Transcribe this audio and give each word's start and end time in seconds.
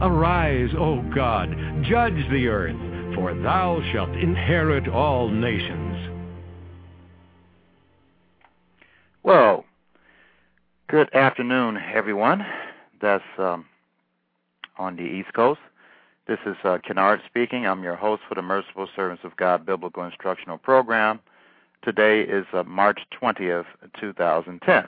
Arise, 0.00 0.70
O 0.78 1.02
God, 1.12 1.50
judge 1.82 2.14
the 2.30 2.46
earth, 2.46 2.76
for 3.16 3.34
thou 3.34 3.82
shalt 3.92 4.10
inherit 4.10 4.86
all 4.86 5.28
nations. 5.28 5.96
Well, 9.24 9.64
good 10.86 11.12
afternoon, 11.12 11.78
everyone. 11.92 12.46
That's 13.02 13.24
um, 13.38 13.66
on 14.78 14.94
the 14.94 15.02
East 15.02 15.32
Coast. 15.34 15.58
This 16.28 16.38
is 16.46 16.54
uh, 16.62 16.78
Kennard 16.86 17.20
speaking. 17.26 17.66
I'm 17.66 17.82
your 17.82 17.96
host 17.96 18.22
for 18.28 18.36
the 18.36 18.42
Merciful 18.42 18.88
Servants 18.94 19.24
of 19.24 19.36
God 19.36 19.66
Biblical 19.66 20.04
Instructional 20.04 20.58
Program. 20.58 21.18
Today 21.82 22.20
is 22.20 22.46
uh, 22.52 22.62
March 22.62 23.00
20th, 23.20 23.66
2010. 24.00 24.86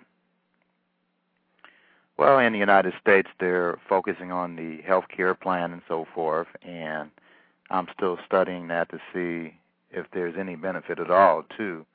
Well, 2.21 2.39
in 2.39 2.53
the 2.53 2.59
United 2.59 2.93
States, 3.01 3.31
they're 3.39 3.79
focusing 3.89 4.31
on 4.31 4.55
the 4.55 4.83
health 4.83 5.07
care 5.09 5.35
plan 5.35 5.73
and 5.73 5.81
so 5.89 6.07
forth, 6.15 6.49
and 6.61 7.11
I'm 7.71 7.89
still 7.97 8.19
studying 8.27 8.69
that 8.69 8.91
to 8.91 8.99
see 9.11 9.55
if 9.91 10.05
there's 10.13 10.35
any 10.39 10.55
benefit 10.55 10.99
at 10.99 11.11
all 11.11 11.45
to 11.57 11.87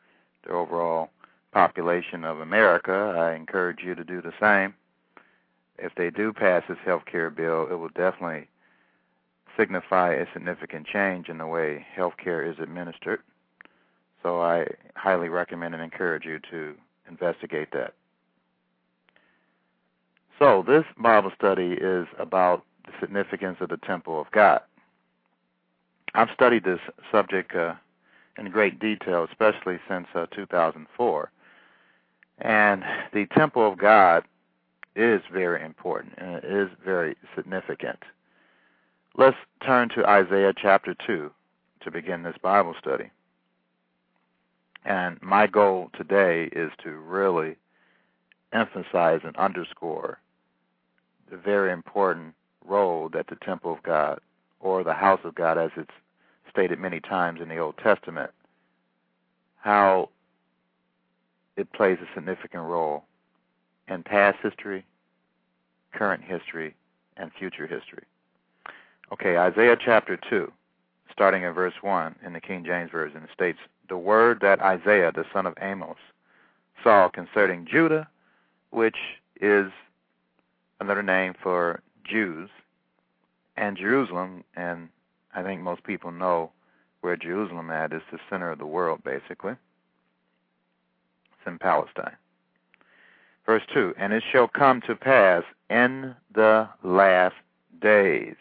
the 0.42 0.50
overall 0.50 1.12
population 1.52 2.24
of 2.24 2.40
America. 2.40 3.14
I 3.16 3.36
encourage 3.36 3.84
you 3.84 3.94
to 3.94 4.04
do 4.04 4.20
the 4.20 4.34
same. 4.42 4.74
If 5.78 5.94
they 5.94 6.10
do 6.10 6.34
pass 6.34 6.64
this 6.68 6.80
health 6.84 7.04
care 7.06 7.30
bill, 7.30 7.68
it 7.70 7.76
will 7.76 7.90
definitely 7.90 8.48
signify 9.56 10.16
a 10.16 10.26
significant 10.34 10.88
change 10.88 11.30
in 11.30 11.38
the 11.38 11.46
way 11.46 11.86
health 11.94 12.16
care 12.18 12.42
is 12.42 12.58
administered. 12.58 13.22
So 14.24 14.42
I 14.42 14.66
highly 14.96 15.30
recommend 15.30 15.76
and 15.76 15.84
encourage 15.84 16.26
you 16.26 16.40
to 16.50 16.74
investigate 17.08 17.70
that. 17.74 17.94
So 20.38 20.66
this 20.68 20.84
Bible 20.98 21.32
study 21.38 21.78
is 21.80 22.08
about 22.20 22.66
the 22.86 22.92
significance 23.00 23.58
of 23.62 23.70
the 23.70 23.78
temple 23.78 24.20
of 24.20 24.30
God. 24.32 24.62
I've 26.14 26.30
studied 26.34 26.66
this 26.66 26.80
subject 27.10 27.56
uh, 27.56 27.76
in 28.38 28.50
great 28.50 28.80
detail, 28.80 29.26
especially 29.30 29.80
since 29.88 30.08
uh, 30.14 30.26
2004. 30.28 31.32
And 32.40 32.84
the 33.14 33.26
temple 33.28 33.72
of 33.72 33.78
God 33.78 34.24
is 34.96 35.22
very 35.32 35.64
important 35.64 36.14
and 36.18 36.36
it 36.36 36.46
is 36.46 36.70
very 36.84 37.16
significant. 37.36 38.00
Let's 39.18 39.38
turn 39.66 39.88
to 39.90 40.06
Isaiah 40.06 40.54
chapter 40.56 40.96
2 41.08 41.32
to 41.82 41.92
begin 41.92 42.24
this 42.24 42.36
Bible 42.42 42.76
study. 42.80 43.10
And 44.84 45.22
my 45.22 45.48
goal 45.48 45.92
today 45.98 46.50
is 46.52 46.72
to 46.84 46.92
really 46.92 47.56
emphasize 48.52 49.22
and 49.24 49.36
underscore 49.38 50.20
very 51.32 51.72
important 51.72 52.34
role 52.66 53.10
that 53.10 53.28
the 53.28 53.36
temple 53.38 53.74
of 53.74 53.84
God, 53.84 54.20
or 54.60 54.84
the 54.84 54.94
house 54.94 55.20
of 55.24 55.36
God 55.36 55.58
as 55.58 55.72
it's 55.78 55.92
stated 56.50 56.80
many 56.80 57.00
times 57.00 57.42
in 57.42 57.50
the 57.50 57.58
Old 57.58 57.78
Testament, 57.78 58.32
how 59.58 60.10
it 61.58 61.72
plays 61.74 61.98
a 62.02 62.14
significant 62.16 62.64
role 62.64 63.04
in 63.88 64.04
past 64.04 64.38
history, 64.42 64.86
current 65.94 66.24
history, 66.24 66.76
and 67.18 67.32
future 67.38 67.68
history. 67.68 68.04
Okay, 69.14 69.38
Isaiah 69.38 69.78
chapter 69.84 70.18
2, 70.30 70.52
starting 71.12 71.44
at 71.46 71.54
verse 71.54 71.76
1 71.82 72.16
in 72.26 72.34
the 72.34 72.42
King 72.42 72.66
James 72.66 72.92
Version, 72.92 73.28
states, 73.34 73.60
the 73.88 73.98
word 73.98 74.40
that 74.42 74.60
Isaiah, 74.62 75.12
the 75.14 75.26
son 75.32 75.46
of 75.46 75.54
Amos, 75.62 75.98
saw 76.84 77.08
concerning 77.10 77.68
Judah, 77.70 78.08
which 78.72 78.98
is 79.40 79.72
another 80.80 81.04
name 81.04 81.34
for 81.42 81.82
Jews, 82.04 82.50
and 83.58 83.78
Jerusalem, 83.78 84.44
and 84.56 84.90
I 85.34 85.44
think 85.44 85.62
most 85.62 85.84
people 85.84 86.12
know 86.12 86.52
where 87.02 87.16
Jerusalem 87.16 87.70
at 87.70 87.94
is 87.94 88.02
the 88.12 88.20
center 88.30 88.52
of 88.52 88.60
the 88.60 88.66
world, 88.66 89.04
basically. 89.04 89.54
It's 89.54 91.48
in 91.48 91.60
Palestine. 91.60 92.16
Verse 93.46 93.64
2 93.74 93.94
And 93.98 94.14
it 94.14 94.24
shall 94.32 94.48
come 94.48 94.82
to 94.82 94.96
pass 94.96 95.44
in 95.70 96.16
the 96.34 96.68
last 96.84 97.36
days. 97.82 98.36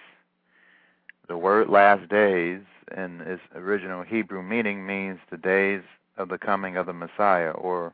The 1.28 1.36
word 1.36 1.68
last 1.68 2.08
days 2.08 2.60
in 2.96 3.20
its 3.22 3.42
original 3.54 4.02
Hebrew 4.02 4.42
meaning 4.42 4.86
means 4.86 5.18
the 5.30 5.36
days 5.36 5.82
of 6.16 6.28
the 6.28 6.38
coming 6.38 6.76
of 6.76 6.86
the 6.86 6.92
Messiah 6.92 7.50
or 7.50 7.92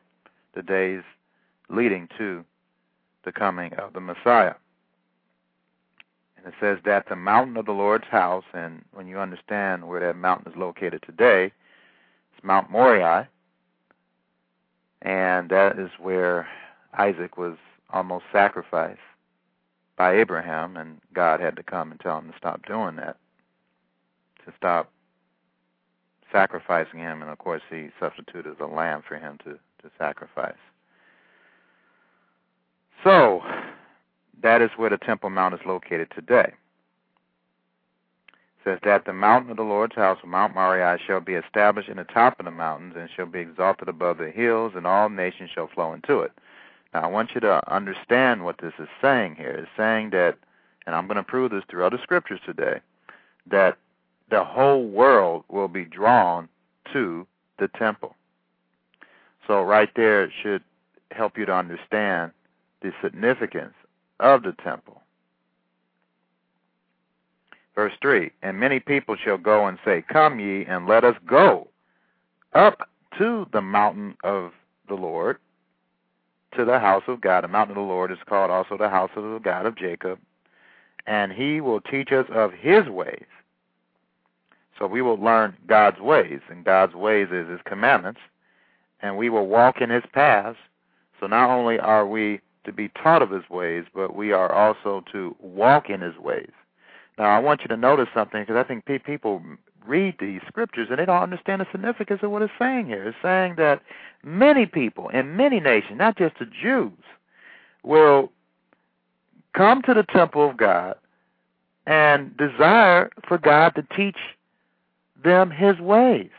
the 0.53 0.61
days 0.61 1.01
leading 1.69 2.07
to 2.17 2.43
the 3.23 3.31
coming 3.31 3.73
of 3.73 3.93
the 3.93 3.99
Messiah. 3.99 4.55
And 6.37 6.47
it 6.47 6.53
says 6.59 6.79
that 6.85 7.07
the 7.07 7.15
mountain 7.15 7.57
of 7.57 7.65
the 7.65 7.71
Lord's 7.71 8.07
house, 8.07 8.45
and 8.53 8.83
when 8.93 9.07
you 9.07 9.19
understand 9.19 9.87
where 9.87 9.99
that 9.99 10.15
mountain 10.15 10.51
is 10.51 10.57
located 10.57 11.03
today, 11.05 11.51
it's 12.33 12.43
Mount 12.43 12.71
Moriah, 12.71 13.27
and 15.03 15.49
that 15.49 15.77
is 15.77 15.89
where 15.99 16.47
Isaac 16.97 17.37
was 17.37 17.57
almost 17.91 18.25
sacrificed 18.31 18.99
by 19.97 20.15
Abraham, 20.15 20.77
and 20.77 20.99
God 21.13 21.39
had 21.39 21.55
to 21.57 21.63
come 21.63 21.91
and 21.91 21.99
tell 21.99 22.17
him 22.17 22.31
to 22.31 22.37
stop 22.37 22.65
doing 22.65 22.95
that 22.95 23.17
to 24.45 24.53
stop 24.57 24.91
sacrificing 26.31 26.99
him, 26.99 27.21
and 27.21 27.29
of 27.29 27.37
course 27.37 27.61
he 27.69 27.89
substituted 27.99 28.59
a 28.59 28.67
lamb 28.67 29.03
for 29.07 29.17
him 29.17 29.37
to, 29.43 29.53
to 29.81 29.91
sacrifice. 29.97 30.53
So, 33.03 33.41
that 34.41 34.61
is 34.61 34.69
where 34.75 34.89
the 34.89 34.97
Temple 34.97 35.29
Mount 35.29 35.53
is 35.53 35.61
located 35.65 36.11
today. 36.13 36.53
It 38.27 38.63
says 38.63 38.79
that 38.83 39.05
the 39.05 39.13
mountain 39.13 39.49
of 39.49 39.57
the 39.57 39.63
Lord's 39.63 39.95
house, 39.95 40.19
Mount 40.23 40.53
Moriah, 40.53 40.99
shall 41.05 41.19
be 41.19 41.33
established 41.33 41.89
in 41.89 41.97
the 41.97 42.03
top 42.03 42.39
of 42.39 42.45
the 42.45 42.51
mountains 42.51 42.93
and 42.95 43.09
shall 43.15 43.25
be 43.25 43.39
exalted 43.39 43.87
above 43.87 44.19
the 44.19 44.29
hills, 44.29 44.73
and 44.75 44.85
all 44.85 45.09
nations 45.09 45.49
shall 45.53 45.67
flow 45.67 45.93
into 45.93 46.19
it. 46.19 46.31
Now, 46.93 47.01
I 47.01 47.07
want 47.07 47.31
you 47.33 47.41
to 47.41 47.73
understand 47.73 48.43
what 48.43 48.59
this 48.61 48.73
is 48.77 48.87
saying 49.01 49.35
here. 49.35 49.51
It's 49.51 49.71
saying 49.75 50.11
that, 50.11 50.37
and 50.85 50.95
I'm 50.95 51.07
going 51.07 51.17
to 51.17 51.23
prove 51.23 51.51
this 51.51 51.63
through 51.69 51.85
other 51.85 51.99
scriptures 52.03 52.39
today, 52.45 52.81
that 53.47 53.77
the 54.29 54.43
whole 54.43 54.85
world 54.85 55.43
will 55.47 55.67
be 55.67 55.85
drawn 55.85 56.49
to 56.93 57.25
the 57.57 57.67
temple. 57.67 58.15
So, 59.47 59.63
right 59.63 59.89
there, 59.95 60.31
should 60.43 60.63
help 61.11 61.37
you 61.37 61.45
to 61.45 61.53
understand 61.53 62.31
the 62.81 62.91
significance 63.03 63.73
of 64.19 64.43
the 64.43 64.53
temple. 64.63 65.01
Verse 67.75 67.93
3 68.01 68.31
And 68.41 68.59
many 68.59 68.79
people 68.79 69.15
shall 69.15 69.37
go 69.37 69.67
and 69.67 69.77
say, 69.85 70.03
Come 70.11 70.39
ye, 70.39 70.65
and 70.65 70.87
let 70.87 71.03
us 71.03 71.15
go 71.27 71.67
up 72.53 72.89
to 73.17 73.47
the 73.53 73.61
mountain 73.61 74.15
of 74.23 74.51
the 74.87 74.95
Lord, 74.95 75.37
to 76.57 76.65
the 76.65 76.79
house 76.79 77.03
of 77.07 77.21
God. 77.21 77.43
The 77.43 77.47
mountain 77.47 77.77
of 77.77 77.81
the 77.83 77.87
Lord 77.87 78.11
is 78.11 78.17
called 78.27 78.51
also 78.51 78.77
the 78.77 78.89
house 78.89 79.11
of 79.15 79.23
the 79.23 79.39
God 79.39 79.65
of 79.65 79.77
Jacob, 79.77 80.19
and 81.05 81.31
he 81.31 81.61
will 81.61 81.81
teach 81.81 82.11
us 82.11 82.25
of 82.29 82.51
his 82.51 82.87
ways 82.87 83.25
so 84.81 84.87
we 84.87 85.03
will 85.03 85.17
learn 85.17 85.55
God's 85.67 85.99
ways, 85.99 86.39
and 86.49 86.65
God's 86.65 86.95
ways 86.95 87.27
is 87.31 87.47
His 87.47 87.59
commandments, 87.65 88.19
and 89.01 89.15
we 89.15 89.29
will 89.29 89.45
walk 89.45 89.79
in 89.79 89.91
His 89.91 90.03
paths. 90.11 90.57
So 91.19 91.27
not 91.27 91.51
only 91.51 91.77
are 91.77 92.07
we 92.07 92.41
to 92.65 92.71
be 92.71 92.89
taught 92.89 93.21
of 93.21 93.31
His 93.31 93.49
ways, 93.49 93.85
but 93.93 94.15
we 94.15 94.31
are 94.31 94.51
also 94.51 95.03
to 95.11 95.35
walk 95.39 95.89
in 95.89 96.01
His 96.01 96.17
ways. 96.17 96.51
Now, 97.17 97.25
I 97.25 97.39
want 97.39 97.61
you 97.61 97.67
to 97.67 97.77
notice 97.77 98.07
something 98.13 98.41
because 98.41 98.55
I 98.55 98.63
think 98.63 98.85
pe- 98.85 98.99
people 98.99 99.43
read 99.85 100.15
these 100.19 100.41
scriptures 100.47 100.87
and 100.89 100.99
they 100.99 101.05
don't 101.05 101.23
understand 101.23 101.61
the 101.61 101.67
significance 101.71 102.21
of 102.23 102.31
what 102.31 102.41
it's 102.41 102.53
saying 102.59 102.85
here. 102.85 103.07
It's 103.07 103.17
saying 103.21 103.55
that 103.57 103.81
many 104.23 104.65
people 104.65 105.09
in 105.09 105.35
many 105.35 105.59
nations, 105.59 105.97
not 105.97 106.17
just 106.17 106.37
the 106.39 106.45
Jews, 106.45 106.91
will 107.83 108.31
come 109.53 109.81
to 109.83 109.93
the 109.93 110.03
temple 110.03 110.49
of 110.49 110.57
God 110.57 110.95
and 111.85 112.35
desire 112.37 113.09
for 113.27 113.37
God 113.37 113.75
to 113.75 113.85
teach 113.95 114.17
them 115.23 115.51
his 115.51 115.79
ways 115.79 116.29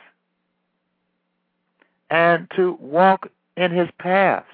and 2.11 2.51
to 2.57 2.77
walk 2.81 3.29
in 3.57 3.71
his 3.71 3.89
paths. 3.99 4.47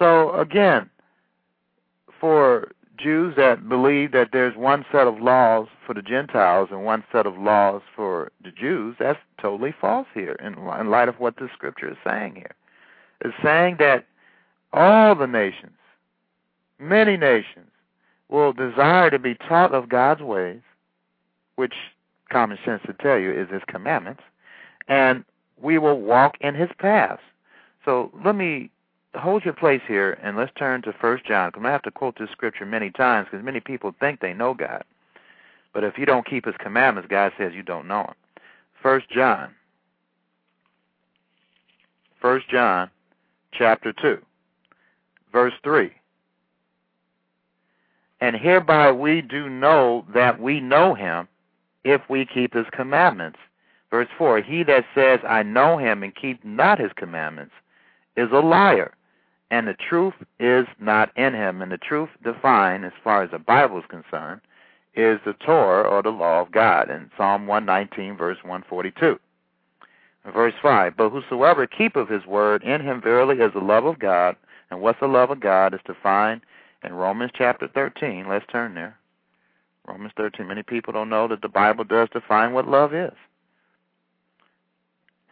So 0.00 0.34
again, 0.34 0.88
for 2.18 2.72
Jews 2.98 3.34
that 3.36 3.68
believe 3.68 4.12
that 4.12 4.30
there's 4.32 4.56
one 4.56 4.84
set 4.90 5.06
of 5.06 5.20
laws 5.20 5.68
for 5.86 5.94
the 5.94 6.02
Gentiles 6.02 6.68
and 6.70 6.84
one 6.84 7.04
set 7.12 7.26
of 7.26 7.36
laws 7.36 7.82
for 7.94 8.32
the 8.42 8.50
Jews, 8.50 8.96
that's 8.98 9.18
totally 9.40 9.74
false 9.78 10.06
here 10.14 10.36
in, 10.42 10.54
in 10.54 10.90
light 10.90 11.08
of 11.08 11.20
what 11.20 11.36
the 11.36 11.48
scripture 11.52 11.90
is 11.90 11.98
saying 12.04 12.34
here. 12.34 12.54
It's 13.20 13.34
saying 13.44 13.76
that 13.78 14.06
all 14.72 15.14
the 15.14 15.26
nations, 15.26 15.76
many 16.78 17.16
nations, 17.18 17.68
will 18.30 18.54
desire 18.54 19.10
to 19.10 19.18
be 19.18 19.34
taught 19.34 19.74
of 19.74 19.88
God's 19.90 20.22
ways, 20.22 20.60
which 21.56 21.74
common 22.30 22.58
sense 22.64 22.80
to 22.86 22.94
tell 22.94 23.18
you 23.18 23.32
is 23.32 23.50
his 23.50 23.62
commandments, 23.66 24.22
and 24.88 25.24
we 25.60 25.76
will 25.78 26.00
walk 26.00 26.36
in 26.40 26.54
his 26.54 26.70
paths. 26.78 27.20
So 27.84 28.10
let 28.24 28.36
me 28.36 28.70
hold 29.14 29.44
your 29.44 29.54
place 29.54 29.82
here 29.86 30.18
and 30.22 30.36
let's 30.36 30.52
turn 30.56 30.82
to 30.82 30.92
First 30.92 31.26
John. 31.26 31.46
I'm 31.46 31.62
going 31.62 31.64
to 31.64 31.70
have 31.70 31.82
to 31.82 31.90
quote 31.90 32.18
this 32.18 32.30
scripture 32.30 32.66
many 32.66 32.90
times 32.90 33.28
because 33.30 33.44
many 33.44 33.60
people 33.60 33.94
think 34.00 34.20
they 34.20 34.32
know 34.34 34.54
God. 34.54 34.84
But 35.72 35.84
if 35.84 35.98
you 35.98 36.06
don't 36.06 36.26
keep 36.26 36.46
his 36.46 36.54
commandments, 36.58 37.08
God 37.10 37.32
says 37.38 37.52
you 37.54 37.62
don't 37.62 37.88
know 37.88 38.02
him. 38.02 38.14
First 38.82 39.10
John. 39.10 39.54
First 42.20 42.48
John 42.48 42.90
chapter 43.52 43.92
2 43.92 44.18
verse 45.32 45.54
3. 45.62 45.90
And 48.20 48.36
hereby 48.36 48.92
we 48.92 49.22
do 49.22 49.48
know 49.48 50.04
that 50.12 50.40
we 50.40 50.60
know 50.60 50.94
him 50.94 51.28
if 51.84 52.02
we 52.08 52.26
keep 52.26 52.54
his 52.54 52.66
commandments. 52.72 53.38
Verse 53.90 54.08
4 54.18 54.42
He 54.42 54.62
that 54.64 54.84
says, 54.94 55.20
I 55.26 55.42
know 55.42 55.78
him 55.78 56.02
and 56.02 56.14
keep 56.14 56.44
not 56.44 56.78
his 56.78 56.92
commandments 56.96 57.54
is 58.16 58.28
a 58.32 58.40
liar, 58.40 58.92
and 59.50 59.66
the 59.66 59.74
truth 59.74 60.14
is 60.38 60.66
not 60.78 61.16
in 61.16 61.34
him. 61.34 61.60
And 61.62 61.72
the 61.72 61.78
truth 61.78 62.10
defined, 62.22 62.84
as 62.84 62.92
far 63.02 63.22
as 63.22 63.30
the 63.30 63.38
Bible 63.38 63.78
is 63.78 63.84
concerned, 63.88 64.40
is 64.94 65.18
the 65.24 65.34
Torah 65.34 65.88
or 65.88 66.02
the 66.02 66.10
law 66.10 66.40
of 66.40 66.52
God 66.52 66.90
in 66.90 67.10
Psalm 67.16 67.46
119, 67.46 68.16
verse 68.16 68.38
142. 68.42 69.18
Verse 70.32 70.54
5 70.62 70.96
But 70.96 71.10
whosoever 71.10 71.66
keepeth 71.66 72.08
his 72.08 72.26
word, 72.26 72.62
in 72.62 72.80
him 72.80 73.00
verily 73.00 73.36
is 73.38 73.52
the 73.52 73.60
love 73.60 73.84
of 73.84 73.98
God. 73.98 74.36
And 74.70 74.80
what's 74.80 75.00
the 75.00 75.08
love 75.08 75.30
of 75.30 75.40
God 75.40 75.74
is 75.74 75.80
defined 75.84 76.42
in 76.84 76.92
Romans 76.92 77.32
chapter 77.34 77.68
13. 77.68 78.28
Let's 78.28 78.46
turn 78.46 78.74
there. 78.74 78.96
Romans 79.86 80.12
13. 80.16 80.46
Many 80.46 80.62
people 80.62 80.92
don't 80.92 81.08
know 81.08 81.26
that 81.28 81.42
the 81.42 81.48
Bible 81.48 81.84
does 81.84 82.08
define 82.12 82.52
what 82.52 82.68
love 82.68 82.94
is. 82.94 83.12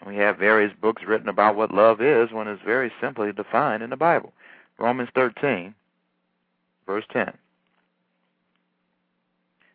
We 0.06 0.16
have 0.16 0.38
various 0.38 0.72
books 0.80 1.02
written 1.06 1.28
about 1.28 1.56
what 1.56 1.74
love 1.74 2.00
is 2.00 2.30
when 2.32 2.48
it's 2.48 2.62
very 2.62 2.92
simply 3.00 3.32
defined 3.32 3.82
in 3.82 3.90
the 3.90 3.96
Bible. 3.96 4.32
Romans 4.78 5.10
13, 5.14 5.74
verse 6.86 7.04
10 7.12 7.32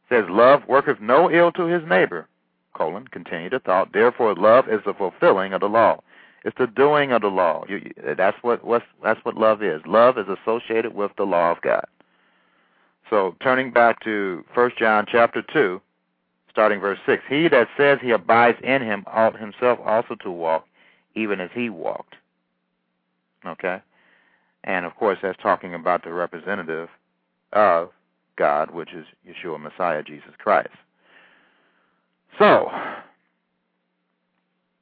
says, 0.10 0.26
Love 0.30 0.62
worketh 0.68 1.02
no 1.02 1.32
ill 1.32 1.52
to 1.54 1.66
his 1.66 1.82
neighbor, 1.88 2.28
colon, 2.74 3.08
continue 3.08 3.50
the 3.50 3.60
thought. 3.60 3.92
Therefore, 3.94 4.36
love 4.36 4.70
is 4.70 4.82
the 4.86 4.94
fulfilling 4.94 5.54
of 5.54 5.62
the 5.62 5.70
law. 5.70 6.02
It's 6.46 6.58
the 6.58 6.68
doing 6.68 7.12
of 7.12 7.22
the 7.22 7.30
law. 7.30 7.64
You, 7.68 7.90
that's 8.18 8.38
what 8.42 8.64
what's, 8.66 8.86
that's 9.02 9.24
what 9.24 9.36
love 9.36 9.64
is. 9.64 9.82
Love 9.86 10.18
is 10.18 10.28
associated 10.28 10.94
with 10.94 11.12
the 11.18 11.24
law 11.24 11.52
of 11.52 11.62
God. 11.62 11.86
So, 13.10 13.36
turning 13.42 13.72
back 13.72 14.04
to 14.04 14.44
First 14.54 14.78
John 14.78 15.06
chapter 15.10 15.42
two, 15.42 15.82
starting 16.54 16.80
verse 16.80 17.00
six, 17.06 17.24
he 17.28 17.50
that 17.50 17.68
says 17.76 18.00
he 18.02 18.12
abides 18.12 18.60
in 18.64 18.82
him 18.82 19.04
ought 19.08 19.38
himself 19.38 19.80
also 19.84 20.16
to 20.16 20.32
walk, 20.32 20.66
even 21.16 21.42
as 21.42 21.50
he 21.54 21.70
walked. 21.70 22.16
Okay, 23.46 23.82
and 24.64 24.86
of 24.86 24.96
course 24.96 25.18
that's 25.22 25.42
talking 25.42 25.74
about 25.74 26.04
the 26.04 26.14
representative 26.14 26.88
of 27.52 27.90
God, 28.38 28.72
which 28.72 28.94
is 28.94 29.06
Yeshua 29.28 29.60
Messiah, 29.60 30.04
Jesus 30.04 30.32
Christ. 30.38 30.70
So, 32.40 32.70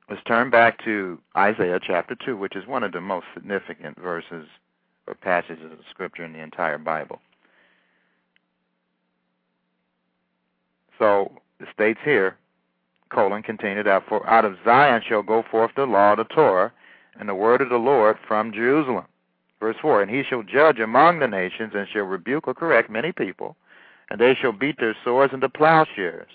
let's 0.09 0.23
turn 0.23 0.49
back 0.49 0.83
to 0.85 1.19
Isaiah 1.35 1.79
chapter 1.81 2.15
2, 2.15 2.37
which 2.37 2.55
is 2.55 2.67
one 2.67 2.83
of 2.83 2.91
the 2.91 3.01
most 3.01 3.25
significant 3.33 3.97
verses 3.99 4.47
or 5.07 5.15
passages 5.15 5.71
of 5.71 5.79
Scripture 5.89 6.23
in 6.23 6.33
the 6.33 6.39
entire 6.39 6.77
Bible. 6.77 7.19
So, 10.97 11.31
it 11.61 11.67
states 11.73 11.99
here, 12.03 12.37
colon, 13.09 13.43
continued 13.43 13.87
out, 13.87 14.03
for 14.07 14.27
out 14.29 14.45
of 14.45 14.57
Zion 14.65 15.01
shall 15.07 15.23
go 15.23 15.43
forth 15.49 15.71
the 15.75 15.85
law, 15.85 16.15
the 16.15 16.23
Torah, 16.23 16.71
and 17.19 17.27
the 17.27 17.35
word 17.35 17.61
of 17.61 17.69
the 17.69 17.77
Lord 17.77 18.17
from 18.27 18.53
Jerusalem. 18.53 19.05
Verse 19.59 19.75
4 19.81 20.01
And 20.01 20.11
he 20.11 20.23
shall 20.23 20.43
judge 20.43 20.79
among 20.79 21.19
the 21.19 21.27
nations, 21.27 21.73
and 21.75 21.87
shall 21.87 22.03
rebuke 22.03 22.47
or 22.47 22.53
correct 22.53 22.89
many 22.89 23.11
people, 23.11 23.55
and 24.09 24.19
they 24.19 24.35
shall 24.35 24.51
beat 24.51 24.79
their 24.79 24.95
swords 25.03 25.33
into 25.33 25.49
plowshares, 25.49 26.31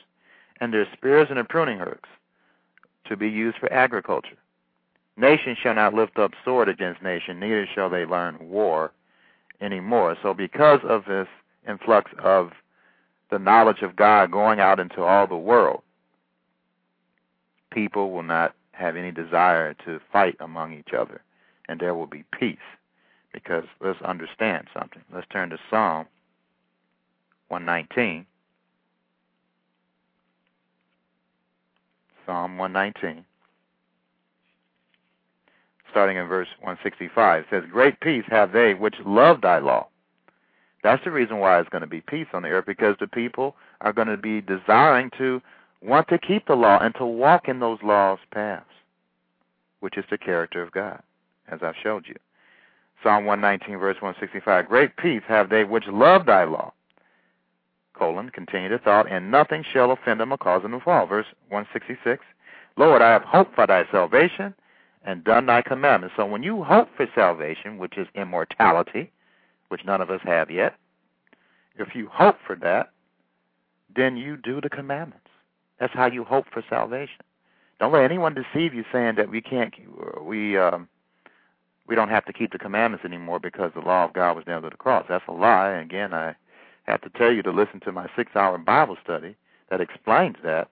and 0.61 0.73
their 0.73 0.87
spears 0.93 1.29
into 1.31 1.45
pruning 1.45 1.79
hooks, 1.79 2.09
to 3.09 3.17
be 3.17 3.29
used 3.29 3.59
for 3.59 3.73
agriculture. 3.73 4.39
Nation 5.17 5.57
shall 5.61 5.75
not 5.75 5.95
lift 5.95 6.19
up 6.19 6.33
sword 6.45 6.69
against 6.69 7.03
nation, 7.03 7.41
neither 7.41 7.67
shall 7.75 7.89
they 7.89 8.05
learn 8.05 8.37
war 8.41 8.93
any 9.61 9.81
more. 9.81 10.17
So, 10.23 10.35
because 10.35 10.81
of 10.85 11.05
this 11.07 11.29
influx 11.67 12.11
of 12.23 12.51
the 13.31 13.39
knowledge 13.39 13.83
of 13.83 13.97
God 13.97 14.31
going 14.31 14.61
out 14.61 14.81
into 14.81 15.03
all 15.03 15.27
the 15.27 15.37
world, 15.37 15.83
people 17.71 18.11
will 18.11 18.23
not 18.23 18.55
have 18.73 18.97
any 18.97 19.11
desire 19.11 19.75
to 19.85 20.01
fight 20.13 20.37
among 20.41 20.73
each 20.73 20.93
other, 20.97 21.23
and 21.69 21.81
there 21.81 21.95
will 21.95 22.07
be 22.07 22.25
peace 22.39 22.59
because 23.33 23.65
let's 23.81 24.01
understand 24.03 24.67
something. 24.73 25.03
Let's 25.13 25.27
turn 25.31 25.51
to 25.51 25.59
Psalm 25.71 26.07
119. 27.49 28.27
Psalm 32.25 32.59
119. 32.59 33.25
Starting 35.91 36.17
in 36.17 36.27
verse 36.27 36.49
165, 36.61 37.41
it 37.41 37.47
says, 37.51 37.65
Great 37.71 38.01
peace 38.01 38.25
have 38.29 38.53
they 38.53 38.75
which 38.75 38.97
love 39.05 39.41
thy 39.41 39.59
law. 39.59 39.87
That's 40.87 41.03
the 41.03 41.11
reason 41.11 41.39
why 41.39 41.59
it's 41.59 41.69
going 41.69 41.83
to 41.83 41.89
be 41.89 42.01
peace 42.01 42.29
on 42.33 42.43
the 42.45 42.49
earth, 42.51 42.65
because 42.65 42.95
the 43.01 43.09
people 43.09 43.57
are 43.81 43.93
going 43.93 44.07
to 44.07 44.17
be 44.17 44.41
desiring 44.41 45.11
to 45.19 45.43
want 45.83 46.07
to 46.09 46.17
keep 46.17 46.47
the 46.47 46.55
law 46.55 46.79
and 46.79 46.95
to 46.95 47.05
walk 47.05 47.49
in 47.49 47.59
those 47.59 47.81
laws' 47.83 48.21
paths, 48.31 48.65
which 49.81 49.99
is 49.99 50.05
the 50.11 50.17
character 50.17 50.63
of 50.63 50.71
God, 50.71 51.03
as 51.49 51.59
I've 51.61 51.75
showed 51.83 52.07
you. 52.07 52.15
Psalm 53.03 53.25
119, 53.25 53.81
verse 53.81 53.97
165. 53.97 54.69
Great 54.69 54.97
peace 54.97 55.23
have 55.27 55.51
they 55.51 55.65
which 55.65 55.89
love 55.89 56.25
thy 56.25 56.45
law. 56.45 56.73
Colon, 57.93 58.31
continue 58.31 58.69
the 58.69 58.79
thought, 58.79 59.11
and 59.11 59.29
nothing 59.29 59.65
shall 59.73 59.91
offend 59.91 60.21
them 60.21 60.33
or 60.33 60.39
cause 60.39 60.63
them 60.63 60.71
to 60.71 60.79
fall. 60.79 61.05
Verse 61.05 61.27
166. 61.49 62.25
Lord, 62.77 63.03
I 63.03 63.11
have 63.11 63.23
hoped 63.23 63.57
for 63.57 63.67
thy 63.67 63.91
salvation 63.91 64.55
and 65.05 65.25
done 65.25 65.47
thy 65.47 65.63
commandments. 65.63 66.15
So 66.17 66.27
when 66.27 66.45
you 66.45 66.63
hope 66.63 66.89
for 66.97 67.09
salvation, 67.13 67.77
which 67.77 67.99
is 67.99 68.07
immortality, 68.15 69.11
which 69.69 69.85
none 69.85 70.01
of 70.01 70.11
us 70.11 70.21
have 70.25 70.51
yet, 70.51 70.77
if 71.79 71.95
you 71.95 72.09
hope 72.13 72.37
for 72.47 72.57
that, 72.57 72.91
then 73.95 74.17
you 74.17 74.37
do 74.37 74.61
the 74.61 74.71
commandments. 74.71 75.29
That's 75.79 75.93
how 75.93 76.07
you 76.07 76.25
hope 76.25 76.47
for 76.53 76.65
salvation. 76.69 77.21
Don't 77.79 77.93
let 77.93 78.05
anyone 78.05 78.35
deceive 78.35 78.73
you 78.73 78.85
saying 78.91 79.17
that 79.17 79.31
we 79.31 79.41
can't 79.41 79.75
we 80.23 80.57
um 80.57 80.89
we 81.87 81.95
don't 81.95 82.09
have 82.09 82.25
to 82.25 82.33
keep 82.33 82.53
the 82.53 82.59
commandments 82.59 83.05
anymore 83.05 83.39
because 83.39 83.71
the 83.75 83.81
law 83.81 84.05
of 84.05 84.13
God 84.13 84.35
was 84.35 84.47
nailed 84.47 84.65
to 84.65 84.71
the 84.71 84.77
cross. 84.77 85.05
That's 85.09 85.25
a 85.29 85.33
lie. 85.33 85.71
And 85.71 85.83
again, 85.83 86.13
I 86.13 86.35
have 86.85 87.01
to 87.03 87.11
tell 87.11 87.33
you 87.33 87.43
to 87.43 87.51
listen 87.53 87.81
to 87.81 87.93
my 87.93 88.09
six-hour 88.17 88.59
Bible 88.59 88.97
study 89.03 89.37
that 89.71 89.81
explains 89.81 90.37
that. 90.43 90.69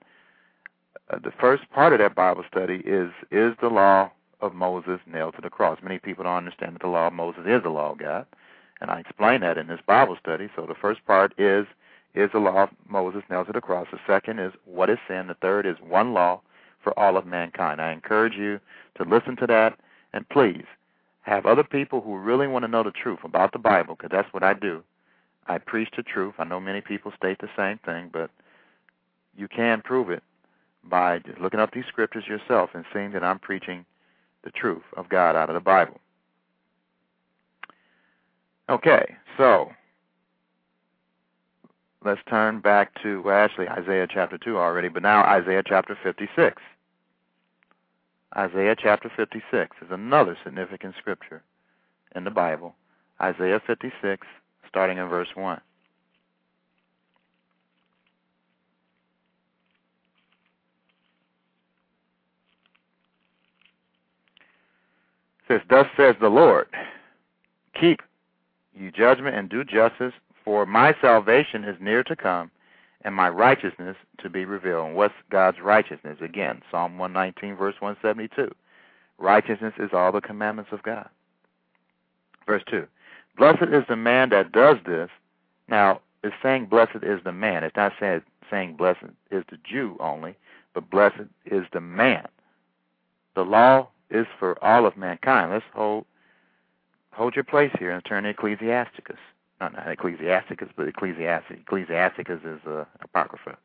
Uh, 1.10 1.18
the 1.22 1.32
first 1.38 1.70
part 1.70 1.92
of 1.92 1.98
that 1.98 2.14
Bible 2.14 2.44
study 2.50 2.82
is 2.86 3.10
is 3.30 3.54
the 3.60 3.68
law 3.68 4.10
of 4.40 4.54
Moses 4.54 5.00
nailed 5.06 5.34
to 5.34 5.42
the 5.42 5.50
cross. 5.50 5.78
Many 5.82 5.98
people 5.98 6.24
don't 6.24 6.36
understand 6.36 6.74
that 6.74 6.82
the 6.82 6.88
law 6.88 7.08
of 7.08 7.12
Moses 7.12 7.42
is 7.46 7.62
the 7.62 7.68
law 7.68 7.92
of 7.92 7.98
God, 7.98 8.26
and 8.84 8.90
I 8.90 9.00
explain 9.00 9.40
that 9.40 9.56
in 9.56 9.66
this 9.66 9.80
Bible 9.86 10.14
study. 10.20 10.50
So 10.54 10.66
the 10.66 10.74
first 10.74 11.06
part 11.06 11.32
is 11.38 11.66
is 12.14 12.30
the 12.32 12.38
law 12.38 12.64
of 12.64 12.68
Moses 12.86 13.22
nailed 13.30 13.46
to 13.46 13.52
the 13.54 13.60
cross. 13.62 13.86
The 13.90 13.98
second 14.06 14.38
is 14.38 14.52
what 14.66 14.90
is 14.90 14.98
sin. 15.08 15.26
The 15.26 15.34
third 15.40 15.64
is 15.64 15.76
one 15.80 16.12
law 16.12 16.42
for 16.82 16.96
all 16.98 17.16
of 17.16 17.26
mankind. 17.26 17.80
I 17.80 17.92
encourage 17.92 18.34
you 18.34 18.60
to 18.96 19.04
listen 19.04 19.36
to 19.36 19.46
that, 19.46 19.78
and 20.12 20.28
please 20.28 20.66
have 21.22 21.46
other 21.46 21.64
people 21.64 22.02
who 22.02 22.18
really 22.18 22.46
want 22.46 22.64
to 22.64 22.70
know 22.70 22.82
the 22.82 22.90
truth 22.90 23.20
about 23.24 23.52
the 23.52 23.58
Bible, 23.58 23.96
because 23.96 24.10
that's 24.12 24.32
what 24.34 24.42
I 24.42 24.52
do. 24.52 24.82
I 25.46 25.56
preach 25.56 25.88
the 25.96 26.02
truth. 26.02 26.34
I 26.38 26.44
know 26.44 26.60
many 26.60 26.82
people 26.82 27.10
state 27.16 27.38
the 27.38 27.48
same 27.56 27.78
thing, 27.78 28.10
but 28.12 28.30
you 29.34 29.48
can 29.48 29.80
prove 29.80 30.10
it 30.10 30.22
by 30.84 31.20
just 31.20 31.40
looking 31.40 31.58
up 31.58 31.72
these 31.72 31.86
scriptures 31.88 32.26
yourself 32.26 32.70
and 32.74 32.84
seeing 32.92 33.12
that 33.12 33.24
I'm 33.24 33.38
preaching 33.38 33.86
the 34.44 34.50
truth 34.50 34.84
of 34.94 35.08
God 35.08 35.36
out 35.36 35.48
of 35.48 35.54
the 35.54 35.60
Bible. 35.60 35.98
Okay, 38.68 39.16
so 39.37 39.71
let's 42.04 42.21
turn 42.28 42.61
back 42.61 42.92
to 43.02 43.21
well, 43.23 43.37
actually 43.37 43.68
Isaiah 43.68 44.06
chapter 44.11 44.38
2 44.38 44.56
already, 44.56 44.88
but 44.88 45.02
now 45.02 45.23
Isaiah 45.25 45.62
chapter 45.66 45.99
56. 46.02 46.62
Isaiah 48.37 48.75
chapter 48.76 49.12
56 49.14 49.76
is 49.83 49.88
another 49.90 50.37
significant 50.44 50.94
scripture 50.99 51.42
in 52.16 52.25
the 52.25 52.30
Bible. 52.30 52.75
Isaiah 53.21 53.61
56, 53.66 54.26
starting 54.68 54.99
in 54.99 55.09
verse 55.09 55.28
1. 55.35 55.61
says, 65.47 65.61
Thus 65.68 65.87
says 65.97 66.16
the 66.21 66.28
Lord, 66.28 66.66
keep 67.78 68.00
you 68.75 68.90
judgment 68.90 69.37
and 69.37 69.49
do 69.49 69.64
justice, 69.64 70.12
for 70.45 70.66
my 70.66 70.95
salvation 71.00 71.64
is 71.64 71.76
near 71.81 72.02
to 72.04 72.16
come, 72.16 72.50
and 73.02 73.14
my 73.14 73.28
righteousness 73.28 73.97
to 74.19 74.28
be 74.28 74.45
revealed. 74.45 74.87
And 74.87 74.97
what's 74.97 75.14
God's 75.31 75.61
righteousness? 75.61 76.19
Again, 76.21 76.62
Psalm 76.71 76.99
119, 76.99 77.57
verse 77.57 77.75
172. 77.81 78.54
Righteousness 79.19 79.75
is 79.78 79.90
all 79.93 80.12
the 80.12 80.21
commandments 80.21 80.73
of 80.73 80.83
God. 80.83 81.09
Verse 82.47 82.62
2. 82.71 82.87
Blessed 83.37 83.73
is 83.73 83.85
the 83.88 83.97
man 83.97 84.31
that 84.31 84.52
does 84.52 84.76
this. 84.87 85.09
Now, 85.69 86.00
it's 86.23 86.35
saying 86.43 86.66
blessed 86.66 87.02
is 87.02 87.21
the 87.25 87.33
man. 87.33 87.64
It's 87.64 87.76
not 87.76 87.93
saying, 88.00 88.23
saying 88.50 88.76
blessed 88.76 89.04
is 89.31 89.45
the 89.50 89.59
Jew 89.64 89.97
only, 90.00 90.37
but 90.73 90.90
blessed 90.90 91.28
is 91.45 91.64
the 91.73 91.81
man. 91.81 92.26
The 93.35 93.45
law 93.45 93.88
is 94.11 94.26
for 94.38 94.62
all 94.64 94.87
of 94.87 94.97
mankind. 94.97 95.52
Let's 95.52 95.64
hold 95.75 96.07
hold 97.14 97.35
your 97.35 97.44
place 97.44 97.73
here 97.78 97.90
and 97.90 98.04
turn 98.04 98.25
to 98.25 98.30
Ecclesiasticus. 98.30 99.18
Not, 99.61 99.73
not 99.73 99.88
Ecclesiasticus, 99.88 100.68
but 100.76 100.88
Ecclesiastes. 100.88 101.61
Ecclesiasticus 101.61 102.40
is 102.44 102.61
uh, 102.66 102.85
Apocrypha 103.02 103.56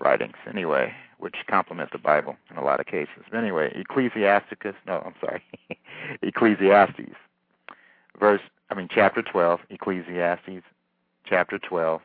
writings, 0.00 0.36
anyway, 0.48 0.92
which 1.18 1.36
complement 1.48 1.90
the 1.90 1.98
Bible 1.98 2.36
in 2.50 2.56
a 2.56 2.64
lot 2.64 2.80
of 2.80 2.86
cases. 2.86 3.24
But 3.30 3.38
anyway, 3.38 3.72
Ecclesiasticus, 3.74 4.74
no, 4.86 5.02
I'm 5.04 5.14
sorry, 5.20 5.42
Ecclesiastes, 6.22 7.16
verse, 8.18 8.42
I 8.70 8.74
mean, 8.74 8.88
chapter 8.90 9.22
12, 9.22 9.60
Ecclesiastes, 9.70 10.64
chapter 11.24 11.58
12, 11.58 12.00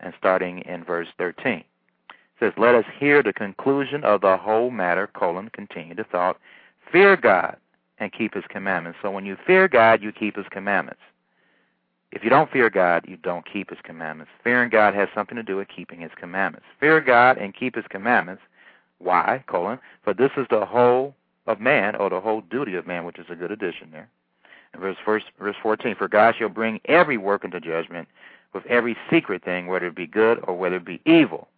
and 0.00 0.14
starting 0.16 0.60
in 0.60 0.84
verse 0.84 1.08
13 1.18 1.64
says, 2.38 2.52
Let 2.56 2.74
us 2.74 2.84
hear 2.98 3.22
the 3.22 3.32
conclusion 3.32 4.04
of 4.04 4.20
the 4.20 4.36
whole 4.36 4.70
matter, 4.70 5.08
colon, 5.08 5.50
continue 5.52 5.94
the 5.94 6.04
thought. 6.04 6.38
Fear 6.92 7.16
God 7.16 7.56
and 8.00 8.12
keep 8.12 8.34
his 8.34 8.44
commandments. 8.48 8.98
So 9.02 9.10
when 9.10 9.26
you 9.26 9.36
fear 9.46 9.68
God, 9.68 10.02
you 10.02 10.12
keep 10.12 10.36
his 10.36 10.46
commandments. 10.50 11.00
If 12.10 12.24
you 12.24 12.30
don't 12.30 12.50
fear 12.50 12.70
God, 12.70 13.04
you 13.06 13.16
don't 13.16 13.44
keep 13.50 13.70
his 13.70 13.80
commandments. 13.82 14.32
Fearing 14.42 14.70
God 14.70 14.94
has 14.94 15.08
something 15.14 15.36
to 15.36 15.42
do 15.42 15.56
with 15.56 15.68
keeping 15.68 16.00
his 16.00 16.12
commandments. 16.16 16.66
Fear 16.80 17.02
God 17.02 17.36
and 17.36 17.54
keep 17.54 17.74
his 17.74 17.84
commandments. 17.90 18.42
Why? 18.98 19.44
Colon. 19.46 19.78
For 20.02 20.14
this 20.14 20.30
is 20.36 20.46
the 20.50 20.64
whole 20.64 21.14
of 21.46 21.60
man, 21.60 21.96
or 21.96 22.10
the 22.10 22.20
whole 22.20 22.42
duty 22.42 22.74
of 22.74 22.86
man, 22.86 23.04
which 23.04 23.18
is 23.18 23.26
a 23.30 23.34
good 23.34 23.50
addition 23.50 23.90
there. 23.90 24.08
And 24.72 24.82
verse, 24.82 24.96
first, 25.04 25.26
verse 25.38 25.56
14, 25.62 25.94
For 25.96 26.08
God 26.08 26.34
shall 26.38 26.48
bring 26.50 26.80
every 26.84 27.16
work 27.16 27.44
into 27.44 27.60
judgment 27.60 28.08
with 28.52 28.66
every 28.66 28.96
secret 29.10 29.44
thing, 29.44 29.66
whether 29.66 29.86
it 29.86 29.94
be 29.94 30.06
good 30.06 30.40
or 30.46 30.56
whether 30.56 30.76
it 30.76 30.84
be 30.84 31.00
evil. 31.04 31.48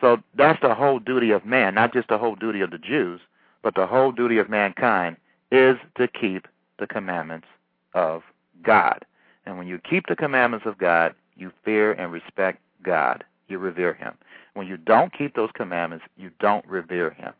So 0.00 0.18
that's 0.36 0.60
the 0.62 0.74
whole 0.74 1.00
duty 1.00 1.30
of 1.32 1.44
man, 1.44 1.74
not 1.74 1.92
just 1.92 2.08
the 2.08 2.18
whole 2.18 2.36
duty 2.36 2.60
of 2.60 2.70
the 2.70 2.78
Jews, 2.78 3.20
but 3.62 3.74
the 3.74 3.86
whole 3.86 4.12
duty 4.12 4.38
of 4.38 4.48
mankind 4.48 5.16
is 5.50 5.76
to 5.96 6.08
keep 6.08 6.46
the 6.78 6.86
commandments 6.86 7.46
of 7.94 8.22
God. 8.62 9.04
And 9.46 9.56
when 9.56 9.66
you 9.66 9.78
keep 9.78 10.06
the 10.06 10.16
commandments 10.16 10.66
of 10.66 10.78
God, 10.78 11.14
you 11.36 11.52
fear 11.64 11.92
and 11.92 12.12
respect 12.12 12.60
God. 12.82 13.24
You 13.48 13.58
revere 13.58 13.94
Him. 13.94 14.14
When 14.54 14.66
you 14.66 14.76
don't 14.76 15.12
keep 15.16 15.34
those 15.34 15.50
commandments, 15.54 16.04
you 16.16 16.30
don't 16.40 16.66
revere 16.66 17.10
Him. 17.10 17.32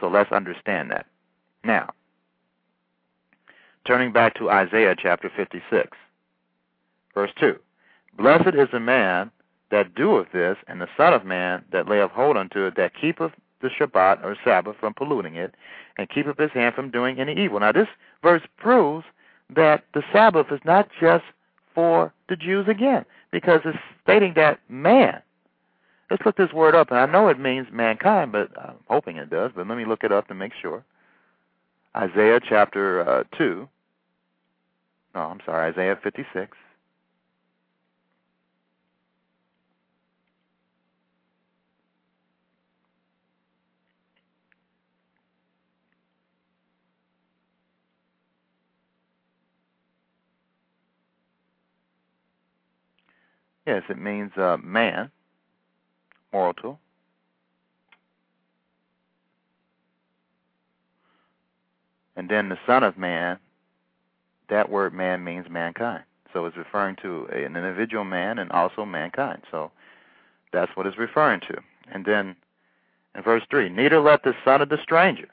So 0.00 0.08
let's 0.08 0.32
understand 0.32 0.90
that. 0.90 1.06
Now, 1.64 1.90
turning 3.86 4.12
back 4.12 4.34
to 4.36 4.50
Isaiah 4.50 4.94
chapter 4.96 5.30
56, 5.34 5.90
verse 7.14 7.30
2 7.40 7.56
Blessed 8.16 8.54
is 8.54 8.68
the 8.72 8.80
man 8.80 9.30
that 9.70 9.94
doeth 9.94 10.28
this, 10.32 10.56
and 10.68 10.80
the 10.80 10.88
Son 10.96 11.12
of 11.12 11.24
Man 11.24 11.64
that 11.72 11.88
layeth 11.88 12.12
hold 12.12 12.36
unto 12.36 12.64
it, 12.66 12.76
that 12.76 12.94
keepeth 12.98 13.32
the 13.60 13.68
Shabbat 13.68 14.24
or 14.24 14.36
Sabbath 14.44 14.76
from 14.78 14.94
polluting 14.94 15.36
it, 15.36 15.54
and 15.96 16.08
keepeth 16.08 16.38
his 16.38 16.50
hand 16.52 16.74
from 16.74 16.90
doing 16.90 17.18
any 17.18 17.32
evil. 17.32 17.60
Now, 17.60 17.72
this 17.72 17.88
verse 18.22 18.42
proves 18.56 19.04
that 19.54 19.84
the 19.94 20.02
Sabbath 20.12 20.46
is 20.50 20.60
not 20.64 20.88
just 21.00 21.24
for 21.74 22.12
the 22.28 22.36
Jews 22.36 22.66
again, 22.68 23.04
because 23.30 23.60
it's 23.64 23.78
stating 24.02 24.34
that 24.34 24.60
man. 24.68 25.22
Let's 26.10 26.24
look 26.24 26.36
this 26.36 26.52
word 26.52 26.74
up, 26.74 26.90
and 26.90 27.00
I 27.00 27.06
know 27.06 27.28
it 27.28 27.38
means 27.38 27.66
mankind, 27.72 28.32
but 28.32 28.50
I'm 28.58 28.76
hoping 28.88 29.16
it 29.16 29.30
does, 29.30 29.50
but 29.54 29.66
let 29.66 29.76
me 29.76 29.84
look 29.84 30.04
it 30.04 30.12
up 30.12 30.28
to 30.28 30.34
make 30.34 30.52
sure. 30.60 30.84
Isaiah 31.96 32.40
chapter 32.46 33.08
uh, 33.08 33.24
2. 33.36 33.68
No, 35.14 35.20
I'm 35.20 35.40
sorry, 35.44 35.72
Isaiah 35.72 35.98
56. 36.02 36.56
Yes, 53.66 53.82
it 53.88 53.98
means 53.98 54.30
uh, 54.36 54.56
man, 54.62 55.10
mortal. 56.32 56.78
And 62.14 62.28
then 62.28 62.48
the 62.48 62.58
Son 62.64 62.84
of 62.84 62.96
Man, 62.96 63.38
that 64.48 64.70
word 64.70 64.94
man 64.94 65.24
means 65.24 65.50
mankind. 65.50 66.04
So 66.32 66.46
it's 66.46 66.56
referring 66.56 66.96
to 67.02 67.26
an 67.26 67.56
individual 67.56 68.04
man 68.04 68.38
and 68.38 68.50
also 68.52 68.84
mankind. 68.84 69.42
So 69.50 69.72
that's 70.52 70.74
what 70.76 70.86
it's 70.86 70.98
referring 70.98 71.40
to. 71.40 71.56
And 71.92 72.04
then 72.04 72.36
in 73.14 73.22
verse 73.22 73.42
3 73.50 73.68
Neither 73.68 74.00
let 74.00 74.22
the 74.22 74.34
son 74.44 74.62
of 74.62 74.68
the 74.68 74.78
stranger 74.82 75.28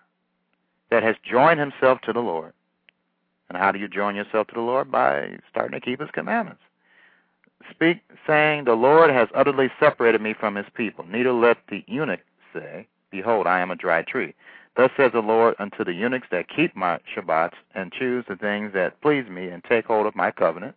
that 0.89 1.03
has 1.03 1.15
joined 1.23 1.59
himself 1.59 2.01
to 2.01 2.13
the 2.13 2.19
Lord. 2.19 2.53
And 3.49 3.57
how 3.57 3.71
do 3.71 3.79
you 3.79 3.87
join 3.87 4.15
yourself 4.15 4.47
to 4.47 4.55
the 4.55 4.61
Lord? 4.61 4.91
By 4.91 5.37
starting 5.49 5.79
to 5.79 5.85
keep 5.85 5.99
his 5.99 6.09
commandments 6.11 6.61
speak, 7.69 7.99
saying, 8.25 8.65
The 8.65 8.73
Lord 8.73 9.09
has 9.09 9.27
utterly 9.35 9.69
separated 9.79 10.21
me 10.21 10.33
from 10.33 10.55
his 10.55 10.65
people. 10.73 11.05
Neither 11.07 11.33
let 11.33 11.57
the 11.69 11.83
eunuch 11.87 12.21
say, 12.53 12.87
Behold, 13.11 13.47
I 13.47 13.59
am 13.59 13.71
a 13.71 13.75
dry 13.75 14.01
tree. 14.01 14.33
Thus 14.75 14.89
says 14.97 15.11
the 15.13 15.21
Lord 15.21 15.55
unto 15.59 15.83
the 15.83 15.93
eunuchs 15.93 16.27
that 16.31 16.49
keep 16.49 16.75
my 16.75 16.99
Shabbats, 17.15 17.53
and 17.75 17.91
choose 17.91 18.25
the 18.27 18.35
things 18.35 18.73
that 18.73 18.99
please 19.01 19.29
me, 19.29 19.47
and 19.47 19.63
take 19.63 19.85
hold 19.85 20.07
of 20.07 20.15
my 20.15 20.31
covenant. 20.31 20.75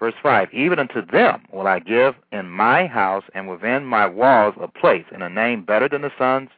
Verse 0.00 0.14
5 0.22 0.52
Even 0.52 0.78
unto 0.78 1.04
them 1.06 1.46
will 1.52 1.66
I 1.68 1.78
give 1.78 2.14
in 2.32 2.50
my 2.50 2.86
house 2.86 3.24
and 3.34 3.48
within 3.48 3.84
my 3.84 4.06
walls 4.06 4.54
a 4.60 4.66
place 4.66 5.06
and 5.12 5.22
a 5.22 5.28
name 5.28 5.64
better 5.64 5.88
than 5.88 6.02
the 6.02 6.12
sons 6.18 6.50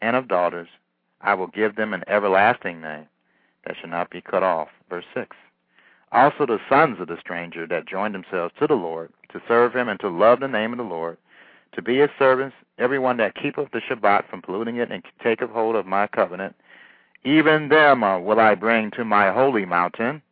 and 0.00 0.14
of 0.14 0.28
daughters. 0.28 0.68
I 1.20 1.34
will 1.34 1.48
give 1.48 1.74
them 1.74 1.92
an 1.92 2.04
everlasting 2.06 2.80
name 2.80 3.06
that 3.66 3.76
shall 3.80 3.90
not 3.90 4.10
be 4.10 4.20
cut 4.20 4.44
off. 4.44 4.68
Verse 4.88 5.04
6 5.12 5.36
also 6.16 6.46
the 6.46 6.58
sons 6.68 6.98
of 6.98 7.08
the 7.08 7.18
stranger 7.20 7.66
that 7.66 7.86
joined 7.86 8.14
themselves 8.14 8.54
to 8.58 8.66
the 8.66 8.74
Lord, 8.74 9.12
to 9.32 9.42
serve 9.46 9.74
him 9.74 9.88
and 9.88 10.00
to 10.00 10.08
love 10.08 10.40
the 10.40 10.48
name 10.48 10.72
of 10.72 10.78
the 10.78 10.84
Lord, 10.84 11.18
to 11.74 11.82
be 11.82 11.98
his 11.98 12.10
servants, 12.18 12.56
everyone 12.78 13.18
that 13.18 13.34
keepeth 13.34 13.70
the 13.70 13.82
Shabbat 13.88 14.28
from 14.30 14.40
polluting 14.40 14.76
it 14.76 14.90
and 14.90 15.02
taketh 15.22 15.50
hold 15.50 15.76
of 15.76 15.86
my 15.86 16.06
covenant, 16.06 16.56
even 17.24 17.68
them 17.68 18.02
uh, 18.02 18.18
will 18.18 18.40
I 18.40 18.54
bring 18.54 18.90
to 18.92 19.04
my 19.04 19.30
holy 19.30 19.66
mountain, 19.66 20.22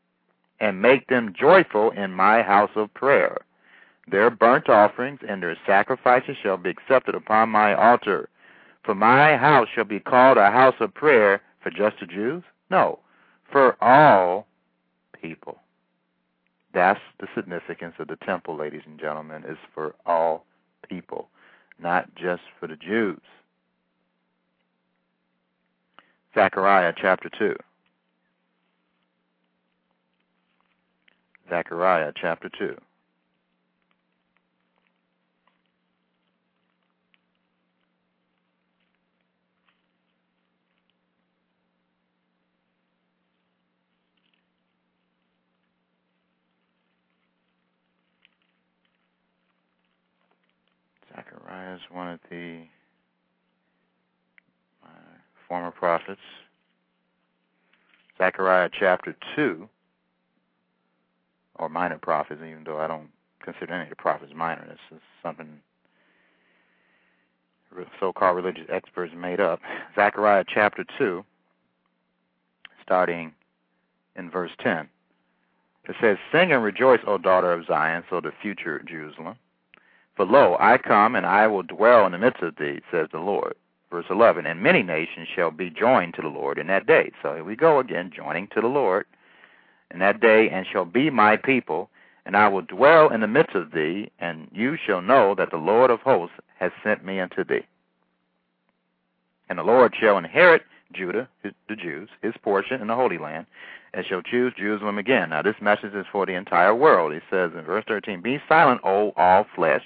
and 0.61 0.81
make 0.81 1.07
them 1.09 1.35
joyful 1.39 1.91
in 1.91 2.13
my 2.13 2.41
house 2.41 2.71
of 2.77 2.95
prayer. 2.95 3.37
Their 4.11 4.31
burnt 4.31 4.69
offerings 4.69 5.21
and 5.29 5.43
their 5.43 5.57
sacrifices 5.67 6.37
shall 6.43 6.57
be 6.57 6.71
accepted 6.71 7.15
upon 7.15 7.51
my 7.51 7.75
altar. 7.75 8.29
For 8.85 8.95
my 8.95 9.37
house 9.37 9.69
shall 9.75 9.85
be 9.85 10.01
called 10.01 10.39
a 10.39 10.51
house 10.51 10.77
of 10.81 10.95
prayer 10.95 11.43
for 11.63 11.71
just 11.71 11.97
the 12.01 12.07
Jews? 12.07 12.43
No, 12.71 13.01
for 13.51 13.77
all 13.83 14.47
people. 15.21 15.59
That's 16.75 17.01
the 17.21 17.29
significance 17.37 17.95
of 18.01 18.09
the 18.09 18.17
temple, 18.17 18.57
ladies 18.57 18.83
and 18.85 18.99
gentlemen, 18.99 19.45
is 19.49 19.57
for 19.73 19.95
all 20.05 20.45
people, 20.89 21.29
not 21.81 22.13
just 22.17 22.43
for 22.59 22.67
the 22.67 22.77
Jews. 22.77 23.21
Zechariah 26.35 26.93
chapter 27.01 27.31
2. 27.39 27.55
Zechariah 31.49 32.13
chapter 32.21 32.51
2. 32.59 32.77
Is 51.55 51.81
one 51.91 52.09
of 52.09 52.21
the 52.31 52.63
uh, 54.85 54.89
former 55.49 55.71
prophets. 55.71 56.21
Zechariah 58.19 58.71
chapter 58.79 59.17
2, 59.37 59.69
or 61.57 61.69
minor 61.69 61.99
prophets, 61.99 62.41
even 62.45 62.63
though 62.65 62.79
I 62.79 62.87
don't 62.87 63.09
consider 63.43 63.75
any 63.75 63.85
of 63.85 63.91
the 63.91 63.97
prophets 63.97 64.33
minor. 64.35 64.65
This 64.69 64.99
is 64.99 65.03
something 65.23 65.61
so-called 67.99 68.37
religious 68.37 68.67
experts 68.69 69.13
made 69.17 69.41
up. 69.41 69.61
Zechariah 69.95 70.45
chapter 70.47 70.85
2, 70.99 71.25
starting 72.83 73.33
in 74.17 74.31
verse 74.31 74.53
10. 74.63 74.89
It 75.89 75.97
says, 76.01 76.17
Sing 76.33 76.53
and 76.53 76.63
rejoice, 76.63 77.01
O 77.07 77.19
daughter 77.19 77.53
of 77.53 77.67
Zion, 77.67 78.05
so 78.09 78.21
the 78.21 78.33
future 78.43 78.83
Jerusalem. 78.87 79.37
For 80.17 80.25
lo, 80.25 80.57
I 80.61 80.79
come, 80.79 81.17
and 81.17 81.27
I 81.27 81.47
will 81.47 81.63
dwell 81.63 82.07
in 82.07 82.13
the 82.13 82.19
midst 82.19 82.43
of 82.43 82.57
thee, 82.57 82.81
says 82.91 83.09
the 83.11 83.19
Lord. 83.19 83.55
Verse 83.91 84.07
11, 84.11 84.47
And 84.47 84.61
many 84.61 84.83
nations 84.83 85.29
shall 85.35 85.51
be 85.51 85.71
joined 85.71 86.15
to 86.15 86.23
the 86.23 86.29
Lord 86.29 86.59
in 86.59 86.67
that 86.69 86.87
day. 86.87 87.13
So 87.23 87.35
here 87.35 87.45
we 87.45 87.57
go 87.57 87.79
again, 87.79 88.11
joining 88.15 88.49
to 88.49 88.61
the 88.61 88.69
Lord 88.69 89.07
in 89.91 89.99
that 90.01 90.21
day, 90.21 90.49
and 90.51 90.67
shall 90.67 90.85
be 90.85 91.11
my 91.11 91.37
people, 91.37 91.91
and 92.27 92.37
I 92.37 92.49
will 92.49 92.63
dwell 92.63 93.09
in 93.13 93.21
the 93.21 93.27
midst 93.27 93.55
of 93.55 93.73
thee, 93.73 94.11
and 94.19 94.49
you 94.53 94.77
shall 94.77 95.03
know 95.03 95.35
that 95.37 95.51
the 95.51 95.57
Lord 95.57 95.91
of 95.91 96.01
hosts 96.01 96.37
has 96.59 96.73
sent 96.83 97.05
me 97.05 97.21
unto 97.21 97.45
thee. 97.45 97.67
And 99.49 99.59
the 99.59 99.65
Lord 99.65 99.95
shall 100.01 100.19
inherit 100.19 100.63
Judah, 100.93 101.29
the 101.43 101.77
Jews, 101.77 102.09
his 102.23 102.35
portion 102.43 102.81
in 102.81 102.87
the 102.87 102.95
Holy 102.95 103.19
Land, 103.19 103.47
and 103.93 104.07
shall 104.07 104.23
choose 104.23 104.53
Jerusalem 104.57 104.99
again. 104.99 105.31
Now, 105.31 105.43
this 105.43 105.61
message 105.61 105.95
is 105.95 106.07
for 106.11 106.27
the 106.27 106.35
entire 106.35 106.75
world. 106.75 107.13
He 107.13 107.21
says 107.31 107.53
in 107.57 107.63
verse 107.63 107.85
13, 107.87 108.23
Be 108.23 108.41
silent, 108.49 108.81
O 108.85 109.13
all 109.17 109.47
flesh, 109.55 109.85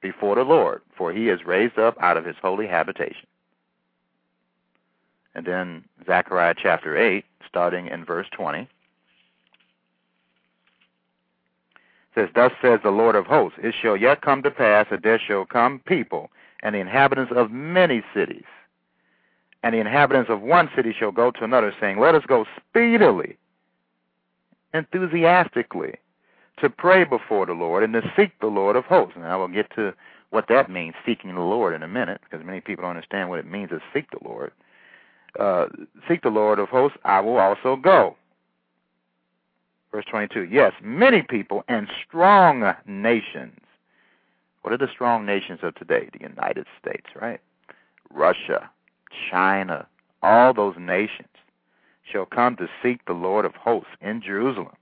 before 0.00 0.36
the 0.36 0.42
Lord, 0.42 0.82
for 0.96 1.12
he 1.12 1.28
is 1.28 1.44
raised 1.44 1.78
up 1.78 1.96
out 2.00 2.16
of 2.16 2.24
his 2.24 2.36
holy 2.40 2.66
habitation. 2.66 3.26
And 5.34 5.46
then 5.46 5.84
Zechariah 6.06 6.54
chapter 6.56 6.96
8, 6.96 7.24
starting 7.46 7.86
in 7.86 8.04
verse 8.04 8.26
20. 8.32 8.68
says, 12.18 12.28
Thus 12.34 12.52
says 12.60 12.80
the 12.82 12.90
Lord 12.90 13.14
of 13.14 13.26
hosts, 13.26 13.58
It 13.62 13.74
shall 13.80 13.96
yet 13.96 14.22
come 14.22 14.42
to 14.42 14.50
pass 14.50 14.86
that 14.90 15.02
there 15.02 15.18
shall 15.18 15.44
come 15.44 15.80
people, 15.80 16.30
and 16.62 16.74
the 16.74 16.80
inhabitants 16.80 17.32
of 17.34 17.50
many 17.50 18.02
cities, 18.14 18.44
and 19.62 19.74
the 19.74 19.78
inhabitants 19.78 20.30
of 20.30 20.40
one 20.40 20.70
city 20.74 20.94
shall 20.98 21.12
go 21.12 21.30
to 21.30 21.44
another, 21.44 21.72
saying, 21.80 21.98
Let 21.98 22.14
us 22.14 22.24
go 22.26 22.44
speedily, 22.56 23.36
enthusiastically, 24.74 25.94
to 26.60 26.70
pray 26.70 27.04
before 27.04 27.46
the 27.46 27.52
Lord 27.52 27.82
and 27.82 27.92
to 27.94 28.12
seek 28.16 28.38
the 28.40 28.46
Lord 28.46 28.76
of 28.76 28.84
hosts. 28.84 29.14
And 29.16 29.24
I 29.24 29.36
will 29.36 29.48
get 29.48 29.74
to 29.76 29.94
what 30.30 30.46
that 30.48 30.70
means, 30.70 30.94
seeking 31.06 31.34
the 31.34 31.40
Lord, 31.40 31.74
in 31.74 31.82
a 31.82 31.88
minute, 31.88 32.20
because 32.22 32.44
many 32.44 32.60
people 32.60 32.82
don't 32.82 32.90
understand 32.90 33.30
what 33.30 33.38
it 33.38 33.46
means 33.46 33.70
to 33.70 33.80
seek 33.94 34.10
the 34.10 34.18
Lord. 34.28 34.52
Uh, 35.38 35.66
seek 36.08 36.22
the 36.22 36.28
Lord 36.28 36.58
of 36.58 36.68
hosts, 36.68 36.98
I 37.04 37.20
will 37.20 37.36
also 37.36 37.76
go. 37.76 38.16
Verse 39.92 40.04
22 40.10 40.44
Yes, 40.44 40.72
many 40.82 41.22
people 41.22 41.64
and 41.68 41.88
strong 42.06 42.74
nations. 42.86 43.60
What 44.62 44.72
are 44.72 44.78
the 44.78 44.92
strong 44.92 45.24
nations 45.24 45.60
of 45.62 45.74
today? 45.76 46.10
The 46.12 46.20
United 46.20 46.66
States, 46.80 47.06
right? 47.18 47.40
Russia, 48.12 48.68
China, 49.30 49.86
all 50.22 50.52
those 50.52 50.74
nations 50.78 51.28
shall 52.10 52.26
come 52.26 52.56
to 52.56 52.68
seek 52.82 53.04
the 53.06 53.12
Lord 53.12 53.44
of 53.44 53.54
hosts 53.54 53.90
in 54.00 54.20
Jerusalem 54.20 54.76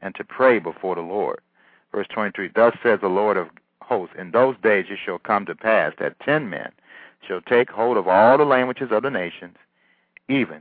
and 0.00 0.14
to 0.14 0.24
pray 0.24 0.58
before 0.58 0.94
the 0.94 1.00
Lord. 1.00 1.40
Verse 1.92 2.06
23 2.12 2.50
Thus 2.54 2.76
says 2.82 3.00
the 3.00 3.08
Lord 3.08 3.36
of 3.36 3.48
hosts, 3.82 4.14
In 4.18 4.30
those 4.30 4.56
days 4.62 4.86
it 4.90 4.98
shall 5.04 5.18
come 5.18 5.46
to 5.46 5.54
pass 5.54 5.92
that 5.98 6.18
ten 6.20 6.50
men 6.50 6.72
shall 7.26 7.40
take 7.40 7.70
hold 7.70 7.96
of 7.96 8.08
all 8.08 8.38
the 8.38 8.44
languages 8.44 8.88
of 8.90 9.02
the 9.02 9.10
nations, 9.10 9.56
even 10.28 10.60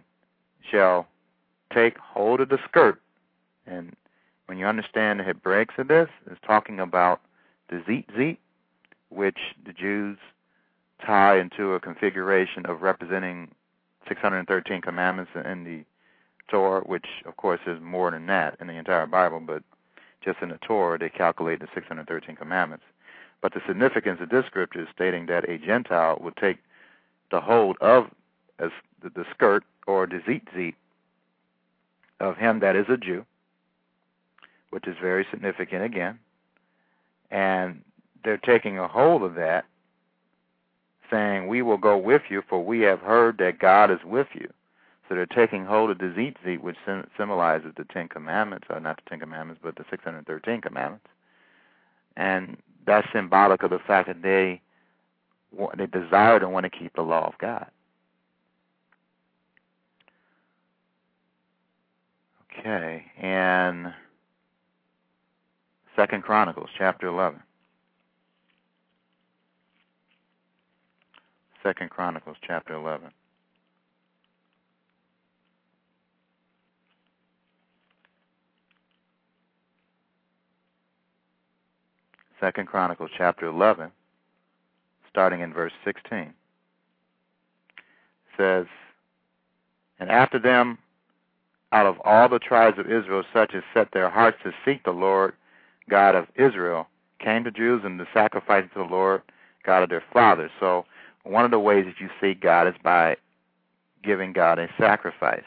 shall 0.70 1.08
take 1.74 1.98
hold 1.98 2.42
of 2.42 2.50
the 2.50 2.60
skirt. 2.68 3.02
And 3.68 3.96
when 4.46 4.58
you 4.58 4.66
understand 4.66 5.20
the 5.20 5.24
Hebraics 5.24 5.76
of 5.78 5.88
this, 5.88 6.10
it's 6.30 6.40
talking 6.46 6.80
about 6.80 7.22
the 7.70 7.78
tzitzit, 7.78 8.38
which 9.10 9.40
the 9.66 9.74
Jews 9.74 10.18
tie 11.06 11.38
into 11.40 11.74
a 11.74 11.80
configuration 11.80 12.66
of 12.66 12.82
representing 12.82 13.50
613 14.08 14.82
commandments 14.82 15.32
in 15.36 15.64
the 15.64 15.84
Torah, 16.48 16.82
which 16.82 17.08
of 17.26 17.38
course 17.38 17.62
is 17.66 17.80
more 17.82 18.12
than 18.12 18.26
that 18.28 18.58
in 18.60 18.68
the 18.68 18.74
entire 18.74 19.08
Bible, 19.08 19.40
but 19.40 19.64
just 20.24 20.42
in 20.42 20.50
the 20.50 20.58
Torah 20.58 20.98
they 20.98 21.10
calculate 21.10 21.60
the 21.60 21.68
613 21.74 22.36
commandments. 22.36 22.86
But 23.42 23.54
the 23.54 23.62
significance 23.68 24.20
of 24.22 24.30
this 24.30 24.46
scripture 24.46 24.82
is 24.82 24.88
stating 24.94 25.28
that 25.28 25.50
a 25.50 25.58
Gentile 25.58 26.18
would 26.22 26.36
take 26.38 26.58
the 27.32 27.42
hold 27.42 27.78
of 27.82 28.10
as 28.60 28.72
the, 29.02 29.10
the 29.10 29.26
skirt 29.32 29.64
or 29.88 30.08
the 30.08 30.18
tzitzit 30.18 30.74
of 32.20 32.38
him 32.38 32.60
that 32.60 32.76
is 32.76 32.86
a 32.90 32.98
Jew, 32.98 33.26
which 34.70 34.88
is 34.88 34.96
very 35.02 35.26
significant 35.30 35.84
again, 35.84 36.20
and 37.30 37.82
they're 38.24 38.38
taking 38.38 38.80
a 38.80 38.88
hold 38.88 39.24
of 39.24 39.36
that, 39.36 39.66
saying, 41.12 41.48
"We 41.48 41.62
will 41.62 41.78
go 41.78 41.98
with 41.98 42.24
you, 42.30 42.42
for 42.48 42.64
we 42.64 42.82
have 42.82 43.02
heard 43.02 43.38
that 43.40 43.60
God 43.60 43.92
is 43.92 44.04
with 44.04 44.28
you." 44.34 44.52
So 45.08 45.16
they're 45.16 45.26
taking 45.28 45.66
hold 45.66 45.92
of 45.92 46.00
the 46.00 46.06
tzitzit, 46.06 46.62
which 46.62 46.78
symbolizes 47.18 47.74
the 47.78 47.86
Ten 47.86 48.08
Commandments, 48.08 48.68
or 48.70 48.80
not 48.80 48.98
the 48.98 49.10
Ten 49.10 49.20
Commandments, 49.20 49.62
but 49.64 49.76
the 49.76 49.86
613 49.90 50.62
Commandments. 50.62 51.06
And 52.18 52.58
that's 52.88 53.08
symbolic 53.14 53.64
of 53.64 53.70
the 53.70 53.80
fact 53.80 54.08
that 54.08 54.22
they 54.22 54.62
they 55.78 55.86
desire 55.86 56.38
and 56.38 56.52
want 56.52 56.66
to 56.66 56.70
keep 56.70 56.94
the 56.96 57.02
law 57.02 57.28
of 57.28 57.38
God. 57.38 57.68
Okay, 62.60 63.06
and 63.18 63.94
Second 65.96 66.24
Chronicles 66.24 66.70
chapter 66.78 67.08
eleven. 67.08 67.42
Second 71.64 71.90
Chronicles 71.90 72.38
chapter 72.46 72.74
eleven. 72.74 73.12
Second 82.46 82.68
Chronicles 82.68 83.10
chapter 83.18 83.48
11, 83.48 83.90
starting 85.10 85.40
in 85.40 85.52
verse 85.52 85.72
16, 85.84 86.32
says, 88.38 88.68
And 90.00 90.12
after 90.12 90.38
them, 90.38 90.78
out 91.72 91.88
of 91.88 91.96
all 92.06 92.30
the 92.30 92.38
tribes 92.38 92.78
of 92.78 92.86
Israel, 92.86 93.24
such 93.34 93.56
as 93.56 93.64
set 93.74 93.92
their 93.94 94.12
hearts 94.12 94.38
to 94.44 94.52
seek 94.64 94.84
the 94.84 94.92
Lord 94.92 95.34
God 95.90 96.14
of 96.14 96.28
Israel, 96.36 96.88
came 97.18 97.44
to 97.46 97.50
Jerusalem 97.50 97.98
to 97.98 98.06
sacrifice 98.14 98.66
to 98.76 98.80
the 98.84 98.94
Lord 98.94 99.24
God 99.66 99.82
of 99.82 99.90
their 99.90 100.04
fathers. 100.14 100.52
So 100.60 100.86
one 101.24 101.46
of 101.46 101.52
the 101.52 101.58
ways 101.58 101.86
that 101.86 102.00
you 102.00 102.12
seek 102.22 102.42
God 102.42 102.68
is 102.68 102.76
by 102.84 103.18
giving 104.04 104.34
God 104.34 104.60
a 104.60 104.68
sacrifice. 104.80 105.42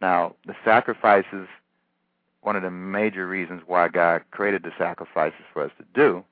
Now, 0.00 0.36
the 0.46 0.54
sacrifices 0.64 1.48
one 2.42 2.56
of 2.56 2.62
the 2.62 2.70
major 2.70 3.26
reasons 3.26 3.62
why 3.66 3.88
God 3.88 4.22
created 4.30 4.62
the 4.62 4.72
sacrifices 4.76 5.44
for 5.52 5.62
us 5.62 5.70
to 5.78 5.84
do 5.94 6.24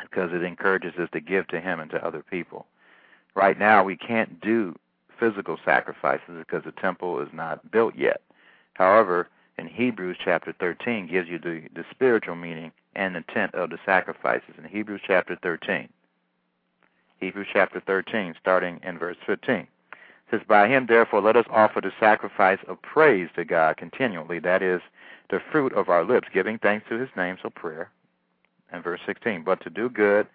because 0.00 0.32
it 0.32 0.42
encourages 0.42 0.94
us 0.98 1.08
to 1.12 1.20
give 1.20 1.46
to 1.48 1.60
Him 1.60 1.80
and 1.80 1.90
to 1.90 2.04
other 2.04 2.22
people. 2.22 2.66
Right 3.34 3.58
now, 3.58 3.84
we 3.84 3.96
can't 3.96 4.40
do 4.40 4.76
physical 5.18 5.58
sacrifices 5.64 6.36
because 6.38 6.64
the 6.64 6.72
temple 6.72 7.20
is 7.20 7.28
not 7.32 7.70
built 7.70 7.94
yet. 7.96 8.20
However, 8.74 9.28
in 9.58 9.68
Hebrews 9.68 10.16
chapter 10.24 10.52
13 10.58 11.06
gives 11.06 11.28
you 11.28 11.38
the, 11.38 11.62
the 11.74 11.84
spiritual 11.90 12.34
meaning 12.34 12.72
and 12.96 13.16
intent 13.16 13.54
of 13.54 13.70
the 13.70 13.78
sacrifices. 13.86 14.54
In 14.58 14.64
Hebrews 14.64 15.02
chapter 15.06 15.38
13, 15.42 15.88
Hebrews 17.20 17.46
chapter 17.52 17.80
13, 17.80 18.34
starting 18.40 18.80
in 18.82 18.98
verse 18.98 19.16
15 19.26 19.66
says, 20.34 20.46
By 20.46 20.68
him 20.68 20.86
therefore 20.88 21.20
let 21.20 21.36
us 21.36 21.46
offer 21.50 21.80
the 21.80 21.92
sacrifice 22.00 22.58
of 22.68 22.80
praise 22.82 23.28
to 23.36 23.44
God 23.44 23.76
continually, 23.76 24.38
that 24.40 24.62
is, 24.62 24.80
the 25.30 25.40
fruit 25.50 25.72
of 25.72 25.88
our 25.88 26.04
lips, 26.04 26.28
giving 26.32 26.58
thanks 26.58 26.86
to 26.88 26.98
his 26.98 27.08
name, 27.16 27.36
so 27.42 27.50
prayer. 27.50 27.90
And 28.72 28.82
verse 28.82 29.00
16, 29.06 29.42
but 29.44 29.62
to 29.62 29.70
do 29.70 29.88
good 29.88 30.26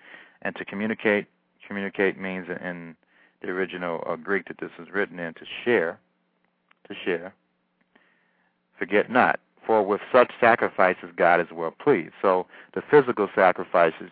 and 0.41 0.55
to 0.55 0.65
communicate, 0.65 1.27
communicate 1.67 2.17
means 2.17 2.47
in 2.49 2.95
the 3.41 3.49
original 3.49 4.03
uh, 4.07 4.15
Greek 4.15 4.47
that 4.47 4.59
this 4.59 4.71
is 4.79 4.88
written 4.91 5.19
in, 5.19 5.33
to 5.35 5.45
share, 5.63 5.99
to 6.88 6.95
share. 7.05 7.33
Forget 8.77 9.12
not, 9.12 9.39
For 9.65 9.83
with 9.83 10.01
such 10.12 10.31
sacrifices 10.39 11.09
God 11.15 11.41
is 11.41 11.47
well 11.51 11.71
pleased. 11.71 12.13
So 12.21 12.47
the 12.73 12.81
physical 12.89 13.29
sacrifices 13.35 14.09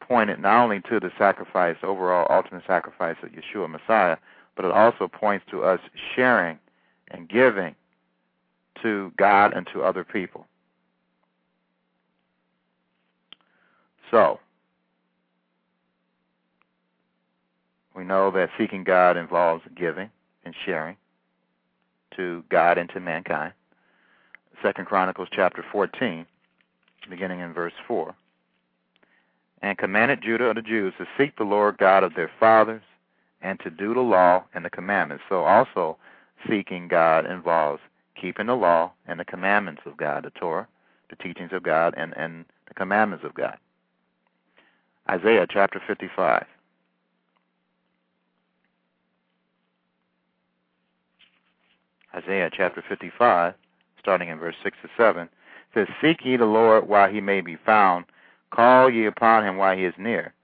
pointed 0.00 0.40
not 0.40 0.62
only 0.62 0.80
to 0.88 1.00
the 1.00 1.10
sacrifice, 1.18 1.76
overall 1.82 2.26
ultimate 2.30 2.62
sacrifice 2.66 3.16
of 3.22 3.30
Yeshua 3.30 3.68
Messiah, 3.68 4.16
but 4.56 4.64
it 4.64 4.70
also 4.70 5.08
points 5.08 5.44
to 5.50 5.62
us 5.62 5.80
sharing 6.14 6.58
and 7.08 7.28
giving 7.28 7.74
to 8.82 9.12
God 9.16 9.52
and 9.54 9.66
to 9.72 9.82
other 9.82 10.04
people. 10.04 10.46
So, 14.10 14.40
we 17.94 18.04
know 18.04 18.30
that 18.30 18.50
seeking 18.58 18.84
God 18.84 19.16
involves 19.16 19.62
giving 19.76 20.10
and 20.44 20.54
sharing 20.64 20.96
to 22.16 22.44
God 22.50 22.78
and 22.78 22.90
to 22.90 23.00
mankind. 23.00 23.52
Second 24.62 24.86
Chronicles 24.86 25.28
chapter 25.32 25.64
14, 25.72 26.26
beginning 27.08 27.40
in 27.40 27.52
verse 27.52 27.72
4. 27.88 28.14
And 29.62 29.78
commanded 29.78 30.22
Judah 30.22 30.46
of 30.46 30.56
the 30.56 30.62
Jews 30.62 30.92
to 30.98 31.06
seek 31.16 31.36
the 31.36 31.44
Lord 31.44 31.78
God 31.78 32.04
of 32.04 32.14
their 32.14 32.30
fathers 32.38 32.82
and 33.42 33.58
to 33.60 33.70
do 33.70 33.94
the 33.94 34.00
law 34.00 34.44
and 34.54 34.64
the 34.64 34.70
commandments. 34.70 35.24
So 35.28 35.44
also 35.44 35.96
seeking 36.48 36.88
God 36.88 37.26
involves 37.26 37.80
keeping 38.20 38.46
the 38.46 38.54
law 38.54 38.92
and 39.06 39.18
the 39.18 39.24
commandments 39.24 39.82
of 39.86 39.96
God, 39.96 40.24
the 40.24 40.30
Torah, 40.30 40.68
the 41.10 41.16
teachings 41.16 41.50
of 41.52 41.62
God, 41.62 41.94
and, 41.96 42.16
and 42.16 42.44
the 42.68 42.74
commandments 42.74 43.24
of 43.24 43.34
God. 43.34 43.56
Isaiah 45.10 45.46
chapter 45.50 45.82
55. 45.86 46.46
Isaiah 52.14 52.50
chapter 52.54 52.84
55, 52.88 53.54
starting 53.98 54.28
in 54.28 54.38
verse 54.38 54.54
6 54.62 54.76
to 54.82 54.88
7, 54.96 55.28
says, 55.74 55.88
Seek 56.00 56.24
ye 56.24 56.36
the 56.36 56.44
Lord 56.44 56.86
while 56.86 57.10
he 57.10 57.20
may 57.20 57.40
be 57.40 57.56
found, 57.64 58.04
call 58.50 58.90
ye 58.90 59.06
upon 59.06 59.46
him 59.46 59.56
while 59.56 59.76
he 59.76 59.84
is 59.84 59.94
near. 59.98 60.34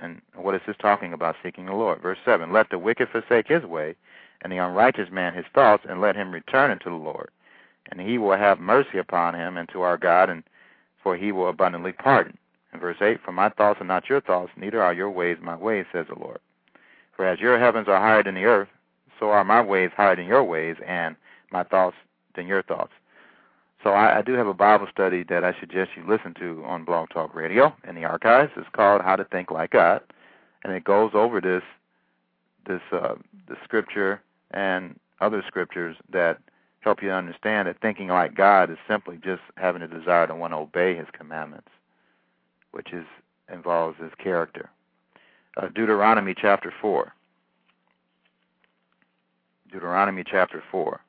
And 0.00 0.20
what 0.34 0.54
is 0.54 0.62
this 0.66 0.76
talking 0.80 1.12
about, 1.12 1.36
seeking 1.42 1.66
the 1.66 1.74
Lord? 1.74 2.00
Verse 2.00 2.18
7 2.24 2.52
Let 2.52 2.70
the 2.70 2.78
wicked 2.78 3.08
forsake 3.10 3.48
his 3.48 3.64
way, 3.64 3.94
and 4.42 4.52
the 4.52 4.58
unrighteous 4.58 5.10
man 5.10 5.34
his 5.34 5.44
thoughts, 5.54 5.84
and 5.88 6.00
let 6.00 6.16
him 6.16 6.32
return 6.32 6.70
unto 6.70 6.90
the 6.90 6.96
Lord. 6.96 7.30
And 7.90 8.00
he 8.00 8.18
will 8.18 8.36
have 8.36 8.60
mercy 8.60 8.98
upon 8.98 9.34
him 9.34 9.56
and 9.56 9.68
to 9.70 9.82
our 9.82 9.98
God, 9.98 10.30
and 10.30 10.42
for 11.02 11.16
he 11.16 11.32
will 11.32 11.48
abundantly 11.48 11.92
pardon. 11.92 12.36
And 12.72 12.80
verse 12.80 12.98
8 13.00 13.20
For 13.24 13.32
my 13.32 13.48
thoughts 13.48 13.80
are 13.80 13.84
not 13.84 14.08
your 14.08 14.20
thoughts, 14.20 14.52
neither 14.56 14.82
are 14.82 14.92
your 14.92 15.10
ways 15.10 15.38
my 15.40 15.56
ways, 15.56 15.86
says 15.92 16.06
the 16.08 16.18
Lord. 16.18 16.38
For 17.16 17.26
as 17.26 17.40
your 17.40 17.58
heavens 17.58 17.88
are 17.88 18.00
higher 18.00 18.22
than 18.22 18.34
the 18.34 18.44
earth, 18.44 18.68
so 19.18 19.30
are 19.30 19.44
my 19.44 19.60
ways 19.60 19.90
higher 19.96 20.16
than 20.16 20.26
your 20.26 20.44
ways, 20.44 20.76
and 20.86 21.16
my 21.50 21.64
thoughts 21.64 21.96
than 22.34 22.46
your 22.46 22.62
thoughts. 22.62 22.92
So 23.82 23.90
I, 23.90 24.18
I 24.18 24.22
do 24.22 24.34
have 24.34 24.46
a 24.46 24.54
Bible 24.54 24.86
study 24.90 25.24
that 25.24 25.42
I 25.44 25.58
suggest 25.58 25.90
you 25.96 26.04
listen 26.06 26.34
to 26.34 26.62
on 26.66 26.84
Blog 26.84 27.08
Talk 27.10 27.34
Radio 27.34 27.74
in 27.88 27.94
the 27.94 28.04
archives. 28.04 28.52
It's 28.56 28.68
called 28.72 29.00
How 29.00 29.16
to 29.16 29.24
Think 29.24 29.50
Like 29.50 29.70
God, 29.70 30.02
and 30.62 30.72
it 30.72 30.84
goes 30.84 31.12
over 31.14 31.40
this 31.40 31.62
this 32.66 32.82
uh, 32.92 33.14
the 33.48 33.56
scripture 33.64 34.20
and 34.50 34.98
other 35.20 35.42
scriptures 35.46 35.96
that 36.12 36.38
help 36.80 37.02
you 37.02 37.10
understand 37.10 37.68
that 37.68 37.80
thinking 37.80 38.08
like 38.08 38.34
God 38.34 38.70
is 38.70 38.78
simply 38.88 39.18
just 39.22 39.42
having 39.56 39.82
a 39.82 39.88
desire 39.88 40.26
to 40.26 40.34
want 40.34 40.52
to 40.52 40.58
obey 40.58 40.94
His 40.94 41.08
commandments, 41.12 41.68
which 42.72 42.92
is 42.92 43.06
involves 43.50 43.98
His 43.98 44.12
character. 44.22 44.68
Uh, 45.56 45.68
Deuteronomy 45.68 46.34
chapter 46.38 46.72
four. 46.80 47.14
Deuteronomy 49.72 50.24
chapter 50.24 50.62
four. 50.70 51.00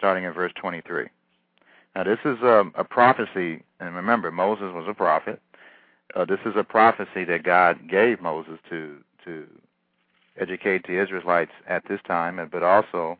Starting 0.00 0.24
in 0.24 0.32
verse 0.32 0.52
23. 0.56 1.08
Now, 1.94 2.04
this 2.04 2.18
is 2.24 2.38
a, 2.40 2.64
a 2.74 2.84
prophecy, 2.84 3.62
and 3.80 3.94
remember, 3.94 4.30
Moses 4.30 4.72
was 4.72 4.86
a 4.88 4.94
prophet. 4.94 5.42
Uh, 6.16 6.24
this 6.24 6.38
is 6.46 6.54
a 6.56 6.64
prophecy 6.64 7.24
that 7.24 7.42
God 7.42 7.86
gave 7.88 8.20
Moses 8.20 8.58
to 8.70 8.96
to 9.26 9.46
educate 10.38 10.86
the 10.86 11.00
Israelites 11.00 11.50
at 11.68 11.86
this 11.86 12.00
time, 12.06 12.40
but 12.50 12.62
also 12.62 13.18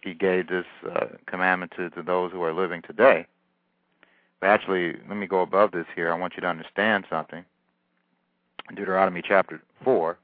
He 0.00 0.14
gave 0.14 0.46
this 0.46 0.66
uh, 0.88 1.06
commandment 1.26 1.72
to, 1.76 1.90
to 1.90 2.02
those 2.02 2.30
who 2.30 2.42
are 2.42 2.54
living 2.54 2.82
today. 2.82 3.26
But 4.40 4.50
actually, 4.50 4.94
let 5.08 5.16
me 5.16 5.26
go 5.26 5.40
above 5.40 5.72
this 5.72 5.86
here. 5.96 6.12
I 6.12 6.16
want 6.16 6.34
you 6.36 6.42
to 6.42 6.46
understand 6.46 7.04
something. 7.10 7.44
Deuteronomy 8.76 9.22
chapter 9.26 9.60
4, 9.82 10.16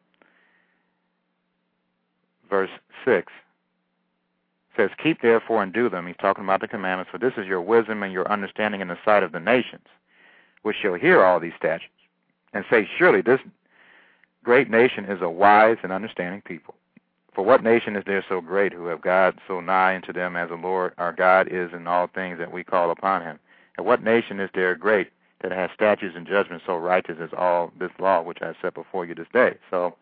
verse 2.48 2.70
6 3.05 3.33
says, 4.77 4.91
Keep 5.03 5.23
therefore 5.23 5.62
and 5.62 5.73
do 5.73 5.89
them. 5.89 6.07
He's 6.07 6.17
talking 6.17 6.45
about 6.45 6.61
the 6.61 6.69
commandments, 6.69 7.11
for 7.11 7.19
this 7.19 7.35
is 7.37 7.47
your 7.47 7.61
wisdom 7.61 8.03
and 8.03 8.12
your 8.12 8.31
understanding 8.31 8.81
in 8.81 8.89
the 8.89 8.99
sight 9.05 9.23
of 9.23 9.33
the 9.33 9.41
nations, 9.41 9.87
which 10.62 10.77
shall 10.81 10.95
hear 10.95 11.25
all 11.25 11.41
these 11.41 11.53
statutes, 11.57 11.93
and 12.53 12.65
say, 12.71 12.89
Surely 12.99 13.23
this 13.23 13.41
great 14.45 14.71
nation 14.71 15.05
is 15.07 15.21
a 15.23 15.31
wise 15.31 15.79
and 15.83 15.93
understanding 15.93 16.43
people. 16.43 16.75
For 17.35 17.45
what 17.45 17.62
nation 17.62 17.97
is 17.97 18.05
there 18.07 18.25
so 18.29 18.41
great 18.41 18.73
who 18.73 18.87
have 18.87 19.03
God 19.03 19.39
so 19.47 19.61
nigh 19.61 19.95
unto 19.95 20.12
them 20.12 20.37
as 20.37 20.49
the 20.49 20.55
Lord 20.55 20.95
our 20.97 21.12
God 21.12 21.49
is 21.51 21.71
in 21.75 21.87
all 21.87 22.07
things 22.07 22.39
that 22.39 22.53
we 22.53 22.65
call 22.65 22.91
upon 22.91 23.23
him? 23.23 23.39
And 23.77 23.87
what 23.87 24.03
nation 24.03 24.41
is 24.41 24.49
there 24.55 24.75
great 24.75 25.11
that 25.43 25.53
has 25.53 25.71
statutes 25.75 26.15
and 26.17 26.27
judgments 26.27 26.65
so 26.67 26.79
righteous 26.79 27.19
as 27.21 27.29
all 27.37 27.73
this 27.79 27.91
law 27.99 28.23
which 28.23 28.39
I 28.41 28.55
set 28.62 28.73
before 28.73 29.05
you 29.05 29.15
this 29.15 29.27
day? 29.35 29.59
So 29.71 29.97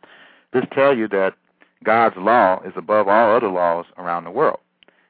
this 0.52 0.64
tell 0.72 0.96
you 0.96 1.08
that 1.08 1.34
God's 1.82 2.16
law 2.16 2.62
is 2.64 2.72
above 2.76 3.08
all 3.08 3.34
other 3.34 3.50
laws 3.50 3.86
around 3.98 4.24
the 4.24 4.30
world 4.30 4.60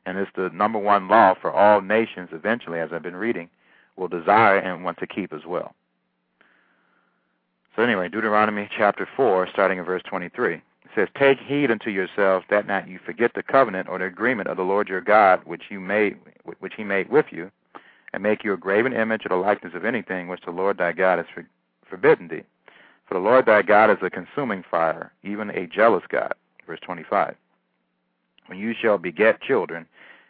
and 0.07 0.19
it's 0.19 0.31
the 0.37 0.51
number 0.51 0.79
one 0.79 1.09
law 1.09 1.35
for 1.41 1.53
all 1.53 1.81
nations 1.81 2.29
eventually, 2.33 2.79
as 2.79 2.91
I've 2.93 3.03
been 3.03 3.17
reading, 3.17 3.49
will 3.97 4.09
desire 4.09 4.59
and 4.59 4.85
want 4.85 4.99
to 4.99 5.07
keep 5.07 5.33
as 5.33 5.45
well. 5.47 5.75
So 7.77 7.83
anyway, 7.83 8.09
Deuteronomy 8.09 8.69
chapter 8.77 9.09
4, 9.17 9.49
starting 9.53 9.79
in 9.79 9.85
verse 9.85 10.03
23, 10.09 10.55
it 10.55 10.63
says, 10.95 11.09
Take 11.19 11.39
heed 11.41 11.71
unto 11.71 11.91
yourselves 11.91 12.45
that 12.49 12.67
not 12.67 12.89
you 12.89 13.01
forget 13.05 13.33
the 13.35 13.43
covenant 13.43 13.89
or 13.89 13.99
the 13.99 14.05
agreement 14.05 14.49
of 14.49 14.57
the 14.57 14.63
Lord 14.63 14.89
your 14.89 15.01
God, 15.01 15.41
which 15.45 15.63
you 15.71 15.81
made, 15.81 16.17
which 16.61 16.75
he 16.77 16.85
made 16.85 17.11
with 17.11 17.27
you, 17.31 17.51
and 18.13 18.23
make 18.23 18.45
you 18.45 18.53
a 18.53 18.57
graven 18.57 18.93
image 18.93 19.23
or 19.27 19.31
the 19.31 19.35
likeness 19.37 19.75
of 19.75 19.85
anything 19.85 20.29
which 20.29 20.43
the 20.45 20.53
Lord 20.53 20.79
thy 20.79 20.93
God 20.93 21.19
has 21.19 21.27
for, 21.35 21.45
forbidden 21.89 22.29
thee. 22.29 22.45
For 23.09 23.15
the 23.15 23.21
Lord 23.21 23.47
thy 23.47 23.63
God 23.63 23.91
is 23.91 23.99
a 24.03 24.11
consuming 24.11 24.63
fire, 24.71 25.13
even 25.25 25.51
a 25.51 25.67
jealous 25.67 26.05
God. 26.09 26.35
Verse 26.67 26.81
25. 26.81 27.35
When 28.47 28.59
you 28.59 28.73
shall 28.81 28.99
beget 28.99 29.43
children, 29.43 29.87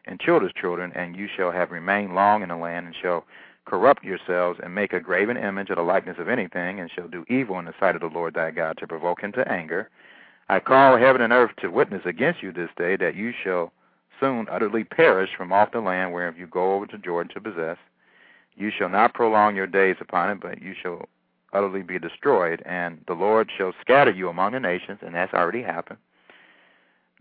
and 0.07 0.21
children's 0.21 0.55
children, 0.55 0.93
and 0.95 1.17
you 1.17 1.29
shall 1.35 1.51
have 1.51 1.71
remained 1.71 2.15
long 2.15 2.43
in 2.43 2.49
the 2.49 2.57
land, 2.57 2.87
and 2.87 2.97
shall 3.01 3.25
corrupt 3.65 4.05
yourselves, 4.05 4.61
and 4.63 4.75
make 4.75 4.93
a 4.93 5.01
graven 5.01 5.37
image 5.37 5.71
of 5.71 5.77
the 5.77 5.83
likeness 5.83 6.19
of 6.19 6.29
anything, 6.29 6.81
and 6.81 6.91
shall 6.91 7.09
do 7.09 7.25
evil 7.29 7.59
in 7.59 7.65
the 7.65 7.75
sight 7.81 7.95
of 7.95 8.01
the 8.01 8.09
Lord 8.09 8.35
thy 8.35 8.51
God 8.51 8.77
to 8.79 8.87
provoke 8.87 9.23
him 9.23 9.33
to 9.33 9.51
anger. 9.51 9.89
I 10.49 10.61
call 10.61 10.99
heaven 10.99 11.23
and 11.23 11.33
earth 11.33 11.53
to 11.61 11.69
witness 11.71 12.03
against 12.05 12.43
you 12.43 12.53
this 12.53 12.71
day 12.77 12.97
that 12.97 13.15
you 13.15 13.33
shall 13.33 13.73
soon 14.21 14.47
utterly 14.51 14.85
perish 14.85 15.31
from 15.37 15.53
off 15.53 15.73
the 15.73 15.81
land 15.81 16.13
whereof 16.13 16.39
you 16.39 16.47
go 16.47 16.75
over 16.75 16.87
to 16.87 16.99
Jordan 16.99 17.33
to 17.35 17.41
possess. 17.41 17.79
You 18.55 18.71
shall 18.71 18.91
not 18.91 19.15
prolong 19.15 19.57
your 19.57 19.67
days 19.67 19.97
upon 20.01 20.31
it, 20.31 20.41
but 20.41 20.61
you 20.61 20.75
shall 20.81 21.09
utterly 21.53 21.83
be 21.83 21.99
destroyed, 21.99 22.63
and 22.67 23.03
the 23.07 23.15
Lord 23.15 23.51
shall 23.57 23.73
scatter 23.81 24.11
you 24.11 24.29
among 24.29 24.53
the 24.53 24.61
nations, 24.61 24.99
and 25.03 25.15
that's 25.15 25.33
already 25.33 25.63
happened 25.63 25.99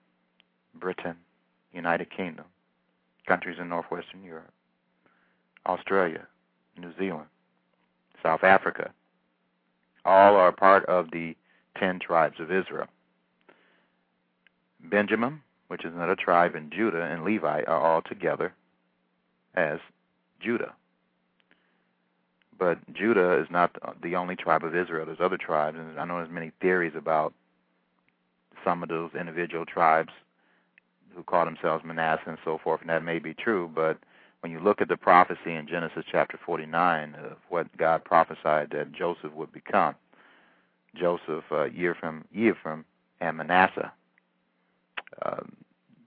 Britain, 0.75 1.15
United 1.73 2.10
Kingdom, 2.10 2.45
countries 3.25 3.58
in 3.60 3.69
northwestern 3.69 4.23
Europe, 4.23 4.51
Australia, 5.65 6.28
New 6.78 6.92
Zealand, 6.98 7.28
South 8.22 8.44
Africa. 8.44 8.92
All 10.04 10.36
are 10.36 10.52
part 10.52 10.86
of 10.86 11.12
the 11.12 11.36
ten 11.78 12.00
tribes 12.00 12.40
of 12.40 12.52
Israel. 12.52 12.88
Benjamin, 14.80 15.42
which 15.68 15.84
is 15.84 15.94
another 15.94 16.16
tribe 16.16 16.56
in 16.56 16.70
Judah, 16.70 17.02
and 17.02 17.24
Levi 17.24 17.64
are 17.64 17.80
all 17.82 18.02
together 18.02 18.54
as 19.56 19.80
Judah. 20.40 20.74
But 22.58 22.78
Judah 22.94 23.42
is 23.42 23.48
not 23.50 23.76
the 24.02 24.16
only 24.16 24.36
tribe 24.36 24.64
of 24.64 24.76
Israel. 24.76 25.06
There's 25.06 25.20
other 25.20 25.38
tribes, 25.38 25.78
and 25.78 26.00
I 26.00 26.06
know 26.06 26.18
there's 26.18 26.30
many 26.30 26.52
theories 26.62 26.94
about 26.96 27.34
some 28.64 28.84
of 28.84 28.90
those 28.90 29.12
individual 29.20 29.66
tribes 29.66 30.12
who 31.16 31.24
call 31.24 31.46
themselves 31.46 31.84
Manasseh 31.84 32.24
and 32.28 32.38
so 32.44 32.58
forth, 32.64 32.82
and 32.82 32.90
that 32.90 33.04
may 33.04 33.20
be 33.20 33.34
true, 33.34 33.70
but 33.74 33.98
when 34.45 34.51
you 34.51 34.60
look 34.60 34.79
at 34.79 34.89
the 34.89 34.95
prophecy 34.95 35.55
in 35.55 35.65
Genesis 35.67 36.05
chapter 36.12 36.39
49 36.45 37.15
of 37.15 37.38
what 37.49 37.65
God 37.77 38.05
prophesied 38.05 38.69
that 38.73 38.91
Joseph 38.91 39.34
would 39.34 39.51
become, 39.51 39.95
Joseph, 40.95 41.45
uh, 41.49 41.65
Ephraim, 41.69 42.25
Ephraim, 42.31 42.86
and 43.19 43.38
Manasseh. 43.38 43.91
Um, 45.25 45.55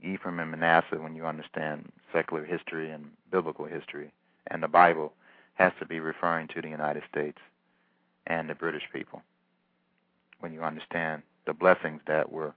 Ephraim 0.04 0.38
and 0.38 0.52
Manasseh, 0.52 1.00
when 1.00 1.16
you 1.16 1.26
understand 1.26 1.90
secular 2.12 2.44
history 2.44 2.92
and 2.92 3.06
biblical 3.32 3.64
history 3.64 4.12
and 4.46 4.62
the 4.62 4.68
Bible, 4.68 5.14
has 5.54 5.72
to 5.80 5.84
be 5.84 5.98
referring 5.98 6.46
to 6.54 6.62
the 6.62 6.68
United 6.68 7.02
States 7.10 7.38
and 8.28 8.48
the 8.48 8.54
British 8.54 8.84
people. 8.92 9.20
When 10.38 10.52
you 10.52 10.62
understand 10.62 11.22
the 11.44 11.54
blessings 11.54 12.02
that 12.06 12.30
were 12.30 12.54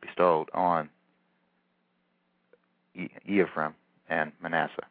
bestowed 0.00 0.48
on 0.54 0.88
Ephraim 3.26 3.74
and 4.08 4.32
Manasseh. 4.42 4.86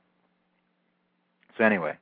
So 1.58 1.63
anyway, 1.63 1.98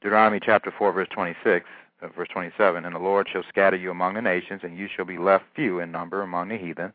Deuteronomy 0.00 0.40
chapter 0.40 0.72
4, 0.76 0.92
verse 0.92 1.08
26, 1.12 1.66
uh, 2.02 2.08
verse 2.08 2.28
27, 2.32 2.84
And 2.84 2.94
the 2.94 2.98
Lord 2.98 3.28
shall 3.32 3.44
scatter 3.48 3.76
you 3.76 3.90
among 3.90 4.14
the 4.14 4.22
nations, 4.22 4.60
and 4.62 4.76
you 4.76 4.88
shall 4.94 5.04
be 5.04 5.18
left 5.18 5.44
few 5.54 5.80
in 5.80 5.90
number 5.90 6.22
among 6.22 6.48
the 6.48 6.58
heathen, 6.58 6.92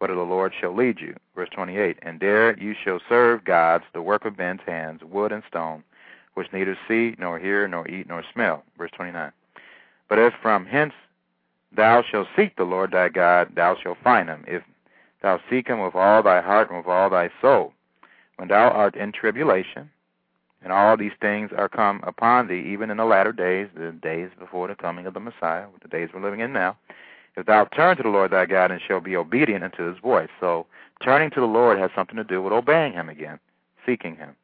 but 0.00 0.08
the 0.08 0.14
Lord 0.14 0.52
shall 0.58 0.74
lead 0.74 1.00
you. 1.00 1.14
Verse 1.34 1.48
28, 1.50 1.98
And 2.02 2.20
there 2.20 2.58
you 2.58 2.74
shall 2.82 3.00
serve 3.08 3.44
gods, 3.44 3.84
the 3.92 4.02
work 4.02 4.24
of 4.24 4.38
men's 4.38 4.60
hands, 4.66 5.02
wood 5.02 5.32
and 5.32 5.42
stone, 5.48 5.82
which 6.34 6.52
neither 6.52 6.78
see, 6.88 7.14
nor 7.18 7.38
hear, 7.38 7.68
nor 7.68 7.86
eat, 7.88 8.08
nor 8.08 8.24
smell. 8.32 8.64
Verse 8.78 8.90
29. 8.96 9.30
But 10.08 10.18
if 10.18 10.34
from 10.40 10.66
hence 10.66 10.92
thou 11.76 12.02
shalt 12.02 12.28
seek 12.36 12.56
the 12.56 12.64
Lord 12.64 12.92
thy 12.92 13.08
God, 13.08 13.54
thou 13.54 13.76
shalt 13.82 13.98
find 14.02 14.28
him, 14.28 14.44
if 14.46 14.62
thou 15.22 15.40
seek 15.50 15.68
him 15.68 15.80
with 15.80 15.94
all 15.94 16.22
thy 16.22 16.40
heart 16.40 16.68
and 16.70 16.78
with 16.78 16.86
all 16.86 17.10
thy 17.10 17.30
soul. 17.40 17.72
When 18.36 18.48
thou 18.48 18.70
art 18.70 18.96
in 18.96 19.12
tribulation, 19.12 19.90
and 20.64 20.72
all 20.72 20.96
these 20.96 21.12
things 21.20 21.50
are 21.56 21.68
come 21.68 22.00
upon 22.04 22.48
thee, 22.48 22.64
even 22.66 22.90
in 22.90 22.96
the 22.96 23.04
latter 23.04 23.32
days, 23.32 23.68
the 23.76 23.92
days 23.92 24.30
before 24.38 24.66
the 24.66 24.74
coming 24.74 25.06
of 25.06 25.12
the 25.12 25.20
Messiah, 25.20 25.66
the 25.82 25.88
days 25.88 26.08
we're 26.12 26.22
living 26.22 26.40
in 26.40 26.54
now, 26.54 26.76
if 27.36 27.44
thou 27.44 27.66
turn 27.66 27.98
to 27.98 28.02
the 28.02 28.08
Lord 28.08 28.30
thy 28.30 28.46
God 28.46 28.70
and 28.70 28.80
shall 28.80 29.00
be 29.00 29.14
obedient 29.14 29.62
unto 29.62 29.88
his 29.88 29.98
voice. 29.98 30.30
So 30.40 30.66
turning 31.02 31.30
to 31.30 31.40
the 31.40 31.46
Lord 31.46 31.78
has 31.78 31.90
something 31.94 32.16
to 32.16 32.24
do 32.24 32.40
with 32.40 32.52
obeying 32.52 32.94
him 32.94 33.10
again, 33.10 33.38
seeking 33.84 34.16
him. 34.16 34.34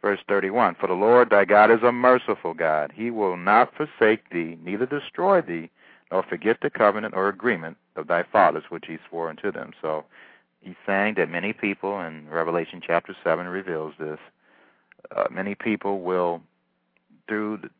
Verse 0.00 0.20
31 0.26 0.76
For 0.80 0.86
the 0.86 0.94
Lord 0.94 1.30
thy 1.30 1.44
God 1.44 1.70
is 1.70 1.82
a 1.82 1.92
merciful 1.92 2.54
God. 2.54 2.90
He 2.94 3.10
will 3.10 3.36
not 3.36 3.74
forsake 3.76 4.30
thee, 4.30 4.58
neither 4.64 4.86
destroy 4.86 5.42
thee, 5.42 5.70
nor 6.10 6.22
forget 6.22 6.58
the 6.62 6.70
covenant 6.70 7.14
or 7.14 7.28
agreement 7.28 7.76
of 7.96 8.06
thy 8.06 8.22
fathers 8.22 8.64
which 8.70 8.86
he 8.86 8.98
swore 9.08 9.28
unto 9.28 9.52
them. 9.52 9.72
So 9.82 10.04
he's 10.62 10.76
saying 10.86 11.14
that 11.18 11.28
many 11.28 11.52
people, 11.52 12.00
and 12.00 12.30
Revelation 12.30 12.80
chapter 12.84 13.14
7 13.22 13.46
reveals 13.46 13.92
this, 13.98 14.18
uh, 15.10 15.24
many 15.30 15.54
people 15.54 16.00
will, 16.00 16.42
through 17.28 17.58
the 17.58 17.70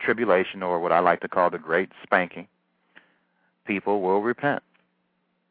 tribulation 0.00 0.62
or 0.62 0.80
what 0.80 0.92
I 0.92 1.00
like 1.00 1.20
to 1.20 1.28
call 1.28 1.50
the 1.50 1.58
great 1.58 1.90
spanking, 2.02 2.48
people 3.66 4.02
will 4.02 4.20
repent. 4.20 4.62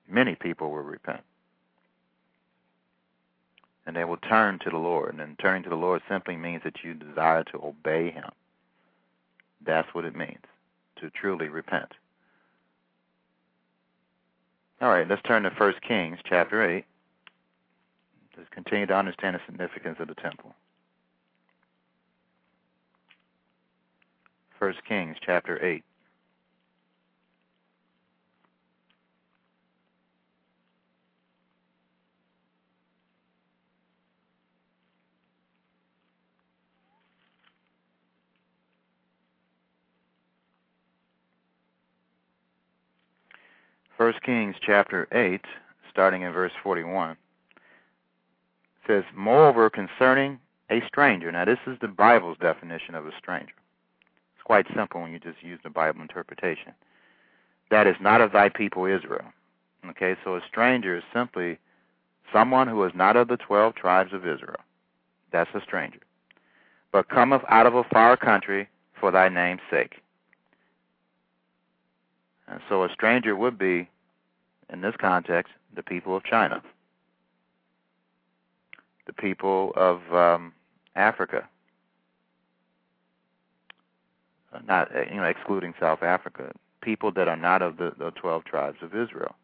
Many 0.07 0.35
people 0.35 0.71
will 0.71 0.83
repent. 0.83 1.21
And 3.85 3.95
they 3.95 4.05
will 4.05 4.17
turn 4.17 4.59
to 4.59 4.69
the 4.69 4.77
Lord. 4.77 5.19
And 5.19 5.37
turning 5.39 5.63
to 5.63 5.69
the 5.69 5.75
Lord 5.75 6.01
simply 6.07 6.37
means 6.37 6.63
that 6.63 6.83
you 6.83 6.93
desire 6.93 7.43
to 7.45 7.57
obey 7.63 8.11
Him. 8.11 8.29
That's 9.65 9.93
what 9.93 10.05
it 10.05 10.15
means, 10.15 10.43
to 10.97 11.09
truly 11.09 11.47
repent. 11.49 11.93
All 14.81 14.89
right, 14.89 15.07
let's 15.07 15.21
turn 15.21 15.43
to 15.43 15.49
1 15.49 15.73
Kings 15.87 16.19
chapter 16.27 16.69
8. 16.69 16.85
Let's 18.37 18.49
continue 18.49 18.85
to 18.87 18.95
understand 18.95 19.35
the 19.35 19.41
significance 19.45 19.97
of 19.99 20.07
the 20.07 20.15
temple. 20.15 20.53
1 24.63 24.73
Kings 24.87 25.17
chapter 25.19 25.61
8. 25.61 25.83
First 43.97 44.21
Kings 44.21 44.55
chapter 44.65 45.09
8, 45.11 45.41
starting 45.89 46.21
in 46.21 46.31
verse 46.31 46.53
41, 46.63 47.17
says, 48.87 49.03
Moreover, 49.13 49.69
concerning 49.69 50.39
a 50.71 50.81
stranger. 50.87 51.29
Now, 51.33 51.43
this 51.43 51.59
is 51.67 51.77
the 51.81 51.89
Bible's 51.89 52.37
definition 52.39 52.95
of 52.95 53.05
a 53.05 53.11
stranger. 53.19 53.51
Quite 54.43 54.67
simple 54.75 55.01
when 55.01 55.11
you 55.11 55.19
just 55.19 55.41
use 55.41 55.59
the 55.63 55.69
Bible 55.69 56.01
interpretation. 56.01 56.73
That 57.71 57.87
is 57.87 57.95
not 58.01 58.21
of 58.21 58.31
thy 58.31 58.49
people 58.49 58.85
Israel. 58.85 59.25
Okay, 59.89 60.15
so 60.23 60.35
a 60.35 60.41
stranger 60.47 60.97
is 60.97 61.03
simply 61.13 61.57
someone 62.31 62.67
who 62.67 62.83
is 62.83 62.91
not 62.95 63.15
of 63.15 63.27
the 63.27 63.37
twelve 63.37 63.75
tribes 63.75 64.13
of 64.13 64.27
Israel. 64.27 64.59
That's 65.31 65.49
a 65.53 65.61
stranger. 65.61 65.99
But 66.91 67.09
cometh 67.09 67.41
out 67.49 67.65
of 67.65 67.75
a 67.75 67.83
far 67.85 68.15
country 68.17 68.69
for 68.99 69.11
thy 69.11 69.29
name's 69.29 69.61
sake. 69.69 69.95
And 72.47 72.61
so 72.69 72.83
a 72.83 72.89
stranger 72.93 73.35
would 73.35 73.57
be 73.57 73.89
in 74.71 74.81
this 74.81 74.95
context, 74.99 75.53
the 75.75 75.83
people 75.83 76.15
of 76.15 76.23
China, 76.23 76.61
the 79.05 79.13
people 79.13 79.73
of 79.75 80.01
um, 80.13 80.53
Africa, 80.95 81.47
uh, 84.42 84.42
not 84.67 84.95
uh, 84.95 85.01
you 85.09 85.17
know 85.17 85.23
excluding 85.23 85.73
South 85.79 86.03
Africa, 86.03 86.51
people 86.81 87.11
that 87.13 87.27
are 87.27 87.37
not 87.37 87.61
of 87.61 87.77
the, 87.77 87.93
the 87.97 88.11
twelve 88.11 88.45
tribes 88.45 88.77
of 88.81 88.95
Israel, 88.95 89.35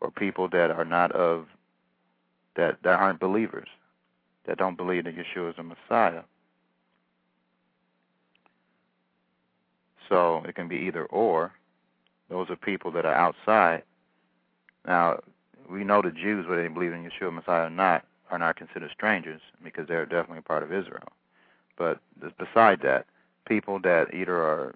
or 0.00 0.10
people 0.10 0.48
that 0.50 0.70
are 0.70 0.84
not 0.84 1.12
of 1.12 1.46
that 2.56 2.78
that 2.82 2.98
aren't 3.00 3.20
believers, 3.20 3.68
that 4.46 4.58
don't 4.58 4.76
believe 4.76 5.04
that 5.04 5.16
Yeshua 5.16 5.50
is 5.50 5.56
the 5.56 5.62
Messiah. 5.62 6.22
So 10.08 10.42
it 10.46 10.54
can 10.54 10.68
be 10.68 10.76
either 10.76 11.04
or. 11.06 11.52
Those 12.28 12.50
are 12.50 12.56
people 12.56 12.90
that 12.92 13.04
are 13.04 13.14
outside 13.14 13.82
now, 14.86 15.20
we 15.70 15.84
know 15.84 16.02
the 16.02 16.10
Jews, 16.10 16.46
whether 16.48 16.62
they 16.62 16.68
believe 16.68 16.92
in 16.92 17.08
Yeshua 17.08 17.32
Messiah 17.32 17.66
or 17.66 17.70
not, 17.70 18.04
are 18.30 18.38
not 18.38 18.56
considered 18.56 18.90
strangers 18.92 19.40
because 19.62 19.86
they're 19.86 20.06
definitely 20.06 20.42
part 20.42 20.62
of 20.62 20.72
Israel. 20.72 21.08
But 21.76 22.00
beside 22.38 22.80
that, 22.82 23.06
people 23.46 23.78
that 23.80 24.14
either 24.14 24.36
are, 24.36 24.74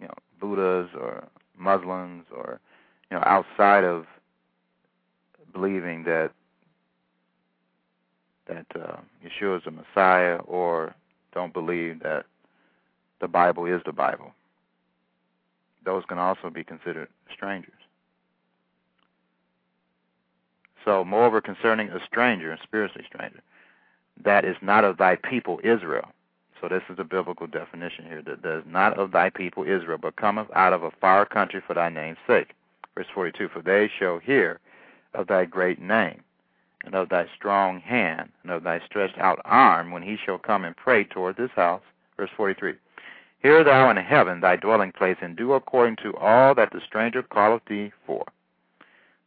you 0.00 0.06
know, 0.06 0.14
Buddhas 0.40 0.90
or 0.98 1.24
Muslims 1.56 2.24
or, 2.34 2.60
you 3.10 3.16
know, 3.16 3.22
outside 3.24 3.84
of 3.84 4.06
believing 5.52 6.04
that 6.04 6.32
that 8.46 8.66
uh, 8.74 8.96
Yeshua 9.24 9.58
is 9.58 9.64
the 9.64 9.70
Messiah 9.70 10.36
or 10.46 10.94
don't 11.32 11.52
believe 11.52 12.02
that 12.02 12.26
the 13.20 13.28
Bible 13.28 13.66
is 13.66 13.80
the 13.86 13.92
Bible. 13.92 14.32
Those 15.84 16.04
can 16.06 16.18
also 16.18 16.50
be 16.50 16.64
considered 16.64 17.08
strangers. 17.32 17.72
So, 20.84 21.04
moreover, 21.04 21.40
concerning 21.40 21.88
a 21.90 22.04
stranger, 22.04 22.52
a 22.52 22.58
spiritually 22.62 23.06
stranger, 23.06 23.40
that 24.24 24.44
is 24.44 24.56
not 24.60 24.84
of 24.84 24.98
thy 24.98 25.16
people 25.16 25.60
Israel. 25.62 26.08
So 26.62 26.68
this 26.68 26.82
is 26.88 26.96
the 26.96 27.04
biblical 27.04 27.48
definition 27.48 28.04
here. 28.06 28.22
That, 28.22 28.58
is 28.58 28.64
not 28.68 28.96
of 28.96 29.10
thy 29.10 29.30
people 29.30 29.64
Israel, 29.64 29.98
but 30.00 30.14
cometh 30.14 30.46
out 30.54 30.72
of 30.72 30.84
a 30.84 30.92
far 30.92 31.26
country 31.26 31.60
for 31.66 31.74
thy 31.74 31.88
name's 31.88 32.18
sake. 32.24 32.54
Verse 32.94 33.08
42, 33.12 33.48
For 33.48 33.62
they 33.62 33.90
shall 33.98 34.18
hear 34.18 34.60
of 35.12 35.26
thy 35.26 35.44
great 35.44 35.82
name, 35.82 36.22
and 36.84 36.94
of 36.94 37.08
thy 37.08 37.26
strong 37.34 37.80
hand, 37.80 38.30
and 38.44 38.52
of 38.52 38.62
thy 38.62 38.80
stretched 38.86 39.18
out 39.18 39.40
arm, 39.44 39.90
when 39.90 40.04
he 40.04 40.16
shall 40.16 40.38
come 40.38 40.64
and 40.64 40.76
pray 40.76 41.02
toward 41.02 41.36
this 41.36 41.50
house. 41.56 41.82
Verse 42.16 42.30
43, 42.36 42.74
Hear 43.40 43.64
thou 43.64 43.90
in 43.90 43.96
heaven 43.96 44.40
thy 44.40 44.54
dwelling 44.54 44.92
place, 44.92 45.16
and 45.20 45.36
do 45.36 45.54
according 45.54 45.96
to 45.96 46.16
all 46.16 46.54
that 46.54 46.70
the 46.70 46.80
stranger 46.86 47.24
calleth 47.24 47.64
thee 47.68 47.90
for, 48.06 48.24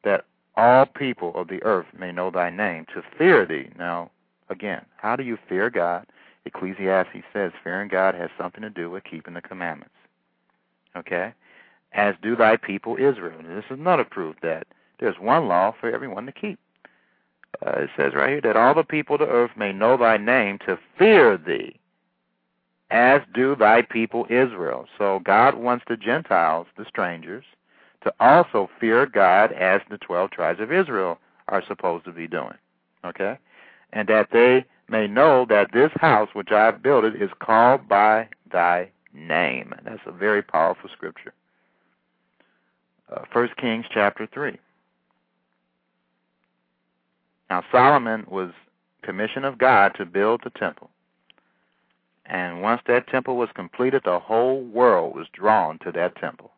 that 0.06 0.24
all 0.56 0.86
people 0.86 1.34
of 1.36 1.50
the 1.50 1.62
earth 1.63 1.88
may 1.98 2.13
know 2.13 2.32
thy 2.32 2.50
name, 2.50 2.86
to 2.93 3.04
fear 3.17 3.45
thee. 3.45 3.67
Now, 3.78 4.10
again, 4.50 4.86
how 4.95 5.17
do 5.17 5.24
you 5.24 5.38
fear 5.50 5.69
God? 5.69 6.08
Ecclesiastes 6.45 7.23
says 7.34 7.51
fearing 7.63 7.88
God 7.88 8.15
has 8.15 8.29
something 8.38 8.62
to 8.62 8.69
do 8.69 8.89
with 8.89 9.03
keeping 9.03 9.34
the 9.34 9.41
commandments. 9.41 9.95
Okay? 10.95 11.34
As 11.93 12.15
do 12.21 12.36
thy 12.36 12.58
people 12.58 12.95
Israel. 12.95 13.39
And 13.39 13.58
this 13.58 13.65
is 13.69 13.79
another 13.79 14.03
proof 14.03 14.36
that 14.41 14.67
there's 14.99 15.19
one 15.19 15.47
law 15.47 15.73
for 15.79 15.91
everyone 15.91 16.25
to 16.25 16.31
keep. 16.31 16.60
Uh, 17.65 17.81
it 17.81 17.89
says 17.95 18.13
right 18.13 18.29
here 18.29 18.41
that 18.41 18.58
all 18.58 18.73
the 18.73 18.84
people 18.84 19.15
of 19.15 19.21
the 19.21 19.27
earth 19.27 19.51
may 19.55 19.71
know 19.71 19.97
thy 19.97 20.17
name 20.17 20.60
to 20.60 20.77
fear 20.97 21.38
thee, 21.38 21.79
as 22.91 23.21
do 23.34 23.55
thy 23.55 23.81
people 23.81 24.25
Israel. 24.29 24.86
So 24.97 25.19
God 25.23 25.55
wants 25.55 25.86
the 25.88 25.97
Gentiles, 25.97 26.67
the 26.77 26.86
strangers, 26.86 27.45
to 28.03 28.13
also 28.19 28.69
fear 28.79 29.05
God 29.05 29.51
as 29.53 29.81
the 29.89 29.97
12 29.97 30.31
tribes 30.31 30.60
of 30.60 30.71
Israel 30.71 31.17
are 31.47 31.63
supposed 31.65 32.05
to 32.05 32.12
be 32.12 32.27
doing. 32.27 32.58
Okay? 33.05 33.38
And 33.93 34.08
that 34.10 34.29
they 34.31 34.65
may 34.89 35.08
know 35.08 35.45
that 35.50 35.71
this 35.74 35.91
house 35.95 36.30
which 36.34 36.52
I 36.52 36.65
have 36.65 36.84
built 36.84 37.06
is 37.06 37.32
called 37.39 37.88
by 37.88 38.30
thy 38.52 38.91
name. 39.13 39.74
That's 39.84 40.02
a 40.06 40.12
very 40.12 40.41
powerful 40.41 40.89
scripture. 40.89 41.34
Uh, 43.12 43.24
1 43.32 43.50
Kings 43.58 43.86
chapter 43.91 44.28
3. 44.34 44.58
Now, 47.50 47.63
Solomon 47.71 48.26
was 48.28 48.52
commissioned 49.04 49.45
of 49.45 49.58
God 49.58 49.93
to 49.95 50.06
build 50.06 50.41
the 50.43 50.50
temple. 50.52 50.89
And 52.26 52.62
once 52.62 52.82
that 52.88 53.08
temple 53.08 53.38
was 53.38 53.50
completed, 53.54 54.02
the 54.04 54.19
whole 54.19 54.63
world 54.63 55.15
was 55.15 55.28
drawn 55.32 55.78
to 55.80 55.91
that 55.91 56.15
temple. 56.15 56.52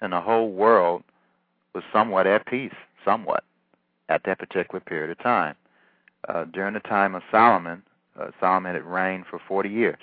And 0.00 0.12
the 0.12 0.20
whole 0.20 0.50
world 0.50 1.02
was 1.74 1.84
somewhat 1.92 2.26
at 2.26 2.46
peace, 2.46 2.72
somewhat, 3.04 3.44
at 4.08 4.22
that 4.24 4.38
particular 4.38 4.80
period 4.80 5.10
of 5.10 5.18
time. 5.18 5.54
Uh, 6.28 6.44
during 6.44 6.74
the 6.74 6.80
time 6.80 7.14
of 7.14 7.22
Solomon, 7.30 7.82
uh, 8.18 8.28
Solomon 8.40 8.74
had 8.74 8.84
reigned 8.84 9.26
for 9.26 9.40
40 9.46 9.68
years. 9.68 9.98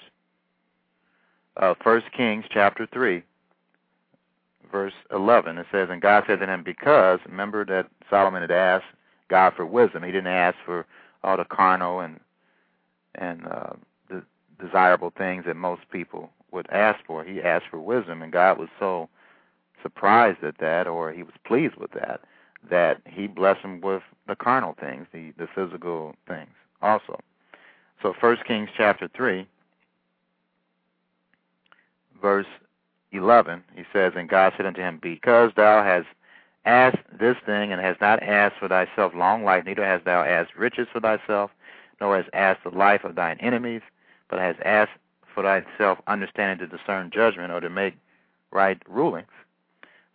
Uh, 1.58 1.74
1 1.84 2.02
Kings 2.16 2.46
chapter 2.50 2.88
3, 2.92 3.24
verse 4.72 4.94
11, 5.12 5.58
it 5.58 5.68
says, 5.72 5.90
And 5.92 6.02
God 6.02 6.24
said 6.28 6.40
to 6.40 6.46
him, 6.48 6.64
Because, 6.64 7.20
remember 7.26 7.66
that 7.66 7.90
Solomon 8.10 8.42
had 8.42 8.52
asked 8.52 8.86
God 9.30 9.54
for 9.56 9.66
wisdom. 9.66 10.04
He 10.04 10.12
didn't 10.12 10.28
ask 10.28 10.58
for 10.66 10.86
all 11.24 11.38
the 11.38 11.46
carnal 11.46 12.00
and 12.00 12.20
and 13.16 13.46
uh, 13.48 13.74
the 14.10 14.24
desirable 14.64 15.12
things 15.18 15.46
that 15.46 15.56
most 15.56 15.82
people 15.92 16.30
would 16.52 16.70
ask 16.72 17.00
for. 17.06 17.24
He 17.24 17.42
asked 17.42 17.66
for 17.70 17.80
wisdom, 17.80 18.22
and 18.22 18.32
God 18.32 18.58
was 18.58 18.70
so 18.80 19.10
surprised 19.82 20.44
at 20.44 20.58
that, 20.60 20.88
or 20.88 21.12
he 21.12 21.24
was 21.24 21.34
pleased 21.44 21.76
with 21.76 21.92
that, 21.92 22.22
that 22.70 23.02
he 23.06 23.28
blessed 23.28 23.62
him 23.62 23.82
with 23.82 24.04
the 24.28 24.36
carnal 24.36 24.76
things, 24.80 25.08
the 25.40 25.48
physical 25.56 26.16
things 26.28 26.50
also. 26.82 27.20
So 28.02 28.14
First 28.20 28.46
Kings 28.46 28.70
chapter 28.78 29.10
three, 29.16 29.48
verse 32.22 32.46
eleven, 33.12 33.64
he 33.76 33.84
says, 33.92 34.14
And 34.16 34.30
God 34.30 34.54
said 34.56 34.66
unto 34.66 34.82
him, 34.82 35.00
Because 35.02 35.52
thou 35.56 35.84
hast 35.84 36.08
asked 36.66 37.04
this 37.20 37.38
thing, 37.46 37.72
and 37.72 37.82
hast 37.82 38.02
not 38.02 38.22
asked 38.22 38.56
for 38.60 38.68
thyself 38.68 39.14
long 39.16 39.44
life, 39.44 39.66
neither 39.66 39.86
hast 39.86 40.06
thou 40.06 40.24
asked 40.24 40.56
riches 40.56 40.88
for 40.92 41.00
thyself, 41.00 41.52
nor 42.00 42.18
hast 42.18 42.30
asked 42.34 42.64
the 42.64 42.78
life 42.78 43.04
of 43.04 43.16
thine 43.16 43.38
enemies, 43.40 43.82
but 44.30 44.40
hast 44.40 44.60
asked 44.64 44.92
for 45.34 45.44
thyself 45.44 46.00
understanding 46.08 46.60
to 46.60 46.78
discern 46.78 47.12
judgment, 47.12 47.52
or 47.52 47.60
to 47.60 47.70
make 47.70 47.96
right 48.52 48.82
rulings. 48.88 49.28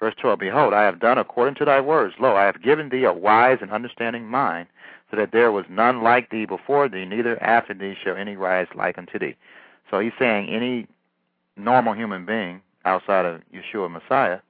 Verse 0.01 0.15
12 0.21 0.39
Behold, 0.39 0.75
I 0.75 0.83
have 0.83 1.01
done 1.01 1.19
according 1.19 1.55
to 1.57 1.65
thy 1.65 1.81
words. 1.81 2.15
Lo, 2.19 2.37
I 2.37 2.45
have 2.45 2.63
given 2.63 2.89
thee 2.89 3.05
a 3.05 3.13
wise 3.13 3.59
and 3.61 3.71
understanding 3.71 4.27
mind, 4.27 4.69
so 5.15 5.21
that 5.21 5.33
there 5.33 5.53
was 5.53 5.65
none 5.69 6.03
like 6.03 6.31
thee 6.31 6.45
before 6.45 6.89
thee, 6.89 7.05
neither 7.05 7.41
after 7.43 7.73
thee 7.73 7.95
shall 8.03 8.17
any 8.17 8.37
rise 8.37 8.67
like 8.75 8.99
unto 8.99 9.19
thee. 9.19 9.37
So 9.91 10.01
he's 10.01 10.13
saying 10.19 10.49
any 10.49 10.89
normal 11.57 11.95
human 11.95 12.27
being 12.27 12.61
outside 12.85 13.25
of 13.25 13.41
Yeshua 13.55 13.91
Messiah, 13.91 14.41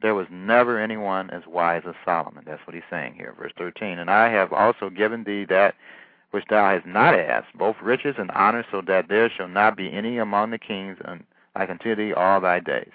there 0.00 0.14
was 0.14 0.26
never 0.30 0.78
anyone 0.78 1.30
as 1.30 1.42
wise 1.48 1.82
as 1.88 1.94
Solomon. 2.04 2.44
That's 2.46 2.64
what 2.66 2.74
he's 2.74 2.84
saying 2.88 3.14
here, 3.14 3.34
verse 3.36 3.52
13. 3.58 3.98
And 3.98 4.10
I 4.10 4.30
have 4.30 4.52
also 4.52 4.88
given 4.88 5.24
thee 5.24 5.44
that 5.46 5.74
which 6.30 6.44
thou 6.48 6.70
hast 6.70 6.86
not 6.86 7.18
asked, 7.18 7.56
both 7.56 7.76
riches 7.82 8.16
and 8.18 8.30
honor, 8.32 8.64
so 8.70 8.82
that 8.86 9.08
there 9.08 9.30
shall 9.30 9.48
not 9.48 9.76
be 9.76 9.90
any 9.90 10.18
among 10.18 10.50
the 10.50 10.58
kings 10.58 10.98
like 11.56 11.70
unto 11.70 11.96
thee 11.96 12.12
all 12.12 12.40
thy 12.40 12.60
days. 12.60 12.92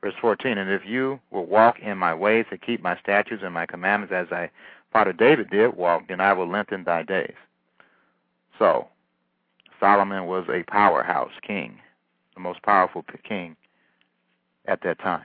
Verse 0.00 0.14
14, 0.20 0.56
And 0.56 0.70
if 0.70 0.86
you 0.86 1.20
will 1.30 1.44
walk 1.44 1.80
in 1.80 1.98
my 1.98 2.14
ways 2.14 2.46
and 2.50 2.62
keep 2.62 2.82
my 2.82 2.96
statutes 3.00 3.42
and 3.44 3.52
my 3.52 3.66
commandments 3.66 4.14
as 4.14 4.28
thy 4.30 4.50
father 4.92 5.12
David 5.12 5.50
did 5.50 5.76
walk, 5.76 6.08
then 6.08 6.20
I 6.20 6.32
will 6.32 6.48
lengthen 6.48 6.84
thy 6.84 7.02
days. 7.02 7.34
So, 8.58 8.88
Solomon 9.78 10.26
was 10.26 10.44
a 10.48 10.62
powerhouse 10.64 11.32
king, 11.46 11.78
the 12.34 12.40
most 12.40 12.62
powerful 12.62 13.04
king 13.26 13.56
at 14.66 14.82
that 14.82 14.98
time. 14.98 15.24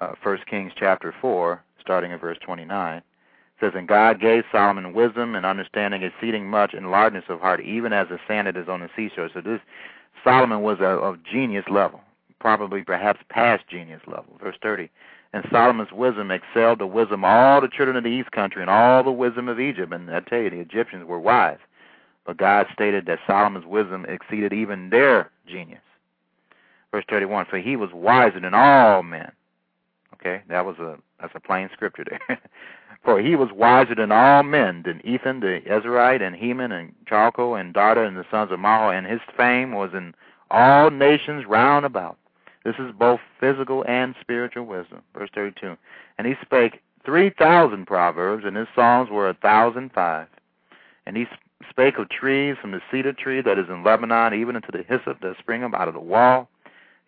Uh, 0.00 0.14
1 0.22 0.38
Kings 0.48 0.72
chapter 0.76 1.14
4, 1.20 1.62
starting 1.80 2.12
at 2.12 2.20
verse 2.20 2.38
29, 2.44 3.02
says, 3.60 3.72
And 3.74 3.86
God 3.86 4.20
gave 4.20 4.44
Solomon 4.50 4.94
wisdom 4.94 5.34
and 5.34 5.44
understanding 5.44 6.02
exceeding 6.02 6.46
much 6.48 6.74
and 6.74 6.90
largeness 6.90 7.24
of 7.28 7.40
heart, 7.40 7.60
even 7.60 7.92
as 7.92 8.08
the 8.08 8.18
sand 8.26 8.46
that 8.46 8.56
is 8.56 8.68
on 8.68 8.80
the 8.80 8.88
seashore. 8.96 9.28
So 9.32 9.40
this 9.40 9.60
Solomon 10.24 10.62
was 10.62 10.78
a, 10.80 10.84
of 10.84 11.18
genius 11.22 11.64
level 11.70 12.00
probably 12.44 12.84
perhaps 12.84 13.20
past 13.30 13.64
genius 13.70 14.02
level. 14.06 14.36
Verse 14.38 14.56
30. 14.62 14.90
And 15.34 15.44
Solomon's 15.50 15.90
wisdom 15.90 16.30
excelled 16.30 16.78
the 16.78 16.86
wisdom 16.86 17.24
of 17.24 17.28
all 17.28 17.60
the 17.60 17.66
children 17.66 17.96
of 17.96 18.04
the 18.04 18.10
east 18.10 18.30
country 18.30 18.62
and 18.62 18.70
all 18.70 19.02
the 19.02 19.10
wisdom 19.10 19.48
of 19.48 19.58
Egypt. 19.58 19.92
And 19.92 20.08
I 20.08 20.20
tell 20.20 20.38
you, 20.38 20.48
the 20.48 20.60
Egyptians 20.60 21.04
were 21.04 21.18
wise. 21.18 21.58
But 22.24 22.36
God 22.36 22.68
stated 22.72 23.06
that 23.06 23.18
Solomon's 23.26 23.66
wisdom 23.66 24.06
exceeded 24.08 24.52
even 24.52 24.90
their 24.90 25.32
genius. 25.48 25.80
Verse 26.92 27.04
31. 27.10 27.46
For 27.46 27.58
he 27.58 27.74
was 27.74 27.90
wiser 27.92 28.38
than 28.38 28.54
all 28.54 29.02
men. 29.02 29.32
Okay, 30.14 30.40
that 30.48 30.64
was 30.64 30.78
a 30.78 30.98
that's 31.20 31.34
a 31.34 31.40
plain 31.40 31.68
scripture 31.72 32.04
there. 32.08 32.40
For 33.04 33.20
he 33.20 33.34
was 33.34 33.50
wiser 33.52 33.96
than 33.96 34.12
all 34.12 34.44
men, 34.44 34.84
than 34.86 35.04
Ethan 35.04 35.40
the 35.40 35.60
Ezrahite, 35.68 36.22
and 36.22 36.36
Heman, 36.36 36.70
and 36.70 36.94
Chalcol, 37.10 37.60
and 37.60 37.74
Darda, 37.74 38.06
and 38.06 38.16
the 38.16 38.24
sons 38.30 38.52
of 38.52 38.60
Mahol, 38.60 38.96
and 38.96 39.06
his 39.06 39.20
fame 39.36 39.72
was 39.72 39.90
in 39.92 40.14
all 40.50 40.90
nations 40.90 41.44
round 41.44 41.84
about. 41.84 42.16
This 42.64 42.74
is 42.78 42.92
both 42.98 43.20
physical 43.38 43.84
and 43.86 44.14
spiritual 44.20 44.64
wisdom. 44.64 45.02
Verse 45.16 45.30
32. 45.34 45.76
And 46.18 46.26
he 46.26 46.34
spake 46.42 46.80
3,000 47.04 47.86
proverbs, 47.86 48.44
and 48.46 48.56
his 48.56 48.68
songs 48.74 49.10
were 49.10 49.28
a 49.28 49.34
thousand 49.34 49.92
five. 49.92 50.28
And 51.06 51.16
he 51.16 51.26
spake 51.68 51.98
of 51.98 52.08
trees 52.08 52.56
from 52.60 52.72
the 52.72 52.80
cedar 52.90 53.12
tree 53.12 53.42
that 53.42 53.58
is 53.58 53.66
in 53.68 53.84
Lebanon, 53.84 54.34
even 54.34 54.56
unto 54.56 54.72
the 54.72 54.82
hyssop 54.82 55.20
that 55.20 55.36
springeth 55.38 55.74
out 55.74 55.88
of 55.88 55.94
the 55.94 56.00
wall. 56.00 56.48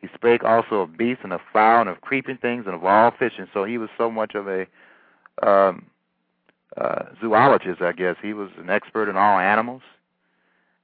He 0.01 0.09
spake 0.15 0.45
also 0.45 0.83
of 0.83 0.97
beasts 0.97 1.25
and 1.25 1.33
of 1.33 1.41
fowl 1.53 1.81
and 1.81 1.91
of 1.91 2.03
creeping 2.03 2.37
things 2.37 2.65
and 2.67 2.75
of 2.75 2.85
all 2.85 3.13
fishing. 3.19 3.47
So 3.55 3.65
he 3.65 3.79
was 3.79 3.89
so 3.97 4.11
much 4.11 4.35
of 4.35 4.47
a 4.49 4.67
um, 5.43 5.87
uh, 6.77 7.05
zoologist, 7.21 7.81
I 7.81 7.93
guess. 7.93 8.17
He 8.21 8.35
was 8.35 8.51
an 8.59 8.69
expert 8.69 9.09
in 9.09 9.17
all 9.17 9.39
animals. 9.39 9.83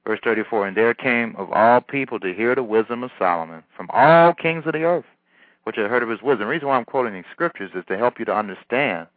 Verse 0.05 0.19
34 0.23 0.67
And 0.67 0.77
there 0.77 0.93
came 0.93 1.35
of 1.37 1.51
all 1.51 1.81
people 1.81 2.19
to 2.19 2.33
hear 2.33 2.55
the 2.55 2.63
wisdom 2.63 3.03
of 3.03 3.11
Solomon 3.17 3.63
from 3.75 3.89
all 3.91 4.33
kings 4.33 4.65
of 4.65 4.73
the 4.73 4.83
earth, 4.83 5.05
which 5.63 5.77
had 5.77 5.89
heard 5.89 6.03
of 6.03 6.09
his 6.09 6.21
wisdom. 6.21 6.47
The 6.47 6.51
reason 6.51 6.67
why 6.67 6.77
I'm 6.77 6.85
quoting 6.85 7.13
these 7.13 7.23
scriptures 7.31 7.71
is 7.75 7.85
to 7.87 7.97
help 7.97 8.19
you 8.19 8.25
to 8.25 8.35
understand 8.35 9.07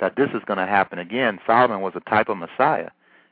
that 0.00 0.16
this 0.16 0.28
is 0.34 0.42
going 0.46 0.58
to 0.58 0.66
happen 0.66 0.98
again. 0.98 1.38
Solomon 1.46 1.80
was 1.80 1.94
a 1.96 2.10
type 2.10 2.28
of 2.28 2.38
Messiah. 2.38 2.90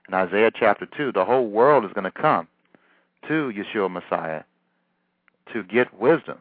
In 0.08 0.14
Isaiah 0.14 0.50
chapter 0.54 0.86
2, 0.86 1.12
the 1.12 1.24
whole 1.24 1.48
world 1.48 1.84
is 1.84 1.92
going 1.92 2.04
to 2.04 2.10
come 2.10 2.46
to 3.28 3.52
Yeshua 3.52 3.90
Messiah 3.90 4.42
to 5.52 5.62
get 5.62 5.98
wisdom, 5.98 6.38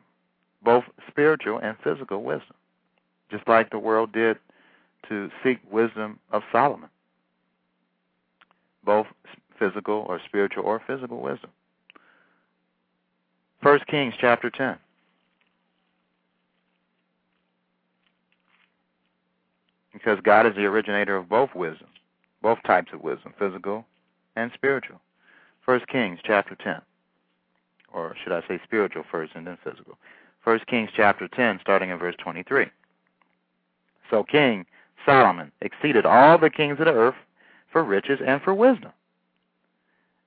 both 0.63 0.83
spiritual 1.07 1.59
and 1.59 1.77
physical 1.83 2.23
wisdom, 2.23 2.55
just 3.31 3.47
like 3.47 3.69
the 3.69 3.79
world 3.79 4.11
did 4.11 4.37
to 5.09 5.29
seek 5.43 5.59
wisdom 5.71 6.19
of 6.31 6.43
Solomon, 6.51 6.89
physical 9.63 10.05
or 10.07 10.19
spiritual 10.25 10.63
or 10.65 10.81
physical 10.85 11.21
wisdom. 11.21 11.49
First 13.61 13.87
Kings 13.87 14.13
chapter 14.19 14.49
10. 14.49 14.77
Because 19.93 20.19
God 20.23 20.45
is 20.45 20.55
the 20.55 20.65
originator 20.65 21.15
of 21.15 21.29
both 21.29 21.51
wisdom, 21.55 21.87
both 22.41 22.57
types 22.65 22.91
of 22.93 23.01
wisdom, 23.01 23.33
physical 23.39 23.85
and 24.35 24.51
spiritual. 24.53 24.99
First 25.65 25.87
Kings 25.87 26.19
chapter 26.23 26.55
10. 26.55 26.81
Or 27.93 28.15
should 28.21 28.33
I 28.33 28.41
say 28.47 28.59
spiritual 28.63 29.03
first 29.09 29.33
and 29.35 29.47
then 29.47 29.57
physical? 29.63 29.97
First 30.43 30.65
Kings 30.67 30.89
chapter 30.93 31.29
10, 31.29 31.59
starting 31.61 31.89
in 31.89 31.97
verse 31.99 32.15
23. 32.21 32.65
So 34.09 34.23
King 34.23 34.65
Solomon 35.05 35.51
exceeded 35.61 36.05
all 36.05 36.37
the 36.37 36.49
kings 36.49 36.79
of 36.79 36.85
the 36.85 36.93
earth 36.93 37.15
for 37.71 37.83
riches 37.83 38.19
and 38.25 38.41
for 38.41 38.53
wisdom. 38.53 38.91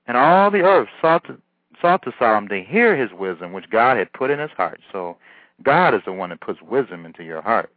And 0.07 0.16
all 0.16 0.51
the 0.51 0.61
earth 0.61 0.89
sought 1.01 1.24
to, 1.24 1.39
sought 1.81 2.03
to 2.03 2.12
Solomon 2.18 2.49
to 2.51 2.62
hear 2.62 2.97
his 2.97 3.12
wisdom, 3.12 3.53
which 3.53 3.70
God 3.70 3.97
had 3.97 4.12
put 4.12 4.31
in 4.31 4.39
his 4.39 4.51
heart. 4.53 4.81
So 4.93 5.16
God 5.62 5.95
is 5.95 6.03
the 6.05 6.12
one 6.12 6.31
that 6.31 6.41
puts 6.41 6.62
wisdom 6.62 7.05
into 7.05 7.24
your 7.24 7.43
heart. 7.43 7.72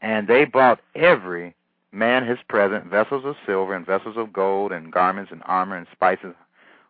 And 0.00 0.26
they 0.26 0.44
brought 0.44 0.80
every 0.94 1.54
man 1.92 2.26
his 2.26 2.38
present, 2.48 2.86
vessels 2.86 3.24
of 3.24 3.36
silver 3.46 3.74
and 3.74 3.86
vessels 3.86 4.16
of 4.16 4.32
gold, 4.32 4.72
and 4.72 4.90
garments 4.92 5.30
and 5.30 5.42
armor 5.44 5.76
and 5.76 5.86
spices, 5.92 6.34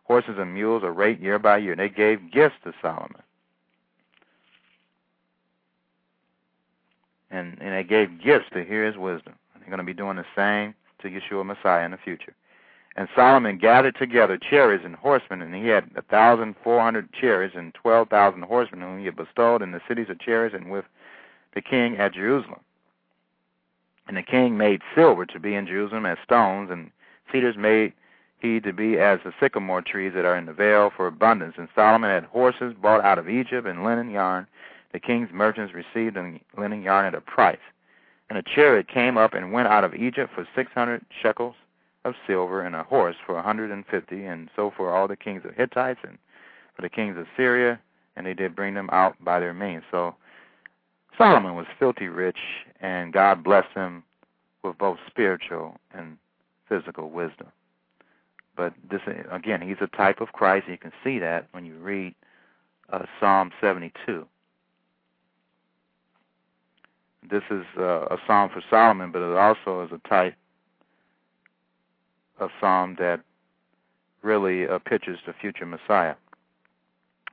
horses 0.05 0.35
and 0.37 0.53
mules, 0.53 0.83
a 0.83 0.91
rate 0.91 1.19
year 1.19 1.37
by 1.37 1.57
year. 1.57 1.73
And 1.73 1.81
they 1.81 1.89
gave 1.89 2.31
gifts 2.31 2.55
to 2.63 2.73
Solomon. 2.81 3.21
And, 7.29 7.57
and 7.59 7.73
they 7.73 7.83
gave 7.83 8.23
gifts 8.23 8.45
to 8.53 8.63
hear 8.63 8.85
his 8.85 8.95
wisdom. 8.95 9.33
And 9.53 9.61
they're 9.61 9.69
going 9.69 9.79
to 9.79 9.83
be 9.83 9.93
doing 9.93 10.17
the 10.17 10.25
same 10.35 10.73
to 11.01 11.09
Yeshua 11.09 11.45
Messiah 11.45 11.85
in 11.85 11.91
the 11.91 11.97
future. 11.97 12.33
And 12.95 13.09
Solomon 13.15 13.57
gathered 13.57 13.95
together 13.95 14.37
chariots 14.37 14.85
and 14.85 14.95
horsemen, 14.95 15.41
and 15.41 15.55
he 15.55 15.67
had 15.67 15.89
a 15.95 16.03
thousand 16.03 16.55
four 16.63 16.79
hundred 16.79 17.11
chariots 17.11 17.55
and 17.57 17.73
twelve 17.73 18.09
thousand 18.09 18.43
horsemen, 18.43 18.81
whom 18.81 18.99
he 18.99 19.05
had 19.05 19.15
bestowed 19.15 19.63
in 19.63 19.71
the 19.71 19.81
cities 19.87 20.09
of 20.09 20.19
chariots 20.19 20.55
and 20.55 20.69
with 20.69 20.85
the 21.55 21.61
king 21.61 21.97
at 21.97 22.13
Jerusalem. 22.13 22.59
And 24.07 24.17
the 24.17 24.23
king 24.23 24.57
made 24.57 24.81
silver 24.93 25.25
to 25.25 25.39
be 25.39 25.55
in 25.55 25.65
Jerusalem 25.65 26.05
as 26.05 26.17
stones, 26.23 26.69
and 26.69 26.91
cedars 27.31 27.55
made 27.57 27.93
he 28.39 28.59
to 28.59 28.73
be 28.73 28.99
as 28.99 29.19
the 29.23 29.33
sycamore 29.39 29.81
trees 29.81 30.11
that 30.13 30.25
are 30.25 30.35
in 30.35 30.45
the 30.45 30.53
vale 30.53 30.91
for 30.95 31.07
abundance. 31.07 31.55
And 31.57 31.69
Solomon 31.73 32.09
had 32.09 32.25
horses 32.25 32.75
brought 32.79 33.03
out 33.03 33.17
of 33.17 33.29
Egypt 33.29 33.65
and 33.65 33.83
linen 33.83 34.11
yarn. 34.11 34.45
The 34.91 34.99
king's 34.99 35.29
merchants 35.31 35.73
received 35.73 36.15
the 36.15 36.39
linen 36.57 36.83
yarn 36.83 37.05
at 37.05 37.15
a 37.15 37.21
price. 37.21 37.57
And 38.29 38.37
a 38.37 38.43
chariot 38.43 38.87
came 38.87 39.17
up 39.17 39.33
and 39.33 39.51
went 39.51 39.69
out 39.69 39.83
of 39.83 39.95
Egypt 39.95 40.31
for 40.35 40.47
six 40.55 40.71
hundred 40.73 41.03
shekels 41.21 41.55
of 42.05 42.15
silver, 42.27 42.61
and 42.61 42.75
a 42.75 42.83
horse 42.83 43.15
for 43.25 43.37
a 43.37 43.41
hundred 43.41 43.71
and 43.71 43.85
fifty, 43.85 44.25
and 44.25 44.49
so 44.55 44.71
for 44.75 44.93
all 44.93 45.07
the 45.07 45.15
kings 45.15 45.43
of 45.45 45.55
Hittites 45.55 45.99
and 46.03 46.17
for 46.75 46.81
the 46.81 46.89
kings 46.89 47.17
of 47.17 47.25
Syria, 47.37 47.79
and 48.15 48.25
they 48.25 48.33
did 48.33 48.55
bring 48.55 48.73
them 48.73 48.89
out 48.91 49.15
by 49.23 49.39
their 49.39 49.53
means. 49.53 49.83
So 49.91 50.15
Solomon 51.17 51.55
was 51.55 51.65
filthy 51.79 52.07
rich, 52.07 52.37
and 52.81 53.13
God 53.13 53.43
blessed 53.43 53.73
him 53.75 54.03
with 54.63 54.77
both 54.77 54.97
spiritual 55.07 55.77
and 55.93 56.17
physical 56.67 57.09
wisdom. 57.09 57.47
But 58.55 58.73
this 58.89 59.01
again, 59.31 59.61
he's 59.61 59.77
a 59.81 59.87
type 59.87 60.21
of 60.21 60.33
Christ. 60.33 60.67
You 60.67 60.77
can 60.77 60.91
see 61.03 61.19
that 61.19 61.47
when 61.51 61.65
you 61.65 61.75
read 61.77 62.13
uh, 62.91 63.05
Psalm 63.19 63.51
72. 63.61 64.25
This 67.29 67.43
is 67.49 67.63
uh, 67.77 68.05
a 68.11 68.17
psalm 68.27 68.49
for 68.53 68.61
Solomon, 68.69 69.11
but 69.11 69.21
it 69.21 69.37
also 69.37 69.83
is 69.83 69.91
a 69.91 70.07
type 70.07 70.35
of 72.39 72.49
psalm 72.59 72.95
that 72.99 73.21
really 74.21 74.67
uh, 74.67 74.79
pictures 74.79 75.19
the 75.25 75.33
future 75.33 75.65
Messiah. 75.65 76.15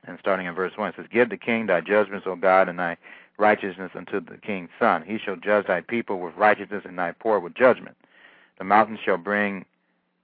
And 0.05 0.17
starting 0.19 0.47
in 0.47 0.55
verse 0.55 0.73
1, 0.75 0.89
it 0.89 0.95
says, 0.97 1.05
Give 1.11 1.29
the 1.29 1.37
king 1.37 1.67
thy 1.67 1.81
judgments, 1.81 2.25
O 2.27 2.35
God, 2.35 2.69
and 2.69 2.79
thy 2.79 2.97
righteousness 3.37 3.91
unto 3.95 4.19
the 4.19 4.37
king's 4.37 4.69
son. 4.79 5.03
He 5.05 5.17
shall 5.17 5.35
judge 5.35 5.67
thy 5.67 5.81
people 5.81 6.19
with 6.19 6.35
righteousness, 6.35 6.83
and 6.85 6.97
thy 6.97 7.11
poor 7.11 7.39
with 7.39 7.55
judgment. 7.55 7.97
The 8.57 8.63
mountains 8.63 8.99
shall 9.03 9.17
bring 9.17 9.65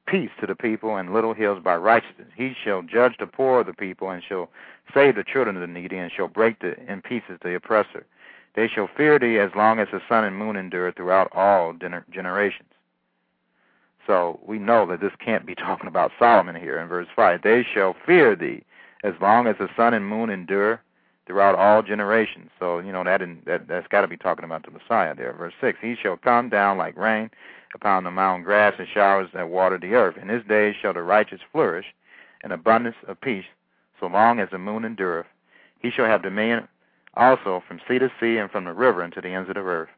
peace 0.07 0.29
to 0.39 0.47
the 0.47 0.55
people, 0.55 0.95
and 0.95 1.13
little 1.13 1.33
hills 1.33 1.61
by 1.63 1.75
righteousness. 1.75 2.27
He 2.35 2.53
shall 2.63 2.81
judge 2.81 3.15
the 3.19 3.27
poor 3.27 3.61
of 3.61 3.67
the 3.67 3.73
people, 3.73 4.09
and 4.09 4.23
shall 4.23 4.49
save 4.93 5.15
the 5.15 5.23
children 5.23 5.57
of 5.57 5.61
the 5.61 5.67
needy, 5.67 5.97
and 5.97 6.11
shall 6.11 6.27
break 6.27 6.59
the, 6.59 6.75
in 6.91 7.01
pieces 7.01 7.39
the 7.43 7.55
oppressor. 7.55 8.05
They 8.55 8.67
shall 8.67 8.89
fear 8.97 9.19
thee 9.19 9.37
as 9.37 9.51
long 9.55 9.79
as 9.79 9.89
the 9.91 10.01
sun 10.09 10.23
and 10.23 10.35
moon 10.35 10.55
endure 10.55 10.91
throughout 10.91 11.29
all 11.33 11.75
generations. 12.09 12.69
So 14.07 14.39
we 14.47 14.57
know 14.57 14.87
that 14.87 15.01
this 15.01 15.11
can't 15.23 15.45
be 15.45 15.55
talking 15.55 15.87
about 15.87 16.11
Solomon 16.17 16.55
here 16.55 16.79
in 16.79 16.87
verse 16.87 17.07
5. 17.15 17.41
They 17.43 17.63
shall 17.63 17.95
fear 18.05 18.35
thee 18.35 18.63
as 19.03 19.13
long 19.21 19.45
as 19.45 19.57
the 19.59 19.69
sun 19.75 19.93
and 19.93 20.07
moon 20.07 20.29
endure 20.29 20.81
throughout 21.27 21.55
all 21.55 21.83
generations. 21.83 22.49
So, 22.57 22.79
you 22.79 22.91
know, 22.91 23.03
that, 23.03 23.21
in, 23.21 23.41
that 23.45 23.67
that's 23.67 23.87
got 23.87 24.01
to 24.01 24.07
be 24.07 24.17
talking 24.17 24.45
about 24.45 24.65
the 24.65 24.71
Messiah 24.71 25.13
there. 25.13 25.33
Verse 25.33 25.53
6 25.61 25.77
He 25.81 25.95
shall 26.01 26.17
come 26.17 26.49
down 26.49 26.77
like 26.77 26.97
rain 26.97 27.29
upon 27.75 28.05
the 28.05 28.11
mountain 28.11 28.43
grass 28.43 28.73
and 28.79 28.87
showers 28.91 29.29
that 29.33 29.49
water 29.49 29.77
the 29.77 29.93
earth. 29.93 30.15
In 30.19 30.29
his 30.29 30.43
days 30.45 30.75
shall 30.81 30.93
the 30.93 31.03
righteous 31.03 31.41
flourish, 31.51 31.85
and 32.43 32.53
abundance 32.53 32.95
of 33.07 33.19
peace, 33.19 33.45
so 33.99 34.07
long 34.07 34.39
as 34.39 34.49
the 34.51 34.57
moon 34.57 34.85
endureth. 34.85 35.27
He 35.79 35.91
shall 35.91 36.05
have 36.05 36.23
dominion 36.23 36.67
also 37.15 37.61
from 37.67 37.81
sea 37.87 37.99
to 37.99 38.09
sea 38.19 38.37
and 38.37 38.49
from 38.49 38.63
the 38.63 38.73
river 38.73 39.03
unto 39.03 39.21
the 39.21 39.29
ends 39.29 39.49
of 39.49 39.55
the 39.55 39.61
earth. 39.61 39.89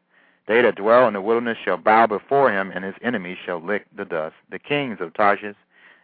They 0.50 0.62
that 0.62 0.74
dwell 0.74 1.06
in 1.06 1.14
the 1.14 1.20
wilderness 1.20 1.58
shall 1.64 1.76
bow 1.76 2.08
before 2.08 2.50
him, 2.50 2.72
and 2.74 2.84
his 2.84 2.96
enemies 3.02 3.38
shall 3.46 3.62
lick 3.62 3.86
the 3.96 4.04
dust. 4.04 4.34
The 4.50 4.58
kings 4.58 4.98
of 5.00 5.14
Tarshish 5.14 5.54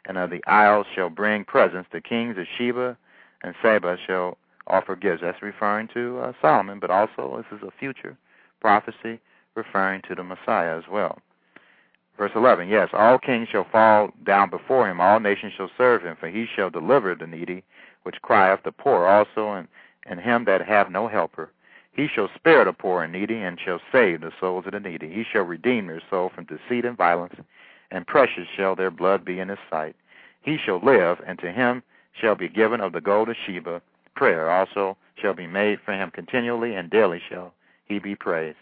and 0.04 0.16
of 0.16 0.30
the 0.30 0.40
isles 0.46 0.86
shall 0.94 1.10
bring 1.10 1.44
presents. 1.44 1.88
The 1.90 2.00
kings 2.00 2.38
of 2.38 2.46
Sheba 2.56 2.96
and 3.42 3.56
Seba 3.60 3.96
shall 4.06 4.38
offer 4.68 4.94
gifts. 4.94 5.22
That's 5.22 5.42
referring 5.42 5.88
to 5.94 6.20
uh, 6.20 6.32
Solomon, 6.40 6.78
but 6.78 6.90
also 6.92 7.42
this 7.50 7.58
is 7.58 7.66
a 7.66 7.72
future 7.76 8.16
prophecy 8.60 9.18
referring 9.56 10.02
to 10.02 10.14
the 10.14 10.22
Messiah 10.22 10.78
as 10.78 10.84
well. 10.88 11.18
Verse 12.16 12.30
11, 12.36 12.68
yes, 12.68 12.90
all 12.92 13.18
kings 13.18 13.48
shall 13.48 13.66
fall 13.72 14.10
down 14.22 14.48
before 14.48 14.88
him, 14.88 15.00
all 15.00 15.18
nations 15.18 15.54
shall 15.56 15.70
serve 15.76 16.02
him, 16.02 16.16
for 16.20 16.28
he 16.28 16.46
shall 16.54 16.70
deliver 16.70 17.16
the 17.16 17.26
needy, 17.26 17.64
which 18.04 18.22
crieth, 18.22 18.60
the 18.62 18.70
poor 18.70 19.06
also, 19.08 19.54
and, 19.54 19.66
and 20.04 20.20
him 20.20 20.44
that 20.44 20.62
have 20.62 20.88
no 20.88 21.08
helper. 21.08 21.50
He 21.96 22.08
shall 22.08 22.28
spare 22.34 22.62
the 22.66 22.74
poor 22.74 23.02
and 23.02 23.12
needy, 23.12 23.42
and 23.42 23.58
shall 23.58 23.80
save 23.90 24.20
the 24.20 24.30
souls 24.38 24.66
of 24.66 24.72
the 24.72 24.80
needy. 24.80 25.08
He 25.08 25.24
shall 25.24 25.44
redeem 25.44 25.86
their 25.86 26.02
soul 26.10 26.28
from 26.28 26.44
deceit 26.44 26.84
and 26.84 26.96
violence, 26.96 27.36
and 27.90 28.06
precious 28.06 28.46
shall 28.54 28.76
their 28.76 28.90
blood 28.90 29.24
be 29.24 29.40
in 29.40 29.48
his 29.48 29.58
sight. 29.70 29.96
He 30.42 30.58
shall 30.58 30.78
live, 30.78 31.22
and 31.26 31.38
to 31.38 31.50
him 31.50 31.82
shall 32.12 32.34
be 32.34 32.48
given 32.48 32.82
of 32.82 32.92
the 32.92 33.00
gold 33.00 33.30
of 33.30 33.36
Sheba. 33.46 33.80
Prayer 34.14 34.50
also 34.50 34.98
shall 35.16 35.32
be 35.32 35.46
made 35.46 35.80
for 35.80 35.92
him 35.92 36.10
continually, 36.10 36.74
and 36.74 36.90
daily 36.90 37.20
shall 37.30 37.54
he 37.86 37.98
be 37.98 38.14
praised. 38.14 38.58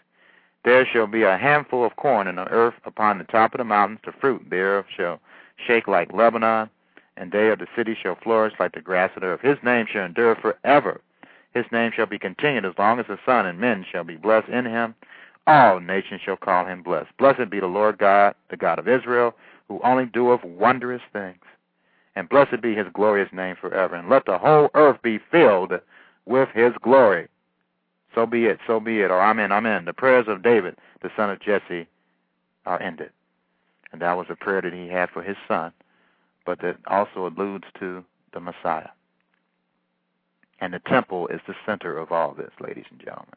There 0.63 0.85
shall 0.85 1.05
be 1.05 1.23
a 1.23 1.37
handful 1.37 1.83
of 1.83 1.97
corn 1.97 2.27
in 2.27 2.37
the 2.37 2.47
earth 2.47 2.75
upon 2.85 3.17
the 3.17 3.25
top 3.25 3.53
of 3.53 3.57
the 3.57 3.65
mountains. 3.65 3.99
The 4.05 4.13
fruit 4.13 4.49
thereof 4.49 4.85
shall 4.95 5.19
shake 5.67 5.89
like 5.89 6.13
Lebanon, 6.13 6.69
and 7.17 7.33
they 7.33 7.49
of 7.49 7.59
the 7.59 7.67
city 7.75 7.97
shall 8.01 8.15
flourish 8.15 8.53
like 8.59 8.71
the 8.73 8.81
grass 8.81 9.11
of 9.15 9.21
the 9.21 9.27
earth. 9.27 9.41
His 9.41 9.57
name 9.61 9.87
shall 9.91 10.05
endure 10.05 10.35
forever. 10.35 11.01
His 11.55 11.65
name 11.71 11.93
shall 11.95 12.05
be 12.05 12.19
continued 12.19 12.65
as 12.65 12.77
long 12.77 12.99
as 12.99 13.07
the 13.07 13.17
sun, 13.25 13.45
and 13.45 13.57
men 13.57 13.85
shall 13.89 14.03
be 14.03 14.17
blessed 14.17 14.49
in 14.49 14.65
him. 14.65 14.93
All 15.47 15.79
nations 15.79 16.19
shall 16.21 16.35
call 16.35 16.65
him 16.65 16.83
blessed. 16.83 17.15
Blessed 17.17 17.49
be 17.49 17.61
the 17.61 17.65
Lord 17.65 17.97
God, 17.97 18.35
the 18.49 18.57
God 18.57 18.77
of 18.77 18.89
Israel, 18.89 19.33
who 19.69 19.79
only 19.81 20.05
doeth 20.05 20.43
wondrous 20.43 21.01
things. 21.13 21.39
And 22.17 22.27
blessed 22.27 22.61
be 22.61 22.75
his 22.75 22.87
glorious 22.93 23.31
name 23.31 23.55
forever. 23.55 23.95
And 23.95 24.09
let 24.09 24.25
the 24.25 24.37
whole 24.37 24.69
earth 24.73 25.01
be 25.01 25.17
filled 25.31 25.71
with 26.25 26.49
his 26.53 26.73
glory. 26.81 27.29
So 28.13 28.25
be 28.25 28.45
it, 28.45 28.59
so 28.67 28.81
be 28.81 28.99
it, 28.99 29.09
or 29.09 29.21
amen, 29.21 29.53
amen. 29.53 29.85
The 29.85 29.93
prayers 29.93 30.25
of 30.27 30.43
David, 30.43 30.75
the 31.01 31.11
son 31.15 31.29
of 31.29 31.39
Jesse, 31.39 31.87
are 32.65 32.81
ended. 32.81 33.11
And 33.93 34.01
that 34.01 34.17
was 34.17 34.27
a 34.29 34.35
prayer 34.35 34.61
that 34.61 34.73
he 34.73 34.89
had 34.89 35.09
for 35.09 35.23
his 35.23 35.37
son, 35.47 35.71
but 36.45 36.59
that 36.61 36.77
also 36.87 37.27
alludes 37.27 37.65
to 37.79 38.03
the 38.33 38.41
Messiah. 38.41 38.89
And 40.65 40.73
the 40.73 40.79
temple 40.79 41.27
is 41.27 41.41
the 41.45 41.53
center 41.63 41.95
of 41.95 42.11
all 42.11 42.33
this, 42.33 42.49
ladies 42.59 42.85
and 42.89 42.99
gentlemen. 42.99 43.35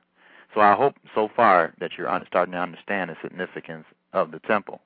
So 0.55 0.63
I 0.63 0.75
hope 0.75 0.95
so 1.15 1.29
far 1.37 1.75
that 1.79 1.91
you're 1.99 2.09
starting 2.27 2.53
to 2.53 2.59
understand 2.59 3.11
the 3.11 3.17
significance 3.21 3.85
of 4.15 4.31
the 4.31 4.39
temple. 4.39 4.81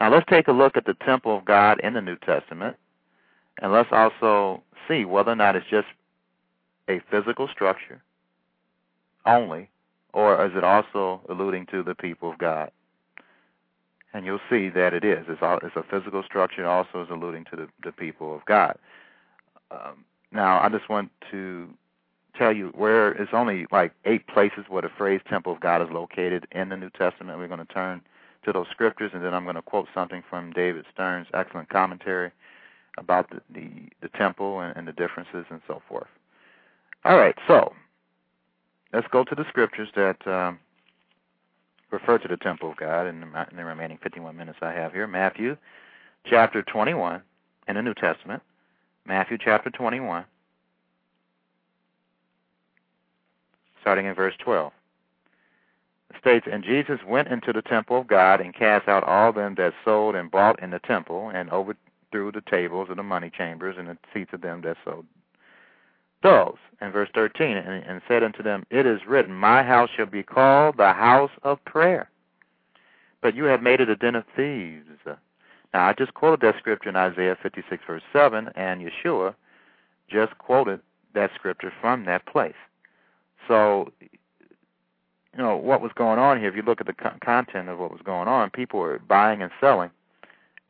Now 0.00 0.12
let's 0.12 0.26
take 0.28 0.48
a 0.48 0.52
look 0.52 0.76
at 0.76 0.84
the 0.84 0.94
temple 0.94 1.38
of 1.38 1.44
God 1.44 1.78
in 1.78 1.94
the 1.94 2.00
New 2.00 2.16
Testament, 2.16 2.76
and 3.62 3.70
let's 3.70 3.90
also 3.92 4.64
see 4.88 5.04
whether 5.04 5.30
or 5.30 5.36
not 5.36 5.54
it's 5.54 5.70
just 5.70 5.86
a 6.88 7.00
physical 7.08 7.46
structure 7.46 8.02
only, 9.24 9.70
or 10.12 10.44
is 10.44 10.50
it 10.56 10.64
also 10.64 11.20
alluding 11.28 11.66
to 11.66 11.84
the 11.84 11.94
people 11.94 12.32
of 12.32 12.38
God? 12.38 12.72
And 14.12 14.26
you'll 14.26 14.40
see 14.50 14.70
that 14.70 14.92
it 14.92 15.04
is. 15.04 15.24
It's, 15.28 15.40
all, 15.40 15.60
it's 15.62 15.76
a 15.76 15.84
physical 15.88 16.24
structure. 16.24 16.64
It 16.64 16.66
also 16.66 17.04
is 17.04 17.10
alluding 17.12 17.44
to 17.52 17.54
the, 17.54 17.68
the 17.84 17.92
people 17.92 18.34
of 18.34 18.44
God. 18.46 18.76
Um, 19.70 20.04
now, 20.32 20.60
I 20.60 20.68
just 20.68 20.88
want 20.88 21.10
to 21.30 21.68
tell 22.36 22.52
you 22.54 22.68
where 22.74 23.12
it's 23.12 23.32
only 23.32 23.66
like 23.72 23.92
eight 24.04 24.26
places 24.28 24.64
where 24.68 24.82
the 24.82 24.90
phrase 24.96 25.20
temple 25.28 25.52
of 25.52 25.60
God 25.60 25.82
is 25.82 25.88
located 25.90 26.46
in 26.52 26.68
the 26.68 26.76
New 26.76 26.90
Testament. 26.90 27.38
We're 27.38 27.48
going 27.48 27.66
to 27.66 27.72
turn 27.72 28.00
to 28.44 28.52
those 28.52 28.66
scriptures, 28.70 29.10
and 29.12 29.24
then 29.24 29.34
I'm 29.34 29.44
going 29.44 29.56
to 29.56 29.62
quote 29.62 29.88
something 29.92 30.22
from 30.30 30.52
David 30.52 30.84
Stern's 30.92 31.26
excellent 31.34 31.68
commentary 31.68 32.30
about 32.96 33.28
the, 33.30 33.40
the, 33.52 33.70
the 34.02 34.08
temple 34.16 34.60
and, 34.60 34.76
and 34.76 34.88
the 34.88 34.92
differences 34.92 35.44
and 35.50 35.60
so 35.66 35.82
forth. 35.88 36.08
All 37.04 37.18
right, 37.18 37.34
so 37.46 37.72
let's 38.92 39.06
go 39.10 39.24
to 39.24 39.34
the 39.34 39.44
scriptures 39.48 39.88
that 39.96 40.26
um, 40.26 40.58
refer 41.90 42.18
to 42.18 42.28
the 42.28 42.36
temple 42.36 42.70
of 42.70 42.76
God 42.76 43.06
in 43.06 43.20
the, 43.20 43.26
in 43.50 43.56
the 43.56 43.64
remaining 43.64 43.98
51 44.02 44.36
minutes 44.36 44.58
I 44.62 44.72
have 44.72 44.92
here. 44.92 45.06
Matthew 45.06 45.56
chapter 46.24 46.62
21 46.62 47.22
in 47.68 47.74
the 47.74 47.82
New 47.82 47.94
Testament. 47.94 48.42
Matthew 49.10 49.38
chapter 49.38 49.70
21, 49.70 50.24
starting 53.80 54.06
in 54.06 54.14
verse 54.14 54.34
12. 54.38 54.72
It 56.10 56.16
states, 56.20 56.46
And 56.48 56.62
Jesus 56.62 57.00
went 57.04 57.26
into 57.26 57.52
the 57.52 57.60
temple 57.60 57.98
of 57.98 58.06
God 58.06 58.40
and 58.40 58.54
cast 58.54 58.86
out 58.86 59.02
all 59.02 59.32
them 59.32 59.56
that 59.56 59.74
sold 59.84 60.14
and 60.14 60.30
bought 60.30 60.62
in 60.62 60.70
the 60.70 60.78
temple, 60.78 61.32
and 61.34 61.50
overthrew 61.50 62.30
the 62.30 62.44
tables 62.48 62.88
of 62.88 62.98
the 62.98 63.02
money 63.02 63.32
chambers 63.36 63.74
and 63.76 63.88
the 63.88 63.98
seats 64.14 64.30
of 64.32 64.42
them 64.42 64.60
that 64.60 64.76
sold 64.84 65.06
those. 66.22 66.58
And 66.80 66.92
verse 66.92 67.08
13, 67.12 67.56
and, 67.56 67.82
and 67.82 68.02
said 68.06 68.22
unto 68.22 68.44
them, 68.44 68.64
It 68.70 68.86
is 68.86 69.00
written, 69.08 69.34
My 69.34 69.64
house 69.64 69.90
shall 69.96 70.06
be 70.06 70.22
called 70.22 70.76
the 70.76 70.92
house 70.92 71.32
of 71.42 71.64
prayer. 71.64 72.08
But 73.22 73.34
you 73.34 73.42
have 73.46 73.60
made 73.60 73.80
it 73.80 73.88
a 73.88 73.96
den 73.96 74.14
of 74.14 74.22
thieves. 74.36 74.86
Now, 75.72 75.86
I 75.86 75.92
just 75.92 76.14
quoted 76.14 76.40
that 76.40 76.58
scripture 76.58 76.88
in 76.88 76.96
Isaiah 76.96 77.36
56, 77.42 77.82
verse 77.86 78.02
7, 78.12 78.50
and 78.56 78.80
Yeshua 78.82 79.34
just 80.08 80.36
quoted 80.38 80.80
that 81.14 81.30
scripture 81.34 81.72
from 81.80 82.04
that 82.06 82.26
place. 82.26 82.54
So, 83.46 83.92
you 84.00 85.38
know, 85.38 85.56
what 85.56 85.80
was 85.80 85.92
going 85.94 86.18
on 86.18 86.38
here, 86.38 86.48
if 86.48 86.56
you 86.56 86.62
look 86.62 86.80
at 86.80 86.86
the 86.86 87.10
content 87.24 87.68
of 87.68 87.78
what 87.78 87.92
was 87.92 88.00
going 88.04 88.26
on, 88.28 88.50
people 88.50 88.80
were 88.80 88.98
buying 88.98 89.42
and 89.42 89.52
selling 89.60 89.90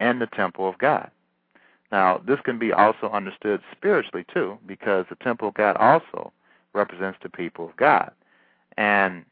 in 0.01 0.19
the 0.19 0.27
temple 0.27 0.69
of 0.69 0.79
God. 0.79 1.11
Now, 1.91 2.21
this 2.27 2.39
can 2.45 2.59
be 2.59 2.73
also 2.73 3.11
understood 3.11 3.61
spiritually 3.73 4.25
too, 4.33 4.59
because 4.67 5.07
the 5.09 5.17
temple 5.17 5.49
of 5.49 5.55
God 5.55 5.77
also 5.77 6.33
represents 6.73 7.19
the 7.23 7.29
people 7.29 7.69
of 7.69 7.77
God. 7.77 8.13
And 8.77 9.25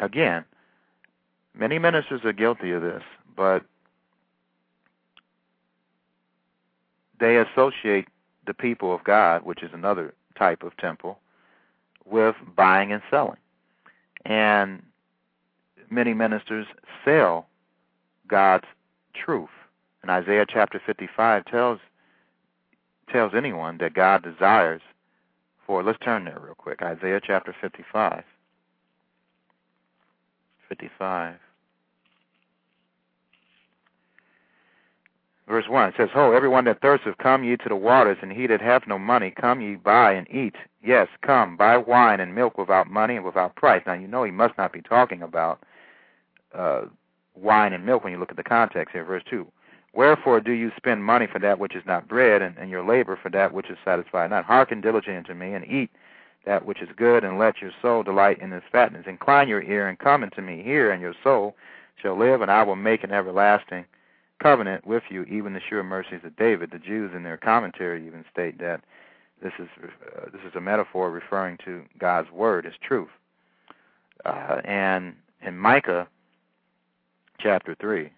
again, 0.00 0.44
many 1.54 1.78
ministers 1.78 2.22
are 2.24 2.32
guilty 2.32 2.70
of 2.70 2.82
this, 2.82 3.02
but 3.36 3.64
they 7.20 7.36
associate 7.36 8.08
the 8.46 8.54
people 8.54 8.94
of 8.94 9.04
God, 9.04 9.42
which 9.44 9.62
is 9.62 9.70
another 9.72 10.14
type 10.36 10.62
of 10.62 10.76
temple, 10.76 11.18
with 12.04 12.36
buying 12.56 12.92
and 12.92 13.02
selling. 13.10 13.38
And 14.24 14.82
many 15.90 16.14
ministers 16.14 16.66
sell 17.04 17.46
God's 18.28 18.66
truth. 19.14 19.50
And 20.02 20.10
Isaiah 20.10 20.46
chapter 20.48 20.80
55 20.84 21.44
tells 21.46 21.80
tells 23.12 23.32
anyone 23.34 23.76
that 23.78 23.92
God 23.92 24.22
desires 24.22 24.80
for 25.66 25.82
let's 25.82 25.98
turn 26.00 26.24
there 26.24 26.38
real 26.40 26.54
quick. 26.54 26.82
Isaiah 26.82 27.20
chapter 27.22 27.54
55. 27.60 28.24
55. 30.68 31.34
Verse 35.46 35.68
1 35.68 35.90
it 35.90 35.94
says, 35.96 36.08
Ho, 36.14 36.32
everyone 36.32 36.64
that 36.64 36.80
thirsteth, 36.80 37.18
come 37.18 37.44
ye 37.44 37.56
to 37.56 37.68
the 37.68 37.76
waters, 37.76 38.16
and 38.22 38.32
he 38.32 38.46
that 38.46 38.62
hath 38.62 38.86
no 38.86 38.98
money, 38.98 39.30
come 39.30 39.60
ye 39.60 39.74
buy 39.74 40.12
and 40.12 40.26
eat. 40.30 40.54
Yes, 40.82 41.08
come, 41.22 41.56
buy 41.56 41.76
wine 41.76 42.20
and 42.20 42.34
milk 42.34 42.56
without 42.56 42.88
money 42.88 43.16
and 43.16 43.24
without 43.24 43.54
price. 43.54 43.82
Now, 43.86 43.92
you 43.92 44.08
know 44.08 44.24
he 44.24 44.30
must 44.30 44.56
not 44.56 44.72
be 44.72 44.80
talking 44.80 45.22
about 45.22 45.62
uh, 46.54 46.82
wine 47.34 47.74
and 47.74 47.84
milk 47.84 48.04
when 48.04 48.12
you 48.12 48.18
look 48.18 48.30
at 48.30 48.36
the 48.36 48.42
context 48.42 48.92
here. 48.92 49.04
Verse 49.04 49.22
2 49.28 49.46
Wherefore 49.92 50.40
do 50.40 50.52
you 50.52 50.72
spend 50.76 51.04
money 51.04 51.28
for 51.30 51.38
that 51.38 51.58
which 51.58 51.76
is 51.76 51.84
not 51.86 52.08
bread, 52.08 52.40
and, 52.40 52.56
and 52.56 52.70
your 52.70 52.84
labor 52.84 53.18
for 53.22 53.30
that 53.30 53.52
which 53.52 53.68
is 53.70 53.78
satisfied 53.84 54.30
not? 54.30 54.44
Hearken 54.44 54.80
diligently 54.80 55.16
unto 55.16 55.34
me, 55.34 55.52
and 55.52 55.64
eat 55.66 55.90
that 56.46 56.64
which 56.64 56.80
is 56.80 56.88
good, 56.96 57.22
and 57.22 57.38
let 57.38 57.60
your 57.60 57.70
soul 57.82 58.02
delight 58.02 58.40
in 58.40 58.52
its 58.52 58.66
fatness. 58.72 59.04
Incline 59.06 59.48
your 59.48 59.62
ear 59.62 59.88
and 59.88 59.98
come 59.98 60.22
unto 60.22 60.40
me. 60.40 60.62
Hear, 60.62 60.90
and 60.90 61.02
your 61.02 61.14
soul 61.22 61.54
shall 62.00 62.18
live, 62.18 62.40
and 62.40 62.50
I 62.50 62.62
will 62.62 62.76
make 62.76 63.04
an 63.04 63.12
everlasting 63.12 63.84
covenant 64.44 64.86
with 64.86 65.04
you, 65.08 65.22
even 65.24 65.54
the 65.54 65.60
sure 65.70 65.82
mercies 65.82 66.20
of 66.22 66.36
David. 66.36 66.70
The 66.70 66.78
Jews 66.78 67.12
in 67.16 67.22
their 67.22 67.38
commentary 67.38 68.06
even 68.06 68.26
state 68.30 68.58
that 68.58 68.82
this 69.42 69.54
is 69.58 69.68
uh, 69.82 70.26
this 70.30 70.42
is 70.46 70.54
a 70.54 70.60
metaphor 70.60 71.10
referring 71.10 71.58
to 71.64 71.82
God's 71.98 72.30
word 72.30 72.66
as 72.66 72.74
truth. 72.86 73.08
Uh, 74.26 74.60
and 74.64 75.14
in 75.40 75.56
Micah 75.56 76.06
chapter 77.40 77.74
three. 77.74 78.10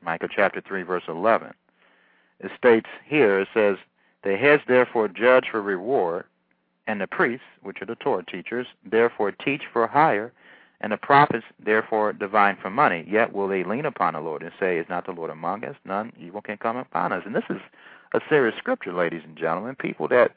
Micah 0.00 0.28
chapter 0.32 0.60
3, 0.60 0.84
verse 0.84 1.02
11. 1.08 1.52
It 2.38 2.52
states 2.56 2.86
here, 3.04 3.40
it 3.40 3.48
says, 3.52 3.76
The 4.22 4.36
heads 4.36 4.62
therefore 4.68 5.08
judge 5.08 5.46
for 5.50 5.60
reward, 5.60 6.26
and 6.86 7.00
the 7.00 7.08
priests, 7.08 7.44
which 7.64 7.82
are 7.82 7.86
the 7.86 7.96
Torah 7.96 8.24
teachers, 8.24 8.68
therefore 8.88 9.32
teach 9.32 9.62
for 9.72 9.88
hire, 9.88 10.32
and 10.80 10.92
the 10.92 10.96
prophets 10.96 11.44
therefore 11.64 12.12
divine 12.12 12.56
for 12.60 12.70
money. 12.70 13.06
Yet 13.08 13.32
will 13.32 13.48
they 13.48 13.64
lean 13.64 13.86
upon 13.86 14.14
the 14.14 14.20
Lord 14.20 14.42
and 14.42 14.52
say, 14.60 14.78
Is 14.78 14.88
not 14.88 15.06
the 15.06 15.12
Lord 15.12 15.30
among 15.30 15.64
us? 15.64 15.76
None 15.84 16.12
evil 16.18 16.42
can 16.42 16.58
come 16.58 16.76
upon 16.76 17.12
us. 17.12 17.22
And 17.24 17.34
this 17.34 17.44
is 17.48 17.60
a 18.12 18.20
serious 18.28 18.56
scripture, 18.58 18.92
ladies 18.92 19.22
and 19.24 19.36
gentlemen. 19.36 19.74
People 19.76 20.08
that 20.08 20.32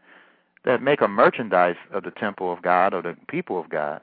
that 0.66 0.82
make 0.82 1.02
a 1.02 1.08
merchandise 1.08 1.78
of 1.92 2.04
the 2.04 2.12
temple 2.12 2.52
of 2.52 2.62
God 2.62 2.94
or 2.94 3.02
the 3.02 3.16
people 3.30 3.60
of 3.60 3.70
God, 3.70 4.02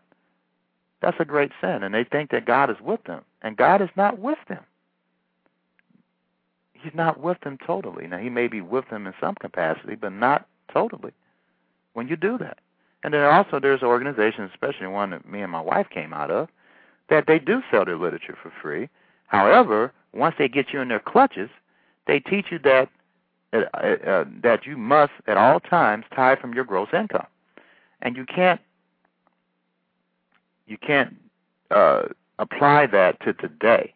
that's 1.03 1.21
a 1.21 1.25
great 1.25 1.53
sin. 1.61 1.83
And 1.83 1.95
they 1.95 2.05
think 2.05 2.31
that 2.31 2.47
God 2.47 2.71
is 2.71 2.81
with 2.81 3.05
them. 3.05 3.23
And 3.43 3.57
God 3.57 3.83
is 3.83 3.91
not 3.95 4.19
with 4.19 4.39
them. 4.49 4.65
He's 6.73 6.95
not 6.95 7.21
with 7.21 7.41
them 7.41 7.59
totally. 7.67 8.07
Now, 8.07 8.19
He 8.19 8.31
may 8.31 8.49
be 8.49 8.61
with 8.61 8.89
them 8.89 9.07
in 9.07 9.15
some 9.21 9.35
capacity, 9.35 9.97
but 9.97 10.13
not 10.13 10.47
totally 10.73 11.13
when 11.93 12.09
you 12.09 12.17
do 12.17 12.39
that. 12.39 12.59
And 13.07 13.15
then 13.15 13.23
also 13.23 13.61
there's 13.61 13.85
organizations, 13.85 14.51
especially 14.53 14.89
one 14.89 15.11
that 15.11 15.31
me 15.31 15.41
and 15.41 15.53
my 15.53 15.61
wife 15.61 15.87
came 15.91 16.13
out 16.13 16.29
of, 16.29 16.49
that 17.09 17.29
they 17.29 17.39
do 17.39 17.63
sell 17.71 17.85
their 17.85 17.97
literature 17.97 18.37
for 18.43 18.53
free. 18.61 18.89
However, 19.29 19.93
once 20.13 20.35
they 20.41 20.49
get 20.49 20.73
you 20.73 20.81
in 20.81 20.89
their 20.89 20.99
clutches, 20.99 21.49
they 22.09 22.19
teach 22.19 22.47
you 22.51 22.59
that 22.65 22.89
uh, 23.53 23.59
uh, 23.79 24.25
that 24.43 24.67
you 24.67 24.77
must 24.77 25.13
at 25.29 25.37
all 25.37 25.61
times 25.61 26.05
tie 26.17 26.35
from 26.35 26.53
your 26.53 26.65
gross 26.65 26.89
income, 26.93 27.29
and 28.03 28.17
you 28.17 28.27
can't 28.27 28.61
you 30.67 30.77
can't 30.77 31.15
uh, 31.71 32.03
apply 32.41 32.87
that 32.87 33.21
to 33.21 33.33
today 33.35 33.95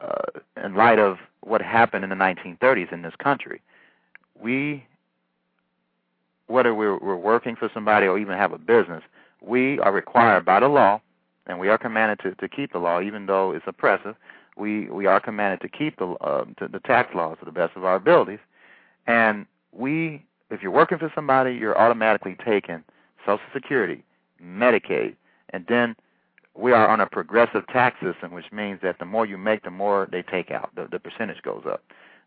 uh, 0.00 0.40
in 0.64 0.74
light 0.74 0.98
of 0.98 1.18
what 1.42 1.60
happened 1.60 2.04
in 2.04 2.10
the 2.10 2.16
1930s 2.16 2.90
in 2.90 3.02
this 3.02 3.16
country. 3.16 3.60
We 4.40 4.86
whether 6.48 6.74
we're, 6.74 6.98
we're 6.98 7.16
working 7.16 7.54
for 7.56 7.70
somebody 7.72 8.06
or 8.06 8.18
even 8.18 8.36
have 8.36 8.52
a 8.52 8.58
business, 8.58 9.02
we 9.40 9.78
are 9.80 9.92
required 9.92 10.44
by 10.44 10.60
the 10.60 10.68
law, 10.68 11.00
and 11.46 11.58
we 11.58 11.68
are 11.68 11.78
commanded 11.78 12.18
to, 12.20 12.34
to 12.34 12.48
keep 12.48 12.72
the 12.72 12.78
law, 12.78 13.00
even 13.00 13.26
though 13.26 13.52
it's 13.52 13.64
oppressive. 13.66 14.16
We 14.56 14.90
we 14.90 15.06
are 15.06 15.20
commanded 15.20 15.60
to 15.60 15.68
keep 15.68 15.98
the 15.98 16.08
uh, 16.20 16.44
to 16.58 16.66
the 16.66 16.80
tax 16.80 17.14
laws 17.14 17.36
to 17.38 17.44
the 17.44 17.52
best 17.52 17.76
of 17.76 17.84
our 17.84 17.94
abilities, 17.94 18.40
and 19.06 19.46
we, 19.72 20.24
if 20.50 20.62
you're 20.62 20.72
working 20.72 20.98
for 20.98 21.12
somebody, 21.14 21.54
you're 21.54 21.78
automatically 21.78 22.36
taking 22.44 22.82
Social 23.24 23.44
Security, 23.52 24.02
Medicaid, 24.42 25.14
and 25.50 25.64
then 25.68 25.94
we 26.56 26.72
are 26.72 26.88
on 26.88 27.00
a 27.00 27.06
progressive 27.06 27.64
tax 27.68 28.00
system, 28.02 28.32
which 28.32 28.50
means 28.50 28.80
that 28.82 28.98
the 28.98 29.04
more 29.04 29.24
you 29.26 29.38
make, 29.38 29.62
the 29.62 29.70
more 29.70 30.08
they 30.10 30.22
take 30.22 30.50
out. 30.50 30.70
The, 30.74 30.88
the 30.90 30.98
percentage 30.98 31.40
goes 31.42 31.62
up. 31.64 31.84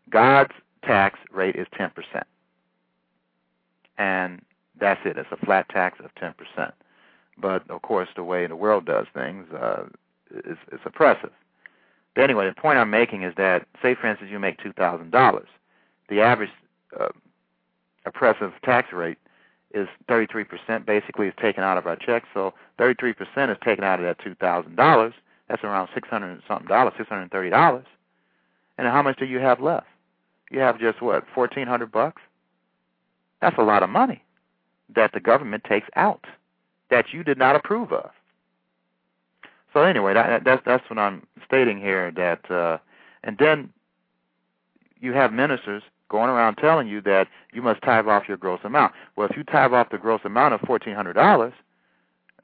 God's 0.08 0.52
tax 0.84 1.18
rate 1.30 1.54
is 1.54 1.66
10% 1.78 1.90
and 4.02 4.42
that's 4.80 5.00
it. 5.04 5.16
It's 5.16 5.28
a 5.30 5.46
flat 5.46 5.68
tax 5.68 6.00
of 6.00 6.12
10%. 6.16 6.72
But 7.38 7.68
of 7.70 7.82
course, 7.82 8.08
the 8.16 8.24
way 8.24 8.46
the 8.48 8.56
world 8.56 8.84
does 8.84 9.06
things 9.14 9.46
uh, 9.52 9.84
is, 10.30 10.58
is 10.72 10.80
oppressive. 10.84 11.30
But 12.14 12.24
anyway, 12.24 12.48
the 12.48 12.60
point 12.60 12.78
I'm 12.78 12.90
making 12.90 13.22
is 13.22 13.32
that, 13.36 13.66
say 13.80 13.94
for 13.94 14.08
instance, 14.08 14.30
you 14.30 14.38
make 14.38 14.58
two 14.58 14.72
thousand 14.72 15.12
dollars, 15.12 15.48
the 16.08 16.20
average 16.20 16.50
uh, 16.98 17.08
oppressive 18.04 18.52
tax 18.64 18.92
rate 18.92 19.18
is 19.72 19.88
33%. 20.10 20.84
Basically, 20.84 21.28
is 21.28 21.34
taken 21.40 21.64
out 21.64 21.78
of 21.78 21.86
our 21.86 21.96
checks. 21.96 22.28
So 22.34 22.52
33% 22.78 23.14
is 23.50 23.56
taken 23.64 23.84
out 23.84 23.98
of 23.98 24.04
that 24.04 24.18
two 24.18 24.34
thousand 24.34 24.76
dollars. 24.76 25.14
That's 25.48 25.64
around 25.64 25.88
six 25.94 26.08
hundred 26.08 26.42
something 26.46 26.68
dollars, 26.68 26.92
six 26.98 27.08
hundred 27.08 27.30
thirty 27.30 27.50
dollars. 27.50 27.86
And 28.76 28.86
how 28.88 29.02
much 29.02 29.18
do 29.18 29.24
you 29.26 29.38
have 29.38 29.60
left? 29.60 29.86
You 30.50 30.58
have 30.58 30.78
just 30.78 31.00
what, 31.00 31.24
fourteen 31.34 31.66
hundred 31.66 31.92
bucks? 31.92 32.20
That's 33.42 33.58
a 33.58 33.62
lot 33.62 33.82
of 33.82 33.90
money 33.90 34.22
that 34.94 35.12
the 35.12 35.20
government 35.20 35.64
takes 35.64 35.88
out 35.96 36.24
that 36.90 37.06
you 37.12 37.24
did 37.24 37.36
not 37.36 37.56
approve 37.56 37.92
of. 37.92 38.10
So 39.72 39.82
anyway, 39.82 40.14
that, 40.14 40.44
that's 40.44 40.62
that's 40.64 40.88
what 40.88 40.98
I'm 40.98 41.26
stating 41.44 41.78
here. 41.78 42.12
That 42.12 42.50
uh, 42.50 42.78
and 43.24 43.36
then 43.38 43.70
you 45.00 45.12
have 45.12 45.32
ministers 45.32 45.82
going 46.08 46.30
around 46.30 46.56
telling 46.56 46.86
you 46.86 47.00
that 47.00 47.26
you 47.52 47.62
must 47.62 47.82
tithe 47.82 48.06
off 48.06 48.28
your 48.28 48.36
gross 48.36 48.60
amount. 48.64 48.92
Well, 49.16 49.26
if 49.28 49.36
you 49.36 49.42
tithe 49.42 49.72
off 49.72 49.90
the 49.90 49.98
gross 49.98 50.20
amount 50.24 50.54
of 50.54 50.60
fourteen 50.60 50.94
hundred 50.94 51.14
dollars, 51.14 51.54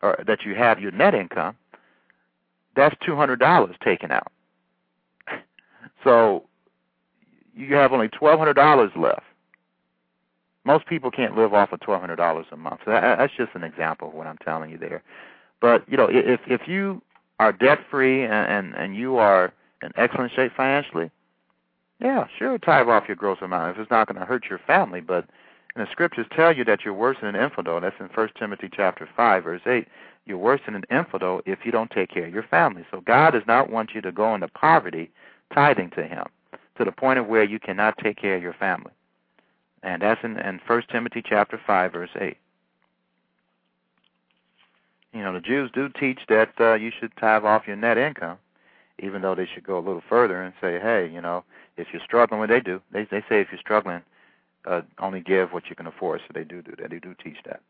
or 0.03 0.23
that 0.27 0.45
you 0.45 0.57
have 0.57 0.81
your 0.81 0.91
net 0.91 1.15
income, 1.15 1.57
that's 2.75 2.97
two 3.07 3.15
hundred 3.15 3.39
dollars 3.39 3.77
taken 3.85 4.11
out. 4.11 4.33
so 6.03 6.45
you 7.55 7.75
have 7.77 7.93
only 7.93 8.09
twelve 8.09 8.39
hundred 8.39 8.55
dollars 8.55 8.91
left 8.97 9.23
most 10.69 10.87
people 10.87 11.11
can't 11.11 11.35
live 11.35 11.55
off 11.55 11.73
of 11.73 11.81
twelve 11.81 12.03
hundred 12.03 12.17
dollars 12.17 12.47
a 12.53 12.57
month. 12.57 12.81
So 12.85 12.91
that, 12.91 13.19
that's 13.19 13.33
just 13.35 13.55
an 13.55 13.65
example 13.65 14.09
of 14.09 14.15
what 14.15 14.27
I'm 14.27 14.37
telling 14.37 14.71
you 14.71 14.77
there. 14.77 15.03
But 15.61 15.83
you 15.89 15.97
know, 15.97 16.09
if 16.11 16.41
if 16.47 16.69
you 16.69 17.03
are 17.41 17.53
debt 17.53 17.79
free 17.91 18.23
and, 18.23 18.33
and 18.33 18.75
and 18.75 18.95
you 18.95 19.17
are 19.17 19.53
in 19.83 19.93
excellent 19.97 20.33
shape 20.33 20.53
financially, 20.55 21.11
yeah, 22.01 22.27
sure, 22.39 22.59
tithe 22.59 22.87
off 22.89 23.05
your 23.09 23.17
gross 23.17 23.39
amount 23.41 23.71
if 23.71 23.81
it's 23.81 23.91
not 23.91 24.07
going 24.07 24.21
to 24.21 24.27
hurt 24.27 24.45
your 24.51 24.61
family. 24.67 25.01
But 25.01 25.25
and 25.75 25.87
the 25.87 25.91
scriptures 25.91 26.27
tell 26.37 26.55
you 26.55 26.65
that 26.67 26.81
you're 26.85 26.93
worse 26.93 27.17
than 27.23 27.35
an 27.35 27.43
infidel. 27.43 27.81
That's 27.81 27.97
in 27.99 28.11
First 28.11 28.35
Timothy 28.39 28.69
chapter 28.71 29.09
five, 29.17 29.45
verse 29.45 29.63
eight. 29.67 29.89
You're 30.27 30.37
worse 30.37 30.61
than 30.67 30.75
an 30.75 30.85
infidel 30.91 31.41
if 31.47 31.61
you 31.65 31.73
don't 31.73 31.91
take 31.91 32.11
care 32.11 32.27
of 32.27 32.35
your 32.35 32.43
family. 32.43 32.85
So 32.91 33.01
God 33.01 33.31
does 33.31 33.45
not 33.47 33.71
want 33.71 33.95
you 33.95 34.03
to 34.03 34.13
go 34.13 34.35
into 34.35 34.49
poverty, 34.49 35.11
tithing 35.55 35.91
to 35.97 36.05
Him, 36.07 36.27
to 36.77 36.85
the 36.85 36.93
point 36.93 37.19
of 37.19 37.27
where 37.27 37.43
you 37.43 37.59
cannot 37.59 37.97
take 37.97 38.19
care 38.19 38.37
of 38.37 38.43
your 38.43 38.53
family 38.53 38.91
and 39.83 40.03
that's 40.03 40.23
in, 40.25 40.39
in 40.39 40.61
1 40.67 40.83
Timothy 40.91 41.23
chapter 41.27 41.61
5, 41.65 41.93
verse 41.93 42.11
8. 42.21 42.37
You 45.13 45.23
know, 45.23 45.33
the 45.33 45.41
Jews 45.41 45.71
do 45.73 45.89
teach 45.89 46.21
that 46.29 46.53
uh, 46.61 46.75
you 46.75 46.91
should 46.99 47.13
tithe 47.17 47.45
off 47.45 47.67
your 47.67 47.77
net 47.77 47.99
income, 47.99 48.39
even 48.99 49.23
though 49.23 49.35
they 49.35 49.47
should 49.47 49.65
go 49.65 49.79
a 49.79 49.81
little 49.81 50.03
further 50.09 50.43
and 50.43 50.53
say, 50.61 50.79
hey, 50.79 51.11
you 51.13 51.21
know, 51.21 51.45
if 51.77 51.89
you're 51.93 52.03
struggling, 52.05 52.41
what 52.41 52.51
they 52.51 52.61
do, 52.61 52.81
they 52.93 53.05
they 53.05 53.21
say 53.29 53.41
if 53.41 53.49
you're 53.51 53.61
struggling, 53.61 54.03
uh, 54.67 54.83
only 54.99 55.21
give 55.21 55.53
what 55.53 55.69
you 55.71 55.77
can 55.77 55.87
afford. 55.87 56.21
So 56.21 56.33
they 56.35 56.45
do 56.45 56.61
do 56.61 56.75
that. 56.79 56.91
They 56.91 56.99
do 56.99 57.15
teach 57.23 57.39
that. 57.47 57.61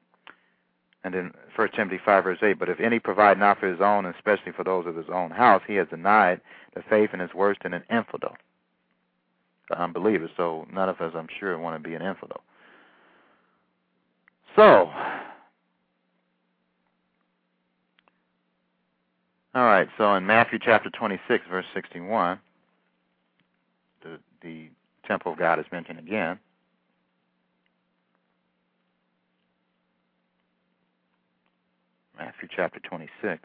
And 1.05 1.15
then 1.15 1.33
1 1.55 1.69
Timothy 1.77 2.01
5, 2.05 2.25
verse 2.25 2.39
8, 2.43 2.59
but 2.59 2.69
if 2.69 2.81
any 2.81 2.99
provide 2.99 3.39
not 3.39 3.61
for 3.61 3.71
his 3.71 3.81
own, 3.81 4.05
especially 4.05 4.53
for 4.53 4.65
those 4.65 4.85
of 4.87 4.97
his 4.97 5.09
own 5.09 5.31
house, 5.31 5.63
he 5.67 5.77
has 5.77 5.87
denied 5.89 6.41
the 6.75 6.83
faith 6.83 7.11
and 7.13 7.23
is 7.23 7.33
worse 7.35 7.57
than 7.63 7.73
an 7.73 7.85
infidel 7.89 8.37
um, 9.77 9.83
unbelievers. 9.97 10.31
So 10.37 10.67
none 10.73 10.89
of 10.89 11.01
us, 11.01 11.13
I'm 11.17 11.29
sure, 11.41 11.59
want 11.59 11.83
to 11.83 11.89
be 11.89 11.95
an 11.95 12.03
infidel. 12.03 12.43
So, 14.57 14.91
all 19.55 19.65
right. 19.65 19.89
So 19.99 20.15
in 20.15 20.27
Matthew 20.27 20.59
chapter 20.63 20.91
26, 20.91 21.45
verse 21.51 21.67
61, 21.75 22.41
the 24.03 24.19
the 24.43 24.69
temple 25.07 25.33
of 25.33 25.39
God 25.39 25.59
is 25.61 25.67
mentioned 25.73 25.99
again. 26.01 26.39
Matthew 32.19 32.49
chapter 32.55 32.81
26. 32.81 33.43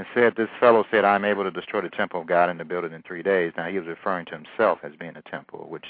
And 0.00 0.08
said, 0.14 0.34
This 0.34 0.48
fellow 0.58 0.86
said, 0.90 1.04
I 1.04 1.14
am 1.14 1.26
able 1.26 1.44
to 1.44 1.50
destroy 1.50 1.82
the 1.82 1.90
temple 1.90 2.22
of 2.22 2.26
God 2.26 2.48
and 2.48 2.58
to 2.58 2.64
build 2.64 2.84
it 2.84 2.92
in 2.94 3.02
three 3.02 3.22
days. 3.22 3.52
Now 3.58 3.66
he 3.66 3.78
was 3.78 3.86
referring 3.86 4.24
to 4.26 4.32
himself 4.32 4.78
as 4.82 4.92
being 4.98 5.14
a 5.14 5.30
temple, 5.30 5.66
which 5.68 5.84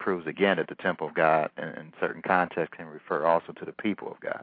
proves 0.00 0.26
again 0.26 0.56
that 0.56 0.66
the 0.66 0.74
temple 0.74 1.06
of 1.06 1.14
God 1.14 1.48
in, 1.56 1.68
in 1.68 1.92
certain 2.00 2.20
contexts 2.20 2.76
can 2.76 2.86
refer 2.86 3.24
also 3.24 3.52
to 3.52 3.64
the 3.64 3.74
people 3.74 4.10
of 4.10 4.18
God. 4.18 4.42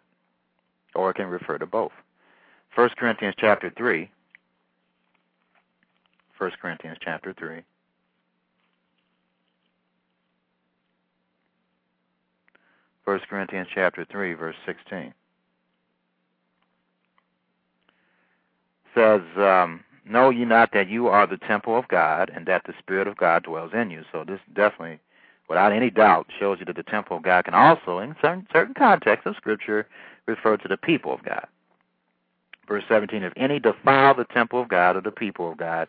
Or 0.96 1.10
it 1.10 1.16
can 1.16 1.26
refer 1.26 1.58
to 1.58 1.66
both. 1.66 1.92
First 2.74 2.96
Corinthians 2.96 3.36
chapter 3.38 3.70
three. 3.70 4.10
First 6.38 6.58
Corinthians 6.62 7.00
chapter 7.02 7.34
three. 7.34 7.64
First 13.04 13.28
Corinthians 13.28 13.68
chapter 13.76 14.06
three, 14.10 14.36
verse 14.36 14.56
sixteen. 14.66 15.14
Says, 19.00 19.22
um, 19.38 19.82
Know 20.10 20.32
ye 20.32 20.44
not 20.44 20.72
that 20.74 20.90
you 20.90 21.08
are 21.08 21.28
the 21.28 21.38
temple 21.38 21.78
of 21.78 21.88
God, 21.88 22.32
and 22.36 22.46
that 22.48 22.64
the 22.66 22.74
Spirit 22.80 23.08
of 23.08 23.16
God 23.16 23.44
dwells 23.44 23.72
in 23.74 23.92
you? 23.92 24.04
So 24.12 24.26
this 24.28 24.40
definitely, 24.54 25.00
without 25.48 25.72
any 25.72 25.92
doubt, 25.92 26.28
shows 26.40 26.58
you 26.60 26.66
that 26.66 26.76
the 26.76 26.84
temple 26.84 27.18
of 27.18 27.24
God 27.24 27.46
can 27.46 27.54
also, 27.54 28.00
in 28.00 28.16
certain 28.20 28.48
certain 28.52 28.74
contexts 28.74 29.28
of 29.28 29.36
Scripture, 29.36 29.88
refer 30.26 30.58
to 30.58 30.68
the 30.68 30.78
people 30.78 31.14
of 31.14 31.24
God. 31.24 31.46
Verse 32.68 32.84
17, 32.90 33.22
If 33.22 33.34
any 33.38 33.60
defile 33.60 34.16
the 34.16 34.26
temple 34.26 34.62
of 34.62 34.68
God 34.68 34.96
or 34.96 35.02
the 35.02 35.12
people 35.12 35.52
of 35.52 35.58
God, 35.58 35.88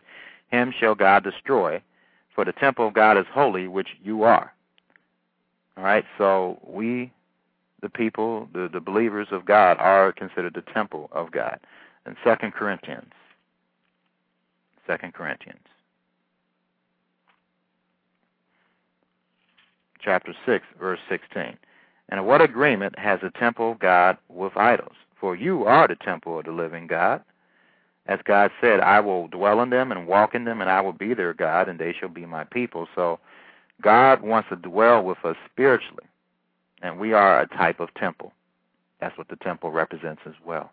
him 0.51 0.71
shall 0.79 0.93
God 0.93 1.23
destroy, 1.23 1.81
for 2.35 2.45
the 2.45 2.53
temple 2.53 2.87
of 2.87 2.93
God 2.93 3.17
is 3.17 3.25
holy, 3.33 3.67
which 3.67 3.89
you 4.03 4.21
are. 4.23 4.53
All 5.77 5.83
right, 5.83 6.05
so 6.19 6.59
we, 6.63 7.11
the 7.81 7.89
people, 7.89 8.47
the, 8.53 8.69
the 8.71 8.79
believers 8.79 9.27
of 9.31 9.45
God, 9.45 9.77
are 9.79 10.11
considered 10.11 10.53
the 10.53 10.73
temple 10.73 11.09
of 11.11 11.31
God. 11.31 11.59
In 12.05 12.15
Second 12.23 12.53
Corinthians, 12.53 13.11
Second 14.87 15.13
Corinthians, 15.13 15.65
chapter 19.99 20.33
six, 20.45 20.65
verse 20.79 20.99
sixteen. 21.07 21.57
And 22.09 22.25
what 22.25 22.41
agreement 22.41 22.97
has 22.99 23.19
the 23.21 23.29
temple 23.29 23.71
of 23.71 23.79
God 23.79 24.17
with 24.27 24.57
idols? 24.57 24.95
For 25.19 25.35
you 25.35 25.65
are 25.65 25.87
the 25.87 25.95
temple 25.95 26.39
of 26.39 26.45
the 26.45 26.51
living 26.51 26.87
God. 26.87 27.23
As 28.07 28.19
God 28.25 28.51
said, 28.59 28.79
I 28.79 28.99
will 28.99 29.27
dwell 29.27 29.61
in 29.61 29.69
them 29.69 29.91
and 29.91 30.07
walk 30.07 30.33
in 30.33 30.43
them, 30.43 30.59
and 30.59 30.69
I 30.69 30.81
will 30.81 30.91
be 30.93 31.13
their 31.13 31.33
God, 31.33 31.69
and 31.69 31.79
they 31.79 31.93
shall 31.93 32.09
be 32.09 32.25
my 32.25 32.43
people. 32.43 32.87
So 32.95 33.19
God 33.81 34.23
wants 34.23 34.49
to 34.49 34.55
dwell 34.55 35.03
with 35.03 35.23
us 35.23 35.37
spiritually, 35.49 36.03
and 36.81 36.99
we 36.99 37.13
are 37.13 37.41
a 37.41 37.47
type 37.47 37.79
of 37.79 37.93
temple. 37.93 38.33
That's 38.99 39.17
what 39.17 39.27
the 39.29 39.35
temple 39.37 39.71
represents 39.71 40.23
as 40.25 40.33
well. 40.43 40.71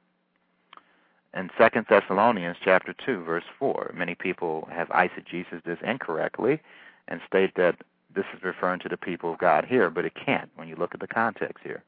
In 1.35 1.51
Second 1.59 1.87
Thessalonians 1.89 2.57
chapter 2.65 2.95
two, 3.05 3.23
verse 3.23 3.45
four, 3.59 3.93
many 3.95 4.15
people 4.15 4.69
have 4.73 4.89
eisegesis 4.89 5.63
this 5.65 5.79
incorrectly 5.85 6.61
and 7.07 7.21
state 7.27 7.55
that 7.57 7.77
this 8.15 8.25
is 8.35 8.43
referring 8.43 8.81
to 8.81 8.89
the 8.89 8.97
people 8.97 9.33
of 9.33 9.39
God 9.39 9.65
here, 9.67 9.91
but 9.91 10.05
it 10.05 10.15
can't 10.15 10.51
when 10.57 10.69
you 10.69 10.77
look 10.77 10.95
at 10.95 11.01
the 11.01 11.07
context 11.07 11.63
here. 11.63 11.85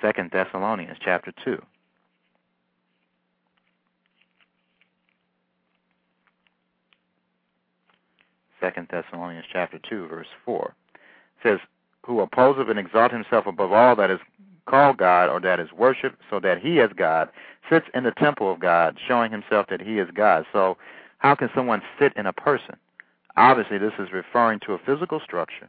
Second 0.00 0.30
Thessalonians 0.30 0.98
chapter 1.04 1.32
two. 1.44 1.60
Second 8.60 8.88
Thessalonians 8.90 9.46
chapter 9.52 9.78
two, 9.88 10.06
verse 10.06 10.26
four. 10.44 10.74
It 10.94 11.48
says, 11.48 11.58
Who 12.06 12.20
opposeth 12.20 12.68
and 12.68 12.78
exalt 12.78 13.12
himself 13.12 13.46
above 13.46 13.72
all 13.72 13.96
that 13.96 14.10
is 14.10 14.20
called 14.68 14.98
God 14.98 15.28
or 15.28 15.40
that 15.40 15.60
is 15.60 15.72
worshipped, 15.72 16.20
so 16.30 16.38
that 16.40 16.60
he 16.60 16.80
as 16.80 16.90
God 16.94 17.28
sits 17.70 17.86
in 17.94 18.04
the 18.04 18.12
temple 18.12 18.52
of 18.52 18.60
God, 18.60 18.98
showing 19.06 19.32
himself 19.32 19.66
that 19.68 19.80
he 19.80 19.98
is 19.98 20.08
God. 20.14 20.44
So 20.52 20.76
how 21.18 21.34
can 21.34 21.50
someone 21.54 21.82
sit 21.98 22.12
in 22.16 22.26
a 22.26 22.32
person? 22.32 22.76
Obviously 23.36 23.78
this 23.78 23.92
is 23.98 24.12
referring 24.12 24.60
to 24.60 24.74
a 24.74 24.78
physical 24.78 25.20
structure. 25.20 25.68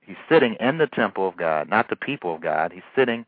He's 0.00 0.16
sitting 0.28 0.56
in 0.58 0.78
the 0.78 0.86
temple 0.86 1.28
of 1.28 1.36
God, 1.36 1.68
not 1.68 1.90
the 1.90 1.96
people 1.96 2.34
of 2.34 2.40
God. 2.40 2.72
He's 2.72 2.82
sitting 2.96 3.26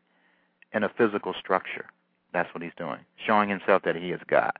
in 0.73 0.83
a 0.83 0.89
physical 0.89 1.33
structure. 1.39 1.85
That's 2.33 2.51
what 2.53 2.63
he's 2.63 2.71
doing, 2.77 2.99
showing 3.25 3.49
himself 3.49 3.83
that 3.83 3.95
he 3.95 4.11
is 4.11 4.21
God. 4.27 4.53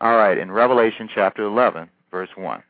All 0.00 0.16
right, 0.16 0.36
in 0.36 0.50
Revelation 0.50 1.08
chapter 1.14 1.44
11, 1.44 1.88
verse 2.10 2.28
1. 2.36 2.62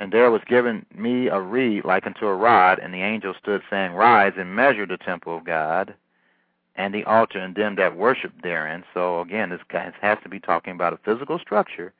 And 0.00 0.10
there 0.10 0.30
was 0.30 0.40
given 0.46 0.86
me 0.96 1.28
a 1.28 1.38
reed 1.38 1.84
like 1.84 2.06
unto 2.06 2.26
a 2.26 2.34
rod, 2.34 2.78
and 2.78 2.92
the 2.92 3.02
angel 3.02 3.34
stood 3.38 3.60
saying, 3.68 3.92
Rise 3.92 4.32
and 4.38 4.56
measure 4.56 4.86
the 4.86 4.96
temple 4.96 5.36
of 5.36 5.44
God, 5.44 5.94
and 6.74 6.94
the 6.94 7.04
altar, 7.04 7.38
and 7.38 7.54
them 7.54 7.76
that 7.76 7.94
worship 7.94 8.32
therein. 8.42 8.82
So 8.94 9.20
again, 9.20 9.50
this 9.50 9.60
has 10.00 10.18
to 10.22 10.28
be 10.30 10.40
talking 10.40 10.72
about 10.72 10.94
a 10.94 10.98
physical 11.04 11.38
structure 11.38 11.92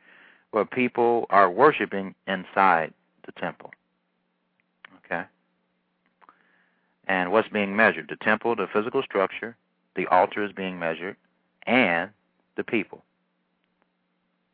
where 0.52 0.64
people 0.64 1.26
are 1.28 1.50
worshiping 1.50 2.14
inside 2.26 2.94
the 3.26 3.32
temple. 3.32 3.70
Okay? 5.04 5.24
And 7.06 7.30
what's 7.30 7.48
being 7.48 7.76
measured? 7.76 8.08
The 8.08 8.16
temple, 8.16 8.56
the 8.56 8.66
physical 8.72 9.02
structure, 9.02 9.56
the 9.94 10.06
altar 10.06 10.42
is 10.42 10.52
being 10.52 10.78
measured, 10.78 11.16
and 11.66 12.08
the 12.56 12.64
people. 12.64 13.04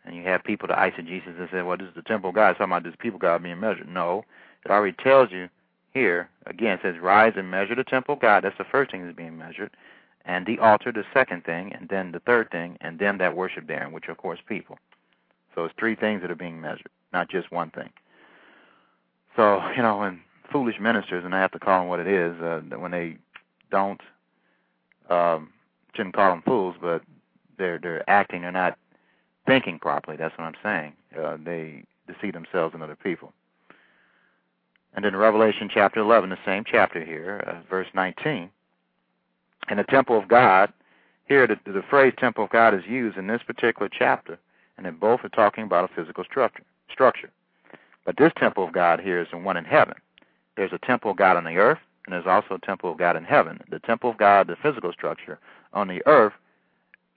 And 0.06 0.14
you 0.14 0.22
have 0.22 0.44
people, 0.44 0.68
the 0.68 0.74
eisegesis, 0.74 1.36
that 1.38 1.50
say, 1.50 1.62
well, 1.62 1.76
this 1.76 1.88
is 1.88 1.94
the 1.94 2.02
temple 2.02 2.32
God. 2.32 2.50
It's 2.50 2.58
talking 2.58 2.72
about 2.72 2.84
this 2.84 2.94
people 2.98 3.18
God 3.18 3.42
being 3.42 3.60
measured. 3.60 3.88
No. 3.88 4.24
It 4.64 4.70
already 4.70 4.96
tells 5.02 5.32
you 5.32 5.48
here, 5.92 6.28
again, 6.46 6.78
it 6.78 6.80
says, 6.82 6.94
rise 7.00 7.32
and 7.36 7.50
measure 7.50 7.74
the 7.74 7.84
temple 7.84 8.16
God. 8.16 8.44
That's 8.44 8.56
the 8.56 8.64
first 8.64 8.92
thing 8.92 9.04
that's 9.04 9.16
being 9.16 9.36
measured. 9.36 9.70
And 10.24 10.46
the 10.46 10.58
altar, 10.60 10.92
the 10.92 11.04
second 11.12 11.44
thing. 11.44 11.72
And 11.72 11.88
then 11.88 12.12
the 12.12 12.20
third 12.20 12.50
thing, 12.50 12.78
and 12.80 12.98
them 12.98 13.18
that 13.18 13.36
worship 13.36 13.66
therein, 13.66 13.92
which 13.92 14.08
are, 14.08 14.12
of 14.12 14.18
course, 14.18 14.38
people. 14.48 14.78
So 15.54 15.64
it's 15.64 15.74
three 15.78 15.96
things 15.96 16.22
that 16.22 16.30
are 16.30 16.36
being 16.36 16.60
measured, 16.60 16.90
not 17.12 17.28
just 17.28 17.50
one 17.50 17.70
thing. 17.70 17.90
So, 19.34 19.60
you 19.76 19.82
know, 19.82 19.98
when 19.98 20.20
foolish 20.52 20.78
ministers, 20.80 21.24
and 21.24 21.34
I 21.34 21.40
have 21.40 21.52
to 21.52 21.58
call 21.58 21.80
them 21.80 21.88
what 21.88 22.00
it 22.00 22.06
is, 22.06 22.40
uh, 22.40 22.60
when 22.78 22.92
they 22.92 23.16
don't, 23.70 24.00
um, 25.10 25.50
shouldn't 25.94 26.14
call 26.14 26.30
them 26.30 26.42
fools, 26.42 26.76
but 26.80 27.02
they're 27.58 27.78
they're 27.78 28.08
acting, 28.08 28.42
they're 28.42 28.52
not 28.52 28.78
thinking 29.46 29.78
properly. 29.78 30.16
That's 30.16 30.36
what 30.36 30.44
I'm 30.44 30.54
saying. 30.62 30.92
Uh, 31.18 31.36
they 31.42 31.84
deceive 32.06 32.34
themselves 32.34 32.74
and 32.74 32.82
other 32.82 32.96
people. 32.96 33.32
And 34.94 35.04
in 35.04 35.14
Revelation 35.14 35.68
chapter 35.72 36.00
11, 36.00 36.30
the 36.30 36.38
same 36.44 36.64
chapter 36.64 37.04
here, 37.04 37.44
uh, 37.46 37.68
verse 37.68 37.88
19, 37.94 38.50
in 39.68 39.76
the 39.76 39.84
temple 39.84 40.18
of 40.18 40.28
God, 40.28 40.72
here 41.26 41.46
the, 41.46 41.58
the 41.70 41.82
phrase 41.90 42.14
temple 42.18 42.44
of 42.44 42.50
God 42.50 42.74
is 42.74 42.84
used 42.86 43.18
in 43.18 43.26
this 43.26 43.42
particular 43.42 43.90
chapter, 43.90 44.38
and 44.76 44.86
they 44.86 44.90
both 44.90 45.24
are 45.24 45.28
talking 45.28 45.64
about 45.64 45.90
a 45.90 45.94
physical 45.94 46.24
structure. 46.24 46.62
structure. 46.90 47.30
But 48.04 48.16
this 48.16 48.32
temple 48.38 48.64
of 48.64 48.72
God 48.72 49.00
here 49.00 49.20
is 49.20 49.28
the 49.30 49.38
one 49.38 49.56
in 49.56 49.64
heaven. 49.64 49.96
There's 50.56 50.72
a 50.72 50.86
temple 50.86 51.10
of 51.10 51.16
God 51.16 51.36
on 51.36 51.44
the 51.44 51.56
earth, 51.56 51.80
and 52.06 52.14
there's 52.14 52.26
also 52.26 52.54
a 52.54 52.66
temple 52.66 52.90
of 52.90 52.98
God 52.98 53.16
in 53.16 53.24
heaven. 53.24 53.60
The 53.70 53.80
temple 53.80 54.10
of 54.10 54.16
God, 54.16 54.46
the 54.46 54.56
physical 54.56 54.92
structure 54.92 55.38
on 55.72 55.88
the 55.88 56.00
earth, 56.06 56.32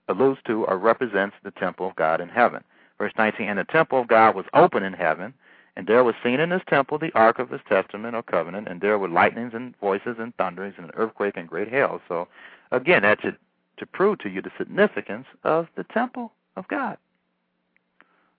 alludes 0.10 0.40
to 0.46 0.66
or 0.66 0.78
represents 0.78 1.36
the 1.44 1.52
temple 1.52 1.88
of 1.88 1.96
God 1.96 2.20
in 2.20 2.30
heaven. 2.30 2.64
Verse 2.98 3.14
19, 3.18 3.48
and 3.48 3.60
the 3.60 3.64
temple 3.64 4.02
of 4.02 4.08
God 4.08 4.36
was 4.36 4.46
open 4.54 4.84
in 4.84 4.94
heaven, 4.94 5.34
and 5.78 5.88
there 5.88 6.04
was 6.04 6.16
seen 6.22 6.42
in 6.42 6.50
this 6.50 6.62
temple 6.68 6.98
the 6.98 7.14
ark 7.14 7.40
of 7.40 7.50
his 7.50 7.62
testament 7.70 8.16
or 8.16 8.24
covenant, 8.24 8.68
and 8.68 8.82
there 8.82 9.00
were 9.00 9.08
lightnings 9.08 9.54
and 9.54 9.78
voices 9.80 10.18
and 10.20 10.36
thunderings 10.36 10.76
and 10.78 10.88
an 10.88 10.92
earthquake 10.96 11.38
and 11.38 11.48
great 11.48 11.70
hail. 11.70 12.02
So, 12.10 12.28
again, 12.72 13.04
that's 13.04 13.22
to, 13.22 13.38
to 13.78 13.86
prove 13.86 14.20
to 14.20 14.30
you 14.30 14.42
the 14.42 14.52
significance 14.58 15.28
of 15.46 15.68
the 15.78 15.86
temple 15.86 16.34
of 16.58 16.68
God. 16.68 16.98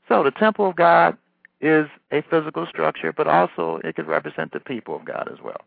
So, 0.09 0.23
the 0.23 0.33
temple 0.33 0.69
of 0.69 0.77
God 0.77 1.17
is 1.61 1.87
a 2.11 2.23
physical 2.23 2.67
structure, 2.67 3.13
but 3.13 3.27
also 3.27 3.81
it 3.85 3.97
could 3.97 4.07
represent 4.07 4.53
the 4.53 4.61
people 4.61 4.97
of 4.97 5.05
God 5.05 5.29
as 5.33 5.39
well. 5.43 5.61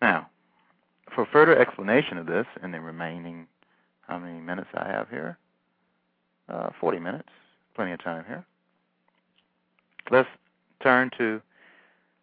Now, 0.00 0.28
for 1.14 1.26
further 1.26 1.58
explanation 1.58 2.18
of 2.18 2.26
this 2.26 2.46
in 2.62 2.72
the 2.72 2.80
remaining 2.80 3.46
how 4.06 4.18
many 4.18 4.40
minutes 4.40 4.68
I 4.74 4.86
have 4.88 5.08
here? 5.08 5.38
Uh, 6.48 6.70
40 6.80 6.98
minutes. 6.98 7.28
Plenty 7.74 7.92
of 7.92 8.02
time 8.02 8.24
here. 8.26 8.44
Let's 10.10 10.28
turn 10.82 11.10
to 11.18 11.40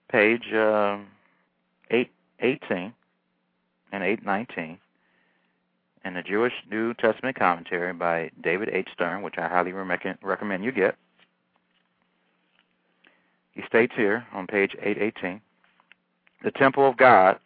page 0.09 0.53
uh, 0.53 0.97
818 1.91 2.93
and 3.91 4.03
819 4.03 4.77
in 6.05 6.13
the 6.13 6.21
Jewish 6.21 6.53
New 6.69 6.93
Testament 6.95 7.37
commentary 7.37 7.93
by 7.93 8.31
David 8.41 8.69
H. 8.69 8.87
Stern, 8.93 9.21
which 9.21 9.35
I 9.37 9.47
highly 9.47 9.73
recommend 9.73 10.63
you 10.63 10.71
get. 10.71 10.95
he 13.51 13.61
states 13.67 13.93
here 13.95 14.25
on 14.33 14.47
page 14.47 14.75
818 14.81 15.41
the 16.43 16.51
temple 16.51 16.87
of 16.87 16.97
God, 16.97 17.39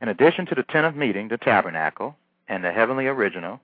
in 0.00 0.08
addition 0.08 0.46
to 0.46 0.54
the 0.54 0.62
tent 0.64 0.86
of 0.86 0.96
meeting, 0.96 1.28
the 1.28 1.36
tabernacle, 1.36 2.16
and 2.48 2.64
the 2.64 2.72
heavenly 2.72 3.06
original, 3.06 3.60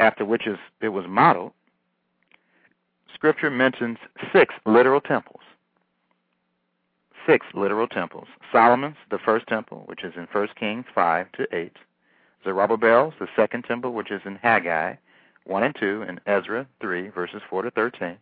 after 0.00 0.24
which 0.24 0.48
it 0.80 0.88
was 0.88 1.04
modeled, 1.06 1.52
Scripture 3.14 3.50
mentions 3.50 3.98
six 4.32 4.54
literal 4.64 5.00
temples. 5.00 5.42
Six 7.28 7.46
literal 7.54 7.86
temples. 7.86 8.26
Solomon's, 8.50 8.96
the 9.10 9.18
first 9.18 9.46
temple, 9.46 9.84
which 9.86 10.02
is 10.02 10.14
in 10.16 10.26
1 10.32 10.48
Kings 10.58 10.86
5 10.94 11.30
to 11.32 11.46
8. 11.54 11.76
Zerubbabel's, 12.42 13.12
the 13.20 13.28
second 13.36 13.64
temple, 13.64 13.92
which 13.92 14.10
is 14.10 14.22
in 14.24 14.36
Haggai 14.36 14.94
1 15.44 15.62
and 15.62 15.76
2, 15.78 16.04
and 16.08 16.20
Ezra 16.26 16.66
3, 16.80 17.08
verses 17.08 17.42
4 17.50 17.62
to 17.62 17.70
13. 17.70 18.16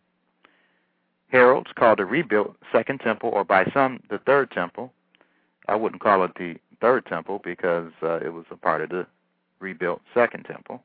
Herod's 1.29 1.71
called 1.77 1.99
the 1.99 2.05
rebuilt 2.05 2.57
second 2.73 2.99
temple, 3.01 3.31
or 3.33 3.45
by 3.45 3.71
some 3.73 4.01
the 4.09 4.19
third 4.19 4.51
temple. 4.51 4.93
I 5.69 5.77
wouldn't 5.77 6.03
call 6.03 6.25
it 6.25 6.33
the 6.39 6.57
third 6.81 7.07
temple 7.07 7.41
because 7.45 7.93
uh, 8.03 8.17
it 8.17 8.33
was 8.33 8.47
a 8.51 8.57
part 8.57 8.83
of 8.83 8.89
the 8.89 9.07
rebuilt 9.61 10.01
second 10.15 10.45
temple. 10.45 10.83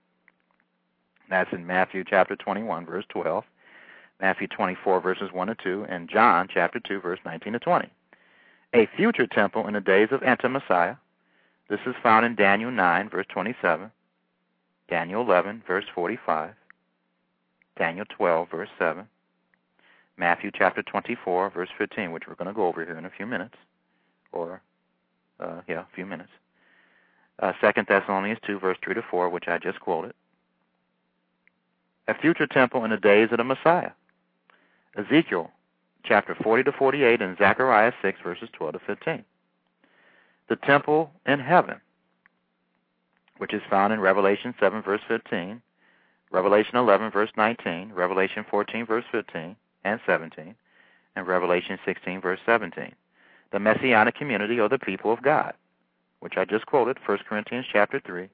That's 1.29 1.51
in 1.53 1.65
Matthew 1.65 2.03
chapter 2.07 2.35
21, 2.35 2.85
verse 2.85 3.05
12, 3.09 3.43
Matthew 4.21 4.47
24, 4.47 5.01
verses 5.01 5.29
1 5.31 5.47
to 5.47 5.55
2, 5.55 5.85
and 5.89 6.09
John 6.09 6.47
chapter 6.53 6.79
2, 6.79 6.99
verse 6.99 7.19
19 7.25 7.53
to 7.53 7.59
20. 7.59 7.89
A 8.75 8.87
future 8.95 9.27
temple 9.27 9.67
in 9.67 9.73
the 9.73 9.81
days 9.81 10.09
of 10.11 10.23
Anti-Messiah. 10.23 10.95
This 11.69 11.79
is 11.85 11.95
found 12.03 12.25
in 12.25 12.35
Daniel 12.35 12.71
9, 12.71 13.09
verse 13.09 13.25
27, 13.29 13.91
Daniel 14.89 15.21
11, 15.21 15.63
verse 15.65 15.85
45, 15.95 16.53
Daniel 17.77 18.05
12, 18.15 18.49
verse 18.49 18.69
7, 18.77 19.07
Matthew 20.17 20.51
chapter 20.53 20.83
24, 20.83 21.49
verse 21.49 21.69
15, 21.77 22.11
which 22.11 22.23
we're 22.27 22.35
going 22.35 22.47
to 22.47 22.53
go 22.53 22.67
over 22.67 22.85
here 22.85 22.97
in 22.97 23.05
a 23.05 23.09
few 23.09 23.25
minutes, 23.25 23.55
or, 24.31 24.61
uh, 25.39 25.61
yeah, 25.67 25.81
a 25.81 25.95
few 25.95 26.05
minutes. 26.05 26.29
Uh, 27.39 27.53
2 27.61 27.83
Thessalonians 27.87 28.39
2, 28.45 28.59
verse 28.59 28.77
3 28.83 28.93
to 28.93 29.01
4, 29.09 29.29
which 29.29 29.47
I 29.47 29.57
just 29.57 29.79
quoted. 29.79 30.13
A 32.07 32.13
future 32.13 32.47
temple 32.47 32.83
in 32.83 32.91
the 32.91 32.97
days 32.97 33.29
of 33.31 33.37
the 33.37 33.43
Messiah. 33.43 33.91
Ezekiel 34.97 35.51
chapter 36.03 36.35
40 36.35 36.63
to 36.63 36.71
48 36.73 37.21
and 37.21 37.37
Zechariah 37.37 37.93
6, 38.01 38.19
verses 38.23 38.49
12 38.53 38.73
to 38.73 38.79
15. 38.79 39.23
The 40.49 40.55
temple 40.57 41.11
in 41.25 41.39
heaven, 41.39 41.79
which 43.37 43.53
is 43.53 43.61
found 43.69 43.93
in 43.93 43.99
Revelation 44.01 44.53
7, 44.59 44.81
verse 44.81 45.01
15, 45.07 45.61
Revelation 46.31 46.75
11, 46.75 47.11
verse 47.11 47.31
19, 47.37 47.93
Revelation 47.93 48.45
14, 48.49 48.85
verse 48.85 49.05
15, 49.11 49.55
and 49.85 49.99
17, 50.05 50.55
and 51.15 51.27
Revelation 51.27 51.79
16, 51.85 52.21
verse 52.21 52.39
17. 52.45 52.93
The 53.51 53.59
Messianic 53.59 54.15
community 54.15 54.59
or 54.59 54.67
the 54.67 54.79
people 54.79 55.13
of 55.13 55.21
God, 55.21 55.53
which 56.19 56.33
I 56.37 56.45
just 56.45 56.65
quoted, 56.65 56.97
1 57.05 57.19
Corinthians 57.29 57.67
chapter 57.71 58.01
3, 58.05 58.27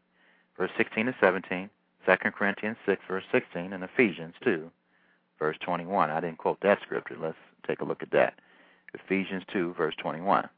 verse 0.57 0.71
16 0.77 1.07
to 1.07 1.15
17, 1.21 1.69
2 2.09 2.31
Corinthians 2.31 2.77
6, 2.85 3.01
verse 3.07 3.23
16, 3.31 3.73
and 3.73 3.83
Ephesians 3.83 4.33
2, 4.43 4.71
verse 5.37 5.57
21. 5.63 6.09
I 6.09 6.19
didn't 6.19 6.39
quote 6.39 6.59
that 6.61 6.79
scripture. 6.81 7.15
Let's 7.21 7.37
take 7.67 7.81
a 7.81 7.85
look 7.85 8.01
at 8.01 8.11
that. 8.11 8.33
Ephesians 8.93 9.43
2, 9.53 9.75
verse 9.75 9.93
21. 10.01 10.49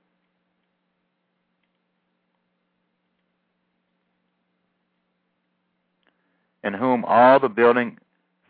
In 6.63 6.73
whom 6.73 7.03
all 7.05 7.39
the 7.39 7.49
building 7.49 7.97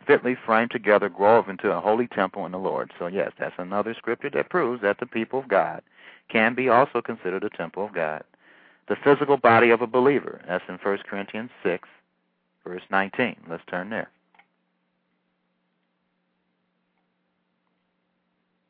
fitly 0.06 0.36
framed 0.46 0.70
together 0.70 1.08
groweth 1.08 1.48
into 1.48 1.72
a 1.72 1.80
holy 1.80 2.06
temple 2.06 2.46
in 2.46 2.52
the 2.52 2.58
Lord. 2.58 2.92
So, 2.98 3.06
yes, 3.06 3.32
that's 3.38 3.54
another 3.58 3.94
scripture 3.94 4.30
that 4.30 4.50
proves 4.50 4.82
that 4.82 5.00
the 5.00 5.06
people 5.06 5.40
of 5.40 5.48
God 5.48 5.82
can 6.28 6.54
be 6.54 6.68
also 6.68 7.00
considered 7.00 7.42
a 7.42 7.50
temple 7.50 7.84
of 7.86 7.94
God. 7.94 8.22
The 8.88 8.96
physical 9.02 9.38
body 9.38 9.70
of 9.70 9.80
a 9.80 9.86
believer. 9.86 10.40
That's 10.46 10.64
in 10.68 10.74
1 10.76 10.98
Corinthians 11.08 11.50
6, 11.64 11.88
verse 12.64 12.82
19. 12.90 13.36
Let's 13.48 13.62
turn 13.68 13.90
there. 13.90 14.10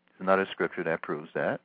It's 0.09 0.21
another 0.21 0.47
scripture 0.51 0.85
that 0.85 1.03
proves 1.03 1.29
that. 1.35 1.61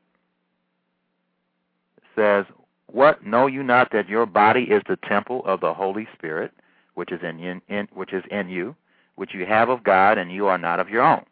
It 1.98 2.04
says, 2.16 2.46
What 2.88 3.26
know 3.26 3.48
you 3.48 3.64
not 3.64 3.92
that 3.92 4.10
your 4.10 4.26
body 4.26 4.64
is 4.64 4.82
the 4.88 4.98
temple 5.08 5.44
of 5.46 5.60
the 5.62 5.74
Holy 5.74 6.08
Spirit, 6.14 6.52
which 6.96 7.12
is 7.12 7.22
in, 7.22 7.62
in 7.68 7.88
which 7.94 8.14
is 8.14 8.24
in 8.32 8.50
you, 8.50 8.76
which 9.16 9.34
you 9.34 9.46
have 9.46 9.70
of 9.70 9.84
God, 9.84 10.18
and 10.18 10.32
you 10.32 10.48
are 10.48 10.58
not 10.58 10.80
of 10.80 10.90
your 10.90 11.04
own. 11.04 11.24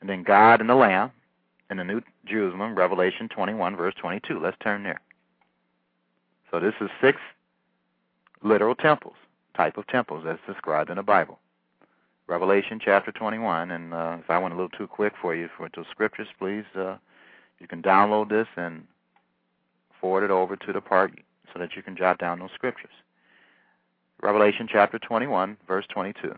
And 0.00 0.08
then 0.08 0.22
God 0.22 0.60
and 0.60 0.70
the 0.70 0.74
Lamb 0.74 1.10
in 1.70 1.78
the 1.78 1.84
New 1.84 2.00
Jerusalem, 2.26 2.76
Revelation 2.76 3.28
21, 3.28 3.76
verse 3.76 3.94
22. 4.00 4.38
Let's 4.38 4.56
turn 4.62 4.82
there. 4.84 5.00
So 6.50 6.60
this 6.60 6.74
is 6.80 6.88
six 7.00 7.18
literal 8.46 8.74
temples, 8.74 9.16
type 9.56 9.76
of 9.76 9.86
temples 9.88 10.24
as 10.28 10.38
described 10.46 10.90
in 10.90 10.96
the 10.96 11.02
Bible. 11.02 11.38
Revelation 12.28 12.80
chapter 12.82 13.12
21, 13.12 13.70
and 13.70 13.94
uh, 13.94 14.16
if 14.20 14.30
I 14.30 14.38
went 14.38 14.54
a 14.54 14.56
little 14.56 14.76
too 14.76 14.86
quick 14.86 15.12
for 15.20 15.34
you 15.34 15.48
for 15.56 15.68
those 15.74 15.86
scriptures, 15.90 16.28
please, 16.38 16.64
uh, 16.76 16.96
you 17.60 17.68
can 17.68 17.82
download 17.82 18.28
this 18.28 18.48
and 18.56 18.84
forward 20.00 20.24
it 20.24 20.30
over 20.30 20.56
to 20.56 20.72
the 20.72 20.80
part 20.80 21.12
so 21.52 21.58
that 21.58 21.76
you 21.76 21.82
can 21.82 21.96
jot 21.96 22.18
down 22.18 22.40
those 22.40 22.50
scriptures. 22.54 22.90
Revelation 24.22 24.68
chapter 24.70 24.98
21, 24.98 25.56
verse 25.68 25.84
22. 25.92 26.34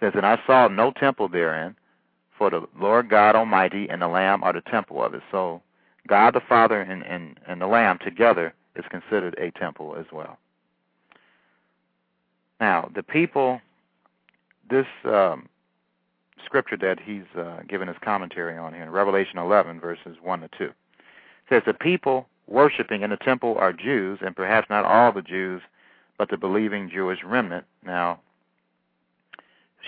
says, 0.00 0.12
And 0.14 0.26
I 0.26 0.38
saw 0.46 0.66
no 0.68 0.90
temple 0.90 1.28
therein, 1.28 1.76
for 2.36 2.50
the 2.50 2.66
Lord 2.78 3.10
God 3.10 3.36
Almighty 3.36 3.88
and 3.88 4.00
the 4.00 4.08
Lamb 4.08 4.42
are 4.42 4.52
the 4.52 4.62
temple 4.62 5.04
of 5.04 5.14
it. 5.14 5.22
So 5.30 5.62
God 6.08 6.34
the 6.34 6.40
Father 6.40 6.80
and, 6.80 7.02
and, 7.02 7.38
and 7.46 7.60
the 7.60 7.66
Lamb 7.66 7.98
together 8.02 8.54
is 8.76 8.84
considered 8.90 9.34
a 9.38 9.50
temple 9.58 9.96
as 9.98 10.06
well. 10.12 10.38
Now, 12.60 12.90
the 12.94 13.02
people, 13.02 13.60
this 14.68 14.86
um, 15.04 15.48
scripture 16.44 16.76
that 16.76 16.98
he's 17.00 17.24
uh, 17.36 17.60
given 17.68 17.88
his 17.88 17.96
commentary 18.02 18.56
on 18.56 18.74
here 18.74 18.82
in 18.82 18.90
Revelation 18.90 19.38
11, 19.38 19.80
verses 19.80 20.16
1 20.22 20.40
to 20.40 20.48
2, 20.58 20.70
says, 21.48 21.62
The 21.66 21.74
people 21.74 22.26
worshiping 22.46 23.02
in 23.02 23.10
the 23.10 23.16
temple 23.16 23.56
are 23.58 23.72
Jews, 23.72 24.18
and 24.22 24.36
perhaps 24.36 24.68
not 24.68 24.84
all 24.84 25.12
the 25.12 25.22
Jews, 25.22 25.62
but 26.18 26.28
the 26.28 26.36
believing 26.36 26.90
Jewish 26.90 27.20
remnant. 27.24 27.64
Now, 27.84 28.20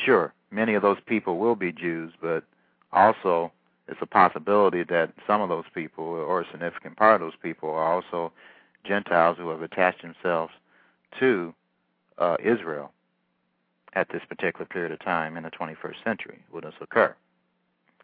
sure, 0.04 0.32
many 0.50 0.74
of 0.74 0.82
those 0.82 0.98
people 1.04 1.38
will 1.38 1.56
be 1.56 1.72
Jews, 1.72 2.12
but 2.22 2.44
also 2.92 3.52
it's 3.88 4.00
a 4.00 4.06
possibility 4.06 4.84
that 4.84 5.12
some 5.26 5.40
of 5.40 5.48
those 5.48 5.64
people, 5.74 6.04
or 6.04 6.40
a 6.40 6.50
significant 6.50 6.96
part 6.96 7.20
of 7.20 7.20
those 7.20 7.38
people, 7.42 7.70
are 7.70 7.92
also 7.92 8.32
Gentiles 8.84 9.36
who 9.38 9.48
have 9.50 9.62
attached 9.62 10.02
themselves 10.02 10.52
to 11.18 11.54
uh, 12.18 12.36
Israel 12.42 12.92
at 13.94 14.08
this 14.10 14.22
particular 14.28 14.64
period 14.66 14.92
of 14.92 15.00
time 15.00 15.36
in 15.36 15.42
the 15.42 15.50
21st 15.50 16.02
century. 16.04 16.42
Will 16.52 16.62
this 16.62 16.74
occur? 16.80 17.14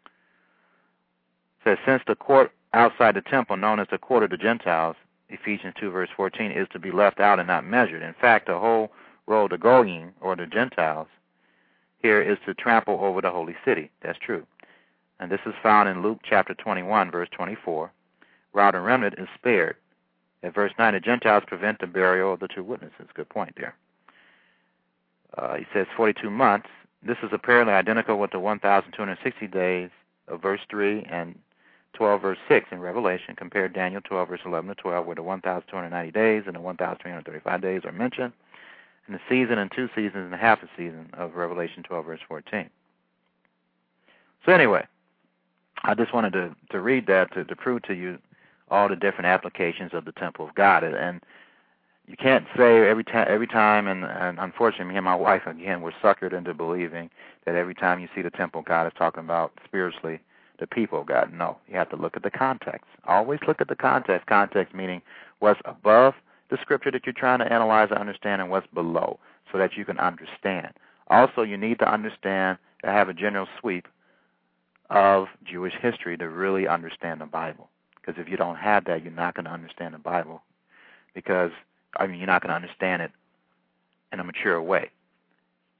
It 0.05 1.63
says, 1.63 1.77
since 1.85 2.03
the 2.07 2.15
court 2.15 2.51
outside 2.73 3.15
the 3.15 3.21
temple, 3.21 3.57
known 3.57 3.79
as 3.79 3.87
the 3.89 3.97
court 3.97 4.23
of 4.23 4.29
the 4.29 4.37
Gentiles, 4.37 4.95
Ephesians 5.29 5.73
2, 5.79 5.91
verse 5.91 6.09
14, 6.15 6.51
is 6.51 6.67
to 6.71 6.79
be 6.79 6.91
left 6.91 7.19
out 7.19 7.39
and 7.39 7.47
not 7.47 7.65
measured. 7.65 8.01
In 8.01 8.13
fact, 8.13 8.47
the 8.47 8.59
whole 8.59 8.91
road 9.27 9.49
to 9.49 9.57
Goyim, 9.57 10.13
or 10.21 10.35
the 10.35 10.45
Gentiles, 10.45 11.07
here 12.01 12.21
is 12.21 12.37
to 12.45 12.53
trample 12.53 12.99
over 13.01 13.21
the 13.21 13.31
holy 13.31 13.55
city. 13.65 13.91
That's 14.01 14.17
true. 14.19 14.45
And 15.19 15.31
this 15.31 15.41
is 15.45 15.53
found 15.61 15.89
in 15.89 16.01
Luke 16.01 16.19
chapter 16.23 16.53
21, 16.53 17.11
verse 17.11 17.29
24. 17.31 17.91
Rod 18.53 18.75
and 18.75 18.85
remnant 18.85 19.15
is 19.17 19.27
spared. 19.35 19.75
At 20.41 20.55
verse 20.55 20.71
9, 20.79 20.93
the 20.93 20.99
Gentiles 20.99 21.43
prevent 21.45 21.79
the 21.79 21.87
burial 21.87 22.33
of 22.33 22.39
the 22.39 22.47
two 22.47 22.63
witnesses. 22.63 23.07
Good 23.13 23.29
point 23.29 23.55
there. 23.57 23.75
Uh, 25.37 25.55
he 25.57 25.65
says 25.73 25.87
42 25.95 26.29
months. 26.29 26.69
This 27.03 27.17
is 27.23 27.29
apparently 27.31 27.73
identical 27.73 28.19
with 28.19 28.31
the 28.31 28.39
1,260 28.39 29.47
days 29.47 29.89
of 30.27 30.41
verse 30.41 30.61
3 30.69 31.05
and 31.09 31.37
12 31.93 32.21
verse 32.21 32.37
6 32.47 32.67
in 32.71 32.79
Revelation. 32.79 33.35
Compare 33.35 33.67
Daniel 33.69 34.01
12 34.01 34.29
verse 34.29 34.41
11 34.45 34.69
to 34.69 34.75
12 34.75 35.05
where 35.05 35.15
the 35.15 35.23
1,290 35.23 36.11
days 36.11 36.43
and 36.45 36.55
the 36.55 36.59
1,335 36.59 37.61
days 37.61 37.81
are 37.85 37.91
mentioned. 37.91 38.33
And 39.07 39.15
the 39.15 39.21
season 39.29 39.57
and 39.57 39.71
two 39.71 39.89
seasons 39.95 40.25
and 40.25 40.33
a 40.33 40.37
half 40.37 40.61
a 40.63 40.69
season 40.77 41.09
of 41.13 41.35
Revelation 41.35 41.83
12 41.83 42.05
verse 42.05 42.19
14. 42.27 42.69
So 44.45 44.51
anyway, 44.51 44.85
I 45.83 45.93
just 45.95 46.13
wanted 46.13 46.33
to, 46.33 46.55
to 46.71 46.81
read 46.81 47.07
that 47.07 47.33
to, 47.33 47.43
to 47.45 47.55
prove 47.55 47.83
to 47.83 47.93
you 47.93 48.17
all 48.69 48.89
the 48.89 48.95
different 48.95 49.25
applications 49.25 49.93
of 49.93 50.05
the 50.05 50.11
temple 50.13 50.47
of 50.47 50.55
God. 50.55 50.83
And 50.83 51.21
you 52.07 52.17
can't 52.17 52.45
say 52.57 52.87
every 52.87 53.03
time, 53.03 53.27
every 53.29 53.47
time, 53.47 53.87
and, 53.87 54.03
and 54.03 54.39
unfortunately, 54.39 54.91
me 54.91 54.97
and 54.97 55.05
my 55.05 55.15
wife 55.15 55.43
again 55.45 55.81
were 55.81 55.93
suckered 56.03 56.33
into 56.33 56.53
believing 56.53 57.09
that 57.45 57.55
every 57.55 57.75
time 57.75 57.99
you 57.99 58.07
see 58.15 58.21
the 58.21 58.31
temple, 58.31 58.61
God 58.61 58.87
is 58.87 58.93
talking 58.97 59.23
about 59.23 59.53
spiritually 59.65 60.19
the 60.59 60.67
people 60.67 61.01
of 61.01 61.07
God. 61.07 61.31
No, 61.33 61.57
you 61.67 61.75
have 61.77 61.89
to 61.91 61.95
look 61.95 62.17
at 62.17 62.23
the 62.23 62.31
context. 62.31 62.85
Always 63.07 63.39
look 63.47 63.61
at 63.61 63.67
the 63.67 63.75
context. 63.75 64.27
Context 64.27 64.75
meaning 64.75 65.01
what's 65.39 65.61
above 65.65 66.15
the 66.49 66.57
scripture 66.61 66.91
that 66.91 67.05
you're 67.05 67.13
trying 67.13 67.39
to 67.39 67.51
analyze 67.51 67.89
and 67.91 67.99
understand, 67.99 68.41
and 68.41 68.49
what's 68.49 68.67
below, 68.73 69.19
so 69.51 69.57
that 69.57 69.77
you 69.77 69.85
can 69.85 69.99
understand. 69.99 70.73
Also, 71.07 71.43
you 71.43 71.57
need 71.57 71.79
to 71.79 71.91
understand 71.91 72.57
to 72.83 72.89
have 72.89 73.07
a 73.07 73.13
general 73.13 73.47
sweep 73.59 73.87
of 74.89 75.27
Jewish 75.43 75.73
history 75.81 76.17
to 76.17 76.29
really 76.29 76.67
understand 76.67 77.21
the 77.21 77.25
Bible. 77.25 77.69
Because 77.95 78.19
if 78.19 78.29
you 78.29 78.37
don't 78.37 78.55
have 78.55 78.85
that, 78.85 79.03
you're 79.03 79.11
not 79.11 79.35
going 79.35 79.45
to 79.45 79.51
understand 79.51 79.93
the 79.93 79.99
Bible. 79.99 80.41
Because 81.13 81.51
I 81.97 82.07
mean, 82.07 82.17
you're 82.19 82.27
not 82.27 82.41
going 82.41 82.49
to 82.49 82.55
understand 82.55 83.01
it 83.01 83.11
in 84.11 84.19
a 84.19 84.23
mature 84.23 84.61
way, 84.61 84.89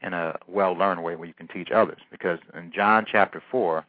in 0.02 0.14
a 0.14 0.38
well-learned 0.48 1.04
way 1.04 1.16
where 1.16 1.28
you 1.28 1.34
can 1.34 1.48
teach 1.48 1.70
others. 1.72 2.00
Because 2.12 2.40
in 2.56 2.72
John 2.72 3.06
chapter 3.10 3.42
four, 3.52 3.86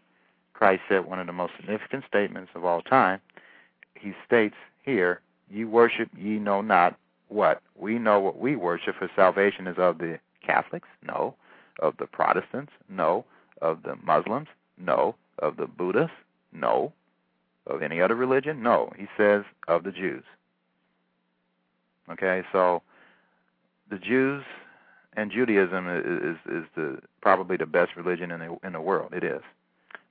Christ 0.53 0.83
said 0.89 1.07
one 1.07 1.19
of 1.19 1.27
the 1.27 1.33
most 1.33 1.53
significant 1.57 2.05
statements 2.07 2.51
of 2.55 2.65
all 2.65 2.83
time. 2.83 3.21
He 3.95 4.15
states 4.27 4.57
here, 4.83 5.21
"Ye 5.51 5.65
worship 5.65 6.11
ye 6.17 6.39
know 6.39 6.61
not 6.61 6.97
what 7.29 7.63
we 7.77 7.99
know 7.99 8.21
what 8.21 8.39
we 8.39 8.57
worship 8.57 8.97
for 8.97 9.09
salvation 9.15 9.67
is 9.67 9.79
of 9.79 9.99
the 9.99 10.19
Catholics, 10.43 10.89
no, 11.03 11.35
of 11.81 11.97
the 11.99 12.07
Protestants, 12.07 12.73
no, 12.89 13.25
of 13.63 13.83
the 13.83 13.97
Muslims, 14.03 14.49
no, 14.81 15.15
of 15.39 15.57
the 15.57 15.67
Buddhists, 15.67 16.17
no, 16.53 16.93
of 17.67 17.83
any 17.83 18.01
other 18.01 18.15
religion, 18.15 18.63
no. 18.63 18.93
He 18.97 19.07
says 19.17 19.45
of 19.69 19.85
the 19.85 19.93
Jews. 19.93 20.25
Okay, 22.11 22.43
so 22.53 22.83
the 23.91 23.99
Jews 23.99 24.43
and 25.15 25.31
Judaism 25.31 25.89
is 25.89 26.37
is 26.47 26.65
the 26.75 26.99
probably 27.21 27.57
the 27.57 27.67
best 27.67 27.97
religion 27.97 28.31
in 28.31 28.41
the 28.41 28.59
in 28.65 28.73
the 28.73 28.81
world. 28.81 29.13
It 29.13 29.25
is, 29.25 29.43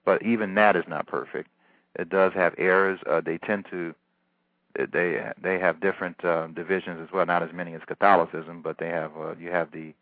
but 0.06 0.22
even 0.24 0.56
that 0.56 0.76
is 0.76 0.86
not 0.88 1.08
perfect. 1.08 1.50
It 1.98 2.10
does 2.10 2.34
have 2.34 2.54
errors. 2.58 3.00
Uh, 3.10 3.22
they 3.22 3.38
tend 3.38 3.66
to 3.72 3.94
they 4.76 5.32
they 5.42 5.60
have 5.60 5.82
different 5.82 6.24
uh, 6.24 6.48
divisions 6.48 7.00
as 7.02 7.12
well. 7.12 7.26
Not 7.26 7.44
as 7.44 7.54
many 7.54 7.74
as 7.74 7.82
Catholicism, 7.88 8.62
but 8.62 8.78
they 8.78 8.90
have 8.90 9.12
uh, 9.18 9.36
you 9.36 9.50
have 9.52 9.72
the 9.72 9.94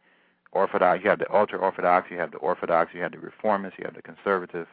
Orthodox, 0.52 1.04
you 1.04 1.10
have 1.10 1.20
the 1.20 1.34
ultra 1.34 1.60
Orthodox, 1.60 2.10
you 2.10 2.18
have 2.18 2.32
the 2.32 2.38
Orthodox, 2.38 2.94
you 2.94 3.02
have 3.02 3.12
the 3.12 3.18
Reformists, 3.18 3.78
you 3.78 3.86
have 3.86 3.96
the 3.96 4.02
Conservative, 4.02 4.68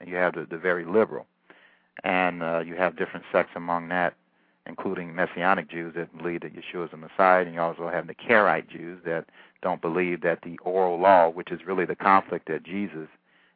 and 0.00 0.08
you 0.08 0.16
have 0.16 0.34
the, 0.34 0.46
the 0.48 0.58
very 0.58 0.84
liberal. 0.84 1.26
And 2.04 2.42
uh, 2.42 2.60
you 2.60 2.76
have 2.76 2.96
different 2.96 3.26
sects 3.32 3.52
among 3.54 3.88
that 3.88 4.14
including 4.66 5.14
Messianic 5.14 5.68
Jews 5.68 5.94
that 5.96 6.16
believe 6.16 6.42
that 6.42 6.54
Yeshua 6.54 6.84
is 6.84 6.90
the 6.90 6.96
Messiah, 6.96 7.44
and 7.44 7.54
you 7.54 7.60
also 7.60 7.88
have 7.88 8.06
the 8.06 8.14
Karaite 8.14 8.68
Jews 8.68 9.00
that 9.04 9.26
don't 9.62 9.80
believe 9.80 10.22
that 10.22 10.42
the 10.42 10.58
oral 10.58 10.98
law, 10.98 11.28
which 11.28 11.50
is 11.50 11.60
really 11.66 11.84
the 11.84 11.96
conflict 11.96 12.48
that 12.48 12.62
Jesus 12.62 13.08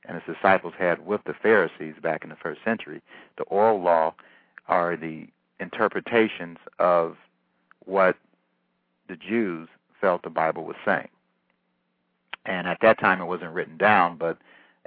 and 0.06 0.20
his 0.20 0.34
disciples 0.34 0.74
had 0.78 1.06
with 1.06 1.22
the 1.24 1.34
Pharisees 1.34 1.94
back 2.02 2.24
in 2.24 2.30
the 2.30 2.36
first 2.36 2.60
century, 2.64 3.00
the 3.38 3.44
oral 3.44 3.80
law 3.80 4.14
are 4.68 4.96
the 4.96 5.26
interpretations 5.60 6.58
of 6.78 7.16
what 7.84 8.16
the 9.08 9.16
Jews 9.16 9.68
felt 10.00 10.22
the 10.22 10.30
Bible 10.30 10.64
was 10.64 10.76
saying. 10.84 11.08
And 12.46 12.66
at 12.66 12.78
that 12.82 12.98
time 12.98 13.20
it 13.20 13.26
wasn't 13.26 13.52
written 13.52 13.76
down, 13.76 14.16
but 14.16 14.38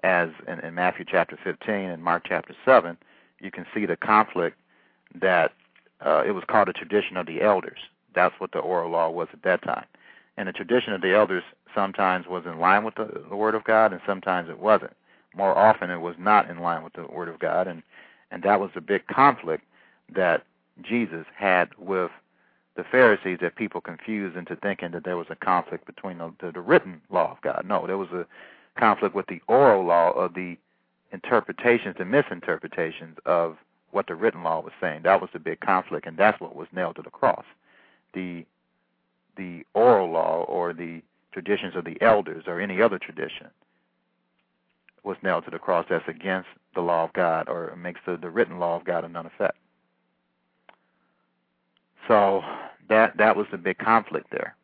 as 0.04 0.30
in, 0.48 0.60
in 0.60 0.76
Matthew 0.76 1.06
chapter 1.08 1.38
15 1.44 1.74
and 1.74 2.04
Mark 2.04 2.24
chapter 2.28 2.56
7, 2.66 2.98
you 3.40 3.52
can 3.52 3.66
see 3.74 3.86
the 3.86 3.98
conflict 3.98 4.58
that 5.20 5.54
uh, 6.06 6.24
it 6.26 6.32
was 6.32 6.44
called 6.48 6.70
a 6.70 6.74
tradition 6.74 7.18
of 7.18 7.26
the 7.26 7.42
elders. 7.42 7.80
That's 8.14 8.36
what 8.40 8.52
the 8.52 8.60
oral 8.60 8.92
law 8.92 9.10
was 9.10 9.28
at 9.34 9.44
that 9.44 9.64
time. 9.64 9.86
And 10.38 10.48
the 10.48 10.54
tradition 10.54 10.94
of 10.94 11.02
the 11.02 11.16
elders 11.16 11.44
sometimes 11.74 12.28
was 12.28 12.44
in 12.46 12.60
line 12.60 12.84
with 12.84 12.96
the, 12.96 13.24
the 13.30 13.36
Word 13.36 13.56
of 13.56 13.64
God, 13.64 13.92
and 13.92 14.02
sometimes 14.06 14.50
it 14.50 14.60
wasn't. 14.60 14.96
More 15.36 15.58
often, 15.58 15.90
it 15.90 16.02
was 16.02 16.16
not 16.18 16.50
in 16.50 16.60
line 16.60 16.84
with 16.84 16.94
the 16.94 17.06
Word 17.06 17.28
of 17.28 17.40
God, 17.40 17.68
and 17.68 17.84
and 18.30 18.44
that 18.44 18.60
was 18.60 18.72
the 18.76 18.82
big 18.82 19.08
conflict 19.08 19.64
that 20.14 20.44
Jesus 20.82 21.26
had 21.36 21.70
with 21.78 22.12
the 22.78 22.84
Pharisees 22.84 23.40
that 23.42 23.56
people 23.56 23.82
confused 23.82 24.38
into 24.38 24.56
thinking 24.56 24.92
that 24.92 25.04
there 25.04 25.18
was 25.18 25.28
a 25.30 25.36
conflict 25.36 25.86
between 25.86 26.20
the, 26.20 26.32
the, 26.40 26.52
the 26.52 26.62
written 26.62 27.02
law 27.10 27.32
of 27.32 27.42
God. 27.42 27.66
No, 27.68 27.88
there 27.88 27.98
was 27.98 28.12
a 28.12 28.26
conflict 28.80 29.16
with 29.16 29.26
the 29.26 29.42
oral 29.48 29.84
law 29.84 30.12
of 30.12 30.36
the 30.36 30.58
interpretations 31.12 31.96
and 32.00 32.12
misinterpretations 32.12 33.18
of 33.26 33.58
what 33.92 34.06
the 34.06 34.16
written 34.16 34.44
law 34.44 34.62
was 34.62 34.74
saying. 34.80 35.02
That 35.04 35.20
was 35.20 35.32
the 35.34 35.40
big 35.40 35.60
conflict, 35.60 36.06
and 36.06 36.18
that's 36.18 36.40
what 36.40 36.56
was 36.56 36.68
nailed 36.72 36.98
to 36.98 37.02
the 37.02 37.10
cross. 37.10 37.46
The 38.14 38.46
the 39.36 39.64
oral 39.74 40.12
law 40.12 40.44
or 40.44 40.74
the 40.74 41.02
traditions 41.32 41.76
of 41.76 41.86
the 41.86 42.02
elders 42.02 42.46
or 42.48 42.60
any 42.60 42.82
other 42.82 42.98
tradition 42.98 43.48
was 45.04 45.18
nailed 45.22 45.46
to 45.46 45.52
the 45.52 45.60
cross. 45.60 45.86
That's 45.90 46.08
against 46.08 46.50
the 46.74 46.82
law 46.82 47.04
of 47.04 47.14
God 47.14 47.48
or 47.48 47.76
makes 47.76 48.02
the, 48.06 48.18
the 48.18 48.32
written 48.32 48.60
law 48.60 48.76
of 48.76 48.84
God 48.84 49.04
a 49.04 49.10
none 49.10 49.28
effect. 49.28 49.58
So 52.08 52.42
that 52.90 53.18
that 53.18 53.36
was 53.36 53.48
the 53.52 53.58
big 53.58 53.78
conflict 53.78 54.28
there. 54.32 54.56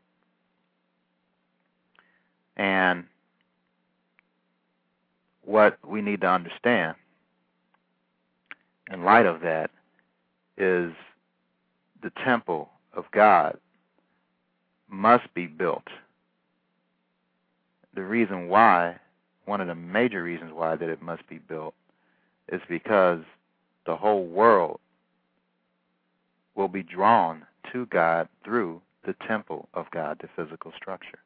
And 2.56 3.06
what 5.44 5.78
we 5.86 6.02
need 6.02 6.22
to 6.22 6.28
understand 6.30 6.96
in 8.92 9.04
light 9.04 9.26
of 9.26 9.42
that 9.42 9.72
is 10.58 10.94
the 12.02 12.12
temple 12.24 12.70
of 12.94 13.06
God 13.12 13.58
must 14.90 15.34
be 15.34 15.48
built. 15.48 15.88
The 17.96 18.04
reason 18.04 18.48
why, 18.48 18.98
one 19.46 19.62
of 19.62 19.68
the 19.68 19.76
major 19.76 20.24
reasons 20.24 20.52
why 20.54 20.76
that 20.76 20.90
it 20.90 21.02
must 21.02 21.28
be 21.28 21.38
built, 21.38 21.74
is 22.52 22.62
because 22.70 23.20
the 23.86 23.96
whole 23.96 24.26
world 24.26 24.80
will 26.56 26.68
be 26.68 26.84
drawn 26.84 27.46
to 27.72 27.86
God 27.88 28.28
through 28.44 28.82
the 29.06 29.16
temple 29.28 29.68
of 29.74 29.90
God, 29.92 30.20
the 30.22 30.30
physical 30.36 30.72
structure. 30.76 31.20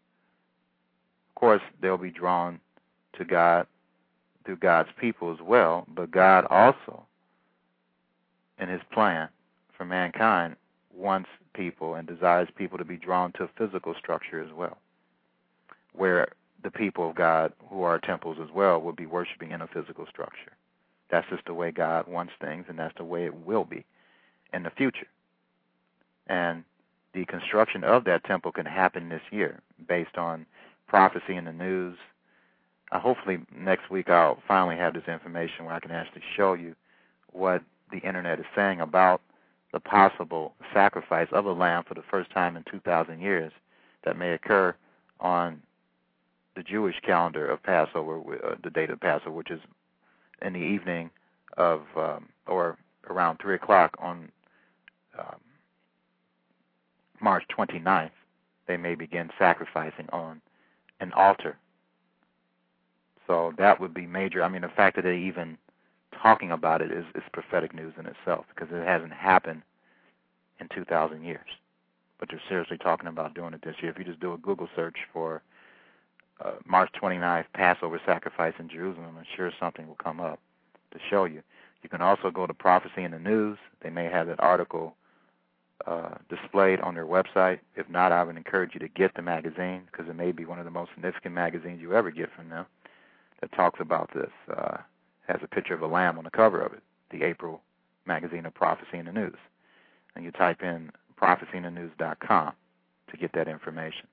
Of 1.30 1.36
course, 1.36 1.62
they'll 1.82 1.98
be 1.98 2.12
drawn 2.12 2.60
to 3.18 3.26
God 3.26 3.68
through 4.46 4.58
God's 4.58 4.90
people 5.00 5.32
as 5.32 5.40
well, 5.42 5.86
but 5.94 6.12
God 6.12 6.46
also 6.50 7.04
in 8.60 8.70
his 8.70 8.82
plan 8.92 9.30
for 9.78 9.86
mankind 9.86 10.56
wants 10.94 11.30
people 11.54 11.96
and 11.96 12.08
desires 12.08 12.48
people 12.56 12.78
to 12.78 12.86
be 12.86 12.98
drawn 12.98 13.32
to 13.34 13.44
a 13.44 13.50
physical 13.58 13.94
structure 13.94 14.42
as 14.42 14.52
well, 14.54 14.78
where 15.94 16.30
the 16.64 16.72
people 16.72 17.10
of 17.10 17.16
God, 17.16 17.54
who 17.70 17.84
are 17.84 18.00
temples 18.00 18.38
as 18.42 18.50
well, 18.54 18.82
will 18.82 18.94
be 18.94 19.06
worshiping 19.06 19.52
in 19.52 19.62
a 19.62 19.68
physical 19.68 20.08
structure. 20.08 20.54
That's 21.10 21.28
just 21.30 21.46
the 21.46 21.54
way 21.54 21.72
God 21.72 22.08
wants 22.08 22.34
things, 22.42 22.66
and 22.68 22.80
that's 22.80 22.98
the 22.98 23.04
way 23.04 23.26
it 23.26 23.46
will 23.46 23.64
be 23.64 23.86
in 24.54 24.64
the 24.64 24.72
future. 24.72 25.08
And 26.28 26.64
the 27.14 27.26
construction 27.26 27.84
of 27.84 28.04
that 28.06 28.24
temple 28.26 28.52
can 28.52 28.66
happen 28.66 29.10
this 29.10 29.22
year 29.32 29.60
based 29.88 30.18
on 30.18 30.46
prophecy 30.88 31.36
in 31.36 31.46
the 31.46 31.54
news. 31.54 31.98
Uh, 32.92 33.00
hopefully, 33.00 33.40
next 33.56 33.90
week 33.90 34.10
I'll 34.10 34.42
finally 34.48 34.78
have 34.78 34.94
this 34.94 35.08
information 35.08 35.66
where 35.66 35.74
I 35.74 35.80
can 35.80 35.92
actually 35.92 36.24
show 36.36 36.54
you 36.54 36.76
what 37.32 37.62
the 37.92 38.00
internet 38.00 38.40
is 38.40 38.46
saying 38.56 38.82
about 38.82 39.22
the 39.74 39.80
possible 39.80 40.54
sacrifice 40.74 41.28
of 41.32 41.46
a 41.46 41.52
lamb 41.52 41.84
for 41.88 41.94
the 41.94 42.04
first 42.10 42.32
time 42.32 42.56
in 42.56 42.64
2,000 42.72 43.20
years 43.20 43.52
that 44.06 44.18
may 44.18 44.32
occur 44.32 44.76
on 45.20 45.62
the 46.56 46.64
Jewish 46.64 46.96
calendar 47.06 47.46
of 47.48 47.62
Passover, 47.64 48.20
uh, 48.44 48.56
the 48.64 48.70
date 48.70 48.90
of 48.90 49.00
Passover, 49.00 49.32
which 49.32 49.52
is 49.52 49.60
in 50.42 50.54
the 50.54 50.60
evening 50.60 51.10
of 51.58 51.82
um, 51.96 52.30
or 52.48 52.78
around 53.10 53.38
three 53.40 53.56
o'clock 53.56 53.96
on 54.00 54.32
um, 55.18 55.36
March 57.22 57.44
29th. 57.56 58.12
They 58.68 58.78
may 58.78 58.96
begin 58.96 59.30
sacrificing 59.38 60.08
on 60.12 60.42
an 61.00 61.14
altar. 61.14 61.58
So 63.26 63.54
that 63.58 63.80
would 63.80 63.94
be 63.94 64.06
major. 64.06 64.44
I 64.44 64.50
mean, 64.50 64.62
the 64.62 64.70
fact 64.70 64.96
that 64.96 65.04
they're 65.04 65.14
even 65.14 65.58
talking 66.22 66.52
about 66.52 66.82
it 66.82 66.92
is, 66.92 67.06
is 67.16 67.24
prophetic 67.34 67.74
news 67.74 67.94
in 68.00 68.06
itself 68.06 68.46
because 68.54 68.70
it 68.74 68.86
hasn't 68.86 69.14
happened 69.14 69.62
in 70.60 70.68
2,000 70.74 71.24
years. 71.24 71.48
But 72.20 72.30
they're 72.30 72.42
seriously 72.50 72.78
talking 72.78 73.08
about 73.08 73.36
doing 73.36 73.54
it 73.54 73.62
this 73.64 73.76
year. 73.82 73.92
If 73.92 74.00
you 74.00 74.06
just 74.06 74.20
do 74.20 74.34
a 74.34 74.38
Google 74.38 74.68
search 74.76 74.98
for 75.14 75.42
uh, 76.44 76.54
March 76.66 76.90
29th 77.02 77.46
Passover 77.54 78.02
sacrifice 78.06 78.54
in 78.60 78.70
Jerusalem, 78.70 79.16
I'm 79.18 79.26
sure 79.36 79.52
something 79.60 79.88
will 79.88 79.96
come 79.96 80.20
up 80.20 80.40
to 80.92 81.00
show 81.10 81.26
you. 81.26 81.42
You 81.84 81.90
can 81.90 82.02
also 82.02 82.32
go 82.32 82.48
to 82.48 82.54
Prophecy 82.54 83.04
in 83.04 83.12
the 83.12 83.20
News. 83.20 83.58
They 83.84 83.90
may 83.90 84.06
have 84.06 84.28
that 84.28 84.40
article 84.40 84.96
uh, 85.86 86.16
displayed 86.30 86.80
on 86.82 86.96
their 86.96 87.06
website. 87.06 87.60
If 87.76 87.90
not, 87.90 88.12
I 88.12 88.24
would 88.24 88.38
encourage 88.38 88.74
you 88.74 88.80
to 88.80 88.88
get 88.88 89.14
the 89.16 89.22
magazine 89.22 89.84
because 89.92 90.10
it 90.10 90.16
may 90.16 90.32
be 90.32 90.46
one 90.46 90.60
of 90.60 90.66
the 90.66 90.72
most 90.72 90.92
significant 90.96 91.36
magazines 91.36 91.82
you 91.82 91.94
ever 91.94 92.12
get 92.12 92.30
from 92.36 92.50
them 92.50 92.66
that 93.42 93.52
talks 93.54 93.80
about 93.80 94.10
this. 94.14 94.32
Uh, 94.56 94.78
has 95.28 95.40
a 95.44 95.48
picture 95.48 95.74
of 95.74 95.82
a 95.82 95.88
lamb 95.88 96.18
on 96.18 96.24
the 96.24 96.32
cover 96.32 96.62
of 96.62 96.74
it, 96.74 96.82
the 97.12 97.24
April 97.24 97.62
magazine 98.06 98.46
of 98.46 98.54
Prophecy 98.54 98.98
in 98.98 99.06
the 99.06 99.12
News. 99.12 99.38
And 100.16 100.24
you 100.24 100.32
type 100.32 100.64
in 100.64 100.92
prophecyinthenews.com 101.22 102.54
to 103.12 103.18
get 103.18 103.34
that 103.34 103.48
information. 103.48 104.08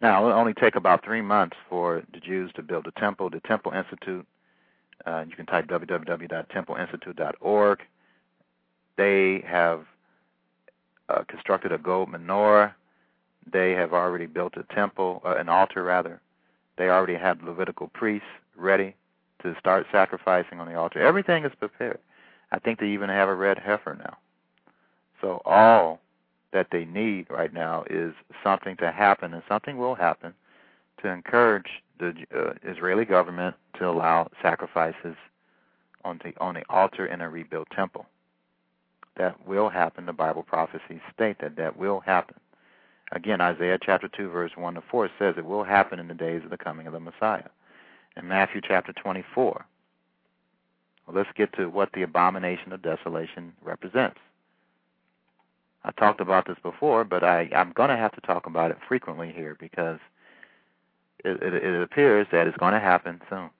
Now, 0.00 0.26
it'll 0.26 0.38
only 0.38 0.54
take 0.54 0.74
about 0.74 1.04
three 1.04 1.22
months 1.22 1.56
for 1.68 2.02
the 2.12 2.20
Jews 2.20 2.50
to 2.56 2.62
build 2.62 2.86
a 2.86 3.00
temple. 3.00 3.30
The 3.30 3.40
Temple 3.40 3.72
Institute, 3.72 4.26
uh, 5.06 5.24
you 5.28 5.36
can 5.36 5.46
type 5.46 5.66
www.templeinstitute.org. 5.66 7.78
They 8.96 9.44
have 9.46 9.84
uh, 11.08 11.24
constructed 11.28 11.72
a 11.72 11.78
gold 11.78 12.08
menorah 12.10 12.74
they 13.50 13.72
have 13.72 13.92
already 13.92 14.26
built 14.26 14.54
a 14.56 14.74
temple, 14.74 15.22
uh, 15.24 15.36
an 15.36 15.48
altar 15.48 15.82
rather. 15.82 16.20
They 16.76 16.88
already 16.88 17.14
have 17.14 17.42
Levitical 17.42 17.88
priests 17.88 18.28
ready 18.56 18.94
to 19.42 19.54
start 19.58 19.86
sacrificing 19.92 20.60
on 20.60 20.68
the 20.68 20.74
altar. 20.74 21.00
Everything 21.00 21.44
is 21.44 21.52
prepared. 21.58 21.98
I 22.52 22.58
think 22.58 22.78
they 22.78 22.88
even 22.88 23.10
have 23.10 23.28
a 23.28 23.34
red 23.34 23.58
heifer 23.58 23.94
now. 23.94 24.16
So 25.20 25.42
all 25.44 26.00
that 26.52 26.68
they 26.70 26.84
need 26.84 27.26
right 27.30 27.52
now 27.52 27.84
is 27.90 28.14
something 28.42 28.76
to 28.76 28.90
happen, 28.90 29.34
and 29.34 29.42
something 29.48 29.76
will 29.76 29.94
happen 29.94 30.34
to 31.02 31.08
encourage 31.08 31.82
the 31.98 32.14
uh, 32.34 32.54
Israeli 32.62 33.04
government 33.04 33.56
to 33.78 33.88
allow 33.88 34.30
sacrifices 34.42 35.16
on 36.04 36.20
the 36.24 36.32
on 36.40 36.54
the 36.54 36.64
altar 36.68 37.06
in 37.06 37.20
a 37.20 37.28
rebuilt 37.28 37.68
temple. 37.74 38.06
That 39.16 39.46
will 39.46 39.68
happen. 39.68 40.06
The 40.06 40.12
Bible 40.12 40.42
prophecies 40.42 41.00
state 41.12 41.38
that 41.40 41.56
that 41.56 41.76
will 41.76 42.00
happen. 42.00 42.36
Again, 43.12 43.40
Isaiah 43.40 43.78
chapter 43.80 44.08
2, 44.08 44.28
verse 44.28 44.52
1 44.56 44.74
to 44.74 44.82
4 44.90 45.10
says 45.18 45.34
it 45.36 45.44
will 45.44 45.64
happen 45.64 46.00
in 46.00 46.08
the 46.08 46.14
days 46.14 46.42
of 46.42 46.50
the 46.50 46.56
coming 46.56 46.86
of 46.86 46.92
the 46.92 47.00
Messiah. 47.00 47.48
In 48.16 48.26
Matthew 48.26 48.60
chapter 48.66 48.92
24, 48.92 49.64
well, 51.06 51.16
let's 51.16 51.28
get 51.36 51.52
to 51.54 51.66
what 51.68 51.90
the 51.92 52.02
abomination 52.02 52.72
of 52.72 52.82
desolation 52.82 53.52
represents. 53.62 54.18
I 55.84 55.90
talked 55.92 56.20
about 56.20 56.46
this 56.46 56.56
before, 56.62 57.04
but 57.04 57.22
I, 57.22 57.50
I'm 57.54 57.72
going 57.72 57.90
to 57.90 57.96
have 57.96 58.12
to 58.12 58.20
talk 58.22 58.46
about 58.46 58.70
it 58.70 58.78
frequently 58.88 59.32
here 59.32 59.56
because 59.60 59.98
it, 61.24 61.42
it, 61.42 61.54
it 61.54 61.82
appears 61.82 62.26
that 62.32 62.46
it's 62.46 62.56
going 62.56 62.72
to 62.72 62.80
happen 62.80 63.20
soon. 63.28 63.50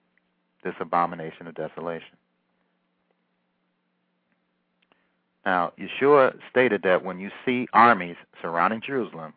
This 0.63 0.73
abomination 0.79 1.45
of 1.45 1.53
desolation. 1.53 2.17
Now, 5.45 5.73
Yeshua 5.79 6.35
stated 6.49 6.81
that 6.83 7.03
when 7.03 7.19
you 7.19 7.29
see 7.45 7.67
armies 7.71 8.15
surrounding 8.41 8.81
Jerusalem, 8.81 9.33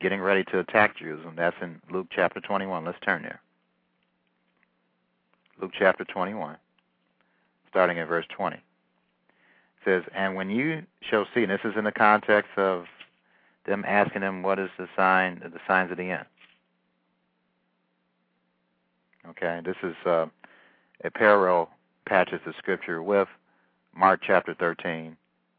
getting 0.00 0.20
ready 0.20 0.42
to 0.44 0.58
attack 0.58 0.96
Jerusalem, 0.96 1.34
that's 1.36 1.56
in 1.60 1.80
Luke 1.90 2.06
chapter 2.10 2.40
21. 2.40 2.84
Let's 2.84 2.98
turn 3.00 3.22
there. 3.22 3.40
Luke 5.60 5.72
chapter 5.78 6.04
21, 6.04 6.56
starting 7.68 7.98
at 7.98 8.08
verse 8.08 8.24
20 8.34 8.56
It 8.56 8.62
says, 9.84 10.02
And 10.14 10.34
when 10.34 10.48
you 10.48 10.82
shall 11.02 11.26
see, 11.34 11.42
and 11.42 11.50
this 11.50 11.60
is 11.64 11.74
in 11.76 11.84
the 11.84 11.92
context 11.92 12.52
of 12.56 12.86
them 13.66 13.84
asking 13.86 14.22
him 14.22 14.42
what 14.42 14.58
is 14.58 14.70
the 14.78 14.88
sign 14.96 15.40
the 15.44 15.60
signs 15.68 15.90
of 15.90 15.98
the 15.98 16.10
end. 16.10 16.24
Okay, 19.28 19.60
this 19.62 19.76
is 19.82 19.94
uh, 20.06 20.26
a 21.04 21.10
parallel 21.10 21.68
passage 22.06 22.40
of 22.46 22.54
scripture 22.56 23.02
with 23.02 23.28
Mark 23.94 24.20
chapter 24.26 24.54
13 24.54 25.14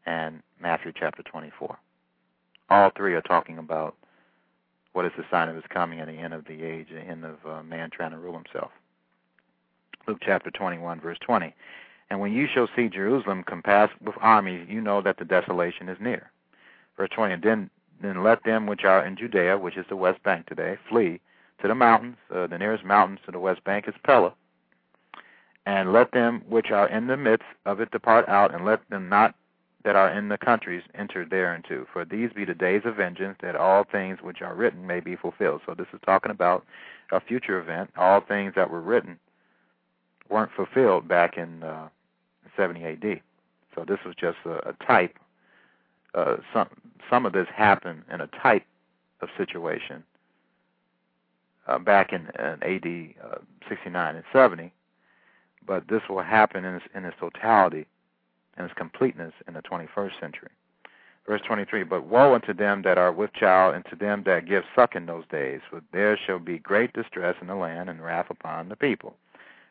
and 0.05 0.41
Matthew 0.61 0.91
chapter 0.97 1.23
24. 1.23 1.77
All 2.69 2.91
three 2.95 3.13
are 3.13 3.21
talking 3.21 3.57
about 3.57 3.95
what 4.93 5.05
is 5.05 5.11
the 5.17 5.23
sign 5.31 5.49
of 5.49 5.55
his 5.55 5.65
coming 5.69 5.99
and 5.99 6.09
the 6.09 6.21
end 6.21 6.33
of 6.33 6.45
the 6.45 6.63
age, 6.63 6.87
the 6.91 6.99
end 6.99 7.25
of 7.25 7.35
uh, 7.45 7.63
man 7.63 7.89
trying 7.91 8.11
to 8.11 8.17
rule 8.17 8.33
himself. 8.33 8.71
Luke 10.07 10.19
chapter 10.21 10.51
21, 10.51 10.99
verse 10.99 11.17
20. 11.21 11.53
And 12.09 12.19
when 12.19 12.33
you 12.33 12.47
shall 12.53 12.67
see 12.75 12.89
Jerusalem 12.89 13.43
compassed 13.43 13.93
with 14.03 14.15
armies, 14.19 14.67
you 14.69 14.81
know 14.81 15.01
that 15.01 15.17
the 15.17 15.25
desolation 15.25 15.87
is 15.87 15.97
near. 16.01 16.29
Verse 16.97 17.09
20, 17.15 17.35
and 17.35 17.43
then, 17.43 17.69
then 18.01 18.23
let 18.23 18.43
them 18.43 18.67
which 18.67 18.83
are 18.83 19.05
in 19.05 19.15
Judea, 19.15 19.57
which 19.57 19.77
is 19.77 19.85
the 19.87 19.95
west 19.95 20.21
bank 20.23 20.45
today, 20.47 20.77
flee 20.89 21.21
to 21.61 21.67
the 21.67 21.75
mountains. 21.75 22.17
Uh, 22.33 22.47
the 22.47 22.57
nearest 22.57 22.83
mountains 22.83 23.19
to 23.25 23.31
the 23.31 23.39
west 23.39 23.63
bank 23.63 23.87
is 23.87 23.93
Pella. 24.03 24.33
And 25.65 25.93
let 25.93 26.11
them 26.11 26.43
which 26.49 26.71
are 26.71 26.89
in 26.89 27.07
the 27.07 27.15
midst 27.15 27.45
of 27.65 27.79
it 27.79 27.91
depart 27.91 28.27
out, 28.27 28.53
and 28.53 28.65
let 28.65 28.81
them 28.89 29.07
not 29.07 29.35
that 29.83 29.95
are 29.95 30.11
in 30.11 30.29
the 30.29 30.37
countries 30.37 30.83
enter 30.95 31.25
thereinto. 31.25 31.85
For 31.91 32.05
these 32.05 32.31
be 32.33 32.45
the 32.45 32.53
days 32.53 32.81
of 32.85 32.95
vengeance, 32.95 33.37
that 33.41 33.55
all 33.55 33.83
things 33.83 34.19
which 34.21 34.41
are 34.41 34.55
written 34.55 34.85
may 34.85 34.99
be 34.99 35.15
fulfilled. 35.15 35.61
So 35.65 35.73
this 35.73 35.87
is 35.93 35.99
talking 36.05 36.31
about 36.31 36.65
a 37.11 37.19
future 37.19 37.59
event. 37.59 37.91
All 37.97 38.21
things 38.21 38.53
that 38.55 38.69
were 38.69 38.81
written 38.81 39.19
weren't 40.29 40.51
fulfilled 40.55 41.07
back 41.07 41.37
in 41.37 41.63
uh, 41.63 41.89
70 42.55 42.83
AD. 42.85 43.21
So 43.75 43.85
this 43.87 43.99
was 44.05 44.15
just 44.15 44.37
a, 44.45 44.69
a 44.69 44.73
type. 44.85 45.17
Uh, 46.13 46.37
some 46.53 46.67
some 47.09 47.25
of 47.25 47.33
this 47.33 47.47
happened 47.53 48.03
in 48.11 48.21
a 48.21 48.27
type 48.27 48.63
of 49.21 49.29
situation 49.37 50.03
uh, 51.67 51.79
back 51.79 52.13
in, 52.13 52.27
in 52.39 52.63
AD 52.63 53.31
uh, 53.31 53.37
69 53.69 54.15
and 54.15 54.25
70, 54.33 54.71
but 55.65 55.87
this 55.87 56.01
will 56.09 56.21
happen 56.21 56.65
in 56.65 56.75
its, 56.75 56.85
in 56.95 57.05
its 57.05 57.15
totality 57.19 57.85
and 58.61 58.69
its 58.69 58.77
completeness 58.77 59.33
in 59.47 59.53
the 59.53 59.61
21st 59.61 60.19
century. 60.19 60.49
Verse 61.27 61.41
23 61.47 61.83
But 61.83 62.05
woe 62.05 62.33
unto 62.33 62.53
them 62.53 62.81
that 62.83 62.97
are 62.97 63.11
with 63.11 63.33
child, 63.33 63.75
and 63.75 63.85
to 63.85 63.95
them 63.95 64.23
that 64.25 64.47
give 64.47 64.63
suck 64.75 64.95
in 64.95 65.05
those 65.05 65.25
days, 65.31 65.61
for 65.69 65.81
there 65.91 66.17
shall 66.17 66.39
be 66.39 66.59
great 66.59 66.93
distress 66.93 67.35
in 67.41 67.47
the 67.47 67.55
land, 67.55 67.89
and 67.89 68.03
wrath 68.03 68.29
upon 68.29 68.69
the 68.69 68.75
people. 68.75 69.15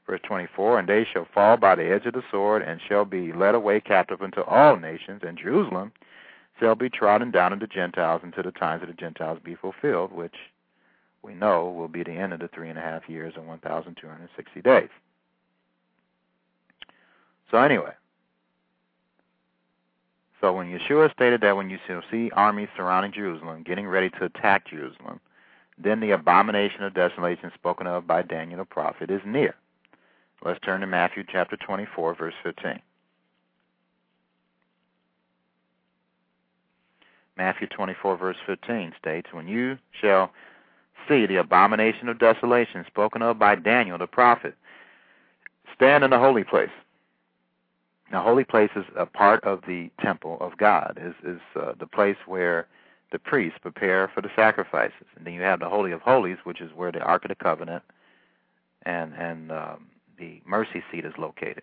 Verse 0.07 0.21
24, 0.27 0.81
and 0.81 0.89
they 0.89 1.07
shall 1.13 1.27
fall 1.33 1.57
by 1.57 1.75
the 1.75 1.91
edge 1.91 2.07
of 2.07 2.15
the 2.15 2.23
sword, 2.31 2.63
and 2.63 2.81
shall 2.89 3.05
be 3.05 3.33
led 3.33 3.55
away 3.55 3.81
captive 3.81 4.23
unto 4.23 4.41
all 4.43 4.77
nations, 4.77 5.23
and 5.25 5.39
Jerusalem 5.39 5.93
shall 6.59 6.75
be 6.75 6.91
trodden 6.91 7.31
down 7.31 7.53
of 7.53 7.61
the 7.61 7.67
Gentiles 7.67 8.21
until 8.25 8.43
the 8.43 8.53
times 8.53 8.83
of 8.83 8.89
the 8.89 8.95
Gentiles 8.95 9.39
be 9.43 9.55
fulfilled, 9.55 10.13
which 10.13 10.35
we 11.23 11.35
know 11.35 11.71
will 11.71 11.89
be 11.89 12.03
the 12.03 12.13
end 12.13 12.33
of 12.33 12.41
the 12.41 12.49
three 12.49 12.71
and 12.71 12.79
a 12.79 12.83
half 12.83 13.09
years 13.09 13.35
and 13.37 13.47
1,260 13.47 14.63
days. 14.63 14.89
So, 17.51 17.59
anyway, 17.59 17.93
so 20.41 20.53
when 20.53 20.67
Yeshua 20.67 21.13
stated 21.13 21.43
that 21.43 21.57
when 21.57 21.69
you 21.69 21.79
shall 21.87 22.03
see 22.11 22.31
armies 22.33 22.69
surrounding 22.77 23.13
Jerusalem, 23.13 23.63
getting 23.63 23.87
ready 23.87 24.09
to 24.11 24.25
attack 24.25 24.69
Jerusalem, 24.69 25.21
then 25.77 26.01
the 26.01 26.13
abomination 26.13 26.83
of 26.83 26.95
desolation 26.95 27.51
spoken 27.55 27.87
of 27.87 28.07
by 28.07 28.23
Daniel 28.23 28.59
the 28.59 28.65
prophet 28.65 29.11
is 29.11 29.21
near. 29.27 29.55
Let's 30.45 30.61
turn 30.61 30.81
to 30.81 30.87
Matthew 30.87 31.25
chapter 31.31 31.57
24, 31.57 32.15
verse 32.15 32.35
15. 32.43 32.81
Matthew 37.37 37.69
24, 37.69 38.17
verse 38.17 38.37
15 38.47 38.93
states, 38.99 39.29
When 39.33 39.49
you 39.49 39.79
shall 39.99 40.31
see 41.09 41.27
the 41.27 41.37
abomination 41.37 42.09
of 42.09 42.19
desolation 42.19 42.85
spoken 42.87 43.23
of 43.23 43.39
by 43.39 43.55
Daniel 43.55 43.99
the 43.99 44.07
prophet, 44.07 44.55
stand 45.75 46.05
in 46.05 46.11
the 46.11 46.19
holy 46.19 46.45
place. 46.45 46.71
Now, 48.11 48.23
holy 48.23 48.45
place 48.45 48.71
is 48.75 48.85
a 48.97 49.07
part 49.07 49.45
of 49.45 49.61
the 49.67 49.91
temple 50.01 50.37
of 50.41 50.57
God, 50.57 50.99
is, 51.01 51.15
is 51.25 51.41
uh, 51.55 51.73
the 51.79 51.87
place 51.87 52.17
where 52.27 52.67
the 53.13 53.19
priests 53.19 53.59
prepare 53.61 54.11
for 54.13 54.21
the 54.21 54.31
sacrifices. 54.35 55.07
And 55.17 55.27
then 55.27 55.35
you 55.35 55.43
have 55.43 55.61
the 55.61 55.69
Holy 55.69 55.93
of 55.93 56.01
Holies, 56.01 56.39
which 56.45 56.61
is 56.61 56.71
where 56.75 56.93
the 56.93 57.01
Ark 57.01 57.25
of 57.25 57.29
the 57.29 57.35
Covenant 57.35 57.85
and, 58.83 59.13
and 59.15 59.53
um, 59.53 59.87
the 60.19 60.41
mercy 60.45 60.83
seat 60.91 61.05
is 61.05 61.15
located. 61.19 61.63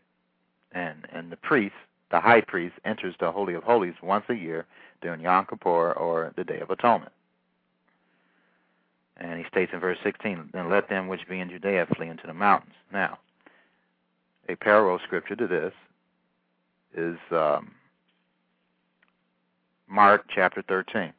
And 0.74 1.08
and 1.12 1.32
the 1.32 1.38
priest, 1.38 1.76
the 2.12 2.20
high 2.20 2.42
priest, 2.42 2.76
enters 2.84 3.16
the 3.20 3.32
Holy 3.32 3.54
of 3.54 3.64
Holies 3.64 3.96
once 4.04 4.26
a 4.30 4.34
year 4.34 4.66
during 5.02 5.22
Yom 5.22 5.46
Kippur 5.46 5.94
or 5.94 6.34
the 6.36 6.44
Day 6.44 6.60
of 6.60 6.70
Atonement. 6.70 7.14
And 9.16 9.40
he 9.40 9.46
states 9.48 9.72
in 9.74 9.80
verse 9.80 9.98
16, 10.04 10.50
Then 10.54 10.70
let 10.70 10.90
them 10.90 11.08
which 11.08 11.28
be 11.28 11.40
in 11.40 11.50
Judea 11.50 11.88
flee 11.96 12.08
into 12.08 12.28
the 12.28 12.34
mountains. 12.34 12.76
Now, 12.92 13.18
a 14.50 14.56
parallel 14.56 15.00
scripture 15.04 15.36
to 15.36 15.48
this 15.48 15.74
is 16.96 17.18
um, 17.32 17.72
Mark 19.88 20.26
chapter 20.34 20.62
13. 20.68 21.14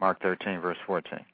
Mark 0.00 0.20
13, 0.20 0.60
verse 0.60 0.76
14 0.86 1.24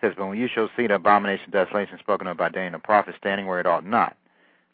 says, 0.00 0.14
But 0.16 0.26
when 0.28 0.38
you 0.38 0.48
shall 0.52 0.68
see 0.76 0.86
the 0.86 0.94
abomination 0.94 1.46
of 1.46 1.52
desolation 1.52 1.98
spoken 1.98 2.26
of 2.26 2.36
by 2.36 2.48
Daniel 2.48 2.72
the 2.72 2.78
prophet 2.78 3.14
standing 3.18 3.46
where 3.46 3.60
it 3.60 3.66
ought 3.66 3.86
not, 3.86 4.16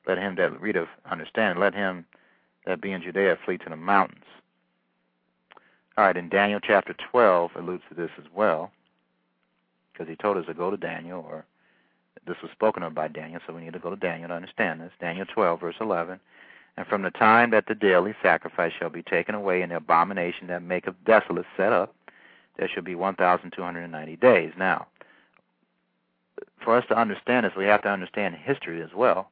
let 0.07 0.19
him 0.19 0.37
that 0.37 0.61
readeth 0.61 0.89
understand, 1.11 1.59
let 1.59 1.75
him 1.75 2.05
that 2.65 2.81
be 2.81 2.93
in 2.93 3.03
Judea 3.03 3.39
flee 3.45 3.59
to 3.59 3.69
the 3.69 3.77
mountains. 3.77 4.25
All 5.97 6.05
right, 6.05 6.17
in 6.17 6.29
Daniel 6.29 6.61
chapter 6.61 6.95
12 7.11 7.53
alludes 7.57 7.83
to 7.89 7.95
this 7.95 8.11
as 8.19 8.27
well, 8.35 8.71
because 9.93 10.09
he 10.09 10.17
told 10.17 10.37
us 10.37 10.47
to 10.47 10.55
go 10.55 10.71
to 10.71 10.77
Daniel, 10.77 11.27
or 11.29 11.45
this 12.27 12.37
was 12.43 12.51
spoken 12.53 12.83
of 12.83 12.95
by 12.95 13.09
Daniel, 13.09 13.41
so 13.47 13.53
we 13.53 13.63
need 13.63 13.73
to 13.73 13.79
go 13.79 13.91
to 13.91 13.97
Daniel 13.97 14.29
to 14.29 14.35
understand 14.35 14.81
this. 14.81 14.93
Daniel 15.01 15.27
12, 15.27 15.61
verse 15.61 15.77
11. 15.81 16.21
And 16.77 16.87
from 16.87 17.03
the 17.03 17.11
time 17.11 17.51
that 17.51 17.67
the 17.67 17.75
daily 17.75 18.15
sacrifice 18.23 18.73
shall 18.79 18.91
be 18.91 19.03
taken 19.03 19.35
away, 19.35 19.63
and 19.63 19.73
the 19.73 19.77
abomination 19.77 20.47
that 20.49 20.63
maketh 20.63 20.95
desolate 21.05 21.47
set 21.57 21.73
up, 21.73 21.95
there 22.59 22.69
shall 22.69 22.83
be 22.83 22.95
1,290 22.95 24.17
days. 24.17 24.53
Now, 24.59 24.87
for 26.63 26.77
us 26.77 26.85
to 26.89 26.99
understand 26.99 27.47
this, 27.47 27.53
we 27.57 27.65
have 27.65 27.83
to 27.83 27.89
understand 27.89 28.35
history 28.35 28.83
as 28.83 28.91
well. 28.95 29.31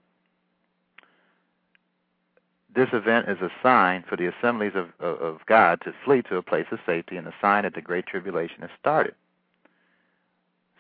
This 2.75 2.89
event 2.93 3.29
is 3.29 3.41
a 3.41 3.51
sign 3.63 4.05
for 4.09 4.17
the 4.17 4.27
assemblies 4.27 4.73
of, 4.75 4.89
of, 4.99 5.21
of 5.21 5.47
God 5.47 5.81
to 5.83 5.95
flee 6.05 6.23
to 6.23 6.37
a 6.37 6.43
place 6.43 6.67
of 6.73 6.81
safety 6.85 7.17
and 7.17 7.27
a 7.27 7.35
sign 7.41 7.63
that 7.63 7.75
the 7.75 7.81
Great 7.81 8.07
Tribulation 8.07 8.63
has 8.63 8.71
started. 8.81 9.15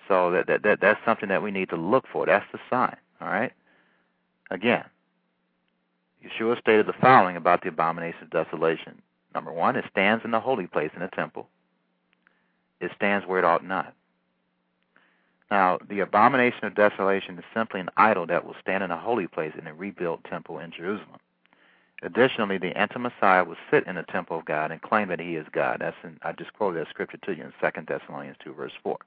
So 0.09 0.30
that, 0.32 0.46
that, 0.46 0.62
that 0.62 0.80
that's 0.80 1.00
something 1.05 1.28
that 1.28 1.42
we 1.42 1.50
need 1.50 1.70
to 1.70 1.76
look 1.76 2.05
for. 2.12 2.26
That's 2.26 2.46
the 2.52 2.59
sign. 2.70 2.96
All 3.20 3.28
right. 3.28 3.52
Again, 4.50 4.84
Yeshua 6.24 6.59
stated 6.61 6.86
the 6.86 6.94
following 7.00 7.36
about 7.36 7.62
the 7.62 7.68
abomination 7.68 8.22
of 8.22 8.30
desolation. 8.30 9.00
Number 9.34 9.52
one, 9.52 9.76
it 9.76 9.84
stands 9.90 10.24
in 10.24 10.30
the 10.30 10.40
holy 10.40 10.66
place 10.66 10.90
in 10.94 11.00
the 11.00 11.09
temple. 11.09 11.48
It 12.80 12.90
stands 12.96 13.26
where 13.26 13.38
it 13.38 13.44
ought 13.44 13.64
not. 13.64 13.94
Now, 15.50 15.78
the 15.88 16.00
abomination 16.00 16.64
of 16.64 16.74
desolation 16.74 17.38
is 17.38 17.44
simply 17.55 17.80
an 17.80 17.90
idol 17.96 18.26
that 18.26 18.44
will 18.44 18.57
stand 18.61 18.82
in 18.82 18.90
a 18.90 18.98
holy 18.98 19.26
place 19.26 19.52
in 19.59 19.66
a 19.66 19.74
rebuilt 19.74 20.24
temple 20.24 20.59
in 20.59 20.72
Jerusalem. 20.72 21.18
Additionally, 22.02 22.59
the 22.59 22.76
anti-Messiah 22.76 23.44
will 23.44 23.57
sit 23.70 23.86
in 23.86 23.94
the 23.96 24.02
temple 24.05 24.38
of 24.38 24.44
God 24.44 24.70
and 24.70 24.82
claim 24.82 25.09
that 25.09 25.20
he 25.20 25.36
is 25.36 25.46
God. 25.52 25.78
That's 25.80 25.96
in, 26.02 26.18
I 26.22 26.32
just 26.32 26.52
quoted 26.52 26.80
that 26.80 26.90
scripture 26.90 27.18
to 27.18 27.34
you 27.34 27.44
in 27.44 27.52
2 27.61 27.82
Thessalonians 27.86 28.36
2, 28.44 28.52
verse 28.52 28.72
4. 28.82 28.98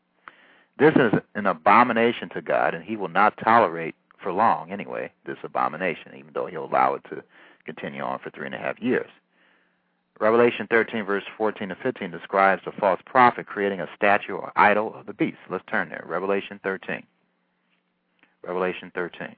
This 0.80 0.94
is 0.96 1.12
an 1.34 1.48
abomination 1.48 2.30
to 2.30 2.42
God, 2.42 2.76
and 2.76 2.84
he 2.84 2.96
will 2.96 3.08
not 3.08 3.38
tolerate 3.44 3.96
for 4.22 4.32
long, 4.32 4.72
anyway, 4.72 5.12
this 5.26 5.38
abomination, 5.44 6.14
even 6.16 6.32
though 6.34 6.46
he'll 6.46 6.66
allow 6.66 6.94
it 6.94 7.04
to 7.10 7.24
continue 7.66 8.02
on 8.02 8.20
for 8.20 8.30
three 8.30 8.46
and 8.46 8.56
a 8.56 8.60
half 8.60 8.80
years. 8.80 9.10
Revelation 10.20 10.68
13, 10.70 11.04
verse 11.04 11.24
14 11.38 11.70
to 11.70 11.76
15 11.76 12.12
describes 12.12 12.62
the 12.66 12.72
false 12.72 13.00
prophet 13.06 13.46
creating 13.46 13.82
a 13.82 13.88
statue 13.96 14.36
or 14.36 14.52
idol 14.56 14.94
of 14.96 15.06
the 15.06 15.14
beast. 15.14 15.38
Let's 15.50 15.64
turn 15.70 15.90
there. 15.90 16.04
Revelation 16.08 16.60
13. 16.64 17.04
Revelation 18.44 18.92
13. 18.96 19.36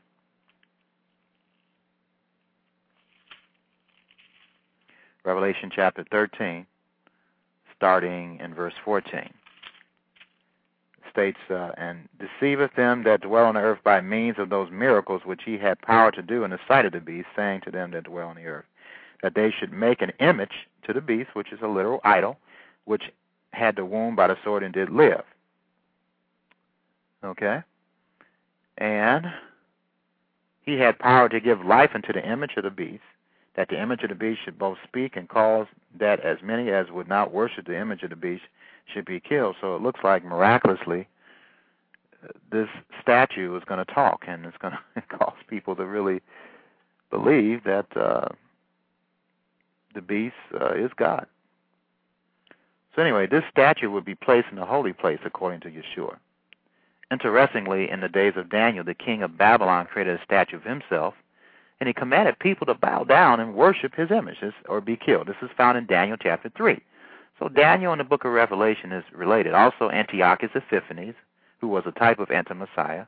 Revelation 5.26 5.70
chapter 5.74 6.06
13, 6.12 6.66
starting 7.76 8.40
in 8.40 8.54
verse 8.54 8.74
14 8.86 9.30
states, 11.12 11.40
uh, 11.50 11.72
and 11.78 12.08
deceiveth 12.20 12.72
them 12.76 13.04
that 13.04 13.22
dwell 13.22 13.46
on 13.46 13.56
the 13.56 13.62
earth 13.62 13.80
by 13.84 14.02
means 14.02 14.38
of 14.38 14.50
those 14.50 14.70
miracles 14.72 15.22
which 15.26 15.42
he 15.46 15.58
had 15.58 15.82
power 15.82 16.12
to 16.12 16.22
do 16.22 16.44
in 16.44 16.52
the 16.52 16.60
sight 16.68 16.86
of 16.86 16.94
the 16.94 17.00
beast, 17.00 17.28
saying 17.36 17.62
to 17.62 17.72
them 17.72 17.92
that 17.92 18.04
dwell 18.04 18.28
on 18.28 18.36
the 18.36 18.46
earth, 18.46 18.66
that 19.22 19.36
they 19.36 19.52
should 19.52 19.72
make 19.72 20.02
an 20.02 20.12
image 20.20 20.68
to 20.86 20.94
the 20.94 21.02
beast, 21.02 21.30
which 21.34 21.52
is 21.52 21.60
a 21.62 21.68
literal 21.68 22.00
idol, 22.04 22.38
which 22.86 23.04
had 23.52 23.76
the 23.76 23.86
wound 23.86 24.16
by 24.16 24.28
the 24.28 24.38
sword 24.44 24.64
and 24.64 24.74
did 24.74 24.90
live. 24.90 25.24
Okay? 27.24 27.62
And 28.78 29.26
he 30.62 30.80
had 30.80 31.00
power 31.00 31.30
to 31.30 31.40
give 31.40 31.66
life 31.66 31.92
unto 31.94 32.14
the 32.14 32.28
image 32.28 32.54
of 32.58 32.64
the 32.64 32.70
beast, 32.70 33.04
that 33.56 33.70
the 33.70 33.82
image 33.82 34.04
of 34.04 34.10
the 34.10 34.16
beast 34.16 34.42
should 34.46 34.58
both 34.58 34.78
speak 34.88 35.18
and 35.18 35.28
cause 35.28 35.68
that 36.00 36.20
as 36.22 36.38
many 36.44 36.70
as 36.70 36.90
would 36.92 37.08
not 37.08 37.34
worship 37.34 37.66
the 37.66 37.78
image 37.78 38.04
of 38.04 38.10
the 38.10 38.16
beast 38.16 38.44
should 38.94 39.06
be 39.06 39.20
killed. 39.20 39.56
So 39.62 39.76
it 39.76 39.82
looks 39.82 40.02
like 40.04 40.24
miraculously 40.24 41.08
this 42.52 42.68
statue 43.02 43.56
is 43.56 43.64
going 43.66 43.84
to 43.84 43.94
talk 43.94 44.26
and 44.28 44.46
it's 44.46 44.58
going 44.58 44.74
to 44.96 45.02
cause 45.18 45.38
people 45.48 45.76
to 45.76 45.86
really 45.86 46.22
believe 47.10 47.64
that 47.64 47.86
uh, 47.96 48.30
the 49.96 50.02
beast 50.02 50.36
uh, 50.60 50.74
is 50.74 50.92
God. 50.96 51.26
So 52.96 53.02
anyway, 53.02 53.28
this 53.28 53.44
statue 53.52 53.90
would 53.90 54.06
be 54.06 54.16
placed 54.16 54.48
in 54.52 54.58
the 54.58 54.66
holy 54.66 54.94
place 54.94 55.20
according 55.24 55.62
to 55.62 55.70
Yeshua. 55.70 56.18
Interestingly, 57.12 57.90
in 57.90 58.02
the 58.02 58.10
days 58.10 58.34
of 58.36 58.50
Daniel, 58.50 58.84
the 58.84 58.94
king 58.94 59.24
of 59.24 59.38
Babylon 59.38 59.88
created 59.88 60.20
a 60.20 60.24
statue 60.24 60.58
of 60.58 60.64
himself, 60.64 61.16
and 61.80 61.88
he 61.88 61.94
commanded 61.94 62.38
people 62.38 62.68
to 62.68 62.76
bow 62.76 63.04
down 63.04 63.40
and 63.40 63.56
worship 63.56 63.96
his 63.96 64.12
images 64.12 64.54
or 64.68 64.82
be 64.82 64.96
killed. 64.96 65.28
This 65.28 65.36
is 65.42 65.50
found 65.58 65.78
in 65.78 65.88
Daniel 65.88 66.18
chapter 66.22 66.52
3. 66.56 66.80
So 67.40 67.48
Daniel 67.48 67.94
in 67.94 68.00
the 68.00 68.04
book 68.04 68.26
of 68.26 68.34
Revelation 68.34 68.92
is 68.92 69.06
related. 69.14 69.54
Also, 69.54 69.90
Antiochus 69.90 70.52
Epiphanes, 70.54 71.16
who 71.60 71.70
was 71.70 71.84
a 71.86 71.92
type 71.92 72.20
of 72.20 72.32
anti-Messiah, 72.32 73.06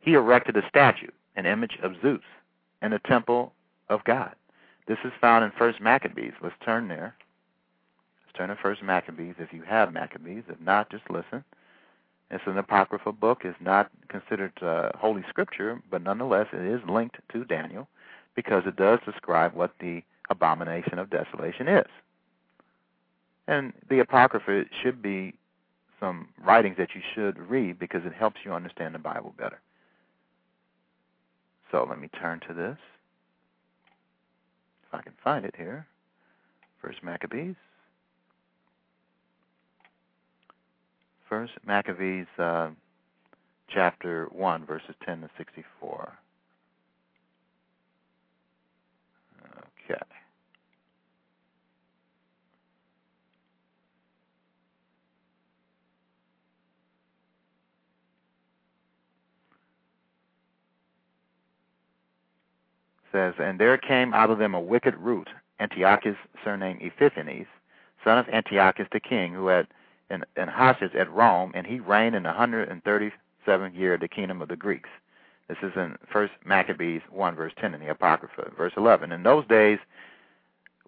he 0.00 0.14
erected 0.14 0.56
a 0.56 0.68
statue, 0.68 1.10
an 1.34 1.44
image 1.44 1.76
of 1.82 1.94
Zeus, 2.00 2.22
in 2.80 2.92
the 2.92 3.00
temple 3.00 3.52
of 3.88 4.04
God. 4.04 4.34
This 4.86 4.98
is 5.04 5.12
found 5.20 5.44
in 5.44 5.50
First 5.58 5.80
Maccabees. 5.80 6.32
Let's 6.40 6.54
turn 6.64 6.86
there. 6.86 7.16
Let's 8.24 8.38
turn 8.38 8.48
to 8.48 8.56
First 8.56 8.82
Maccabees 8.82 9.34
if 9.38 9.52
you 9.52 9.62
have 9.62 9.92
Maccabees. 9.92 10.44
If 10.48 10.60
not, 10.60 10.90
just 10.90 11.10
listen. 11.10 11.42
It's 12.30 12.44
an 12.46 12.58
apocryphal 12.58 13.12
book. 13.12 13.40
It's 13.44 13.58
not 13.60 13.90
considered 14.08 14.52
uh, 14.62 14.90
holy 14.96 15.24
scripture, 15.28 15.82
but 15.90 16.02
nonetheless, 16.02 16.46
it 16.52 16.64
is 16.64 16.80
linked 16.88 17.16
to 17.32 17.44
Daniel 17.44 17.88
because 18.36 18.62
it 18.66 18.76
does 18.76 19.00
describe 19.04 19.54
what 19.54 19.72
the 19.80 20.02
abomination 20.30 20.98
of 20.98 21.10
desolation 21.10 21.66
is. 21.66 21.86
And 23.48 23.72
the 23.88 24.00
Apocrypha 24.00 24.64
should 24.82 25.00
be 25.02 25.34
some 25.98 26.28
writings 26.44 26.76
that 26.76 26.90
you 26.94 27.00
should 27.14 27.38
read 27.38 27.78
because 27.78 28.02
it 28.04 28.12
helps 28.12 28.36
you 28.44 28.52
understand 28.52 28.94
the 28.94 29.00
Bible 29.00 29.34
better. 29.36 29.58
So 31.72 31.86
let 31.88 31.98
me 31.98 32.08
turn 32.20 32.40
to 32.46 32.54
this. 32.54 32.76
If 34.86 34.94
I 34.94 35.02
can 35.02 35.14
find 35.24 35.44
it 35.44 35.54
here. 35.56 35.86
First 36.80 37.02
Maccabees. 37.02 37.56
First 41.28 41.52
Maccabees 41.66 42.26
uh, 42.38 42.70
chapter 43.68 44.28
1, 44.30 44.66
verses 44.66 44.94
10 45.04 45.22
to 45.22 45.30
64. 45.36 46.12
Okay. 49.90 50.00
Says, 63.12 63.34
And 63.38 63.58
there 63.58 63.76
came 63.78 64.14
out 64.14 64.30
of 64.30 64.38
them 64.38 64.54
a 64.54 64.60
wicked 64.60 64.96
root, 64.96 65.28
Antiochus, 65.60 66.16
surnamed 66.44 66.82
Epiphanes, 66.82 67.46
son 68.04 68.18
of 68.18 68.28
Antiochus 68.28 68.86
the 68.92 69.00
king, 69.00 69.32
who 69.32 69.48
had 69.48 69.66
an, 70.10 70.24
an 70.36 70.48
hostage 70.48 70.94
at 70.94 71.12
Rome, 71.12 71.52
and 71.54 71.66
he 71.66 71.80
reigned 71.80 72.14
in 72.14 72.22
the 72.22 72.30
137th 72.30 73.76
year 73.76 73.94
of 73.94 74.00
the 74.00 74.08
kingdom 74.08 74.40
of 74.40 74.48
the 74.48 74.56
Greeks. 74.56 74.88
This 75.48 75.58
is 75.62 75.72
in 75.76 75.96
First 76.12 76.32
Maccabees 76.44 77.00
1, 77.10 77.34
verse 77.34 77.52
10 77.58 77.74
in 77.74 77.80
the 77.80 77.90
Apocrypha. 77.90 78.52
Verse 78.56 78.74
11. 78.76 79.12
In 79.12 79.22
those 79.22 79.46
days 79.46 79.78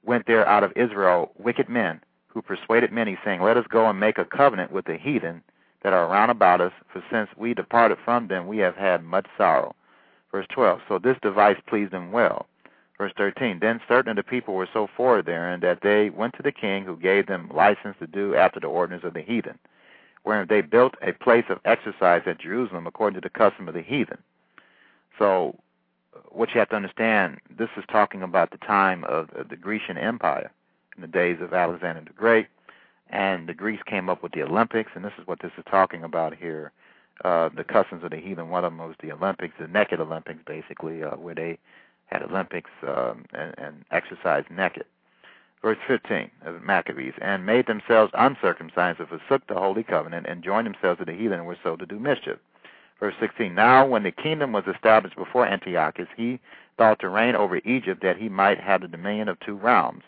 went 0.05 0.27
there 0.27 0.47
out 0.47 0.65
of 0.65 0.73
Israel 0.77 1.33
wicked 1.39 1.69
men, 1.69 2.01
who 2.29 2.43
persuaded 2.43 2.93
many, 2.93 3.19
saying, 3.25 3.43
Let 3.43 3.57
us 3.57 3.67
go 3.69 3.89
and 3.89 3.99
make 3.99 4.19
a 4.19 4.25
covenant 4.25 4.71
with 4.71 4.85
the 4.85 4.97
heathen 4.97 5.43
that 5.83 5.93
are 5.93 6.09
round 6.09 6.31
about 6.31 6.61
us, 6.61 6.73
for 6.93 7.03
since 7.11 7.29
we 7.37 7.55
departed 7.55 7.99
from 8.05 8.29
them, 8.29 8.47
we 8.47 8.59
have 8.59 8.77
had 8.77 9.03
much 9.03 9.27
sorrow. 9.37 9.75
Verse 10.33 10.47
12. 10.51 10.81
So 10.89 10.99
this 10.99 11.17
device 11.23 11.57
pleased 11.67 11.93
them 11.93 12.13
well. 12.13 12.47
Verse 12.99 13.13
13. 13.17 13.59
Then 13.61 13.81
certain 13.89 14.11
of 14.11 14.17
the 14.17 14.23
people 14.23 14.55
were 14.55 14.69
so 14.73 14.89
forward 14.97 15.27
therein 15.27 15.61
that 15.61 15.81
they 15.83 16.11
went 16.11 16.35
to 16.37 16.43
the 16.43 16.53
king, 16.53 16.85
who 16.85 16.97
gave 16.97 17.27
them 17.27 17.51
license 17.53 17.97
to 17.99 18.07
do 18.07 18.35
after 18.35 18.61
the 18.61 18.67
ordinance 18.67 19.05
of 19.05 19.15
the 19.15 19.23
heathen, 19.23 19.59
wherein 20.23 20.47
they 20.49 20.61
built 20.61 20.95
a 21.03 21.13
place 21.13 21.47
of 21.49 21.59
exercise 21.65 22.23
at 22.27 22.41
Jerusalem 22.41 22.87
according 22.87 23.21
to 23.21 23.27
the 23.27 23.31
custom 23.31 23.69
of 23.69 23.75
the 23.75 23.83
heathen. 23.83 24.19
So, 25.19 25.59
what 26.29 26.53
you 26.53 26.59
have 26.59 26.69
to 26.71 26.77
understand, 26.77 27.39
this 27.59 27.71
is 27.77 27.85
talking 27.91 28.23
about 28.23 28.51
the 28.51 28.59
time 28.59 29.05
of 29.05 29.29
the 29.49 29.57
Grecian 29.57 29.97
Empire, 29.97 30.51
in 30.97 31.01
the 31.01 31.09
days 31.09 31.39
of 31.41 31.55
Alexander 31.55 32.03
the 32.07 32.13
Great, 32.13 32.49
and 33.09 33.49
the 33.49 33.55
Greeks 33.55 33.83
came 33.85 34.09
up 34.09 34.23
with 34.23 34.33
the 34.33 34.43
Olympics, 34.43 34.91
and 34.95 35.05
this 35.05 35.13
is 35.19 35.27
what 35.27 35.41
this 35.41 35.53
is 35.57 35.65
talking 35.71 36.05
about 36.05 36.35
here 36.35 36.73
uh, 37.25 37.49
the 37.55 37.65
customs 37.65 38.05
of 38.05 38.11
the 38.11 38.17
heathen. 38.17 38.49
One 38.49 38.65
of 38.65 38.73
them 38.73 38.79
was 38.79 38.97
the 39.03 39.13
Olympics, 39.13 39.55
the 39.59 39.69
naked 39.69 40.01
Olympics, 40.01 40.41
basically, 40.47 41.03
uh, 41.03 41.17
where 41.17 41.35
they 41.35 41.59
had 42.07 42.23
Olympics 42.23 42.71
um, 42.87 43.25
and, 43.33 43.55
and 43.59 43.85
exercised 43.91 44.51
naked. 44.51 44.85
Verse 45.63 45.79
15 45.87 46.31
of 46.47 46.63
Maccabees, 46.63 47.13
and 47.21 47.45
made 47.45 47.67
themselves 47.67 48.13
uncircumcised 48.15 48.99
and 48.99 49.09
forsook 49.09 49.47
the 49.47 49.55
holy 49.55 49.83
covenant, 49.83 50.27
and 50.27 50.43
joined 50.43 50.67
themselves 50.67 50.99
to 50.99 51.05
the 51.05 51.13
heathen 51.13 51.35
and 51.35 51.47
were 51.47 51.59
so 51.63 51.77
to 51.77 51.85
do 51.85 51.99
mischief. 51.99 52.39
Verse 52.99 53.15
16, 53.21 53.55
Now 53.55 53.87
when 53.87 54.03
the 54.03 54.11
kingdom 54.11 54.53
was 54.53 54.65
established 54.67 55.17
before 55.17 55.47
Antiochus, 55.47 56.09
he 56.17 56.41
thought 56.79 56.99
to 57.01 57.09
reign 57.09 57.37
over 57.37 57.57
Egypt 57.59 58.03
that 58.03 58.17
he 58.17 58.29
might 58.29 58.59
have 58.59 58.81
the 58.81 58.89
dominion 58.89 59.29
of 59.29 59.39
two 59.41 59.55
realms. 59.55 60.03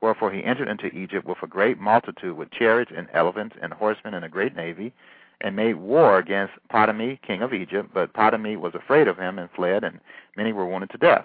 Wherefore 0.00 0.32
he 0.32 0.44
entered 0.44 0.68
into 0.68 0.86
Egypt 0.88 1.26
with 1.26 1.42
a 1.42 1.46
great 1.46 1.78
multitude, 1.78 2.36
with 2.36 2.50
chariots 2.50 2.92
and 2.94 3.08
elephants 3.12 3.56
and 3.62 3.72
horsemen 3.72 4.14
and 4.14 4.24
a 4.24 4.28
great 4.28 4.54
navy, 4.56 4.92
and 5.40 5.56
made 5.56 5.74
war 5.76 6.18
against 6.18 6.54
Ptolemy, 6.70 7.20
king 7.26 7.42
of 7.42 7.52
Egypt, 7.52 7.90
but 7.92 8.12
Ptolemy 8.14 8.56
was 8.56 8.74
afraid 8.74 9.08
of 9.08 9.18
him 9.18 9.38
and 9.38 9.50
fled, 9.50 9.84
and 9.84 10.00
many 10.36 10.52
were 10.52 10.66
wounded 10.66 10.90
to 10.90 10.98
death. 10.98 11.24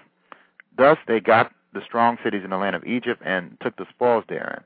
Thus 0.78 0.98
they 1.08 1.20
got 1.20 1.52
the 1.74 1.82
strong 1.86 2.18
cities 2.24 2.44
in 2.44 2.50
the 2.50 2.58
land 2.58 2.76
of 2.76 2.86
Egypt 2.86 3.22
and 3.26 3.58
took 3.62 3.76
the 3.78 3.86
spoils 3.90 4.26
therein. 4.28 4.62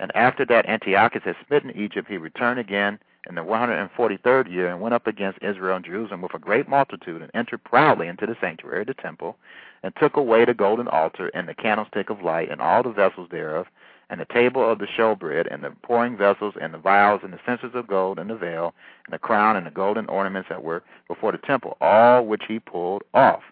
And 0.00 0.14
after 0.14 0.44
that 0.46 0.68
Antiochus 0.68 1.22
had 1.24 1.36
smitten 1.46 1.72
Egypt, 1.76 2.08
he 2.08 2.18
returned 2.18 2.60
again 2.60 2.98
in 3.28 3.34
the 3.34 3.42
143rd 3.42 4.50
year 4.50 4.68
and 4.68 4.80
went 4.80 4.94
up 4.94 5.06
against 5.06 5.42
Israel 5.42 5.76
and 5.76 5.84
Jerusalem 5.84 6.22
with 6.22 6.34
a 6.34 6.38
great 6.38 6.68
multitude 6.68 7.20
and 7.20 7.30
entered 7.34 7.62
proudly 7.64 8.06
into 8.08 8.26
the 8.26 8.36
sanctuary 8.40 8.82
of 8.82 8.86
the 8.86 8.94
temple 8.94 9.36
and 9.82 9.94
took 9.96 10.16
away 10.16 10.44
the 10.44 10.54
golden 10.54 10.88
altar 10.88 11.28
and 11.34 11.48
the 11.48 11.54
candlestick 11.54 12.10
of 12.10 12.22
light 12.22 12.50
and 12.50 12.60
all 12.60 12.82
the 12.82 12.90
vessels 12.90 13.28
thereof 13.30 13.66
and 14.10 14.20
the 14.20 14.26
table 14.26 14.68
of 14.68 14.78
the 14.78 14.86
showbread, 14.86 15.52
and 15.52 15.62
the 15.62 15.70
pouring 15.82 16.16
vessels, 16.16 16.54
and 16.60 16.72
the 16.72 16.78
vials, 16.78 17.20
and 17.22 17.32
the 17.32 17.40
censers 17.44 17.72
of 17.74 17.86
gold, 17.86 18.18
and 18.18 18.30
the 18.30 18.36
veil, 18.36 18.74
and 19.06 19.12
the 19.12 19.18
crown, 19.18 19.56
and 19.56 19.66
the 19.66 19.70
golden 19.70 20.06
ornaments 20.06 20.48
that 20.48 20.62
were 20.62 20.82
before 21.08 21.32
the 21.32 21.38
temple, 21.38 21.76
all 21.80 22.24
which 22.24 22.42
he 22.48 22.58
pulled 22.58 23.02
off. 23.12 23.42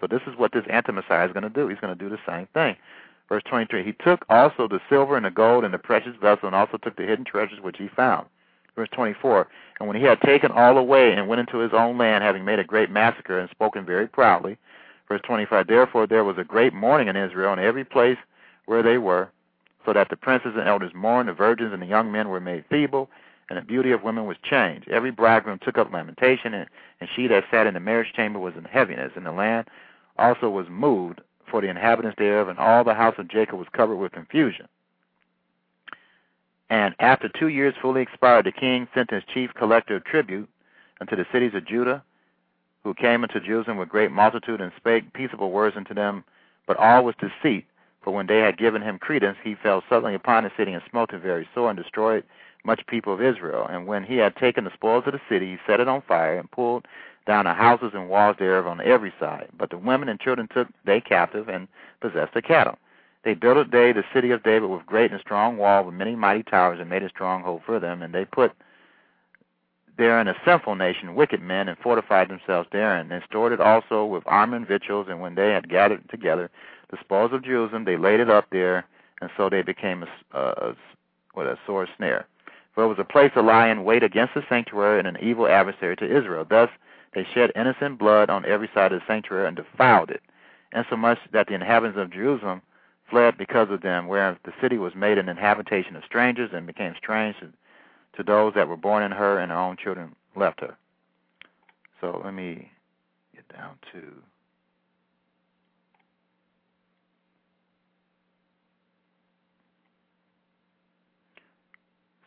So 0.00 0.06
this 0.06 0.22
is 0.26 0.36
what 0.36 0.52
this 0.52 0.64
anti-Messiah 0.68 1.26
is 1.26 1.32
going 1.32 1.44
to 1.44 1.48
do. 1.48 1.68
He's 1.68 1.78
going 1.78 1.96
to 1.96 2.04
do 2.04 2.10
the 2.10 2.18
same 2.26 2.46
thing. 2.52 2.76
Verse 3.28 3.42
23 3.48 3.84
He 3.84 3.92
took 3.92 4.24
also 4.28 4.68
the 4.68 4.80
silver 4.90 5.16
and 5.16 5.24
the 5.24 5.30
gold 5.30 5.64
and 5.64 5.72
the 5.72 5.78
precious 5.78 6.16
vessel, 6.20 6.46
and 6.46 6.54
also 6.54 6.76
took 6.76 6.96
the 6.96 7.04
hidden 7.04 7.24
treasures 7.24 7.60
which 7.60 7.78
he 7.78 7.88
found. 7.88 8.26
Verse 8.76 8.88
24 8.92 9.48
And 9.78 9.88
when 9.88 9.96
he 9.96 10.04
had 10.04 10.20
taken 10.20 10.50
all 10.50 10.76
away 10.76 11.12
and 11.12 11.28
went 11.28 11.40
into 11.40 11.58
his 11.58 11.72
own 11.72 11.96
land, 11.98 12.24
having 12.24 12.44
made 12.44 12.58
a 12.58 12.64
great 12.64 12.90
massacre 12.90 13.38
and 13.38 13.48
spoken 13.50 13.86
very 13.86 14.06
proudly. 14.06 14.58
Verse 15.08 15.20
25 15.24 15.66
Therefore 15.66 16.06
there 16.06 16.24
was 16.24 16.38
a 16.38 16.44
great 16.44 16.74
mourning 16.74 17.08
in 17.08 17.16
Israel 17.16 17.52
in 17.52 17.58
every 17.58 17.84
place 17.84 18.18
where 18.66 18.82
they 18.82 18.98
were, 18.98 19.30
so 19.84 19.92
that 19.92 20.08
the 20.08 20.16
princes 20.16 20.52
and 20.56 20.68
elders 20.68 20.92
mourned, 20.94 21.28
the 21.28 21.32
virgins 21.32 21.72
and 21.72 21.82
the 21.82 21.86
young 21.86 22.12
men 22.12 22.28
were 22.28 22.40
made 22.40 22.64
feeble, 22.70 23.10
and 23.48 23.58
the 23.58 23.62
beauty 23.62 23.90
of 23.90 24.02
women 24.02 24.26
was 24.26 24.36
changed. 24.42 24.88
Every 24.88 25.10
bridegroom 25.10 25.58
took 25.62 25.76
up 25.76 25.92
lamentation, 25.92 26.54
and, 26.54 26.68
and 27.00 27.10
she 27.14 27.26
that 27.26 27.44
sat 27.50 27.66
in 27.66 27.74
the 27.74 27.80
marriage 27.80 28.12
chamber 28.14 28.38
was 28.38 28.54
in 28.56 28.64
heaviness, 28.64 29.12
and 29.16 29.26
the 29.26 29.32
land 29.32 29.68
also 30.18 30.48
was 30.48 30.66
moved 30.70 31.20
for 31.50 31.60
the 31.60 31.68
inhabitants 31.68 32.16
thereof, 32.18 32.48
and 32.48 32.58
all 32.58 32.84
the 32.84 32.94
house 32.94 33.14
of 33.18 33.28
Jacob 33.28 33.58
was 33.58 33.68
covered 33.72 33.96
with 33.96 34.12
confusion. 34.12 34.66
And 36.70 36.94
after 37.00 37.28
two 37.28 37.48
years 37.48 37.74
fully 37.82 38.00
expired, 38.00 38.46
the 38.46 38.52
king 38.52 38.88
sent 38.94 39.10
his 39.10 39.22
chief 39.34 39.52
collector 39.54 39.96
of 39.96 40.04
tribute 40.04 40.48
unto 41.00 41.16
the 41.16 41.26
cities 41.30 41.52
of 41.54 41.66
Judah, 41.66 42.02
who 42.84 42.94
came 42.94 43.22
unto 43.22 43.40
Jerusalem 43.40 43.76
with 43.76 43.90
great 43.90 44.10
multitude, 44.10 44.60
and 44.60 44.72
spake 44.76 45.12
peaceable 45.12 45.50
words 45.50 45.76
unto 45.76 45.92
them, 45.92 46.24
but 46.66 46.78
all 46.78 47.04
was 47.04 47.14
deceit. 47.20 47.66
For 48.02 48.12
when 48.12 48.26
they 48.26 48.38
had 48.38 48.58
given 48.58 48.82
him 48.82 48.98
credence, 48.98 49.38
he 49.42 49.54
fell 49.54 49.82
suddenly 49.88 50.14
upon 50.14 50.44
the 50.44 50.50
city 50.56 50.72
and 50.72 50.82
smote 50.90 51.12
it 51.12 51.20
very 51.20 51.48
sore, 51.54 51.70
and 51.70 51.78
destroyed 51.78 52.24
much 52.64 52.86
people 52.86 53.14
of 53.14 53.22
Israel. 53.22 53.66
And 53.68 53.86
when 53.86 54.04
he 54.04 54.16
had 54.16 54.36
taken 54.36 54.64
the 54.64 54.72
spoils 54.72 55.04
of 55.06 55.12
the 55.12 55.20
city, 55.28 55.52
he 55.52 55.58
set 55.66 55.80
it 55.80 55.88
on 55.88 56.02
fire, 56.02 56.38
and 56.38 56.50
pulled 56.50 56.86
down 57.26 57.44
the 57.44 57.54
houses 57.54 57.92
and 57.94 58.08
walls 58.08 58.36
thereof 58.38 58.66
on 58.66 58.80
every 58.80 59.12
side. 59.20 59.48
But 59.56 59.70
the 59.70 59.78
women 59.78 60.08
and 60.08 60.18
children 60.18 60.48
took 60.52 60.68
they 60.84 61.00
captive, 61.00 61.48
and 61.48 61.68
possessed 62.00 62.34
the 62.34 62.42
cattle. 62.42 62.78
They 63.24 63.34
built 63.34 63.70
they 63.70 63.92
the 63.92 64.04
city 64.12 64.32
of 64.32 64.42
David 64.42 64.68
with 64.68 64.84
great 64.86 65.12
and 65.12 65.20
strong 65.20 65.56
wall, 65.56 65.84
with 65.84 65.94
many 65.94 66.16
mighty 66.16 66.42
towers, 66.42 66.80
and 66.80 66.90
made 66.90 67.04
a 67.04 67.08
stronghold 67.08 67.62
for 67.64 67.78
them. 67.78 68.02
And 68.02 68.12
they 68.12 68.24
put 68.24 68.52
therein 69.96 70.26
a 70.26 70.34
sinful 70.44 70.74
nation, 70.74 71.14
wicked 71.14 71.40
men, 71.40 71.68
and 71.68 71.78
fortified 71.78 72.28
themselves 72.28 72.68
therein, 72.72 73.12
and 73.12 73.22
stored 73.28 73.52
it 73.52 73.60
also 73.60 74.04
with 74.04 74.24
armor 74.26 74.56
and 74.56 74.66
victuals. 74.66 75.06
And 75.08 75.20
when 75.20 75.36
they 75.36 75.50
had 75.50 75.68
gathered 75.68 76.08
together 76.10 76.50
the 76.92 76.98
spoils 77.00 77.32
of 77.32 77.42
Jerusalem, 77.42 77.84
they 77.84 77.96
laid 77.96 78.20
it 78.20 78.30
up 78.30 78.46
there, 78.52 78.84
and 79.20 79.30
so 79.36 79.48
they 79.48 79.62
became 79.62 80.04
a, 80.32 80.38
a, 80.38 80.76
what 81.34 81.46
a 81.46 81.58
sore 81.66 81.88
snare. 81.96 82.26
For 82.74 82.84
it 82.84 82.88
was 82.88 82.98
a 83.00 83.04
place 83.04 83.32
to 83.34 83.42
lie 83.42 83.68
in 83.68 83.84
wait 83.84 84.02
against 84.02 84.34
the 84.34 84.44
sanctuary 84.48 84.98
and 84.98 85.08
an 85.08 85.18
evil 85.20 85.48
adversary 85.48 85.96
to 85.96 86.04
Israel. 86.16 86.46
Thus 86.48 86.70
they 87.14 87.26
shed 87.34 87.50
innocent 87.56 87.98
blood 87.98 88.30
on 88.30 88.44
every 88.44 88.70
side 88.74 88.92
of 88.92 89.00
the 89.00 89.06
sanctuary 89.06 89.48
and 89.48 89.56
defiled 89.56 90.10
it, 90.10 90.22
insomuch 90.74 91.18
that 91.32 91.48
the 91.48 91.54
inhabitants 91.54 91.98
of 91.98 92.12
Jerusalem 92.12 92.62
fled 93.10 93.36
because 93.36 93.70
of 93.70 93.82
them, 93.82 94.06
whereas 94.06 94.36
the 94.44 94.52
city 94.60 94.78
was 94.78 94.94
made 94.94 95.18
an 95.18 95.26
habitation 95.36 95.96
of 95.96 96.04
strangers 96.04 96.50
and 96.52 96.66
became 96.66 96.94
strange 96.96 97.36
to, 97.40 97.52
to 98.16 98.22
those 98.22 98.54
that 98.54 98.68
were 98.68 98.76
born 98.76 99.02
in 99.02 99.12
her, 99.12 99.38
and 99.38 99.50
her 99.50 99.58
own 99.58 99.76
children 99.76 100.14
left 100.36 100.60
her. 100.60 100.76
So 102.00 102.22
let 102.24 102.32
me 102.34 102.70
get 103.34 103.46
down 103.48 103.76
to. 103.92 104.00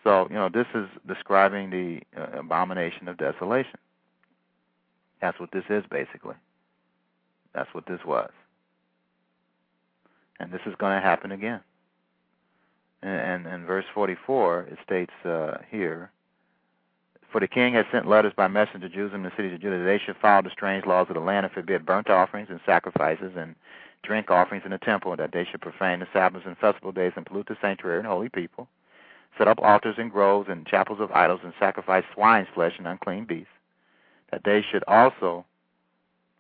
So, 0.05 0.27
you 0.29 0.35
know, 0.35 0.49
this 0.49 0.67
is 0.75 0.85
describing 1.07 1.71
the 1.71 2.01
uh, 2.15 2.39
abomination 2.39 3.07
of 3.07 3.17
desolation. 3.17 3.79
That's 5.19 5.39
what 5.39 5.51
this 5.51 5.63
is, 5.69 5.83
basically. 5.89 6.35
That's 7.55 7.73
what 7.73 7.87
this 7.87 7.99
was. 8.05 8.29
And 10.39 10.51
this 10.51 10.61
is 10.67 10.75
going 10.77 10.95
to 10.95 11.01
happen 11.01 11.31
again. 11.31 11.61
And 13.01 13.47
in 13.47 13.65
verse 13.65 13.85
44, 13.93 14.67
it 14.71 14.77
states 14.83 15.13
uh, 15.25 15.57
here, 15.69 16.11
For 17.31 17.39
the 17.39 17.47
king 17.47 17.73
has 17.73 17.85
sent 17.91 18.07
letters 18.07 18.33
by 18.35 18.47
messenger 18.47 18.87
to 18.87 18.93
Jews 18.93 19.11
in 19.13 19.23
the 19.23 19.31
cities 19.35 19.53
of 19.53 19.61
Judah 19.61 19.79
that 19.79 19.85
they 19.85 19.99
should 20.03 20.17
follow 20.21 20.43
the 20.43 20.49
strange 20.51 20.85
laws 20.85 21.07
of 21.09 21.15
the 21.15 21.19
land 21.19 21.45
and 21.45 21.53
forbid 21.53 21.85
burnt 21.85 22.09
offerings 22.09 22.49
and 22.51 22.59
sacrifices 22.65 23.33
and 23.35 23.55
drink 24.03 24.29
offerings 24.29 24.65
in 24.65 24.71
the 24.71 24.77
temple, 24.77 25.11
and 25.11 25.19
that 25.19 25.31
they 25.31 25.45
should 25.45 25.61
profane 25.61 25.99
the 25.99 26.07
Sabbaths 26.13 26.45
and 26.45 26.57
festival 26.57 26.91
days 26.91 27.13
and 27.15 27.25
pollute 27.25 27.47
the 27.47 27.57
sanctuary 27.59 27.97
and 27.99 28.07
holy 28.07 28.29
people, 28.29 28.67
set 29.37 29.47
up 29.47 29.59
altars 29.61 29.95
and 29.97 30.11
groves 30.11 30.49
and 30.49 30.65
chapels 30.65 30.99
of 30.99 31.11
idols, 31.11 31.41
and 31.43 31.53
sacrifice 31.59 32.03
swine's 32.13 32.47
flesh 32.53 32.73
and 32.77 32.87
unclean 32.87 33.25
beasts, 33.25 33.47
that 34.31 34.43
they 34.43 34.63
should 34.71 34.83
also 34.87 35.45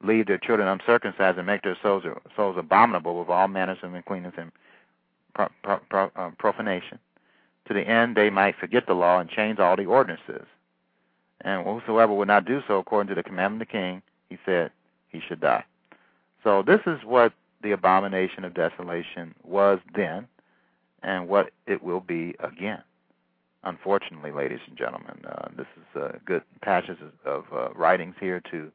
leave 0.03 0.27
their 0.27 0.37
children 0.37 0.67
uncircumcised 0.67 1.37
and 1.37 1.47
make 1.47 1.63
their 1.63 1.77
souls, 1.81 2.03
souls 2.35 2.55
abominable 2.57 3.19
with 3.19 3.29
all 3.29 3.47
manners 3.47 3.77
of 3.83 3.93
uncleanness 3.93 4.33
and 4.37 4.51
uh, 5.35 6.29
profanation, 6.37 6.99
to 7.67 7.73
the 7.73 7.81
end 7.81 8.15
they 8.15 8.29
might 8.29 8.55
forget 8.57 8.85
the 8.87 8.93
law 8.93 9.19
and 9.19 9.29
change 9.29 9.59
all 9.59 9.75
the 9.75 9.85
ordinances. 9.85 10.45
And 11.41 11.65
whosoever 11.65 12.13
would 12.13 12.27
not 12.27 12.45
do 12.45 12.61
so 12.67 12.79
according 12.79 13.09
to 13.09 13.15
the 13.15 13.23
commandment 13.23 13.61
of 13.61 13.67
the 13.67 13.71
king, 13.71 14.01
he 14.29 14.37
said 14.45 14.71
he 15.09 15.19
should 15.27 15.41
die. 15.41 15.65
So 16.43 16.63
this 16.63 16.81
is 16.85 16.99
what 17.03 17.33
the 17.61 17.71
abomination 17.71 18.45
of 18.45 18.53
desolation 18.53 19.33
was 19.43 19.79
then, 19.95 20.27
and 21.05 21.27
what 21.29 21.51
it 21.67 21.81
will 21.81 22.01
be 22.01 22.35
again. 22.39 22.81
Unfortunately, 23.63 24.31
ladies 24.31 24.59
and 24.67 24.77
gentlemen, 24.77 25.23
uh, 25.27 25.47
this 25.55 25.67
is 25.77 26.01
a 26.01 26.19
good 26.25 26.43
of, 26.65 26.97
of 27.25 27.45
uh, 27.53 27.73
writings 27.73 28.15
here 28.19 28.41
to 28.51 28.71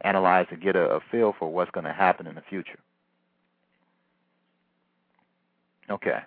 analyze 0.00 0.46
and 0.50 0.62
get 0.62 0.76
a, 0.76 0.96
a 0.96 1.00
feel 1.10 1.34
for 1.38 1.52
what's 1.52 1.70
going 1.70 1.84
to 1.84 1.92
happen 1.92 2.26
in 2.26 2.34
the 2.34 2.42
future. 2.48 2.78
Okay. 5.90 6.18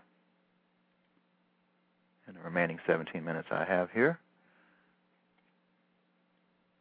In 2.27 2.33
the 2.35 2.39
remaining 2.41 2.79
17 2.85 3.23
minutes 3.23 3.47
I 3.51 3.65
have 3.65 3.89
here, 3.91 4.19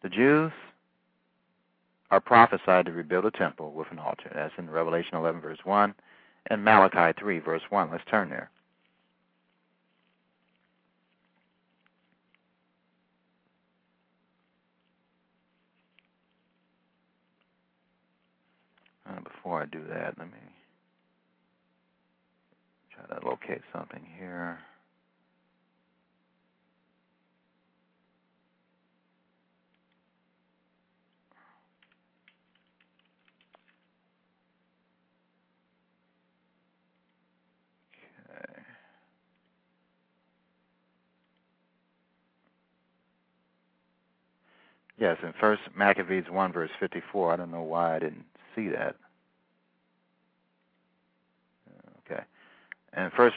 the 0.03 0.09
Jews 0.09 0.53
are 2.11 2.21
prophesied 2.21 2.87
to 2.87 2.93
rebuild 2.93 3.25
a 3.25 3.31
temple 3.31 3.73
with 3.73 3.91
an 3.91 3.99
altar. 3.99 4.31
That's 4.35 4.55
in 4.59 4.71
Revelation 4.71 5.17
11, 5.17 5.41
verse 5.41 5.59
1, 5.65 5.95
and 6.51 6.65
Malachi 6.65 7.19
3, 7.19 7.39
verse 7.41 7.63
1. 7.71 7.91
Let's 7.91 8.05
turn 8.09 8.29
there. 8.31 8.51
Uh, 19.09 19.21
before 19.47 19.63
I 19.63 19.67
do 19.67 19.81
that, 19.91 20.15
let 20.19 20.27
me 20.27 20.39
try 22.93 23.19
to 23.19 23.27
locate 23.27 23.63
something 23.73 24.05
here. 24.19 24.59
Yes, 44.99 45.17
in 45.23 45.33
First 45.41 45.63
Maccabees 45.77 46.25
one 46.31 46.53
verse 46.53 46.71
fifty 46.81 47.03
four. 47.13 47.33
I 47.33 47.37
don't 47.37 47.51
know 47.53 47.63
why 47.63 47.97
I 47.97 47.99
didn't 48.01 48.25
see 48.57 48.69
that. 48.69 48.97
Okay. 52.11 52.23
And 52.97 53.13
first 53.13 53.37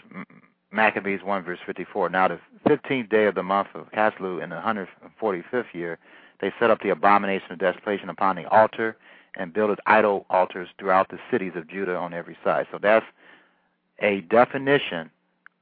Maccabees 0.71 1.21
1 1.23 1.43
verse 1.43 1.59
54. 1.65 2.09
Now 2.09 2.27
the 2.29 2.39
15th 2.67 3.09
day 3.09 3.25
of 3.25 3.35
the 3.35 3.43
month 3.43 3.67
of 3.75 3.91
Casleu 3.91 4.41
in 4.41 4.49
the 4.49 4.55
145th 4.55 5.73
year, 5.73 5.99
they 6.41 6.51
set 6.59 6.71
up 6.71 6.81
the 6.81 6.89
abomination 6.89 7.51
of 7.51 7.59
desolation 7.59 8.09
upon 8.09 8.35
the 8.35 8.49
altar 8.49 8.95
and 9.35 9.53
built 9.53 9.77
idol 9.85 10.25
altars 10.29 10.69
throughout 10.79 11.09
the 11.09 11.19
cities 11.29 11.53
of 11.55 11.67
Judah 11.67 11.95
on 11.95 12.13
every 12.13 12.37
side. 12.43 12.67
So 12.71 12.79
that's 12.81 13.05
a 14.01 14.21
definition 14.21 15.09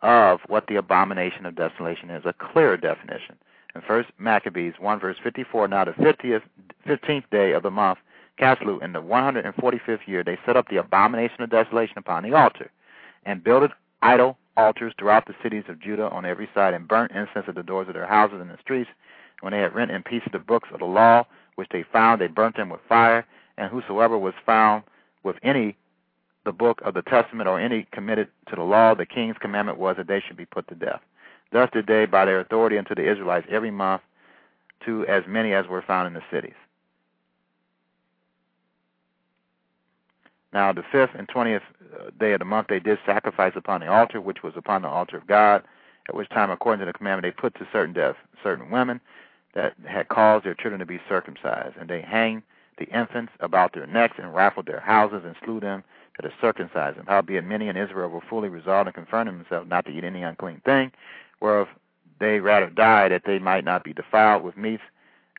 of 0.01 0.39
what 0.47 0.67
the 0.67 0.75
abomination 0.75 1.45
of 1.45 1.55
desolation 1.55 2.09
is, 2.11 2.23
a 2.25 2.33
clear 2.33 2.77
definition. 2.77 3.35
In 3.75 3.81
First 3.81 4.09
Maccabees 4.19 4.73
1 4.79 4.99
verse 4.99 5.17
54, 5.23 5.67
now 5.67 5.85
the 5.85 5.91
50th, 5.91 6.43
15th 6.87 7.29
day 7.31 7.53
of 7.53 7.63
the 7.63 7.71
month 7.71 7.99
Casleu, 8.39 8.81
in 8.83 8.93
the 8.93 9.01
145th 9.01 10.07
year, 10.07 10.23
they 10.23 10.37
set 10.45 10.55
up 10.55 10.69
the 10.69 10.77
abomination 10.77 11.41
of 11.41 11.49
desolation 11.49 11.97
upon 11.97 12.21
the 12.23 12.33
altar, 12.33 12.69
and 13.25 13.43
built 13.43 13.71
idol 14.01 14.37
altars 14.55 14.93
throughout 14.97 15.25
the 15.25 15.35
cities 15.43 15.63
of 15.67 15.79
Judah 15.79 16.09
on 16.09 16.25
every 16.25 16.49
side, 16.53 16.73
and 16.73 16.87
burnt 16.87 17.11
incense 17.11 17.45
at 17.47 17.55
the 17.55 17.63
doors 17.63 17.87
of 17.87 17.93
their 17.93 18.07
houses 18.07 18.41
and 18.41 18.49
the 18.49 18.57
streets. 18.61 18.89
When 19.41 19.51
they 19.51 19.59
had 19.59 19.75
rent 19.75 19.91
in 19.91 20.03
pieces 20.03 20.29
the 20.31 20.39
books 20.39 20.69
of 20.73 20.79
the 20.79 20.85
law, 20.85 21.25
which 21.55 21.69
they 21.69 21.83
found, 21.91 22.19
they 22.19 22.27
burnt 22.27 22.57
them 22.57 22.69
with 22.69 22.81
fire. 22.89 23.25
And 23.57 23.69
whosoever 23.69 24.17
was 24.17 24.33
found 24.45 24.83
with 25.23 25.35
any 25.43 25.77
the 26.45 26.51
book 26.53 26.79
of 26.85 26.93
the 26.93 27.01
testament 27.01 27.49
or 27.49 27.59
any 27.59 27.85
committed 27.91 28.29
to 28.49 28.55
the 28.55 28.63
law, 28.63 28.95
the 28.95 29.05
king's 29.05 29.35
commandment 29.39 29.77
was 29.77 29.97
that 29.97 30.07
they 30.07 30.21
should 30.25 30.37
be 30.37 30.45
put 30.45 30.67
to 30.69 30.75
death. 30.75 31.01
Thus 31.51 31.69
did 31.73 31.87
they, 31.87 32.05
by 32.05 32.25
their 32.25 32.39
authority 32.39 32.77
unto 32.77 32.95
the 32.95 33.09
Israelites, 33.09 33.47
every 33.49 33.71
month 33.71 34.01
to 34.85 35.05
as 35.07 35.23
many 35.27 35.53
as 35.53 35.67
were 35.67 35.81
found 35.81 36.07
in 36.07 36.13
the 36.13 36.21
cities. 36.31 36.55
Now, 40.57 40.73
the 40.73 40.81
fifth 40.91 41.11
and 41.13 41.29
twentieth 41.29 41.61
uh, 41.93 42.09
day 42.19 42.33
of 42.33 42.39
the 42.39 42.45
month, 42.45 42.65
they 42.67 42.79
did 42.79 42.97
sacrifice 43.05 43.53
upon 43.55 43.81
the 43.81 43.91
altar, 43.91 44.19
which 44.19 44.41
was 44.41 44.53
upon 44.55 44.81
the 44.81 44.87
altar 44.87 45.15
of 45.15 45.27
God. 45.27 45.63
At 46.09 46.15
which 46.15 46.29
time, 46.29 46.49
according 46.49 46.79
to 46.79 46.91
the 46.91 46.97
commandment, 46.97 47.31
they 47.31 47.39
put 47.39 47.53
to 47.59 47.67
certain 47.71 47.93
death 47.93 48.15
certain 48.41 48.71
women 48.71 48.99
that 49.53 49.75
had 49.85 50.07
caused 50.07 50.45
their 50.45 50.55
children 50.55 50.79
to 50.79 50.85
be 50.87 50.99
circumcised, 51.07 51.75
and 51.79 51.87
they 51.87 52.01
hanged 52.01 52.41
the 52.79 52.85
infants 52.85 53.33
about 53.39 53.75
their 53.75 53.85
necks 53.85 54.15
and 54.17 54.33
rifled 54.33 54.65
their 54.65 54.79
houses 54.79 55.21
and 55.23 55.35
slew 55.45 55.59
them 55.59 55.83
that 56.15 56.25
are 56.25 56.33
circumcised. 56.41 56.97
And 56.97 57.07
howbeit 57.07 57.43
many 57.43 57.67
in 57.67 57.77
Israel 57.77 58.09
were 58.09 58.21
fully 58.27 58.49
resolved 58.49 58.87
and 58.87 58.95
confirmed 58.95 59.29
themselves 59.29 59.69
not 59.69 59.85
to 59.85 59.91
eat 59.91 60.03
any 60.03 60.23
unclean 60.23 60.63
thing, 60.65 60.91
whereof 61.39 61.67
they 62.19 62.39
rather 62.39 62.71
died 62.71 63.11
that 63.11 63.25
they 63.27 63.37
might 63.37 63.63
not 63.63 63.83
be 63.83 63.93
defiled 63.93 64.41
with 64.41 64.57
meats, 64.57 64.81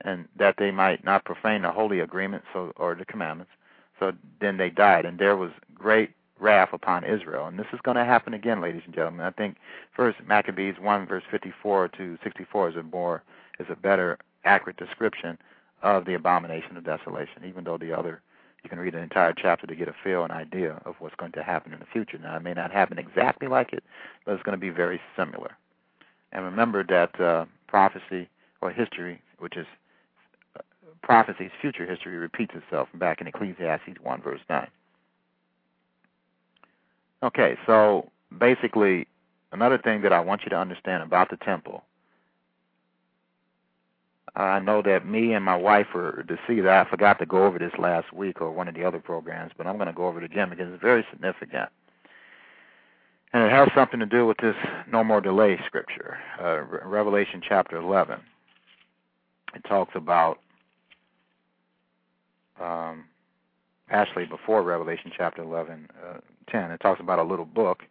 and 0.05 0.29
that 0.37 0.59
they 0.59 0.71
might 0.71 1.03
not 1.03 1.25
profane 1.25 1.63
the 1.63 1.73
holy 1.73 1.99
agreement 1.99 2.45
so 2.53 2.73
or 2.77 2.95
the 2.95 3.05
commandments. 3.05 3.51
So 3.99 4.13
then 4.41 4.57
they 4.57 4.71
died, 4.71 5.05
and 5.05 5.19
there 5.19 5.37
was 5.37 5.51
great 5.75 6.11
wrath 6.41 6.71
upon 6.73 7.05
Israel. 7.05 7.47
And 7.47 7.59
this 7.59 7.67
is 7.73 7.81
going 7.83 7.97
to 7.97 8.05
happen 8.05 8.33
again, 8.35 8.61
ladies 8.61 8.83
and 8.85 8.95
gentlemen. 8.95 9.27
I 9.27 9.31
think 9.31 9.57
First 9.95 10.19
Maccabees 10.27 10.77
one 10.81 11.07
verse 11.07 11.25
fifty 11.31 11.53
four 11.63 11.89
to 11.89 12.19
sixty 12.23 12.45
four 12.51 12.69
is 12.69 12.77
a 12.77 12.83
more 12.83 13.23
is 13.59 13.67
a 13.71 13.77
better 13.77 14.19
accurate 14.45 14.77
description 14.77 15.37
of 15.83 16.05
the 16.05 16.15
abomination 16.15 16.77
of 16.77 16.85
desolation, 16.85 17.45
even 17.45 17.65
though 17.65 17.79
the 17.79 17.97
other 17.97 18.21
you 18.63 18.71
can 18.71 18.79
read 18.81 18.95
an 18.95 19.03
entire 19.03 19.33
chapter 19.33 19.67
to 19.67 19.75
get 19.77 19.89
a 19.89 19.95
feel 20.03 20.25
and 20.25 20.33
idea 20.33 20.81
of 20.85 20.97
what's 20.99 21.15
going 21.15 21.33
to 21.33 21.43
happen 21.43 21.73
in 21.73 21.79
the 21.79 21.87
future. 21.87 22.19
Now, 22.19 22.37
it 22.37 22.43
may 22.43 22.55
not 22.55 22.73
happen 22.73 22.99
exactly 22.99 23.47
like 23.47 23.73
it, 23.73 23.85
but 24.25 24.35
it's 24.35 24.43
going 24.43 24.57
to 24.57 24.61
be 24.61 24.71
very 24.71 25.01
similar. 25.17 25.57
And 26.33 26.45
remember 26.45 26.85
that 26.85 27.21
uh, 27.21 27.45
prophecy 27.69 28.29
or 28.61 28.71
history, 28.71 29.23
which 29.39 29.57
is 29.57 29.67
prophecy's 31.03 31.51
future 31.61 31.87
history, 31.87 32.17
repeats 32.17 32.55
itself 32.55 32.89
back 32.95 33.21
in 33.21 33.27
Ecclesiastes 33.27 33.99
1, 34.03 34.23
verse 34.23 34.41
9. 34.49 34.69
Okay, 37.23 37.57
so 37.67 38.11
basically, 38.39 39.07
another 39.53 39.79
thing 39.79 40.03
that 40.03 40.13
I 40.13 40.21
want 40.21 40.43
you 40.45 40.51
to 40.51 40.59
understand 40.59 41.03
about 41.03 41.31
the 41.31 41.37
temple. 41.39 41.85
I 44.37 44.61
know 44.61 44.83
that 44.83 45.05
me 45.05 45.33
and 45.33 45.45
my 45.45 45.57
wife 45.57 45.89
were 45.95 46.25
deceived. 46.29 46.67
I 46.67 46.85
forgot 46.85 47.19
to 47.19 47.27
go 47.27 47.45
over 47.45 47.59
this 47.59 47.73
last 47.77 48.13
week 48.13 48.41
or 48.41 48.53
one 48.53 48.69
of 48.69 48.75
the 48.75 48.85
other 48.85 49.01
programs, 49.01 49.53
but 49.57 49.67
I'm 49.67 49.77
going 49.77 49.89
to 49.89 49.93
go 49.93 50.07
over 50.07 50.19
it 50.19 50.25
again 50.25 50.51
because 50.51 50.73
it's 50.73 50.83
very 50.83 51.05
significant. 51.11 51.71
And 53.33 53.43
it 53.43 53.51
has 53.51 53.69
something 53.75 54.01
to 54.01 54.07
do 54.07 54.27
with 54.27 54.39
this 54.39 54.55
no 54.91 55.05
more 55.05 55.21
delay 55.21 55.59
scripture, 55.67 56.19
uh, 56.41 56.63
Revelation 56.87 57.43
chapter 57.47 57.77
11. 57.77 58.21
It 59.55 59.65
talks 59.69 59.93
about, 59.95 60.39
um, 62.61 63.05
actually, 63.91 64.27
before 64.27 64.63
Revelation 64.63 65.13
chapter 65.17 65.43
11, 65.43 65.89
uh, 66.05 66.19
10, 66.51 66.71
it 66.71 66.81
talks 66.81 67.01
about 67.01 67.19
a 67.19 67.23
little 67.23 67.45
book. 67.45 67.83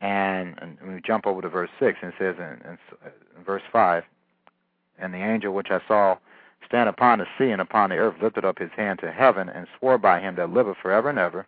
And, 0.00 0.58
and 0.60 0.94
we 0.94 1.00
jump 1.00 1.26
over 1.26 1.42
to 1.42 1.48
verse 1.48 1.70
6, 1.78 1.98
and 2.02 2.12
it 2.12 2.16
says 2.18 2.34
in, 2.38 2.68
in, 2.68 2.78
in 3.38 3.44
verse 3.44 3.62
5 3.72 4.02
And 4.98 5.14
the 5.14 5.18
angel 5.18 5.54
which 5.54 5.70
I 5.70 5.80
saw 5.86 6.16
stand 6.66 6.88
upon 6.88 7.18
the 7.18 7.26
sea 7.38 7.50
and 7.50 7.60
upon 7.60 7.90
the 7.90 7.96
earth 7.96 8.16
lifted 8.22 8.44
up 8.44 8.58
his 8.58 8.70
hand 8.76 8.98
to 9.00 9.12
heaven 9.12 9.48
and 9.48 9.66
swore 9.78 9.98
by 9.98 10.20
him 10.20 10.36
that 10.36 10.50
liveth 10.50 10.76
forever 10.82 11.10
and 11.10 11.18
ever 11.18 11.46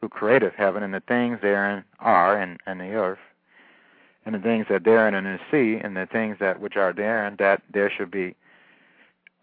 who 0.00 0.08
created 0.08 0.52
heaven 0.56 0.82
and 0.82 0.94
the 0.94 1.02
things 1.08 1.38
therein 1.42 1.84
are 2.00 2.40
and, 2.40 2.58
and 2.66 2.80
the 2.80 2.92
earth 2.92 3.18
and 4.26 4.34
the 4.34 4.38
things 4.40 4.66
that 4.68 4.84
therein 4.84 5.14
and 5.14 5.26
in 5.26 5.32
the 5.34 5.40
sea 5.50 5.80
and 5.82 5.96
the 5.96 6.06
things 6.12 6.36
that 6.38 6.60
which 6.60 6.76
are 6.76 6.92
therein 6.92 7.34
that 7.38 7.62
there 7.72 7.90
should 7.90 8.10
be 8.10 8.34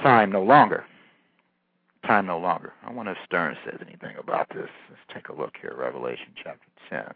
time 0.01 0.31
no 0.31 0.43
longer 0.43 0.85
time 2.05 2.25
no 2.25 2.39
longer. 2.39 2.73
I 2.85 2.91
wonder 2.91 3.11
if 3.11 3.17
stern 3.25 3.57
says 3.65 3.79
anything 3.85 4.15
about 4.17 4.49
this. 4.49 4.69
Let's 4.89 5.01
take 5.13 5.29
a 5.29 5.33
look 5.33 5.55
here. 5.61 5.75
Revelation 5.77 6.27
chapter 6.41 6.67
10 6.89 7.13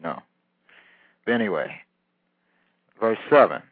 no. 0.00 0.20
But 1.24 1.32
anyway 1.32 1.74
verse 3.00 3.18
7 3.30 3.62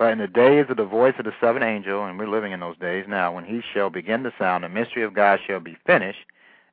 but 0.00 0.12
in 0.12 0.18
the 0.18 0.28
days 0.28 0.64
of 0.70 0.78
the 0.78 0.84
voice 0.86 1.12
of 1.18 1.26
the 1.26 1.34
seventh 1.42 1.62
angel, 1.62 2.06
and 2.06 2.18
we're 2.18 2.26
living 2.26 2.52
in 2.52 2.60
those 2.60 2.78
days 2.78 3.04
now, 3.06 3.34
when 3.34 3.44
he 3.44 3.60
shall 3.74 3.90
begin 3.90 4.22
to 4.22 4.32
sound, 4.38 4.64
the 4.64 4.68
mystery 4.70 5.02
of 5.02 5.12
God 5.12 5.40
shall 5.46 5.60
be 5.60 5.76
finished, 5.86 6.24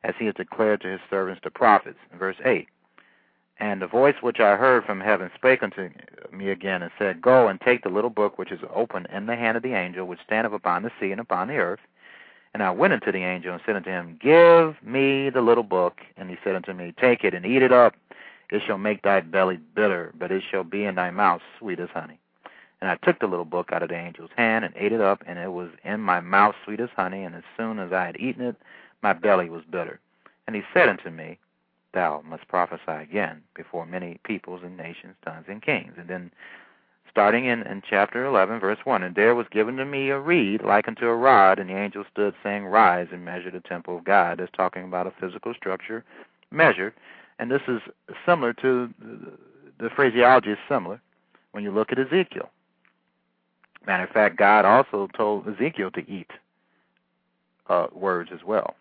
as 0.05 0.15
he 0.17 0.27
has 0.27 0.35
declared 0.35 0.79
to 0.79 0.87
his 0.87 1.01
servants 1.09 1.41
the 1.43 1.51
prophets. 1.51 1.97
Verse 2.17 2.37
8. 2.45 2.69
And 3.59 3.81
the 3.81 3.87
voice 3.87 4.15
which 4.21 4.39
I 4.39 4.55
heard 4.55 4.85
from 4.85 4.99
heaven 4.99 5.31
spake 5.35 5.63
unto 5.63 5.89
me 6.31 6.49
again, 6.49 6.83
and 6.83 6.91
said, 6.99 7.21
Go 7.21 7.47
and 7.47 7.59
take 7.59 7.83
the 7.83 7.89
little 7.89 8.11
book 8.11 8.37
which 8.37 8.51
is 8.51 8.59
open 8.73 9.07
in 9.11 9.25
the 9.25 9.35
hand 9.35 9.57
of 9.57 9.63
the 9.63 9.73
angel, 9.73 10.05
which 10.05 10.19
standeth 10.23 10.53
upon 10.53 10.83
the 10.83 10.91
sea 10.99 11.11
and 11.11 11.19
upon 11.19 11.47
the 11.47 11.57
earth. 11.57 11.79
And 12.53 12.61
I 12.61 12.69
went 12.71 12.93
unto 12.93 13.11
the 13.11 13.23
angel 13.23 13.53
and 13.53 13.61
said 13.65 13.75
unto 13.75 13.89
him, 13.89 14.17
Give 14.21 14.75
me 14.83 15.29
the 15.29 15.41
little 15.41 15.63
book. 15.63 16.01
And 16.17 16.29
he 16.29 16.37
said 16.43 16.55
unto 16.55 16.73
me, 16.73 16.93
Take 16.99 17.23
it 17.23 17.33
and 17.33 17.45
eat 17.45 17.63
it 17.63 17.71
up. 17.71 17.95
It 18.49 18.61
shall 18.65 18.77
make 18.77 19.01
thy 19.01 19.21
belly 19.21 19.57
bitter, 19.57 20.13
but 20.17 20.31
it 20.31 20.43
shall 20.49 20.63
be 20.63 20.85
in 20.85 20.95
thy 20.95 21.09
mouth 21.09 21.41
sweet 21.59 21.79
as 21.79 21.89
honey. 21.89 22.19
And 22.79 22.89
I 22.89 22.95
took 22.97 23.19
the 23.19 23.27
little 23.27 23.45
book 23.45 23.71
out 23.71 23.83
of 23.83 23.89
the 23.89 23.97
angel's 23.97 24.29
hand 24.37 24.63
and 24.63 24.73
ate 24.77 24.93
it 24.93 25.01
up, 25.01 25.23
and 25.25 25.39
it 25.39 25.51
was 25.51 25.69
in 25.83 25.99
my 25.99 26.19
mouth 26.19 26.55
sweet 26.63 26.79
as 26.79 26.89
honey, 26.95 27.23
and 27.23 27.35
as 27.35 27.43
soon 27.57 27.79
as 27.79 27.91
I 27.91 28.05
had 28.05 28.19
eaten 28.19 28.43
it, 28.45 28.55
my 29.01 29.13
belly 29.13 29.49
was 29.49 29.63
bitter. 29.69 29.99
And 30.45 30.55
he 30.55 30.61
said 30.73 30.87
unto 30.87 31.09
me, 31.09 31.39
Thou 31.97 32.21
must 32.23 32.47
prophesy 32.47 32.91
again 33.01 33.41
before 33.55 33.87
many 33.87 34.19
peoples 34.23 34.61
and 34.63 34.77
nations, 34.77 35.15
tongues, 35.25 35.45
and 35.47 35.63
kings. 35.63 35.93
And 35.97 36.07
then 36.07 36.31
starting 37.09 37.45
in, 37.45 37.63
in 37.63 37.81
chapter 37.89 38.23
11, 38.23 38.59
verse 38.59 38.77
1, 38.83 39.01
And 39.01 39.15
there 39.15 39.33
was 39.33 39.47
given 39.49 39.77
to 39.77 39.85
me 39.85 40.11
a 40.11 40.19
reed 40.19 40.61
like 40.63 40.87
unto 40.87 41.07
a 41.07 41.15
rod, 41.15 41.57
and 41.57 41.71
the 41.71 41.75
angel 41.75 42.05
stood 42.11 42.35
saying, 42.43 42.65
Rise 42.65 43.07
and 43.11 43.25
measure 43.25 43.49
the 43.49 43.61
temple 43.61 43.97
of 43.97 44.03
God. 44.03 44.37
That's 44.37 44.51
talking 44.55 44.83
about 44.83 45.07
a 45.07 45.13
physical 45.19 45.55
structure 45.55 46.05
measured. 46.51 46.93
And 47.39 47.49
this 47.49 47.63
is 47.67 47.81
similar 48.27 48.53
to, 48.53 48.93
the 49.79 49.89
phraseology 49.89 50.51
is 50.51 50.59
similar 50.69 51.01
when 51.53 51.63
you 51.63 51.71
look 51.71 51.91
at 51.91 51.97
Ezekiel. 51.97 52.51
Matter 53.87 54.03
of 54.03 54.11
fact, 54.11 54.37
God 54.37 54.65
also 54.65 55.07
told 55.17 55.47
Ezekiel 55.47 55.89
to 55.89 56.07
eat 56.07 56.29
uh, 57.67 57.87
words 57.91 58.29
as 58.31 58.43
well. 58.45 58.75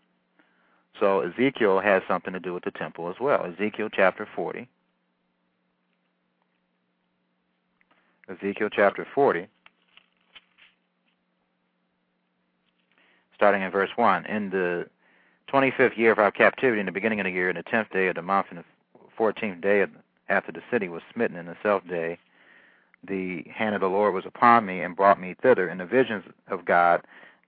So 1.01 1.21
Ezekiel 1.21 1.81
has 1.81 2.03
something 2.09 2.33
to 2.33 2.41
do 2.41 2.55
with 2.55 2.65
the 2.65 2.71
temple 2.71 3.11
as 3.11 3.17
well. 3.21 3.45
Ezekiel 3.45 3.89
chapter 3.93 4.27
40. 4.35 4.69
Ezekiel 8.29 8.69
chapter 8.73 9.07
40, 9.15 9.47
starting 13.37 13.63
in 13.63 13.71
verse 13.71 13.91
1. 13.95 14.27
In 14.27 14.51
the 14.51 14.87
25th 15.53 15.97
year 15.97 16.11
of 16.11 16.19
our 16.19 16.33
captivity, 16.33 16.81
in 16.81 16.87
the 16.87 16.93
beginning 16.93 17.21
of 17.21 17.25
the 17.25 17.31
year, 17.31 17.51
in 17.51 17.57
the 17.57 17.63
10th 17.63 17.93
day 17.93 18.09
of 18.09 18.17
the 18.17 18.23
month, 18.23 18.49
in 18.51 18.57
the 18.57 18.65
14th 19.17 19.61
day 19.63 19.87
after 20.29 20.51
the 20.51 20.63
city 20.73 20.89
was 20.89 21.03
smitten 21.15 21.37
in 21.37 21.47
the 21.47 21.57
self 21.63 21.87
day, 21.87 22.19
the 23.07 23.45
hand 23.55 23.77
of 23.77 23.81
the 23.81 23.87
Lord 23.87 24.13
was 24.13 24.27
upon 24.27 24.67
me 24.67 24.81
and 24.81 24.97
brought 24.97 25.21
me 25.21 25.37
thither, 25.41 25.69
In 25.69 25.79
the 25.79 25.87
visions 25.87 26.25
of 26.49 26.65
God 26.65 27.03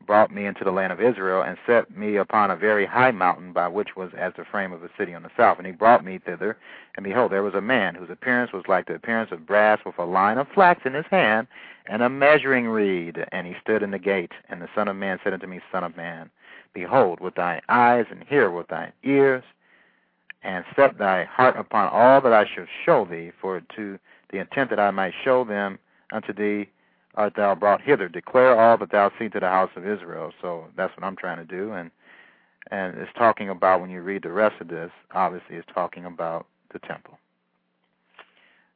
brought 0.08 0.32
me 0.32 0.46
into 0.46 0.64
the 0.64 0.72
land 0.72 0.90
of 0.90 1.02
Israel 1.02 1.42
and 1.42 1.58
set 1.66 1.94
me 1.94 2.16
upon 2.16 2.50
a 2.50 2.56
very 2.56 2.86
high 2.86 3.10
mountain 3.10 3.52
by 3.52 3.68
which 3.68 3.94
was 3.94 4.10
as 4.18 4.32
the 4.38 4.44
frame 4.50 4.72
of 4.72 4.82
a 4.82 4.88
city 4.98 5.14
on 5.14 5.22
the 5.22 5.30
south. 5.36 5.58
And 5.58 5.66
he 5.66 5.72
brought 5.72 6.02
me 6.02 6.18
thither, 6.18 6.56
and 6.96 7.04
behold, 7.04 7.30
there 7.30 7.42
was 7.42 7.52
a 7.52 7.60
man 7.60 7.94
whose 7.94 8.08
appearance 8.08 8.50
was 8.50 8.64
like 8.66 8.86
the 8.86 8.94
appearance 8.94 9.30
of 9.32 9.46
brass 9.46 9.78
with 9.84 9.98
a 9.98 10.04
line 10.06 10.38
of 10.38 10.48
flax 10.54 10.80
in 10.86 10.94
his 10.94 11.04
hand 11.10 11.46
and 11.86 12.02
a 12.02 12.08
measuring 12.08 12.68
reed. 12.68 13.18
And 13.32 13.46
he 13.46 13.54
stood 13.62 13.82
in 13.82 13.90
the 13.90 13.98
gate. 13.98 14.32
And 14.48 14.62
the 14.62 14.68
Son 14.74 14.88
of 14.88 14.96
Man 14.96 15.20
said 15.22 15.34
unto 15.34 15.46
me, 15.46 15.60
Son 15.70 15.84
of 15.84 15.94
man, 15.94 16.30
behold 16.72 17.20
with 17.20 17.34
thine 17.34 17.60
eyes 17.68 18.06
and 18.10 18.24
hear 18.24 18.50
with 18.50 18.68
thine 18.68 18.92
ears, 19.04 19.44
and 20.42 20.64
set 20.74 20.96
thy 20.96 21.24
heart 21.24 21.56
upon 21.58 21.90
all 21.92 22.22
that 22.22 22.32
I 22.32 22.46
shall 22.46 22.66
show 22.86 23.04
thee, 23.04 23.30
for 23.42 23.60
to 23.76 23.98
the 24.30 24.38
intent 24.38 24.70
that 24.70 24.80
I 24.80 24.90
might 24.90 25.12
show 25.22 25.44
them 25.44 25.78
unto 26.10 26.32
thee 26.32 26.70
art 27.18 27.34
thou 27.36 27.54
brought 27.54 27.82
hither. 27.82 28.08
Declare 28.08 28.58
all 28.58 28.78
that 28.78 28.92
thou 28.92 29.10
see 29.18 29.28
to 29.28 29.40
the 29.40 29.48
house 29.48 29.70
of 29.76 29.86
Israel. 29.86 30.32
So 30.40 30.66
that's 30.76 30.96
what 30.96 31.04
I'm 31.04 31.16
trying 31.16 31.38
to 31.38 31.44
do. 31.44 31.72
And 31.72 31.90
and 32.70 32.96
it's 32.98 33.10
talking 33.16 33.48
about 33.48 33.80
when 33.80 33.90
you 33.90 34.02
read 34.02 34.22
the 34.22 34.30
rest 34.30 34.60
of 34.60 34.68
this, 34.68 34.90
obviously 35.12 35.56
it's 35.56 35.68
talking 35.74 36.04
about 36.04 36.46
the 36.72 36.78
temple. 36.80 37.18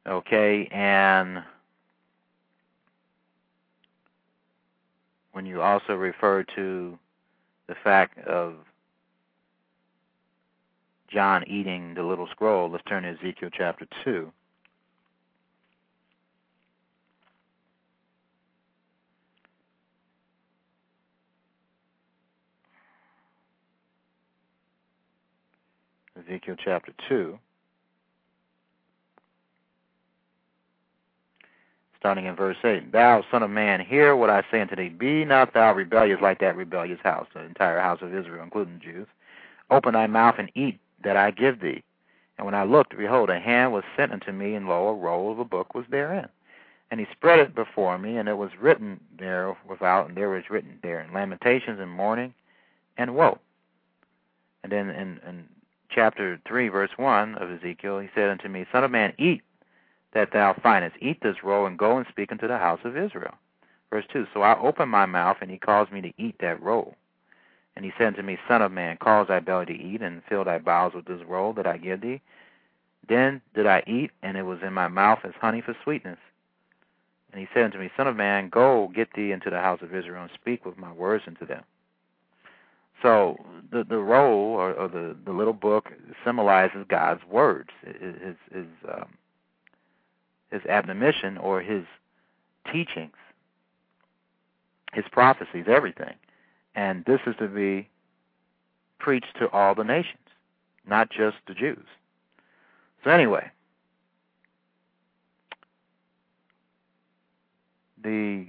Okay, 0.07 0.67
and 0.71 1.43
when 5.31 5.45
you 5.45 5.61
also 5.61 5.93
refer 5.93 6.43
to 6.55 6.97
the 7.67 7.75
fact 7.83 8.17
of 8.27 8.55
John 11.07 11.43
eating 11.47 11.93
the 11.93 12.03
little 12.03 12.27
scroll, 12.31 12.69
let's 12.69 12.83
turn 12.89 13.03
to 13.03 13.09
Ezekiel 13.09 13.49
chapter 13.55 13.85
2. 14.03 14.31
Ezekiel 26.27 26.55
chapter 26.63 26.93
2, 27.09 27.37
starting 31.97 32.25
in 32.25 32.35
verse 32.35 32.57
8. 32.63 32.91
Thou, 32.91 33.23
son 33.31 33.43
of 33.43 33.49
man, 33.49 33.79
hear 33.79 34.15
what 34.15 34.29
I 34.29 34.43
say 34.51 34.61
unto 34.61 34.75
thee. 34.75 34.89
Be 34.89 35.25
not 35.25 35.53
thou 35.53 35.73
rebellious 35.73 36.21
like 36.21 36.39
that 36.39 36.55
rebellious 36.55 36.99
house, 37.03 37.27
the 37.33 37.41
entire 37.41 37.79
house 37.79 37.99
of 38.01 38.13
Israel, 38.13 38.43
including 38.43 38.75
the 38.75 38.79
Jews. 38.79 39.07
Open 39.69 39.93
thy 39.93 40.07
mouth 40.07 40.35
and 40.37 40.51
eat 40.55 40.79
that 41.03 41.17
I 41.17 41.31
give 41.31 41.59
thee. 41.61 41.83
And 42.37 42.45
when 42.45 42.55
I 42.55 42.63
looked, 42.63 42.97
behold, 42.97 43.29
a 43.29 43.39
hand 43.39 43.73
was 43.73 43.83
sent 43.95 44.11
unto 44.11 44.31
me, 44.31 44.55
and 44.55 44.67
lo, 44.67 44.87
a 44.87 44.93
roll 44.93 45.31
of 45.31 45.39
a 45.39 45.45
book 45.45 45.73
was 45.73 45.85
therein. 45.89 46.27
And 46.91 46.99
he 46.99 47.07
spread 47.11 47.39
it 47.39 47.55
before 47.55 47.97
me, 47.97 48.17
and 48.17 48.29
it 48.29 48.37
was 48.37 48.51
written 48.59 48.99
there 49.17 49.55
without, 49.67 50.07
and 50.07 50.17
there 50.17 50.29
was 50.29 50.49
written 50.49 50.79
there, 50.83 51.07
lamentations 51.13 51.79
and 51.79 51.89
mourning 51.89 52.33
and 52.97 53.15
woe. 53.15 53.39
And 54.63 54.71
then 54.71 54.89
in, 54.89 55.19
in 55.27 55.45
chapter 55.93 56.39
3, 56.47 56.69
verse 56.69 56.91
1 56.97 57.35
of 57.35 57.51
Ezekiel, 57.51 57.99
he 57.99 58.09
said 58.15 58.29
unto 58.29 58.47
me, 58.47 58.65
Son 58.71 58.83
of 58.83 58.91
man, 58.91 59.13
eat 59.17 59.41
that 60.13 60.31
thou 60.31 60.55
findest. 60.61 60.95
Eat 61.01 61.21
this 61.21 61.43
roll, 61.43 61.65
and 61.65 61.77
go 61.77 61.97
and 61.97 62.05
speak 62.09 62.31
unto 62.31 62.47
the 62.47 62.57
house 62.57 62.79
of 62.83 62.97
Israel. 62.97 63.33
Verse 63.89 64.05
2 64.11 64.27
So 64.33 64.41
I 64.41 64.59
opened 64.59 64.91
my 64.91 65.05
mouth, 65.05 65.37
and 65.41 65.51
he 65.51 65.57
caused 65.57 65.91
me 65.91 66.01
to 66.01 66.13
eat 66.17 66.35
that 66.39 66.61
roll. 66.61 66.95
And 67.75 67.83
he 67.83 67.91
said 67.97 68.07
unto 68.07 68.21
me, 68.21 68.37
Son 68.47 68.61
of 68.61 68.71
man, 68.71 68.97
cause 68.97 69.27
thy 69.27 69.39
belly 69.39 69.65
to 69.65 69.73
eat, 69.73 70.01
and 70.01 70.21
fill 70.29 70.43
thy 70.43 70.59
bowels 70.59 70.93
with 70.93 71.05
this 71.05 71.21
roll 71.27 71.53
that 71.53 71.67
I 71.67 71.77
give 71.77 72.01
thee. 72.01 72.21
Then 73.07 73.41
did 73.55 73.65
I 73.65 73.83
eat, 73.87 74.11
and 74.21 74.37
it 74.37 74.43
was 74.43 74.59
in 74.61 74.73
my 74.73 74.87
mouth 74.87 75.19
as 75.23 75.33
honey 75.41 75.61
for 75.61 75.75
sweetness. 75.83 76.19
And 77.31 77.41
he 77.41 77.47
said 77.53 77.63
unto 77.63 77.79
me, 77.79 77.89
Son 77.97 78.07
of 78.07 78.15
man, 78.15 78.49
go 78.49 78.91
get 78.93 79.13
thee 79.13 79.31
into 79.31 79.49
the 79.49 79.59
house 79.59 79.81
of 79.81 79.93
Israel, 79.93 80.21
and 80.21 80.31
speak 80.33 80.65
with 80.65 80.77
my 80.77 80.91
words 80.91 81.23
unto 81.25 81.45
them. 81.47 81.63
So 83.03 83.37
the 83.71 83.83
the 83.83 83.99
roll 83.99 84.55
or, 84.55 84.73
or 84.73 84.87
the 84.87 85.15
the 85.25 85.33
little 85.33 85.53
book 85.53 85.89
symbolizes 86.25 86.85
God's 86.89 87.21
words, 87.29 87.69
his 87.85 88.37
his 88.51 88.65
um, 88.91 89.09
his 90.51 90.61
admonition 90.69 91.37
or 91.37 91.61
his 91.61 91.83
teachings, 92.71 93.15
his 94.93 95.05
prophecies, 95.11 95.65
everything. 95.67 96.15
And 96.75 97.03
this 97.05 97.19
is 97.27 97.35
to 97.39 97.47
be 97.47 97.89
preached 98.99 99.35
to 99.39 99.49
all 99.49 99.75
the 99.75 99.83
nations, 99.83 100.17
not 100.87 101.09
just 101.11 101.37
the 101.47 101.53
Jews. 101.53 101.85
So 103.03 103.09
anyway, 103.11 103.51
the 108.01 108.47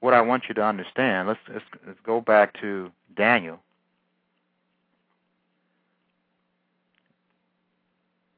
what 0.00 0.14
I 0.14 0.20
want 0.20 0.44
you 0.48 0.54
to 0.54 0.64
understand. 0.64 1.28
Let's 1.28 1.40
let's, 1.52 1.64
let's 1.86 1.98
go 2.04 2.20
back 2.20 2.58
to 2.60 2.90
Daniel. 3.16 3.60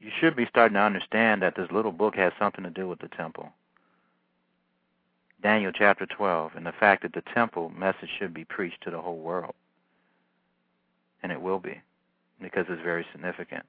You 0.01 0.11
should 0.21 0.35
be 0.35 0.47
starting 0.47 0.75
to 0.75 0.81
understand 0.81 1.43
that 1.43 1.55
this 1.55 1.71
little 1.71 1.93
book 1.93 2.17
has 2.17 2.33
something 2.39 2.65
to 2.65 2.71
do 2.71 2.89
with 2.89 2.99
the 2.99 3.09
temple. 3.09 3.51
Daniel 5.43 5.73
chapter 5.73 6.07
12, 6.07 6.53
and 6.57 6.67
the 6.67 6.73
fact 6.73 7.03
that 7.03 7.13
the 7.13 7.23
temple 7.35 7.71
message 7.71 8.11
should 8.19 8.35
be 8.35 8.45
preached 8.45 8.81
to 8.83 8.91
the 8.91 9.01
whole 9.01 9.19
world. 9.19 9.55
And 11.23 11.31
it 11.31 11.41
will 11.41 11.61
be, 11.61 11.81
because 12.41 12.67
it's 12.69 12.83
very 12.83 13.07
significant. 13.13 13.65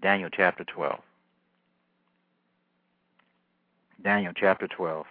Daniel 0.00 0.30
chapter 0.30 0.64
12. 0.64 0.98
Daniel 4.02 4.32
chapter 4.34 4.66
12. 4.66 5.06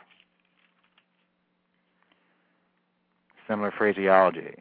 Similar 3.51 3.73
phraseology. 3.77 4.55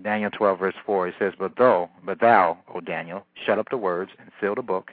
Daniel 0.00 0.30
12 0.30 0.58
verse 0.58 0.74
4, 0.86 1.08
it 1.08 1.14
says, 1.18 1.34
But 1.38 1.56
thou, 1.58 1.90
but 2.02 2.18
thou, 2.18 2.56
O 2.74 2.80
Daniel, 2.80 3.26
shut 3.44 3.58
up 3.58 3.68
the 3.68 3.76
words 3.76 4.12
and 4.18 4.30
seal 4.40 4.54
the 4.54 4.62
book, 4.62 4.92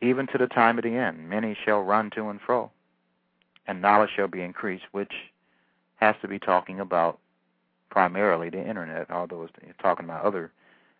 even 0.00 0.26
to 0.26 0.38
the 0.38 0.48
time 0.48 0.76
of 0.76 0.82
the 0.82 0.96
end. 0.96 1.30
Many 1.30 1.56
shall 1.64 1.82
run 1.82 2.10
to 2.16 2.30
and 2.30 2.40
fro, 2.40 2.72
and 3.68 3.80
knowledge 3.80 4.10
shall 4.16 4.26
be 4.26 4.42
increased, 4.42 4.86
which 4.90 5.12
has 6.00 6.16
to 6.20 6.26
be 6.26 6.40
talking 6.40 6.80
about 6.80 7.20
primarily 7.90 8.50
the 8.50 8.68
internet, 8.68 9.08
although 9.08 9.44
it's 9.44 9.78
talking 9.80 10.06
about 10.06 10.24
other 10.24 10.50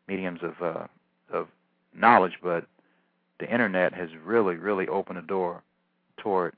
mediums 0.07 0.45
of 0.45 0.63
uh, 0.63 0.87
of 1.33 1.49
knowledge, 1.93 2.35
but 2.41 2.67
the 3.41 3.53
internet 3.53 3.95
has 3.95 4.11
really, 4.25 4.55
really 4.55 4.87
opened 4.87 5.19
the 5.19 5.23
door 5.23 5.65
toward 6.19 6.55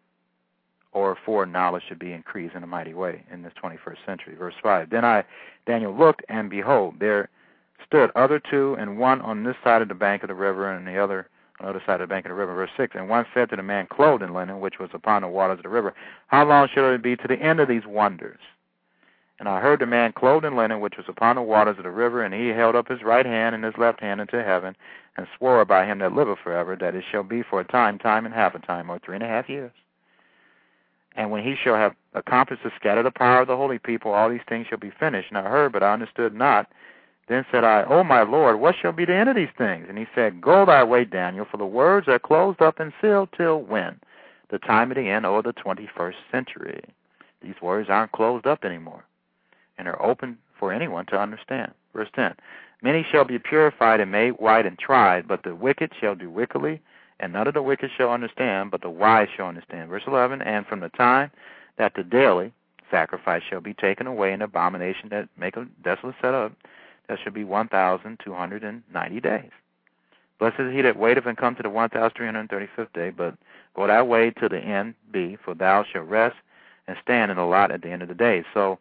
or 0.94 1.18
for 1.26 1.44
knowledge 1.44 1.82
should 1.88 1.98
be 1.98 2.12
increased 2.12 2.54
in 2.54 2.62
a 2.62 2.66
mighty 2.66 2.94
way 2.94 3.22
in 3.30 3.42
this 3.42 3.52
21st 3.62 3.96
century. 4.06 4.34
Verse 4.34 4.54
5. 4.62 4.90
Then 4.90 5.04
I, 5.04 5.24
Daniel, 5.66 5.94
looked, 5.94 6.22
and 6.28 6.48
behold, 6.48 6.94
there 7.00 7.28
stood 7.86 8.10
other 8.14 8.40
two, 8.40 8.76
and 8.78 8.98
one 8.98 9.20
on 9.20 9.44
this 9.44 9.56
side 9.62 9.82
of 9.82 9.88
the 9.88 9.94
bank 9.94 10.22
of 10.22 10.28
the 10.28 10.34
river, 10.34 10.72
and 10.72 10.86
the 10.86 10.96
other 10.96 11.28
on 11.60 11.66
the 11.66 11.70
other 11.70 11.82
side 11.86 12.00
of 12.00 12.08
the 12.08 12.12
bank 12.12 12.24
of 12.26 12.30
the 12.30 12.34
river. 12.34 12.54
Verse 12.54 12.70
6. 12.76 12.94
And 12.96 13.08
one 13.08 13.26
said 13.34 13.50
to 13.50 13.56
the 13.56 13.62
man 13.62 13.86
clothed 13.88 14.22
in 14.22 14.32
linen, 14.32 14.60
which 14.60 14.78
was 14.80 14.90
upon 14.92 15.22
the 15.22 15.28
waters 15.28 15.58
of 15.58 15.62
the 15.62 15.68
river, 15.68 15.94
How 16.28 16.44
long 16.44 16.68
shall 16.72 16.92
it 16.92 17.02
be 17.02 17.16
to 17.16 17.28
the 17.28 17.36
end 17.36 17.60
of 17.60 17.68
these 17.68 17.86
wonders? 17.86 18.40
And 19.38 19.48
I 19.48 19.60
heard 19.60 19.80
the 19.80 19.86
man 19.86 20.12
clothed 20.12 20.44
in 20.44 20.56
linen, 20.56 20.80
which 20.80 20.96
was 20.96 21.06
upon 21.08 21.36
the 21.36 21.42
waters 21.42 21.76
of 21.76 21.84
the 21.84 21.90
river, 21.90 22.22
and 22.22 22.32
he 22.32 22.48
held 22.48 22.76
up 22.76 22.88
his 22.88 23.02
right 23.02 23.26
hand 23.26 23.54
and 23.54 23.64
his 23.64 23.74
left 23.76 24.00
hand 24.00 24.20
into 24.20 24.42
heaven, 24.42 24.76
and 25.16 25.26
swore 25.36 25.64
by 25.64 25.86
him 25.86 25.98
that 25.98 26.12
liveth 26.12 26.38
forever, 26.42 26.76
that 26.76 26.94
it 26.94 27.04
shall 27.10 27.24
be 27.24 27.42
for 27.42 27.60
a 27.60 27.64
time, 27.64 27.98
time 27.98 28.26
and 28.26 28.34
half 28.34 28.54
a 28.54 28.60
time, 28.60 28.90
or 28.90 28.98
three 29.00 29.16
and 29.16 29.24
a 29.24 29.28
half 29.28 29.48
years. 29.48 29.72
And 31.14 31.30
when 31.30 31.44
he 31.44 31.54
shall 31.62 31.76
have 31.76 31.94
accomplished 32.14 32.62
to 32.62 32.72
scatter 32.76 33.02
the 33.02 33.10
power 33.10 33.40
of 33.40 33.48
the 33.48 33.56
holy 33.56 33.78
people, 33.78 34.12
all 34.12 34.28
these 34.28 34.40
things 34.48 34.66
shall 34.66 34.78
be 34.78 34.92
finished. 34.98 35.28
And 35.30 35.38
I 35.38 35.48
heard, 35.48 35.72
but 35.72 35.82
I 35.82 35.92
understood 35.92 36.34
not. 36.34 36.70
Then 37.28 37.46
said 37.50 37.64
I, 37.64 37.84
O 37.84 38.04
my 38.04 38.22
Lord, 38.22 38.60
what 38.60 38.74
shall 38.80 38.92
be 38.92 39.04
the 39.04 39.14
end 39.14 39.30
of 39.30 39.36
these 39.36 39.48
things? 39.56 39.86
And 39.88 39.96
he 39.96 40.06
said, 40.14 40.40
Go 40.40 40.66
thy 40.66 40.84
way, 40.84 41.04
Daniel, 41.04 41.46
for 41.50 41.56
the 41.56 41.64
words 41.66 42.08
are 42.08 42.18
closed 42.18 42.60
up 42.60 42.80
and 42.80 42.92
sealed 43.00 43.30
till 43.36 43.62
when? 43.62 43.98
The 44.50 44.58
time 44.58 44.90
of 44.90 44.96
the 44.96 45.08
end 45.08 45.24
or 45.24 45.42
the 45.42 45.54
21st 45.54 46.14
century. 46.30 46.84
These 47.42 47.54
words 47.62 47.88
aren't 47.88 48.12
closed 48.12 48.46
up 48.46 48.64
anymore 48.64 49.04
and 49.78 49.88
are 49.88 50.02
open 50.02 50.38
for 50.58 50.72
anyone 50.72 51.06
to 51.06 51.18
understand. 51.18 51.72
Verse 51.94 52.08
10 52.14 52.34
Many 52.82 53.06
shall 53.10 53.24
be 53.24 53.38
purified 53.38 54.00
and 54.00 54.12
made 54.12 54.32
white 54.32 54.66
and 54.66 54.78
tried, 54.78 55.26
but 55.26 55.42
the 55.42 55.54
wicked 55.54 55.92
shall 55.98 56.14
do 56.14 56.28
wickedly 56.28 56.80
and 57.24 57.32
none 57.32 57.48
of 57.48 57.54
the 57.54 57.62
wicked 57.62 57.90
shall 57.96 58.10
understand, 58.10 58.70
but 58.70 58.82
the 58.82 58.90
wise 58.90 59.28
shall 59.34 59.46
understand. 59.46 59.88
Verse 59.88 60.02
11, 60.06 60.42
and 60.42 60.66
from 60.66 60.80
the 60.80 60.90
time 60.90 61.30
that 61.78 61.94
the 61.96 62.04
daily 62.04 62.52
sacrifice 62.90 63.42
shall 63.48 63.62
be 63.62 63.72
taken 63.72 64.06
away, 64.06 64.34
an 64.34 64.42
abomination 64.42 65.08
that 65.08 65.30
make 65.38 65.56
a 65.56 65.66
desolate 65.82 66.16
set 66.20 66.34
up, 66.34 66.52
that 67.08 67.18
shall 67.24 67.32
be 67.32 67.42
1,290 67.42 69.20
days. 69.20 69.50
Blessed 70.38 70.60
is 70.60 70.74
he 70.74 70.82
that 70.82 70.98
waiteth 70.98 71.24
and 71.24 71.38
come 71.38 71.56
to 71.56 71.62
the 71.62 71.70
1,335th 71.70 72.92
day, 72.92 73.08
but 73.08 73.34
go 73.74 73.86
thy 73.86 74.02
way 74.02 74.30
to 74.30 74.46
the 74.46 74.58
end 74.58 74.94
be, 75.10 75.38
for 75.42 75.54
thou 75.54 75.82
shalt 75.90 76.06
rest 76.06 76.36
and 76.86 76.98
stand 77.02 77.30
in 77.30 77.38
the 77.38 77.44
lot 77.44 77.70
at 77.70 77.80
the 77.80 77.88
end 77.88 78.02
of 78.02 78.08
the 78.08 78.14
day. 78.14 78.44
So 78.52 78.78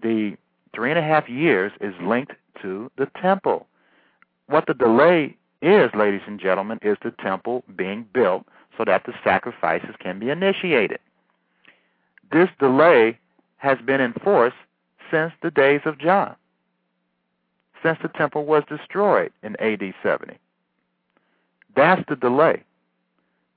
the 0.00 0.38
three 0.74 0.88
and 0.88 0.98
a 0.98 1.02
half 1.02 1.28
years 1.28 1.70
is 1.82 1.92
linked 2.00 2.32
to 2.62 2.90
the 2.96 3.10
temple. 3.20 3.66
What 4.46 4.66
the 4.66 4.72
delay 4.72 5.36
is, 5.64 5.90
ladies 5.94 6.22
and 6.26 6.38
gentlemen, 6.40 6.78
is 6.82 6.96
the 7.02 7.10
temple 7.10 7.64
being 7.76 8.06
built 8.12 8.46
so 8.76 8.84
that 8.84 9.04
the 9.04 9.14
sacrifices 9.22 9.94
can 9.98 10.18
be 10.18 10.30
initiated. 10.30 10.98
This 12.32 12.48
delay 12.58 13.18
has 13.56 13.78
been 13.84 14.00
enforced 14.00 14.56
since 15.10 15.32
the 15.42 15.50
days 15.50 15.80
of 15.84 15.98
John, 15.98 16.34
since 17.82 17.98
the 18.02 18.08
temple 18.08 18.44
was 18.44 18.64
destroyed 18.68 19.32
in 19.42 19.56
AD 19.60 19.94
70. 20.02 20.38
That's 21.76 22.02
the 22.08 22.16
delay. 22.16 22.62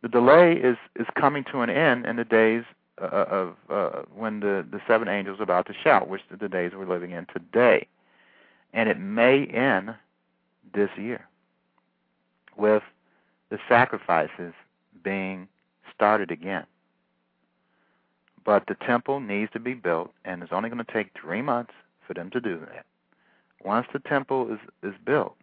The 0.01 0.09
delay 0.09 0.53
is, 0.53 0.77
is 0.95 1.07
coming 1.15 1.43
to 1.51 1.61
an 1.61 1.69
end 1.69 2.05
in 2.05 2.15
the 2.15 2.23
days 2.23 2.63
uh, 3.01 3.05
of 3.05 3.55
uh, 3.69 4.01
when 4.15 4.39
the, 4.39 4.65
the 4.71 4.79
seven 4.87 5.07
angels 5.07 5.39
are 5.39 5.43
about 5.43 5.65
to 5.67 5.73
shout, 5.73 6.07
which 6.07 6.21
are 6.31 6.37
the 6.37 6.49
days 6.49 6.71
we're 6.75 6.87
living 6.87 7.11
in 7.11 7.25
today. 7.33 7.87
And 8.73 8.89
it 8.89 8.99
may 8.99 9.45
end 9.45 9.95
this 10.73 10.89
year 10.97 11.27
with 12.57 12.83
the 13.49 13.59
sacrifices 13.69 14.53
being 15.03 15.47
started 15.93 16.31
again. 16.31 16.65
But 18.45 18.63
the 18.67 18.75
temple 18.75 19.19
needs 19.19 19.51
to 19.53 19.59
be 19.59 19.73
built, 19.73 20.11
and 20.23 20.41
it's 20.41 20.53
only 20.53 20.69
going 20.69 20.83
to 20.83 20.93
take 20.93 21.11
three 21.19 21.41
months 21.41 21.73
for 22.05 22.13
them 22.13 22.29
to 22.31 22.39
do 22.39 22.59
that. 22.59 22.85
Once 23.63 23.87
the 23.91 23.99
temple 23.99 24.53
is, 24.53 24.59
is 24.83 24.95
built, 25.05 25.35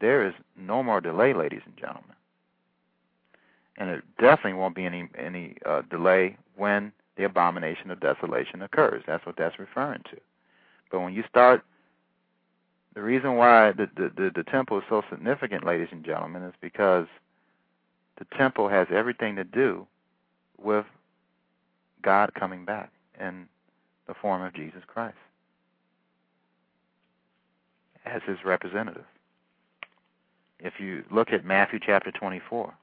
there 0.00 0.26
is 0.26 0.34
no 0.56 0.82
more 0.82 1.00
delay, 1.00 1.32
ladies 1.32 1.62
and 1.64 1.76
gentlemen. 1.76 2.14
And 3.78 3.90
it 3.90 4.04
definitely 4.18 4.52
won't 4.54 4.76
be 4.76 4.84
any 4.84 5.08
any 5.18 5.56
uh, 5.64 5.82
delay 5.90 6.36
when 6.56 6.92
the 7.16 7.24
abomination 7.24 7.90
of 7.90 8.00
desolation 8.00 8.62
occurs. 8.62 9.02
That's 9.06 9.24
what 9.24 9.36
that's 9.36 9.58
referring 9.58 10.02
to. 10.10 10.18
But 10.90 11.00
when 11.00 11.14
you 11.14 11.24
start 11.28 11.64
the 12.94 13.02
reason 13.02 13.36
why 13.36 13.72
the, 13.72 13.88
the, 13.96 14.10
the, 14.16 14.30
the 14.34 14.44
temple 14.44 14.78
is 14.78 14.84
so 14.88 15.02
significant, 15.10 15.64
ladies 15.64 15.88
and 15.90 16.04
gentlemen, 16.04 16.42
is 16.42 16.54
because 16.60 17.06
the 18.18 18.26
temple 18.36 18.68
has 18.68 18.86
everything 18.90 19.36
to 19.36 19.44
do 19.44 19.86
with 20.58 20.84
God 22.02 22.34
coming 22.34 22.64
back 22.64 22.90
in 23.18 23.46
the 24.06 24.14
form 24.14 24.42
of 24.42 24.54
Jesus 24.54 24.82
Christ 24.86 25.16
as 28.04 28.20
his 28.26 28.38
representative. 28.44 29.04
If 30.58 30.74
you 30.78 31.04
look 31.10 31.32
at 31.32 31.44
Matthew 31.44 31.80
chapter 31.84 32.12
24, 32.12 32.74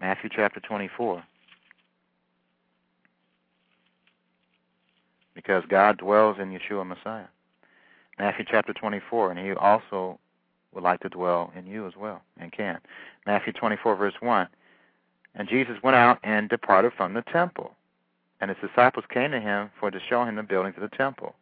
Matthew 0.00 0.30
chapter 0.34 0.60
24. 0.60 1.22
Because 5.34 5.64
God 5.68 5.98
dwells 5.98 6.36
in 6.40 6.50
Yeshua 6.50 6.86
Messiah. 6.86 7.26
Matthew 8.18 8.44
chapter 8.48 8.72
24, 8.72 9.30
and 9.30 9.38
He 9.38 9.52
also 9.52 10.18
would 10.72 10.84
like 10.84 11.00
to 11.00 11.08
dwell 11.08 11.52
in 11.56 11.66
you 11.66 11.86
as 11.86 11.94
well, 11.96 12.22
and 12.38 12.52
can. 12.52 12.78
Matthew 13.26 13.52
24, 13.52 13.96
verse 13.96 14.14
1. 14.20 14.48
And 15.34 15.48
Jesus 15.48 15.76
went 15.82 15.96
out 15.96 16.18
and 16.22 16.48
departed 16.48 16.92
from 16.96 17.14
the 17.14 17.22
temple. 17.22 17.72
And 18.40 18.50
his 18.50 18.58
disciples 18.60 19.04
came 19.12 19.30
to 19.32 19.40
him 19.40 19.70
for 19.78 19.90
to 19.90 19.98
show 20.08 20.24
him 20.24 20.36
the 20.36 20.42
buildings 20.42 20.76
of 20.76 20.88
the 20.88 20.96
temple. 20.96 21.34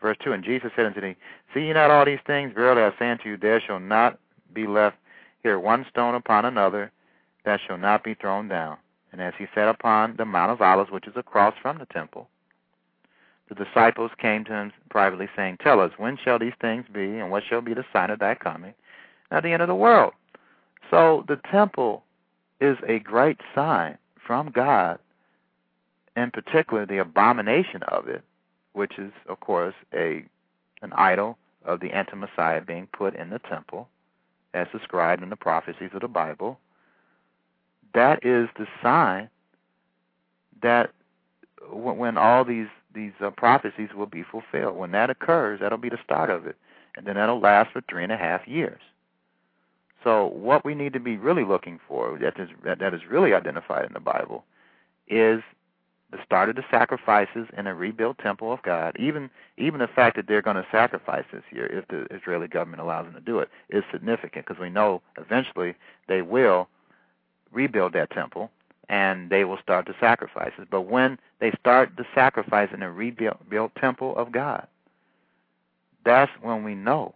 Verse 0.00 0.16
2 0.22 0.32
And 0.32 0.44
Jesus 0.44 0.70
said 0.76 0.86
unto 0.86 1.00
them, 1.00 1.16
See 1.52 1.60
ye 1.60 1.72
not 1.72 1.90
all 1.90 2.04
these 2.04 2.18
things? 2.26 2.52
Verily 2.54 2.82
I 2.82 2.96
say 2.98 3.10
unto 3.10 3.28
you, 3.28 3.36
there 3.36 3.60
shall 3.60 3.80
not 3.80 4.18
be 4.52 4.66
left 4.66 4.96
here 5.42 5.58
one 5.58 5.86
stone 5.90 6.14
upon 6.14 6.44
another 6.44 6.92
that 7.44 7.60
shall 7.66 7.78
not 7.78 8.04
be 8.04 8.14
thrown 8.14 8.48
down. 8.48 8.76
And 9.12 9.20
as 9.20 9.34
he 9.38 9.46
sat 9.54 9.68
upon 9.68 10.16
the 10.16 10.24
Mount 10.24 10.52
of 10.52 10.60
Olives, 10.60 10.90
which 10.90 11.06
is 11.06 11.16
across 11.16 11.54
from 11.60 11.78
the 11.78 11.86
temple, 11.86 12.28
the 13.48 13.54
disciples 13.54 14.10
came 14.18 14.44
to 14.44 14.52
him 14.52 14.72
privately, 14.90 15.28
saying, 15.36 15.58
Tell 15.62 15.80
us, 15.80 15.92
when 15.98 16.16
shall 16.22 16.38
these 16.38 16.54
things 16.60 16.86
be, 16.92 17.18
and 17.18 17.30
what 17.30 17.42
shall 17.48 17.60
be 17.60 17.74
the 17.74 17.84
sign 17.92 18.10
of 18.10 18.18
thy 18.18 18.34
coming 18.34 18.74
at 19.30 19.42
the 19.42 19.52
end 19.52 19.62
of 19.62 19.68
the 19.68 19.74
world? 19.74 20.14
So 20.90 21.24
the 21.28 21.40
temple 21.50 22.04
is 22.60 22.76
a 22.86 22.98
great 23.00 23.38
sign 23.54 23.98
from 24.26 24.50
God, 24.50 24.98
in 26.16 26.30
particular 26.30 26.86
the 26.86 26.98
abomination 26.98 27.82
of 27.88 28.08
it, 28.08 28.22
which 28.72 28.98
is, 28.98 29.12
of 29.28 29.40
course, 29.40 29.74
a 29.92 30.24
an 30.82 30.92
idol 30.94 31.38
of 31.64 31.80
the 31.80 31.92
anti-Messiah 31.92 32.60
being 32.60 32.86
put 32.92 33.14
in 33.14 33.30
the 33.30 33.38
temple, 33.38 33.88
as 34.52 34.66
described 34.70 35.22
in 35.22 35.30
the 35.30 35.36
prophecies 35.36 35.90
of 35.94 36.00
the 36.00 36.08
Bible. 36.08 36.58
That 37.94 38.24
is 38.24 38.48
the 38.58 38.66
sign 38.82 39.30
that 40.62 40.90
when 41.70 42.18
all 42.18 42.44
these 42.44 42.66
these 42.94 43.12
uh, 43.20 43.30
prophecies 43.30 43.90
will 43.94 44.06
be 44.06 44.22
fulfilled. 44.22 44.76
When 44.76 44.92
that 44.92 45.10
occurs, 45.10 45.60
that'll 45.60 45.78
be 45.78 45.88
the 45.88 45.98
start 46.04 46.30
of 46.30 46.46
it, 46.46 46.56
and 46.96 47.06
then 47.06 47.16
that'll 47.16 47.40
last 47.40 47.72
for 47.72 47.82
three 47.88 48.02
and 48.02 48.12
a 48.12 48.16
half 48.16 48.46
years. 48.46 48.80
So, 50.02 50.26
what 50.26 50.64
we 50.64 50.74
need 50.74 50.92
to 50.92 51.00
be 51.00 51.16
really 51.16 51.44
looking 51.44 51.80
for, 51.88 52.18
that 52.18 52.38
is 52.38 52.50
that 52.64 52.94
is 52.94 53.00
really 53.08 53.34
identified 53.34 53.86
in 53.86 53.94
the 53.94 54.00
Bible, 54.00 54.44
is 55.08 55.42
the 56.12 56.18
start 56.24 56.48
of 56.48 56.56
the 56.56 56.64
sacrifices 56.70 57.48
in 57.56 57.66
a 57.66 57.74
rebuilt 57.74 58.18
temple 58.18 58.52
of 58.52 58.62
God. 58.62 58.96
Even 58.98 59.30
even 59.56 59.80
the 59.80 59.88
fact 59.88 60.16
that 60.16 60.28
they're 60.28 60.42
going 60.42 60.56
to 60.56 60.66
sacrifice 60.70 61.24
this 61.32 61.42
year, 61.50 61.66
if 61.66 61.88
the 61.88 62.06
Israeli 62.14 62.48
government 62.48 62.82
allows 62.82 63.06
them 63.06 63.14
to 63.14 63.20
do 63.20 63.38
it, 63.38 63.48
is 63.70 63.82
significant 63.90 64.46
because 64.46 64.60
we 64.60 64.70
know 64.70 65.02
eventually 65.18 65.74
they 66.06 66.22
will 66.22 66.68
rebuild 67.52 67.92
that 67.94 68.10
temple 68.10 68.50
and 68.88 69.30
they 69.30 69.44
will 69.44 69.58
start 69.62 69.86
the 69.86 69.94
sacrifices. 70.00 70.66
But 70.70 70.82
when 70.82 71.18
they 71.40 71.52
start 71.58 71.90
the 71.96 72.04
sacrifice 72.14 72.68
in 72.72 72.82
a 72.82 72.90
rebuilt 72.90 73.74
temple 73.80 74.16
of 74.16 74.32
God, 74.32 74.66
that's 76.04 76.30
when 76.42 76.64
we 76.64 76.74
know 76.74 77.14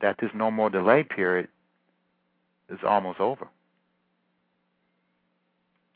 that 0.00 0.16
this 0.20 0.30
no 0.34 0.50
more 0.50 0.70
delay 0.70 1.02
period 1.02 1.48
is 2.68 2.78
almost 2.86 3.20
over. 3.20 3.48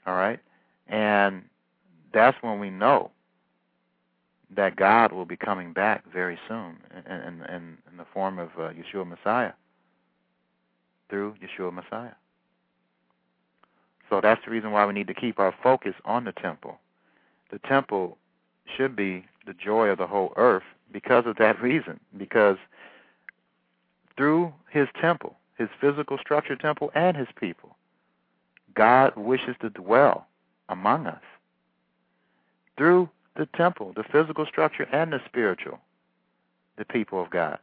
All 0.07 0.15
right? 0.15 0.41
And 0.87 1.43
that's 2.13 2.37
when 2.41 2.59
we 2.59 2.71
know 2.71 3.11
that 4.57 4.77
God 4.77 5.13
will 5.13 5.27
be 5.27 5.37
coming 5.37 5.75
back 5.75 6.11
very 6.11 6.39
soon 6.49 6.79
in, 7.07 7.43
in, 7.45 7.79
in 7.91 7.97
the 7.99 8.07
form 8.15 8.39
of 8.39 8.49
uh, 8.59 8.71
Yeshua 8.71 9.07
Messiah, 9.07 9.53
through 11.11 11.35
Yeshua 11.35 11.73
Messiah. 11.73 12.13
So 14.09 14.21
that's 14.21 14.45
the 14.45 14.51
reason 14.51 14.71
why 14.73 14.87
we 14.87 14.95
need 14.95 15.09
to 15.09 15.15
keep 15.15 15.39
our 15.39 15.55
focus 15.63 15.95
on 16.05 16.25
the 16.25 16.33
temple. 16.33 16.79
The 17.51 17.59
temple 17.61 18.19
should 18.77 18.97
be 18.97 19.27
the 19.47 19.55
joy 19.55 19.89
of 19.89 19.99
the 19.99 20.07
whole 20.07 20.33
earth 20.37 20.65
because 20.93 21.27
of 21.27 21.37
that 21.37 21.61
reason. 21.63 22.01
Because 22.17 22.57
through 24.17 24.53
his 24.71 24.89
temple, 25.01 25.37
his 25.57 25.69
physical 25.81 26.19
structure 26.19 26.57
temple, 26.57 26.91
and 26.95 27.17
his 27.17 27.29
people, 27.39 27.77
God 28.75 29.17
wishes 29.17 29.57
to 29.61 29.71
dwell 29.71 30.27
among 30.69 31.07
us. 31.07 31.23
Through 32.77 33.09
the 33.37 33.47
temple, 33.57 33.93
the 33.95 34.05
physical 34.05 34.47
structure, 34.47 34.87
and 34.93 35.13
the 35.13 35.21
spiritual, 35.27 35.79
the 36.77 36.85
people 36.85 37.21
of 37.23 37.31
God. 37.31 37.59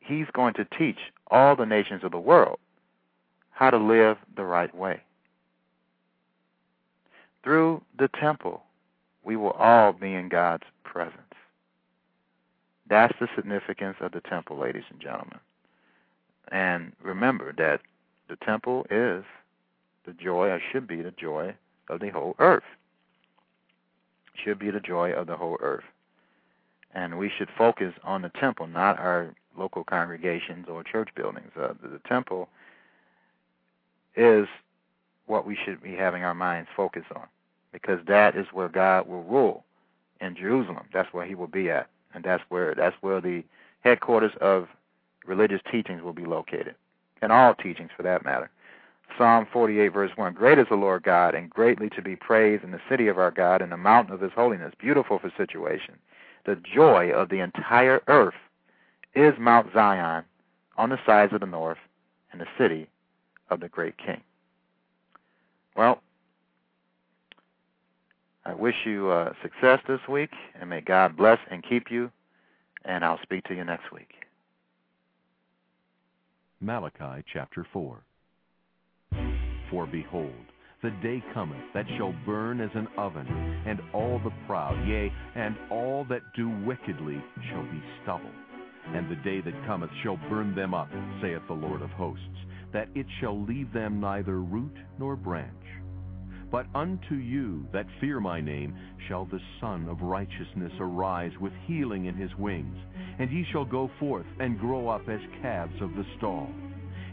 He's 0.00 0.26
going 0.32 0.54
to 0.54 0.64
teach 0.64 0.98
all 1.30 1.56
the 1.56 1.66
nations 1.66 2.04
of 2.04 2.10
the 2.12 2.18
world 2.18 2.58
how 3.62 3.70
to 3.70 3.78
live 3.78 4.16
the 4.34 4.42
right 4.42 4.74
way. 4.74 5.00
Through 7.44 7.80
the 7.96 8.08
temple, 8.08 8.64
we 9.22 9.36
will 9.36 9.52
all 9.52 9.92
be 9.92 10.14
in 10.14 10.28
God's 10.28 10.64
presence. 10.82 11.14
That's 12.90 13.14
the 13.20 13.28
significance 13.36 13.98
of 14.00 14.10
the 14.10 14.20
temple, 14.20 14.58
ladies 14.58 14.82
and 14.90 15.00
gentlemen. 15.00 15.38
And 16.50 16.90
remember 17.00 17.52
that 17.56 17.82
the 18.28 18.34
temple 18.44 18.84
is 18.90 19.22
the 20.06 20.12
joy, 20.12 20.48
or 20.48 20.60
should 20.72 20.88
be 20.88 21.00
the 21.00 21.12
joy 21.12 21.54
of 21.88 22.00
the 22.00 22.08
whole 22.10 22.34
earth. 22.40 22.64
Should 24.42 24.58
be 24.58 24.72
the 24.72 24.80
joy 24.80 25.12
of 25.12 25.28
the 25.28 25.36
whole 25.36 25.58
earth. 25.60 25.84
And 26.96 27.16
we 27.16 27.30
should 27.38 27.48
focus 27.56 27.94
on 28.02 28.22
the 28.22 28.32
temple, 28.40 28.66
not 28.66 28.98
our 28.98 29.36
local 29.56 29.84
congregations 29.84 30.66
or 30.68 30.82
church 30.82 31.10
buildings. 31.14 31.52
Uh, 31.56 31.74
the, 31.80 31.90
the 31.90 32.00
temple 32.08 32.48
is 34.16 34.46
what 35.26 35.46
we 35.46 35.56
should 35.64 35.82
be 35.82 35.94
having 35.94 36.24
our 36.24 36.34
minds 36.34 36.68
focus 36.76 37.04
on 37.14 37.26
because 37.72 38.00
that 38.06 38.36
is 38.36 38.46
where 38.52 38.68
God 38.68 39.08
will 39.08 39.22
rule 39.22 39.64
in 40.20 40.36
Jerusalem. 40.36 40.86
That's 40.92 41.12
where 41.12 41.26
he 41.26 41.34
will 41.34 41.46
be 41.46 41.70
at. 41.70 41.88
And 42.14 42.22
that's 42.22 42.42
where 42.50 42.74
that's 42.74 42.96
where 43.00 43.20
the 43.20 43.42
headquarters 43.80 44.32
of 44.40 44.68
religious 45.26 45.62
teachings 45.70 46.02
will 46.02 46.12
be 46.12 46.26
located. 46.26 46.74
And 47.22 47.32
all 47.32 47.54
teachings 47.54 47.90
for 47.96 48.02
that 48.02 48.24
matter. 48.24 48.50
Psalm 49.16 49.46
48 49.52 49.88
verse 49.88 50.10
1 50.16 50.34
Great 50.34 50.58
is 50.58 50.66
the 50.68 50.76
Lord 50.76 51.02
God 51.02 51.34
and 51.34 51.50
greatly 51.50 51.88
to 51.90 52.02
be 52.02 52.16
praised 52.16 52.64
in 52.64 52.70
the 52.70 52.80
city 52.88 53.08
of 53.08 53.18
our 53.18 53.30
God 53.30 53.62
and 53.62 53.72
the 53.72 53.76
mountain 53.76 54.14
of 54.14 54.20
his 54.20 54.32
holiness, 54.34 54.74
beautiful 54.78 55.18
for 55.18 55.32
situation. 55.36 55.94
The 56.44 56.56
joy 56.56 57.10
of 57.10 57.28
the 57.28 57.40
entire 57.40 58.02
earth 58.08 58.34
is 59.14 59.34
Mount 59.38 59.72
Zion 59.72 60.24
on 60.76 60.90
the 60.90 60.98
sides 61.06 61.32
of 61.32 61.40
the 61.40 61.46
north 61.46 61.78
and 62.32 62.40
the 62.40 62.46
city 62.58 62.88
of 63.52 63.60
the 63.60 63.68
great 63.68 63.96
king. 63.98 64.20
Well, 65.76 66.02
I 68.44 68.54
wish 68.54 68.74
you 68.84 69.10
uh, 69.10 69.32
success 69.42 69.80
this 69.86 70.00
week, 70.08 70.30
and 70.60 70.68
may 70.68 70.80
God 70.80 71.16
bless 71.16 71.38
and 71.50 71.62
keep 71.62 71.90
you. 71.90 72.10
And 72.84 73.04
I'll 73.04 73.20
speak 73.22 73.44
to 73.44 73.54
you 73.54 73.64
next 73.64 73.92
week. 73.92 74.08
Malachi 76.60 77.24
chapter 77.32 77.66
4. 77.72 78.02
For 79.70 79.86
behold, 79.86 80.32
the 80.82 80.90
day 81.02 81.22
cometh 81.32 81.62
that 81.74 81.86
shall 81.96 82.14
burn 82.26 82.60
as 82.60 82.70
an 82.74 82.88
oven, 82.98 83.26
and 83.66 83.80
all 83.92 84.20
the 84.24 84.32
proud, 84.46 84.76
yea, 84.86 85.12
and 85.36 85.56
all 85.70 86.04
that 86.08 86.22
do 86.34 86.48
wickedly 86.66 87.22
shall 87.48 87.62
be 87.62 87.82
stubble. 88.02 88.30
And 88.88 89.08
the 89.08 89.16
day 89.16 89.40
that 89.40 89.66
cometh 89.66 89.90
shall 90.02 90.18
burn 90.28 90.56
them 90.56 90.74
up, 90.74 90.88
saith 91.20 91.42
the 91.46 91.54
Lord 91.54 91.82
of 91.82 91.90
hosts, 91.90 92.24
that 92.72 92.88
it 92.94 93.06
shall 93.20 93.44
leave 93.44 93.72
them 93.72 94.00
neither 94.00 94.40
root 94.40 94.76
nor 94.98 95.16
branch. 95.16 95.50
But 96.50 96.66
unto 96.74 97.14
you 97.14 97.66
that 97.72 97.86
fear 97.98 98.20
my 98.20 98.40
name 98.40 98.76
shall 99.08 99.24
the 99.24 99.40
Sun 99.58 99.88
of 99.88 100.02
Righteousness 100.02 100.72
arise 100.78 101.32
with 101.40 101.52
healing 101.66 102.04
in 102.04 102.14
his 102.14 102.34
wings, 102.36 102.76
and 103.18 103.30
ye 103.30 103.46
shall 103.52 103.64
go 103.64 103.90
forth 103.98 104.26
and 104.38 104.60
grow 104.60 104.88
up 104.88 105.08
as 105.08 105.20
calves 105.40 105.80
of 105.80 105.94
the 105.94 106.04
stall. 106.18 106.50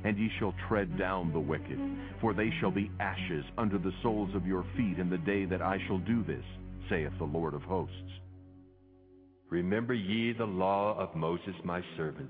And 0.03 0.18
ye 0.18 0.30
shall 0.40 0.53
tread 0.68 0.98
down 0.98 1.31
the 1.31 1.40
wicked, 1.40 1.80
for 2.19 2.34
they 2.34 2.49
shall 2.60 2.72
be 2.72 2.91
ashes 2.99 3.45
under 3.57 3.77
the 3.77 3.94
soles 4.03 4.34
of 4.36 4.45
your 4.45 4.65
feet 4.76 4.99
in 4.99 5.10
the 5.10 5.18
day 5.18 5.45
that 5.45 5.61
I 5.61 5.77
shall 5.88 5.99
do 5.99 6.23
this, 6.23 6.44
saith 6.90 7.11
the 7.18 7.26
Lord 7.26 7.53
of 7.53 7.61
hosts. 7.64 7.95
Remember 9.49 9.94
ye 9.94 10.34
the 10.34 10.45
law 10.45 10.98
of 10.98 11.15
Moses 11.15 11.56
my 11.64 11.81
servant, 11.98 12.30